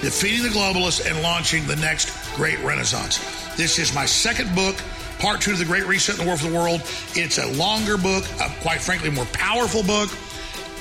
defeating 0.00 0.42
the 0.42 0.48
globalists, 0.48 1.08
and 1.08 1.22
launching 1.22 1.66
the 1.66 1.76
next 1.76 2.12
great 2.34 2.58
renaissance. 2.60 3.18
This 3.56 3.78
is 3.78 3.94
my 3.94 4.06
second 4.06 4.54
book, 4.54 4.76
part 5.18 5.40
two 5.40 5.52
of 5.52 5.58
the 5.58 5.64
Great 5.64 5.86
Reset 5.86 6.18
in 6.18 6.20
the 6.22 6.26
War 6.26 6.36
for 6.36 6.48
the 6.48 6.54
World. 6.54 6.82
It's 7.14 7.38
a 7.38 7.46
longer 7.52 7.96
book, 7.96 8.24
a, 8.40 8.48
quite 8.60 8.80
frankly, 8.80 9.10
more 9.10 9.26
powerful 9.26 9.82
book. 9.82 10.10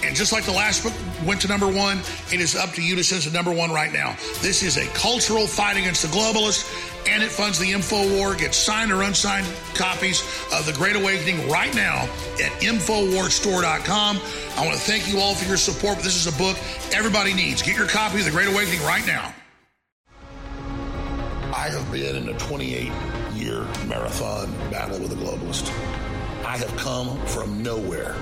And 0.04 0.16
just 0.16 0.32
like 0.32 0.44
the 0.44 0.52
last 0.52 0.84
book 0.84 0.94
went 1.26 1.42
to 1.42 1.48
number 1.48 1.68
one, 1.68 2.00
it 2.32 2.40
is 2.40 2.56
up 2.56 2.72
to 2.74 2.82
you 2.82 2.96
to 2.96 3.04
send 3.04 3.24
to 3.24 3.32
number 3.32 3.52
one 3.52 3.72
right 3.72 3.92
now. 3.92 4.16
This 4.42 4.64
is 4.64 4.78
a 4.78 4.86
cultural 4.88 5.48
fight 5.48 5.78
against 5.78 6.04
the 6.04 6.08
globalists, 6.10 6.66
and 7.10 7.24
it 7.24 7.30
funds 7.30 7.58
the 7.58 7.72
info 7.72 8.08
war. 8.18 8.36
Get 8.36 8.54
signed 8.54 8.92
or 8.92 9.02
unsigned 9.02 9.48
copies 9.74 10.22
of 10.54 10.66
The 10.66 10.74
Great 10.74 10.96
Awakening 10.96 11.50
right 11.50 11.74
now 11.76 12.04
at 12.36 12.52
InfoWarStore.com. 12.62 14.20
I 14.58 14.66
want 14.66 14.78
to 14.78 14.84
thank 14.84 15.12
you 15.12 15.20
all 15.20 15.34
for 15.34 15.48
your 15.48 15.58
support, 15.58 15.98
but 15.98 16.04
this 16.04 16.16
is 16.16 16.34
a 16.34 16.38
book 16.38 16.58
everybody 16.94 17.34
needs. 17.34 17.62
Get 17.62 17.76
your 17.76 17.88
copy 17.88 18.20
of 18.20 18.26
The 18.26 18.32
Great 18.32 18.48
Awakening 18.48 18.82
right 18.84 19.06
now. 19.06 19.34
I 21.56 21.70
have 21.70 21.92
been 21.92 22.16
in 22.16 22.30
a 22.30 22.38
28 22.38 22.92
year 23.34 23.66
marathon 23.88 24.52
battle 24.70 25.00
with 25.00 25.10
the 25.10 25.16
globalist. 25.16 25.70
I 26.46 26.58
have 26.58 26.76
come 26.78 27.20
from 27.26 27.64
nowhere 27.64 28.16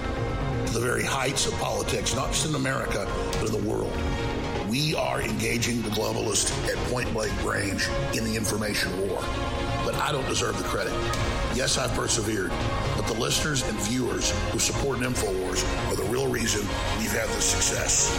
the 0.74 0.80
very 0.80 1.04
heights 1.04 1.46
of 1.46 1.54
politics, 1.60 2.16
not 2.16 2.30
just 2.30 2.48
in 2.48 2.56
America, 2.56 3.08
but 3.34 3.46
in 3.46 3.52
the 3.52 3.70
world. 3.70 3.92
We 4.70 4.96
are 4.96 5.22
engaging 5.22 5.82
the 5.82 5.90
globalists 5.90 6.52
at 6.68 6.76
point 6.92 7.12
blank 7.14 7.32
range 7.46 7.88
in 8.14 8.24
the 8.24 8.36
information 8.36 8.92
war. 9.08 9.20
But 9.86 9.96
I 9.96 10.12
don't 10.12 10.28
deserve 10.28 10.58
the 10.58 10.64
credit. 10.64 10.94
Yes, 11.54 11.78
I've 11.78 11.94
persevered, 11.94 12.52
but 12.98 13.08
the 13.08 13.14
listeners 13.14 13.68
and 13.68 13.80
viewers 13.82 14.32
who 14.52 14.60
support 14.60 15.00
InfoWars 15.00 15.64
are 15.92 15.96
the 15.96 16.10
real 16.12 16.28
reason 16.28 16.62
we've 16.98 17.12
had 17.12 17.30
this 17.30 17.46
success. 17.46 18.12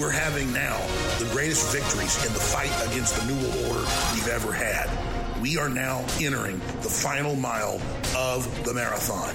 We're 0.00 0.10
having 0.10 0.52
now 0.52 0.78
the 1.18 1.30
greatest 1.32 1.72
victories 1.72 2.16
in 2.26 2.32
the 2.32 2.40
fight 2.40 2.72
against 2.90 3.16
the 3.16 3.32
New 3.32 3.40
World 3.40 3.66
Order 3.68 3.88
we've 4.12 4.28
ever 4.28 4.52
had 4.52 4.90
we 5.44 5.58
are 5.58 5.68
now 5.68 6.02
entering 6.18 6.58
the 6.80 6.88
final 6.88 7.36
mile 7.36 7.78
of 8.16 8.64
the 8.64 8.72
marathon. 8.72 9.34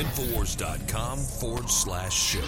Infowars.com 0.00 1.18
forward 1.18 1.68
slash 1.68 2.14
show. 2.14 2.40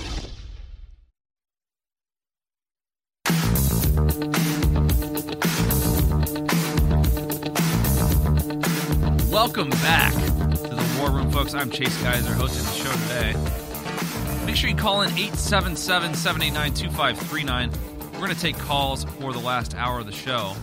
Welcome 9.31 9.69
back 9.69 10.15
to 10.15 10.74
the 10.74 10.97
War 10.99 11.11
Room, 11.11 11.31
folks. 11.31 11.53
I'm 11.53 11.70
Chase 11.70 11.95
Geiser, 12.03 12.33
hosting 12.33 12.65
the 12.65 12.73
show 12.73 12.93
today. 13.09 14.47
Make 14.47 14.57
sure 14.57 14.70
you 14.70 14.77
call 14.77 15.03
in 15.03 15.11
877 15.11 16.15
789 16.15 16.73
2539. 16.73 17.70
We're 18.15 18.19
going 18.19 18.35
to 18.35 18.41
take 18.41 18.57
calls 18.57 19.05
for 19.05 19.35
the 19.35 19.41
last 19.41 19.74
hour 19.74 20.01
of 20.01 20.07
the 20.07 20.12
show. 20.12 20.55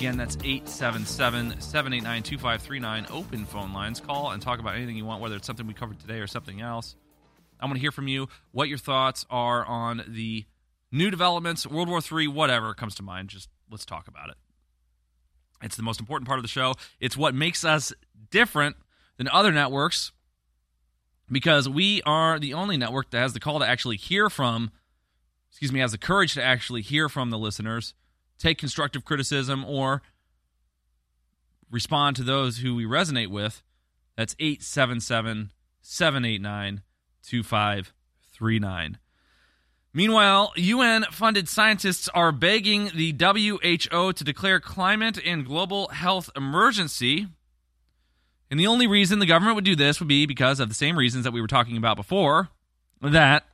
Again, 0.00 0.16
that's 0.16 0.38
877 0.42 1.60
789 1.60 2.22
2539. 2.22 3.06
Open 3.10 3.44
phone 3.44 3.74
lines. 3.74 4.00
Call 4.00 4.30
and 4.30 4.40
talk 4.40 4.58
about 4.58 4.74
anything 4.74 4.96
you 4.96 5.04
want, 5.04 5.20
whether 5.20 5.36
it's 5.36 5.46
something 5.46 5.66
we 5.66 5.74
covered 5.74 6.00
today 6.00 6.20
or 6.20 6.26
something 6.26 6.62
else. 6.62 6.96
I 7.60 7.66
want 7.66 7.74
to 7.74 7.82
hear 7.82 7.92
from 7.92 8.08
you 8.08 8.30
what 8.50 8.70
your 8.70 8.78
thoughts 8.78 9.26
are 9.28 9.62
on 9.62 10.02
the 10.08 10.46
new 10.90 11.10
developments, 11.10 11.66
World 11.66 11.90
War 11.90 12.00
III, 12.00 12.28
whatever 12.28 12.72
comes 12.72 12.94
to 12.94 13.02
mind. 13.02 13.28
Just 13.28 13.50
let's 13.70 13.84
talk 13.84 14.08
about 14.08 14.30
it. 14.30 14.36
It's 15.62 15.76
the 15.76 15.82
most 15.82 16.00
important 16.00 16.26
part 16.26 16.38
of 16.38 16.44
the 16.44 16.48
show. 16.48 16.76
It's 16.98 17.18
what 17.18 17.34
makes 17.34 17.62
us 17.62 17.92
different 18.30 18.76
than 19.18 19.28
other 19.28 19.52
networks 19.52 20.12
because 21.30 21.68
we 21.68 22.00
are 22.06 22.38
the 22.38 22.54
only 22.54 22.78
network 22.78 23.10
that 23.10 23.18
has 23.18 23.34
the 23.34 23.40
call 23.40 23.58
to 23.58 23.68
actually 23.68 23.98
hear 23.98 24.30
from, 24.30 24.70
excuse 25.50 25.70
me, 25.70 25.80
has 25.80 25.92
the 25.92 25.98
courage 25.98 26.32
to 26.32 26.42
actually 26.42 26.80
hear 26.80 27.10
from 27.10 27.28
the 27.28 27.36
listeners, 27.36 27.92
take 28.40 28.58
constructive 28.58 29.04
criticism, 29.04 29.64
or 29.64 30.02
respond 31.70 32.16
to 32.16 32.24
those 32.24 32.58
who 32.58 32.74
we 32.74 32.84
resonate 32.84 33.28
with. 33.28 33.62
That's 34.16 34.34
877 34.40 35.52
789 35.80 36.82
2539. 37.22 38.98
Meanwhile, 39.92 40.52
UN 40.56 41.04
funded 41.10 41.48
scientists 41.48 42.08
are 42.14 42.32
begging 42.32 42.90
the 42.94 43.12
WHO 43.12 44.12
to 44.12 44.24
declare 44.24 44.60
climate 44.60 45.18
and 45.24 45.44
global 45.44 45.88
health 45.88 46.30
emergency. 46.36 47.26
And 48.50 48.58
the 48.58 48.68
only 48.68 48.86
reason 48.86 49.18
the 49.18 49.26
government 49.26 49.56
would 49.56 49.64
do 49.64 49.76
this 49.76 50.00
would 50.00 50.08
be 50.08 50.26
because 50.26 50.60
of 50.60 50.68
the 50.68 50.74
same 50.74 50.96
reasons 50.96 51.24
that 51.24 51.32
we 51.32 51.40
were 51.40 51.46
talking 51.46 51.76
about 51.76 51.96
before 51.96 52.50
that 53.00 53.44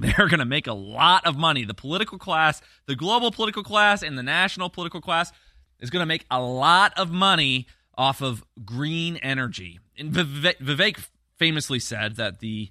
they're 0.00 0.28
going 0.28 0.40
to 0.40 0.44
make 0.44 0.66
a 0.66 0.72
lot 0.72 1.26
of 1.26 1.36
money. 1.36 1.64
The 1.64 1.74
political 1.74 2.18
class, 2.18 2.60
the 2.86 2.96
global 2.96 3.30
political 3.30 3.62
class, 3.62 4.02
and 4.02 4.18
the 4.18 4.22
national 4.22 4.70
political 4.70 5.00
class 5.00 5.32
is 5.80 5.90
going 5.90 6.02
to 6.02 6.06
make 6.06 6.26
a 6.30 6.40
lot 6.40 6.92
of 6.96 7.10
money 7.10 7.66
off 7.96 8.22
of 8.22 8.44
green 8.64 9.16
energy. 9.18 9.78
And 9.96 10.12
Vivek 10.12 11.06
famously 11.36 11.78
said 11.78 12.16
that 12.16 12.40
the 12.40 12.70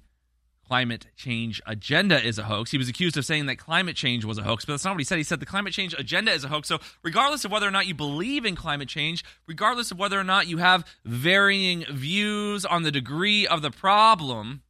climate 0.66 1.06
change 1.16 1.60
agenda 1.66 2.22
is 2.22 2.38
a 2.38 2.44
hoax. 2.44 2.70
He 2.70 2.78
was 2.78 2.88
accused 2.88 3.16
of 3.16 3.24
saying 3.24 3.46
that 3.46 3.56
climate 3.56 3.96
change 3.96 4.24
was 4.24 4.38
a 4.38 4.42
hoax, 4.42 4.64
but 4.64 4.72
that's 4.72 4.84
not 4.84 4.92
what 4.92 5.00
he 5.00 5.04
said. 5.04 5.18
He 5.18 5.24
said 5.24 5.40
the 5.40 5.46
climate 5.46 5.72
change 5.72 5.94
agenda 5.98 6.32
is 6.32 6.44
a 6.44 6.48
hoax. 6.48 6.68
So, 6.68 6.78
regardless 7.02 7.44
of 7.44 7.50
whether 7.50 7.68
or 7.68 7.70
not 7.70 7.86
you 7.86 7.94
believe 7.94 8.44
in 8.44 8.56
climate 8.56 8.88
change, 8.88 9.24
regardless 9.46 9.90
of 9.90 9.98
whether 9.98 10.18
or 10.18 10.24
not 10.24 10.46
you 10.46 10.58
have 10.58 10.86
varying 11.04 11.84
views 11.90 12.64
on 12.64 12.82
the 12.82 12.90
degree 12.90 13.46
of 13.46 13.62
the 13.62 13.70
problem, 13.70 14.62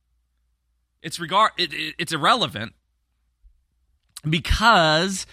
it's 1.04 1.20
regard 1.20 1.52
it, 1.56 1.72
it, 1.72 1.94
it's 1.98 2.12
irrelevant 2.12 2.72
because 4.28 5.26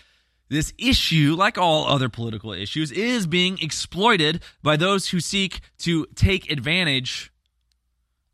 this 0.49 0.73
issue, 0.77 1.34
like 1.38 1.57
all 1.57 1.88
other 1.88 2.10
political 2.10 2.52
issues, 2.52 2.91
is 2.91 3.26
being 3.26 3.57
exploited 3.61 4.43
by 4.61 4.76
those 4.76 5.07
who 5.10 5.22
seek 5.22 5.61
to 5.80 6.06
take 6.14 6.52
advantage 6.52 7.31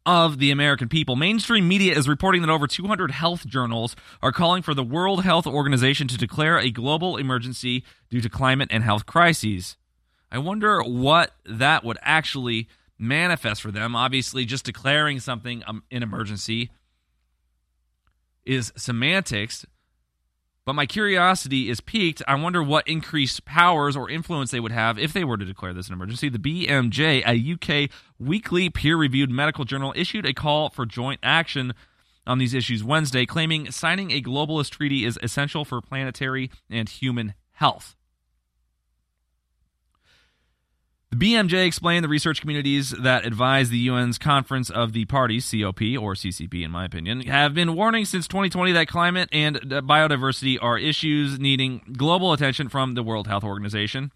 of 0.04 0.40
the 0.40 0.50
American 0.50 0.90
people. 0.90 1.16
Mainstream 1.16 1.68
media 1.68 1.96
is 1.96 2.10
reporting 2.10 2.42
that 2.42 2.50
over 2.50 2.66
200 2.66 3.12
health 3.12 3.46
journals 3.46 3.96
are 4.22 4.32
calling 4.32 4.64
for 4.64 4.74
the 4.74 4.84
World 4.84 5.24
Health 5.24 5.46
Organization 5.46 6.08
to 6.08 6.18
declare 6.18 6.58
a 6.58 6.72
global 6.72 7.18
emergency 7.18 7.84
due 8.10 8.22
to 8.22 8.30
climate 8.30 8.70
and 8.72 8.84
health 8.84 9.06
crises. 9.06 9.78
I 10.32 10.40
wonder 10.40 10.82
what 10.82 11.34
that 11.46 11.84
would 11.84 11.98
actually 12.02 12.68
manifest 12.98 13.62
for 13.62 13.70
them. 13.70 13.96
Obviously, 13.96 14.44
just 14.46 14.66
declaring 14.66 15.20
something 15.20 15.62
um, 15.68 15.84
an 15.92 16.02
emergency 16.02 16.72
is 18.48 18.72
semantics, 18.76 19.66
but 20.66 20.74
my 20.74 20.86
curiosity 20.86 21.70
is 21.70 21.82
piqued. 21.82 22.22
I 22.28 22.36
wonder 22.36 22.64
what 22.64 22.88
increased 22.88 23.46
powers 23.46 23.96
or 23.96 24.10
influence 24.10 24.52
they 24.52 24.60
would 24.60 24.72
have 24.72 24.98
if 24.98 25.14
they 25.14 25.24
were 25.24 25.38
to 25.38 25.46
declare 25.46 25.74
this 25.74 25.88
an 25.88 25.94
emergency. 25.94 26.30
The 26.30 26.40
BMJ, 26.40 27.24
a 27.26 27.86
UK 27.86 27.90
weekly 28.20 28.70
peer 28.70 28.98
reviewed 28.98 29.30
medical 29.30 29.66
journal, 29.66 29.94
issued 29.96 30.26
a 30.26 30.34
call 30.34 30.70
for 30.70 30.86
joint 30.86 31.20
action 31.22 31.74
on 32.26 32.38
these 32.38 32.54
issues 32.54 32.84
Wednesday, 32.84 33.26
claiming 33.26 33.72
signing 33.72 34.12
a 34.12 34.22
globalist 34.22 34.72
treaty 34.72 35.06
is 35.06 35.20
essential 35.22 35.64
for 35.64 35.82
planetary 35.82 36.52
and 36.70 36.90
human 36.90 37.34
health. 37.52 37.97
The 41.10 41.16
BMJ 41.16 41.66
explained 41.66 42.04
the 42.04 42.10
research 42.10 42.42
communities 42.42 42.90
that 42.90 43.26
advise 43.26 43.70
the 43.70 43.88
UN's 43.88 44.18
Conference 44.18 44.70
of 44.70 44.92
the 44.92 45.06
Parties, 45.06 45.50
COP, 45.50 45.80
or 45.98 46.16
CCP 46.16 46.66
in 46.66 46.70
my 46.70 46.84
opinion, 46.84 47.22
have 47.22 47.54
been 47.54 47.76
warning 47.76 48.04
since 48.04 48.28
2020 48.28 48.74
that 48.74 48.90
climate 48.90 49.30
and 49.32 49.56
uh, 49.56 49.82
biodiversity 49.82 50.58
are 50.62 50.78
issues 50.78 51.40
needing 51.40 51.96
global 51.96 52.34
attention 52.34 52.68
from 52.68 52.96
the 52.96 53.04
World 53.04 53.28
Health 53.28 53.46
Organization. 53.46 54.12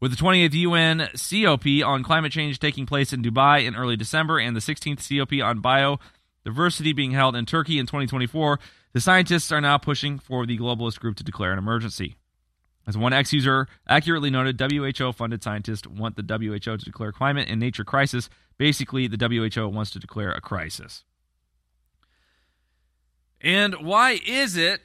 With 0.00 0.10
the 0.10 0.16
28th 0.16 0.54
UN 0.54 1.08
COP 1.14 1.86
on 1.86 2.02
climate 2.02 2.32
change 2.32 2.58
taking 2.58 2.86
place 2.86 3.12
in 3.12 3.22
Dubai 3.22 3.64
in 3.64 3.76
early 3.76 3.96
December 3.96 4.40
and 4.40 4.56
the 4.56 4.60
16th 4.60 5.08
COP 5.08 5.40
on 5.44 5.62
biodiversity 5.62 6.96
being 6.96 7.12
held 7.12 7.36
in 7.36 7.46
Turkey 7.46 7.78
in 7.78 7.86
2024, 7.86 8.58
the 8.94 9.00
scientists 9.00 9.52
are 9.52 9.60
now 9.60 9.78
pushing 9.78 10.18
for 10.18 10.44
the 10.44 10.58
globalist 10.58 10.98
group 10.98 11.14
to 11.18 11.24
declare 11.24 11.52
an 11.52 11.58
emergency. 11.58 12.16
As 12.90 12.98
one 12.98 13.12
X 13.12 13.32
user 13.32 13.68
accurately 13.88 14.30
noted, 14.30 14.60
WHO 14.60 15.12
funded 15.12 15.44
scientists 15.44 15.86
want 15.86 16.16
the 16.16 16.24
WHO 16.24 16.58
to 16.58 16.84
declare 16.84 17.12
climate 17.12 17.46
and 17.48 17.60
nature 17.60 17.84
crisis. 17.84 18.28
Basically, 18.58 19.06
the 19.06 19.16
WHO 19.16 19.68
wants 19.68 19.92
to 19.92 20.00
declare 20.00 20.32
a 20.32 20.40
crisis. 20.40 21.04
And 23.40 23.74
why 23.74 24.18
is 24.26 24.56
it 24.56 24.80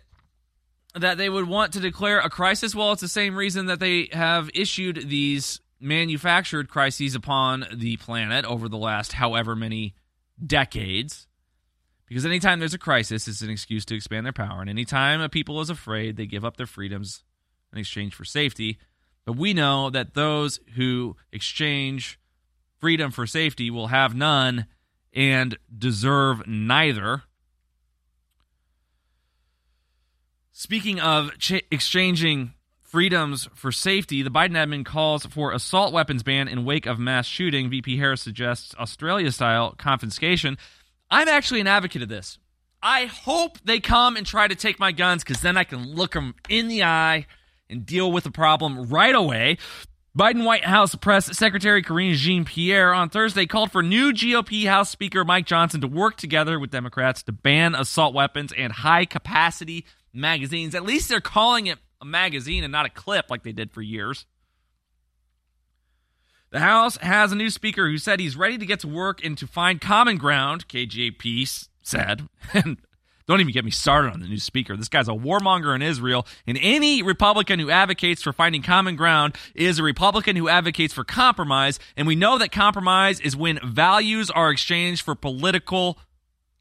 that 0.93 1.17
they 1.17 1.29
would 1.29 1.47
want 1.47 1.73
to 1.73 1.79
declare 1.79 2.19
a 2.19 2.29
crisis? 2.29 2.75
Well, 2.75 2.91
it's 2.91 3.01
the 3.01 3.07
same 3.07 3.35
reason 3.35 3.65
that 3.65 3.79
they 3.79 4.09
have 4.11 4.51
issued 4.53 5.09
these 5.09 5.59
manufactured 5.79 6.69
crises 6.69 7.15
upon 7.15 7.65
the 7.73 7.97
planet 7.97 8.45
over 8.45 8.69
the 8.69 8.77
last 8.77 9.13
however 9.13 9.55
many 9.55 9.95
decades. 10.45 11.25
Because 12.05 12.23
anytime 12.23 12.59
there's 12.59 12.75
a 12.75 12.77
crisis, 12.77 13.27
it's 13.27 13.41
an 13.41 13.49
excuse 13.49 13.83
to 13.85 13.95
expand 13.95 14.27
their 14.27 14.31
power. 14.31 14.61
And 14.61 14.69
anytime 14.69 15.21
a 15.21 15.27
people 15.27 15.59
is 15.59 15.71
afraid, 15.71 16.17
they 16.17 16.27
give 16.27 16.45
up 16.45 16.55
their 16.55 16.67
freedoms 16.67 17.23
in 17.75 17.81
exchange 17.81 18.15
for 18.15 18.25
safety. 18.25 18.79
But 19.25 19.37
we 19.37 19.53
know 19.53 19.89
that 19.89 20.13
those 20.13 20.59
who 20.75 21.17
exchange 21.31 22.19
freedom 22.79 23.11
for 23.11 23.25
safety 23.27 23.69
will 23.69 23.87
have 23.87 24.15
none 24.15 24.67
and 25.13 25.57
deserve 25.75 26.45
neither. 26.47 27.23
Speaking 30.51 30.99
of 30.99 31.37
ch- 31.37 31.63
exchanging 31.71 32.53
freedoms 32.81 33.49
for 33.55 33.71
safety, 33.71 34.21
the 34.21 34.29
Biden 34.29 34.51
admin 34.51 34.85
calls 34.85 35.25
for 35.25 35.51
assault 35.51 35.91
weapons 35.91 36.23
ban 36.23 36.47
in 36.47 36.63
wake 36.63 36.85
of 36.85 36.99
mass 36.99 37.25
shooting. 37.25 37.69
VP 37.69 37.97
Harris 37.97 38.21
suggests 38.21 38.75
Australia 38.79 39.31
style 39.31 39.73
confiscation. 39.77 40.57
I'm 41.09 41.27
actually 41.27 41.61
an 41.61 41.67
advocate 41.67 42.03
of 42.03 42.09
this. 42.09 42.37
I 42.81 43.05
hope 43.05 43.57
they 43.65 43.79
come 43.79 44.15
and 44.15 44.25
try 44.25 44.47
to 44.47 44.55
take 44.55 44.79
my 44.79 44.91
guns 44.91 45.23
because 45.23 45.41
then 45.41 45.57
I 45.57 45.63
can 45.63 45.95
look 45.95 46.13
them 46.13 46.35
in 46.47 46.67
the 46.67 46.83
eye 46.83 47.25
and 47.69 47.85
deal 47.85 48.11
with 48.11 48.23
the 48.23 48.31
problem 48.31 48.89
right 48.89 49.15
away. 49.15 49.57
Biden 50.17 50.45
White 50.45 50.63
House 50.63 50.95
Press 50.95 51.37
Secretary 51.37 51.83
Karine 51.83 52.13
Jean 52.13 52.45
Pierre 52.45 52.93
on 52.93 53.09
Thursday 53.09 53.45
called 53.45 53.71
for 53.71 53.83
new 53.83 54.13
GOP 54.13 54.65
House 54.65 54.89
Speaker 54.89 55.25
Mike 55.25 55.45
Johnson 55.45 55.81
to 55.81 55.87
work 55.87 56.15
together 56.15 56.57
with 56.57 56.71
Democrats 56.71 57.23
to 57.23 57.33
ban 57.33 57.75
assault 57.75 58.13
weapons 58.13 58.53
and 58.55 58.71
high 58.71 59.03
capacity 59.03 59.85
magazines. 60.13 60.73
At 60.73 60.83
least 60.83 61.09
they're 61.09 61.19
calling 61.19 61.67
it 61.67 61.79
a 62.01 62.05
magazine 62.05 62.63
and 62.63 62.71
not 62.71 62.85
a 62.85 62.89
clip 62.89 63.25
like 63.29 63.43
they 63.43 63.51
did 63.51 63.71
for 63.71 63.81
years. 63.81 64.25
The 66.51 66.61
House 66.61 66.95
has 66.97 67.33
a 67.33 67.35
new 67.35 67.49
speaker 67.49 67.85
who 67.89 67.97
said 67.97 68.21
he's 68.21 68.37
ready 68.37 68.57
to 68.57 68.65
get 68.65 68.79
to 68.81 68.87
work 68.87 69.21
and 69.25 69.37
to 69.39 69.47
find 69.47 69.81
common 69.81 70.15
ground, 70.15 70.69
KJP 70.69 71.67
said. 71.81 72.29
And 72.53 72.77
don't 73.27 73.41
even 73.41 73.53
get 73.53 73.65
me 73.65 73.71
started 73.71 74.13
on 74.13 74.19
the 74.19 74.27
new 74.27 74.39
speaker. 74.39 74.77
This 74.77 74.89
guy's 74.89 75.07
a 75.07 75.13
warmonger 75.13 75.75
in 75.75 75.81
Israel. 75.81 76.27
And 76.45 76.59
any 76.61 77.01
Republican 77.01 77.59
who 77.59 77.71
advocates 77.71 78.21
for 78.21 78.31
finding 78.31 78.61
common 78.61 78.95
ground 78.95 79.35
is 79.55 79.79
a 79.79 79.83
Republican 79.83 80.35
who 80.35 80.47
advocates 80.47 80.93
for 80.93 81.03
compromise. 81.03 81.79
And 81.97 82.07
we 82.07 82.15
know 82.15 82.37
that 82.37 82.51
compromise 82.51 83.19
is 83.19 83.35
when 83.35 83.59
values 83.63 84.29
are 84.29 84.51
exchanged 84.51 85.01
for 85.01 85.15
political 85.15 85.97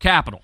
capital. 0.01 0.43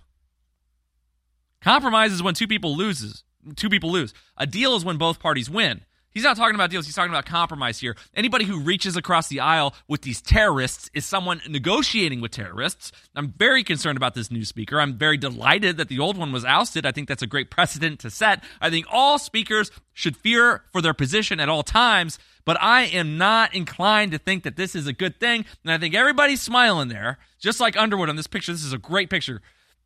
Compromise 1.63 2.13
is 2.13 2.23
when 2.23 2.35
two 2.35 2.47
people 2.47 2.77
loses. 2.77 3.25
Two 3.57 3.71
people 3.71 3.91
lose. 3.91 4.13
A 4.37 4.47
deal 4.47 4.77
is 4.77 4.85
when 4.85 4.99
both 4.99 5.21
parties 5.21 5.49
win. 5.49 5.83
He's 6.13 6.25
not 6.25 6.37
talking 6.37 6.57
about 6.57 6.71
deals. 6.71 6.87
He's 6.87 6.95
talking 6.95 7.13
about 7.13 7.25
compromise 7.25 7.79
here. 7.79 7.97
Anybody 8.15 8.45
who 8.45 8.59
reaches 8.59 8.97
across 8.97 9.29
the 9.29 9.41
aisle 9.41 9.75
with 9.87 10.03
these 10.03 10.21
terrorists 10.21 10.91
is 10.93 11.07
someone 11.07 11.41
negotiating 11.49 12.21
with 12.21 12.33
terrorists. 12.33 12.91
I'm 13.15 13.33
very 13.37 13.63
concerned 13.63 13.97
about 13.97 14.15
this 14.15 14.31
new 14.31 14.45
speaker. 14.45 14.81
I'm 14.81 14.99
very 14.99 15.17
delighted 15.17 15.77
that 15.77 15.89
the 15.89 16.01
old 16.01 16.17
one 16.19 16.33
was 16.33 16.45
ousted. 16.45 16.85
I 16.85 16.91
think 16.91 17.09
that's 17.09 17.23
a 17.23 17.29
great 17.29 17.51
precedent 17.51 18.01
to 18.01 18.11
set. 18.11 18.43
I 18.61 18.71
think 18.71 18.87
all 18.91 19.19
speakers 19.19 19.71
should 19.93 20.17
fear 20.17 20.65
for 20.73 20.83
their 20.83 20.95
position 20.95 21.39
at 21.39 21.49
all 21.49 21.63
times, 21.63 22.19
but 22.45 22.61
I 22.61 22.83
am 22.87 23.17
not 23.17 23.55
inclined 23.55 24.11
to 24.11 24.19
think 24.19 24.43
that 24.43 24.57
this 24.57 24.75
is 24.75 24.89
a 24.89 24.93
good 24.93 25.21
thing. 25.21 25.45
And 25.63 25.73
I 25.73 25.79
think 25.79 25.95
everybody's 25.95 26.43
smiling 26.43 26.89
there, 26.89 27.19
just 27.39 27.61
like 27.61 27.77
Underwood 27.77 28.09
on 28.09 28.17
this 28.17 28.27
picture. 28.27 28.53
This 28.53 28.65
is 28.65 28.73
a 28.73 28.79
great 28.79 29.11
picture. 29.11 29.43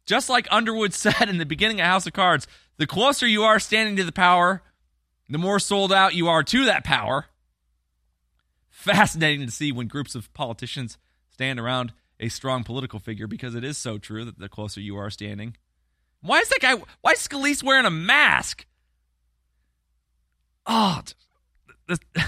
Just 0.07 0.31
like 0.31 0.47
Underwood 0.51 0.95
said 0.95 1.29
in 1.29 1.37
the 1.37 1.45
beginning 1.47 1.81
of 1.81 1.87
House 1.87 2.07
of 2.07 2.15
Cards, 2.15 2.47
the 2.79 2.87
closer 2.87 3.27
you 3.27 3.43
are 3.43 3.59
standing 3.59 3.97
to 3.97 4.05
the 4.05 4.13
power, 4.13 4.63
the 5.29 5.39
more 5.39 5.59
sold 5.59 5.93
out 5.93 6.15
you 6.15 6.29
are 6.29 6.43
to 6.43 6.65
that 6.67 6.85
power. 6.85 7.27
Fascinating 8.71 9.47
to 9.47 9.53
see 9.53 9.73
when 9.73 9.87
groups 9.87 10.15
of 10.15 10.33
politicians 10.35 10.99
stand 11.31 11.59
around 11.59 11.93
a 12.21 12.29
strong 12.29 12.65
political 12.65 12.99
figure 12.99 13.27
because 13.27 13.55
it 13.55 13.65
is 13.65 13.79
so 13.79 13.99
true 13.99 14.25
that 14.25 14.39
the 14.39 14.49
closer 14.49 14.81
you 14.81 14.97
are 14.97 15.11
standing. 15.11 15.57
Why 16.21 16.41
is 16.41 16.49
that 16.49 16.61
guy, 16.61 16.75
why 17.01 17.13
is 17.13 17.27
Scalise 17.27 17.63
wearing 17.63 17.87
a 17.87 17.91
mask? 17.91 18.67
Oh, 20.67 21.03
this, 21.89 21.99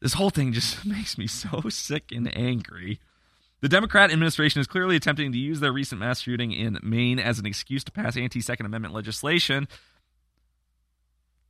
this 0.00 0.14
whole 0.14 0.30
thing 0.30 0.52
just 0.52 0.84
makes 0.86 1.18
me 1.18 1.26
so 1.26 1.62
sick 1.68 2.12
and 2.12 2.34
angry. 2.36 3.00
The 3.60 3.68
Democrat 3.68 4.12
administration 4.12 4.60
is 4.60 4.66
clearly 4.66 4.96
attempting 4.96 5.32
to 5.32 5.38
use 5.38 5.60
their 5.60 5.72
recent 5.72 5.98
mass 5.98 6.20
shooting 6.20 6.52
in 6.52 6.78
Maine 6.82 7.18
as 7.18 7.38
an 7.38 7.46
excuse 7.46 7.82
to 7.84 7.92
pass 7.92 8.16
anti 8.16 8.42
Second 8.42 8.66
Amendment 8.66 8.92
legislation. 8.92 9.68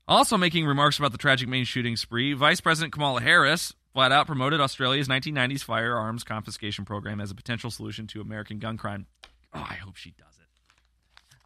Also 0.07 0.37
making 0.37 0.67
remarks 0.67 0.99
about 0.99 1.13
the 1.13 1.19
tragic 1.19 1.49
Maine 1.49 1.65
shooting 1.65 1.97
spree, 1.97 2.35
Vice 2.35 2.61
President 2.61 2.93
Kamala 2.93 3.23
Harris 3.23 3.73
flat 3.95 4.13
out 4.13 4.27
promoted 4.27 4.61
Australia's 4.61 5.09
1990s 5.09 5.63
firearms 5.65 6.25
confiscation 6.25 6.85
program 6.85 7.21
as 7.21 7.31
a 7.31 7.35
potential 7.35 7.71
solution 7.71 8.07
to 8.09 8.21
American 8.21 8.59
gun 8.59 8.77
crime. 8.77 9.07
Oh, 9.55 9.67
I 9.67 9.75
hope 9.75 9.97
she 9.97 10.11
does 10.11 10.37
it. 10.39 10.49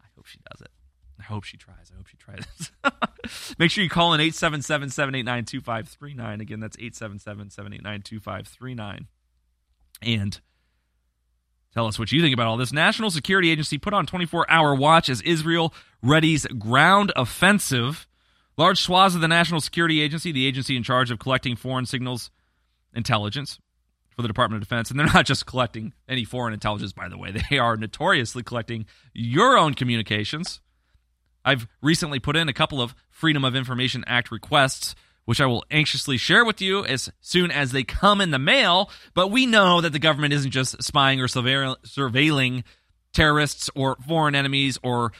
I 0.00 0.06
hope 0.16 0.26
she 0.26 0.40
does 0.50 0.60
it. 0.60 0.70
I 1.20 1.22
hope 1.22 1.44
she 1.44 1.56
tries. 1.56 1.92
I 1.92 1.96
hope 1.96 2.06
she 2.08 2.16
tries. 2.16 3.54
Make 3.58 3.70
sure 3.70 3.84
you 3.84 3.90
call 3.90 4.14
in 4.14 4.20
877 4.20 4.90
789 4.90 5.44
2539. 5.44 6.40
Again, 6.40 6.60
that's 6.60 6.76
877 6.76 7.50
789 7.50 8.02
2539. 8.02 9.06
And 10.00 10.40
tell 11.74 11.86
us 11.86 11.98
what 11.98 12.10
you 12.12 12.22
think 12.22 12.34
about 12.34 12.46
all 12.46 12.56
this. 12.56 12.72
National 12.72 13.10
Security 13.10 13.50
Agency 13.50 13.78
put 13.78 13.92
on 13.92 14.06
24 14.06 14.50
hour 14.50 14.74
watch 14.74 15.08
as 15.08 15.20
Israel 15.22 15.74
readies 16.02 16.58
ground 16.58 17.12
offensive. 17.14 18.07
Large 18.58 18.82
swaths 18.82 19.14
of 19.14 19.20
the 19.20 19.28
National 19.28 19.60
Security 19.60 20.00
Agency, 20.00 20.32
the 20.32 20.46
agency 20.46 20.76
in 20.76 20.82
charge 20.82 21.12
of 21.12 21.20
collecting 21.20 21.54
foreign 21.56 21.86
signals 21.86 22.30
intelligence 22.92 23.60
for 24.16 24.22
the 24.22 24.28
Department 24.28 24.60
of 24.60 24.68
Defense, 24.68 24.90
and 24.90 24.98
they're 24.98 25.06
not 25.06 25.26
just 25.26 25.46
collecting 25.46 25.92
any 26.08 26.24
foreign 26.24 26.52
intelligence, 26.52 26.92
by 26.92 27.08
the 27.08 27.16
way, 27.16 27.32
they 27.50 27.58
are 27.58 27.76
notoriously 27.76 28.42
collecting 28.42 28.84
your 29.14 29.56
own 29.56 29.74
communications. 29.74 30.60
I've 31.44 31.68
recently 31.80 32.18
put 32.18 32.36
in 32.36 32.48
a 32.48 32.52
couple 32.52 32.82
of 32.82 32.96
Freedom 33.10 33.44
of 33.44 33.54
Information 33.54 34.02
Act 34.08 34.32
requests, 34.32 34.96
which 35.24 35.40
I 35.40 35.46
will 35.46 35.64
anxiously 35.70 36.16
share 36.16 36.44
with 36.44 36.60
you 36.60 36.84
as 36.84 37.10
soon 37.20 37.52
as 37.52 37.70
they 37.70 37.84
come 37.84 38.20
in 38.20 38.32
the 38.32 38.38
mail. 38.38 38.90
But 39.14 39.30
we 39.30 39.46
know 39.46 39.80
that 39.80 39.92
the 39.92 39.98
government 39.98 40.32
isn't 40.32 40.50
just 40.50 40.82
spying 40.82 41.20
or 41.20 41.28
surveilling 41.28 42.64
terrorists 43.12 43.70
or 43.74 43.96
foreign 44.06 44.34
enemies 44.34 44.78
or 44.82 45.12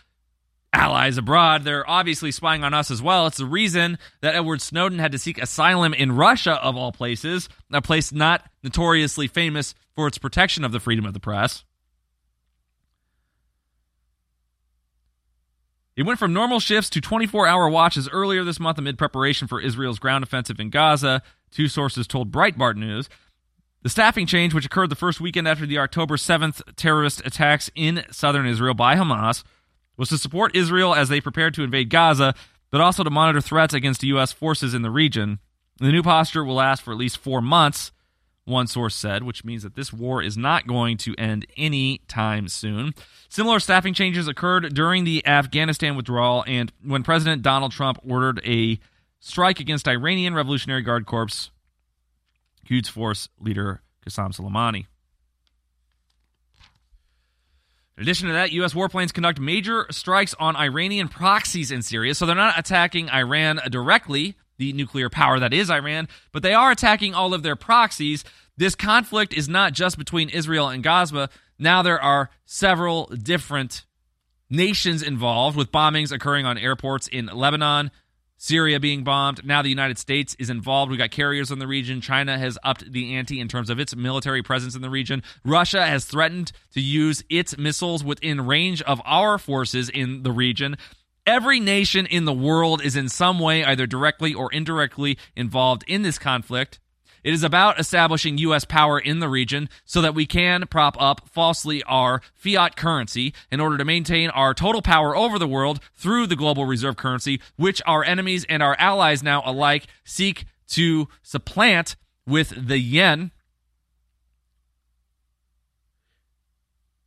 allies 0.73 1.19
abroad. 1.19 1.65
They're 1.65 1.89
obviously 1.89 2.31
spying 2.31 2.65
on 2.65 2.75
us 2.75 2.91
as 2.91 3.03
well. 3.03 3.27
It's 3.27 3.39
the 3.39 3.47
reason 3.47 3.99
that 4.21 4.35
Edward 4.35 4.61
Snowden 4.61 4.99
had 4.99 5.13
to 5.13 5.19
seek 5.19 5.41
asylum 5.41 5.95
in 5.95 6.13
Russia, 6.13 6.63
of 6.63 6.77
all 6.77 6.93
places, 6.93 7.49
a 7.73 7.83
place 7.83 8.13
not 8.13 8.45
notoriously 8.63 9.27
famous 9.27 9.75
for 9.95 10.07
its 10.07 10.19
protection 10.19 10.65
of 10.65 10.73
the 10.73 10.81
freedom 10.81 11.07
of 11.07 11.15
the 11.15 11.21
press. 11.21 11.65
It 15.97 16.07
went 16.07 16.21
from 16.21 16.33
normal 16.33 16.61
shifts 16.61 16.91
to 16.91 17.01
24 17.01 17.49
hour 17.49 17.69
watches 17.69 18.09
earlier 18.09 18.45
this 18.45 18.61
month 18.61 18.79
amid 18.79 18.99
preparation 18.99 19.49
for 19.49 19.61
Israel's 19.61 19.99
ground 19.99 20.23
offensive 20.23 20.61
in 20.61 20.71
Gaza, 20.71 21.23
two 21.51 21.67
sources 21.67 22.07
told 22.07 22.31
Breitbart 22.31 22.77
News. 22.77 23.09
The 23.83 23.89
staffing 23.89 24.27
change, 24.27 24.55
which 24.55 24.67
occurred 24.67 24.91
the 24.91 24.97
first 24.97 25.21
weekend 25.21 25.49
after 25.49 25.67
the 25.67 25.79
October 25.79 26.17
7th 26.17 26.63
terrorist 26.77 27.21
attacks 27.25 27.69
in 27.75 28.05
southern 28.13 28.47
Israel 28.47 28.75
by 28.75 28.95
Hamas, 28.95 29.43
was 29.99 30.09
to 30.09 30.17
support 30.17 30.57
Israel 30.57 30.95
as 30.95 31.11
they 31.11 31.21
prepared 31.21 31.53
to 31.55 31.63
invade 31.63 31.91
Gaza, 31.91 32.35
but 32.71 32.81
also 32.81 33.05
to 33.05 33.11
monitor 33.11 33.41
threats 33.43 33.75
against 33.75 34.03
U.S. 34.05 34.33
forces 34.33 34.73
in 34.73 34.83
the 34.83 34.91
region. 34.91 35.41
The 35.79 35.93
new 35.93 36.03
posture 36.03 36.45
will 36.45 36.55
last 36.55 36.83
for 36.83 36.93
at 36.93 36.99
least 36.99 37.19
four 37.19 37.43
months, 37.43 37.93
one 38.45 38.67
source 38.67 38.95
said, 38.95 39.23
which 39.23 39.45
means 39.45 39.63
that 39.63 39.75
this 39.75 39.93
war 39.93 40.23
is 40.23 40.37
not 40.37 40.67
going 40.67 40.97
to 40.99 41.15
end 41.17 41.47
any 41.57 42.01
time 42.09 42.49
soon. 42.49 42.95
Similar 43.29 43.61
staffing 43.61 43.93
changes 43.93 44.27
occurred 44.27 44.73
during 44.75 45.05
the 45.05 45.27
Afghanistan 45.27 45.97
withdrawal 45.97 46.45
and 46.47 46.73
when 46.83 47.03
President 47.03 47.43
Donald 47.43 47.73
Trump 47.73 47.99
ordered 48.09 48.41
a 48.45 48.79
strike 49.21 49.61
against 49.61 49.87
Iranian 49.87 50.35
Revolutionary 50.35 50.83
Guard 50.83 51.05
Corps 51.05 51.51
Quds 52.67 52.89
Force 52.89 53.29
leader 53.41 53.83
Qasem 54.07 54.35
Soleimani. 54.35 54.87
In 57.99 58.03
addition 58.03 58.29
to 58.29 58.35
that, 58.35 58.53
U.S. 58.53 58.75
warplanes 58.75 59.13
conduct 59.13 59.41
major 59.41 59.85
strikes 59.91 60.33
on 60.39 60.55
Iranian 60.55 61.09
proxies 61.09 61.73
in 61.73 61.83
Syria. 61.83 62.15
So 62.15 62.27
they're 62.27 62.37
not 62.37 62.57
attacking 62.57 63.11
Iran 63.11 63.59
directly, 63.69 64.37
the 64.57 64.73
nuclear 64.73 65.11
power 65.11 65.41
that 65.41 65.53
is 65.53 65.69
Iran, 65.69 66.07
but 66.31 66.45
they 66.45 66.55
are 66.55 66.71
attacking 66.71 67.15
all 67.15 67.35
of 67.35 67.43
their 67.43 67.57
proxies. 67.57 68.23
This 68.57 68.77
conflict 68.77 69.35
is 69.35 69.49
not 69.49 69.73
just 69.73 69.99
between 69.99 70.29
Israel 70.29 70.69
and 70.69 70.81
Gaza. 70.81 71.29
Now 71.59 71.83
there 71.83 72.01
are 72.01 72.31
several 72.47 73.07
different 73.07 73.85
nations 74.49 75.03
involved, 75.03 75.57
with 75.57 75.73
bombings 75.73 76.13
occurring 76.13 76.47
on 76.47 76.57
airports 76.57 77.09
in 77.09 77.27
Lebanon, 77.27 77.91
Syria 78.39 78.79
being 78.79 79.03
bombed. 79.03 79.45
Now 79.45 79.63
the 79.63 79.69
United 79.69 79.99
States 79.99 80.37
is 80.39 80.49
involved. 80.49 80.91
We've 80.91 80.99
got 80.99 81.11
carriers 81.11 81.51
in 81.51 81.59
the 81.59 81.67
region. 81.67 82.01
China 82.01 82.39
has 82.39 82.57
upped 82.63 82.91
the 82.91 83.17
ante 83.17 83.41
in 83.41 83.49
terms 83.49 83.69
of 83.69 83.81
its 83.81 83.95
military 83.95 84.43
presence 84.43 84.77
in 84.77 84.81
the 84.81 84.89
region. 84.89 85.23
Russia 85.45 85.85
has 85.85 86.05
threatened 86.05 86.53
to 86.73 86.81
use 86.81 87.25
its 87.29 87.59
missiles 87.59 88.05
within 88.05 88.47
range 88.47 88.81
of 88.83 89.03
our 89.05 89.39
forces 89.39 89.89
in 89.91 90.23
the 90.23 90.33
region. 90.33 90.77
Every 91.27 91.61
nation 91.61 92.07
in 92.07 92.25
the 92.25 92.33
world 92.33 92.81
is 92.83 92.97
in 92.97 93.09
some 93.09 93.39
way, 93.39 93.65
either 93.65 93.87
directly 93.87 94.33
or 94.33 94.51
indirectly, 94.53 95.19
involved 95.37 95.85
in 95.87 96.03
this 96.03 96.19
conflict. 96.19 96.79
It 97.25 97.35
is 97.35 97.43
about 97.43 97.79
establishing 97.81 98.39
U.S. 98.39 98.65
power 98.65 98.99
in 98.99 99.21
the 99.21 99.29
region 99.29 99.69
so 99.85 100.01
that 100.01 100.15
we 100.15 100.27
can 100.27 100.67
prop 100.69 100.97
up 101.01 101.29
falsely 101.29 101.83
our 101.85 102.23
fiat 102.35 102.77
currency 102.77 103.35
in 103.51 103.61
order 103.61 103.77
to 103.79 103.85
maintain 103.85 104.31
our 104.31 104.55
total 104.55 104.83
power 104.83 105.17
over 105.17 105.39
the 105.39 105.49
world 105.49 105.81
through 105.95 106.27
the 106.27 106.37
global 106.37 106.65
reserve 106.65 106.97
currency, 106.97 107.41
which 107.57 107.83
our 107.87 108.05
enemies 108.05 108.45
and 108.49 108.63
our 108.63 108.77
allies 108.79 109.23
now 109.23 109.43
alike 109.45 109.87
seek 110.05 110.45
to 110.69 111.09
supplant 111.23 111.97
with 112.27 112.69
the 112.69 112.79
yuan. 112.79 113.33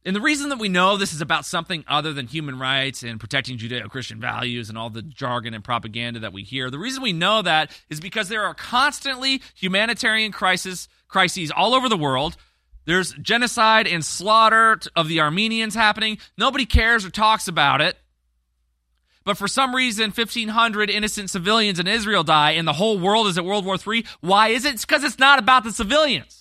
And 0.03 0.15
the 0.15 0.21
reason 0.21 0.49
that 0.49 0.57
we 0.57 0.67
know 0.67 0.97
this 0.97 1.13
is 1.13 1.21
about 1.21 1.45
something 1.45 1.85
other 1.87 2.11
than 2.11 2.25
human 2.25 2.57
rights 2.57 3.03
and 3.03 3.19
protecting 3.19 3.59
Judeo 3.59 3.87
Christian 3.87 4.19
values 4.19 4.67
and 4.67 4.77
all 4.77 4.89
the 4.89 5.03
jargon 5.03 5.53
and 5.53 5.63
propaganda 5.63 6.19
that 6.21 6.33
we 6.33 6.41
hear, 6.41 6.71
the 6.71 6.79
reason 6.79 7.03
we 7.03 7.13
know 7.13 7.43
that 7.43 7.71
is 7.89 7.99
because 7.99 8.27
there 8.27 8.43
are 8.43 8.55
constantly 8.55 9.41
humanitarian 9.53 10.31
crises, 10.31 10.89
crises 11.07 11.51
all 11.51 11.75
over 11.75 11.87
the 11.87 11.97
world. 11.97 12.35
There's 12.85 13.13
genocide 13.13 13.85
and 13.85 14.03
slaughter 14.03 14.79
of 14.95 15.07
the 15.07 15.21
Armenians 15.21 15.75
happening. 15.75 16.17
Nobody 16.35 16.65
cares 16.65 17.05
or 17.05 17.11
talks 17.11 17.47
about 17.47 17.79
it. 17.79 17.95
But 19.23 19.37
for 19.37 19.47
some 19.47 19.75
reason, 19.75 20.09
1,500 20.09 20.89
innocent 20.89 21.29
civilians 21.29 21.79
in 21.79 21.85
Israel 21.85 22.23
die 22.23 22.51
and 22.51 22.67
the 22.67 22.73
whole 22.73 22.97
world 22.97 23.27
is 23.27 23.37
at 23.37 23.45
World 23.45 23.65
War 23.65 23.77
III. 23.77 24.03
Why 24.21 24.47
is 24.47 24.65
it? 24.65 24.73
It's 24.73 24.85
because 24.85 25.03
it's 25.03 25.19
not 25.19 25.37
about 25.37 25.63
the 25.63 25.71
civilians. 25.71 26.40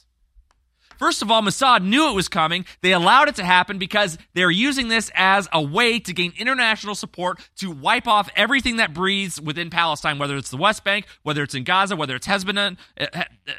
First 1.01 1.22
of 1.22 1.31
all, 1.31 1.40
Mossad 1.40 1.82
knew 1.82 2.10
it 2.10 2.14
was 2.14 2.28
coming. 2.28 2.66
They 2.82 2.93
allowed 2.93 3.31
it 3.31 3.36
to 3.36 3.43
happen 3.43 3.78
because 3.78 4.18
they're 4.35 4.51
using 4.51 4.89
this 4.89 5.10
as 5.14 5.48
a 5.51 5.62
way 5.62 5.98
to 5.98 6.12
gain 6.12 6.35
international 6.36 6.94
support 6.94 7.40
to 7.56 7.70
wipe 7.70 8.06
off 8.06 8.28
everything 8.36 8.77
that 8.77 8.93
breathes 8.93 9.40
within 9.40 9.70
Palestine, 9.70 10.18
whether 10.18 10.36
it's 10.36 10.51
the 10.51 10.59
West 10.59 10.85
Bank, 10.85 11.06
whether 11.22 11.43
it's 11.43 11.55
in 11.55 11.64
Gaza, 11.64 11.97
whether 11.97 12.14
it's 12.16 12.27
Hezbollah, 12.27 12.77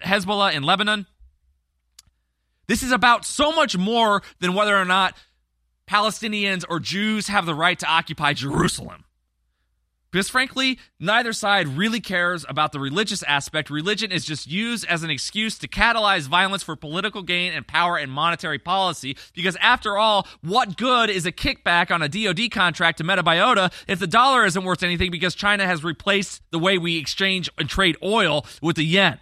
Hezbollah 0.03 0.53
in 0.53 0.61
Lebanon. 0.61 1.07
This 2.67 2.83
is 2.83 2.91
about 2.91 3.25
so 3.25 3.51
much 3.51 3.75
more 3.75 4.21
than 4.39 4.53
whether 4.53 4.77
or 4.77 4.85
not 4.85 5.17
Palestinians 5.89 6.63
or 6.69 6.79
Jews 6.79 7.27
have 7.27 7.47
the 7.47 7.55
right 7.55 7.79
to 7.79 7.87
occupy 7.87 8.33
Jerusalem. 8.33 9.03
Because 10.11 10.29
frankly, 10.29 10.77
neither 10.99 11.31
side 11.31 11.69
really 11.69 12.01
cares 12.01 12.45
about 12.49 12.73
the 12.73 12.79
religious 12.79 13.23
aspect. 13.23 13.69
Religion 13.69 14.11
is 14.11 14.25
just 14.25 14.45
used 14.45 14.85
as 14.87 15.03
an 15.03 15.09
excuse 15.09 15.57
to 15.59 15.69
catalyze 15.69 16.27
violence 16.27 16.63
for 16.63 16.75
political 16.75 17.23
gain 17.23 17.53
and 17.53 17.65
power 17.65 17.95
and 17.95 18.11
monetary 18.11 18.59
policy. 18.59 19.15
Because 19.33 19.55
after 19.61 19.97
all, 19.97 20.27
what 20.41 20.75
good 20.75 21.09
is 21.09 21.25
a 21.25 21.31
kickback 21.31 21.91
on 21.91 22.01
a 22.01 22.09
DoD 22.09 22.51
contract 22.51 22.97
to 22.97 23.05
Metabiota 23.05 23.71
if 23.87 23.99
the 23.99 24.07
dollar 24.07 24.45
isn't 24.45 24.63
worth 24.63 24.83
anything 24.83 25.11
because 25.11 25.33
China 25.33 25.65
has 25.65 25.83
replaced 25.83 26.41
the 26.51 26.59
way 26.59 26.77
we 26.77 26.97
exchange 26.97 27.49
and 27.57 27.69
trade 27.69 27.95
oil 28.03 28.45
with 28.61 28.75
the 28.75 28.83
yuan? 28.83 29.17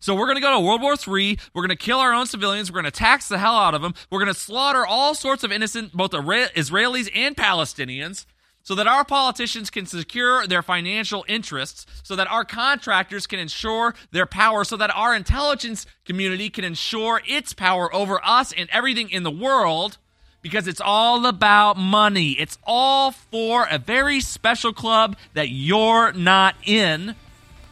So 0.00 0.14
we're 0.14 0.26
going 0.26 0.36
to 0.36 0.42
go 0.42 0.54
to 0.54 0.60
World 0.60 0.80
War 0.80 0.94
III. 0.94 1.38
We're 1.54 1.62
going 1.62 1.68
to 1.68 1.76
kill 1.76 1.98
our 1.98 2.14
own 2.14 2.26
civilians. 2.26 2.72
We're 2.72 2.80
going 2.80 2.90
to 2.90 2.98
tax 2.98 3.28
the 3.28 3.38
hell 3.38 3.54
out 3.54 3.74
of 3.74 3.82
them. 3.82 3.94
We're 4.10 4.18
going 4.18 4.32
to 4.32 4.38
slaughter 4.38 4.84
all 4.84 5.14
sorts 5.14 5.44
of 5.44 5.52
innocent, 5.52 5.92
both 5.92 6.12
Israelis 6.12 7.10
and 7.14 7.36
Palestinians 7.36 8.24
so 8.62 8.74
that 8.74 8.86
our 8.86 9.04
politicians 9.04 9.70
can 9.70 9.86
secure 9.86 10.46
their 10.46 10.62
financial 10.62 11.24
interests, 11.28 11.86
so 12.02 12.14
that 12.16 12.30
our 12.30 12.44
contractors 12.44 13.26
can 13.26 13.38
ensure 13.38 13.94
their 14.12 14.26
power, 14.26 14.64
so 14.64 14.76
that 14.76 14.94
our 14.94 15.14
intelligence 15.14 15.86
community 16.04 16.50
can 16.50 16.64
ensure 16.64 17.20
its 17.26 17.52
power 17.52 17.92
over 17.94 18.20
us 18.24 18.52
and 18.52 18.68
everything 18.70 19.10
in 19.10 19.22
the 19.22 19.30
world, 19.30 19.98
because 20.42 20.66
it's 20.66 20.80
all 20.80 21.26
about 21.26 21.76
money. 21.76 22.32
It's 22.32 22.58
all 22.64 23.10
for 23.10 23.66
a 23.70 23.78
very 23.78 24.20
special 24.20 24.72
club 24.72 25.16
that 25.34 25.50
you're 25.50 26.12
not 26.12 26.54
in. 26.64 27.14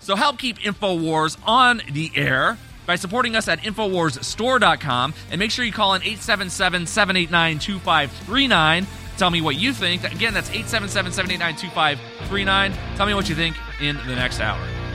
So 0.00 0.16
help 0.16 0.38
keep 0.38 0.58
InfoWars 0.58 1.38
on 1.46 1.82
the 1.90 2.10
air 2.14 2.58
by 2.86 2.96
supporting 2.96 3.36
us 3.36 3.48
at 3.48 3.60
InfoWarsStore.com 3.60 5.14
and 5.30 5.38
make 5.38 5.50
sure 5.50 5.64
you 5.64 5.72
call 5.72 5.94
in 5.94 6.02
877 6.02 6.86
789 6.86 7.58
2539 7.58 8.86
Tell 9.18 9.30
me 9.30 9.40
what 9.40 9.56
you 9.56 9.72
think. 9.74 10.04
Again, 10.04 10.32
that's 10.32 10.48
877 10.48 11.10
789 11.12 11.56
2539. 11.56 12.72
Tell 12.96 13.06
me 13.06 13.14
what 13.14 13.28
you 13.28 13.34
think 13.34 13.56
in 13.80 13.96
the 14.06 14.14
next 14.14 14.40
hour. 14.40 14.87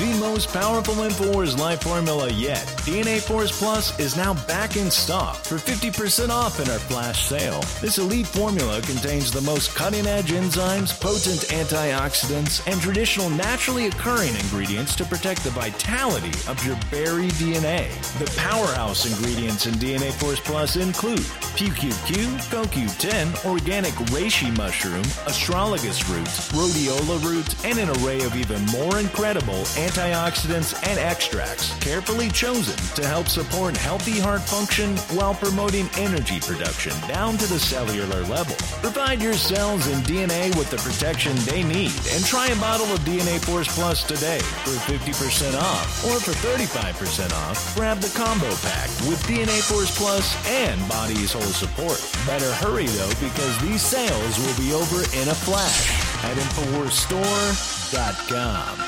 The 0.00 0.18
most 0.18 0.50
powerful 0.50 0.94
InfoWars 0.94 1.58
life 1.58 1.82
formula 1.82 2.30
yet, 2.30 2.64
DNA 2.86 3.20
Force 3.20 3.52
Plus, 3.58 3.98
is 4.00 4.16
now 4.16 4.32
back 4.46 4.78
in 4.78 4.90
stock 4.90 5.36
for 5.36 5.56
50% 5.56 6.30
off 6.30 6.58
in 6.58 6.70
our 6.70 6.78
flash 6.78 7.26
sale. 7.26 7.60
This 7.82 7.98
elite 7.98 8.26
formula 8.26 8.80
contains 8.80 9.30
the 9.30 9.42
most 9.42 9.74
cutting 9.74 10.06
edge 10.06 10.30
enzymes, 10.30 10.98
potent 10.98 11.40
antioxidants, 11.50 12.66
and 12.66 12.80
traditional 12.80 13.28
naturally 13.28 13.88
occurring 13.88 14.34
ingredients 14.36 14.96
to 14.96 15.04
protect 15.04 15.44
the 15.44 15.50
vitality 15.50 16.32
of 16.48 16.64
your 16.64 16.78
buried 16.90 17.32
DNA. 17.32 17.90
The 18.18 18.32
powerhouse 18.38 19.04
ingredients 19.04 19.66
in 19.66 19.74
DNA 19.74 20.12
Force 20.12 20.40
Plus 20.40 20.76
include 20.76 21.20
PQQ, 21.58 22.40
CoQ10, 22.48 23.44
organic 23.44 23.92
reishi 24.08 24.56
mushroom, 24.56 25.04
astragalus 25.28 26.08
roots, 26.08 26.50
rhodiola 26.52 27.22
roots, 27.22 27.62
and 27.66 27.78
an 27.78 27.90
array 28.00 28.22
of 28.22 28.34
even 28.34 28.64
more 28.64 28.98
incredible 28.98 29.62
antioxidants, 29.90 30.74
and 30.86 30.98
extracts 30.98 31.74
carefully 31.78 32.30
chosen 32.30 32.76
to 32.94 33.06
help 33.06 33.28
support 33.28 33.76
healthy 33.76 34.18
heart 34.20 34.40
function 34.42 34.96
while 35.16 35.34
promoting 35.34 35.88
energy 35.98 36.40
production 36.40 36.92
down 37.08 37.36
to 37.36 37.46
the 37.46 37.58
cellular 37.58 38.22
level. 38.26 38.54
Provide 38.80 39.20
your 39.20 39.34
cells 39.34 39.88
and 39.88 40.04
DNA 40.04 40.56
with 40.56 40.70
the 40.70 40.78
protection 40.78 41.34
they 41.44 41.64
need 41.64 41.92
and 42.12 42.24
try 42.24 42.46
a 42.48 42.56
bottle 42.56 42.86
of 42.86 43.00
DNA 43.00 43.38
Force 43.44 43.68
Plus 43.74 44.02
today 44.04 44.38
for 44.38 44.78
50% 44.90 45.60
off 45.60 46.04
or 46.06 46.18
for 46.20 46.32
35% 46.46 47.32
off. 47.48 47.74
Grab 47.74 47.98
the 47.98 48.16
combo 48.16 48.48
pack 48.62 48.88
with 49.08 49.20
DNA 49.24 49.60
Force 49.62 49.90
Plus 49.96 50.36
and 50.46 50.80
Body's 50.88 51.32
Whole 51.32 51.42
Support. 51.42 52.00
Better 52.26 52.52
hurry 52.54 52.86
though 52.86 53.12
because 53.20 53.58
these 53.60 53.82
sales 53.82 54.38
will 54.38 54.56
be 54.56 54.72
over 54.72 55.02
in 55.16 55.28
a 55.28 55.34
flash 55.34 55.90
at 56.24 56.36
InfoWarsStore.com. 56.36 58.80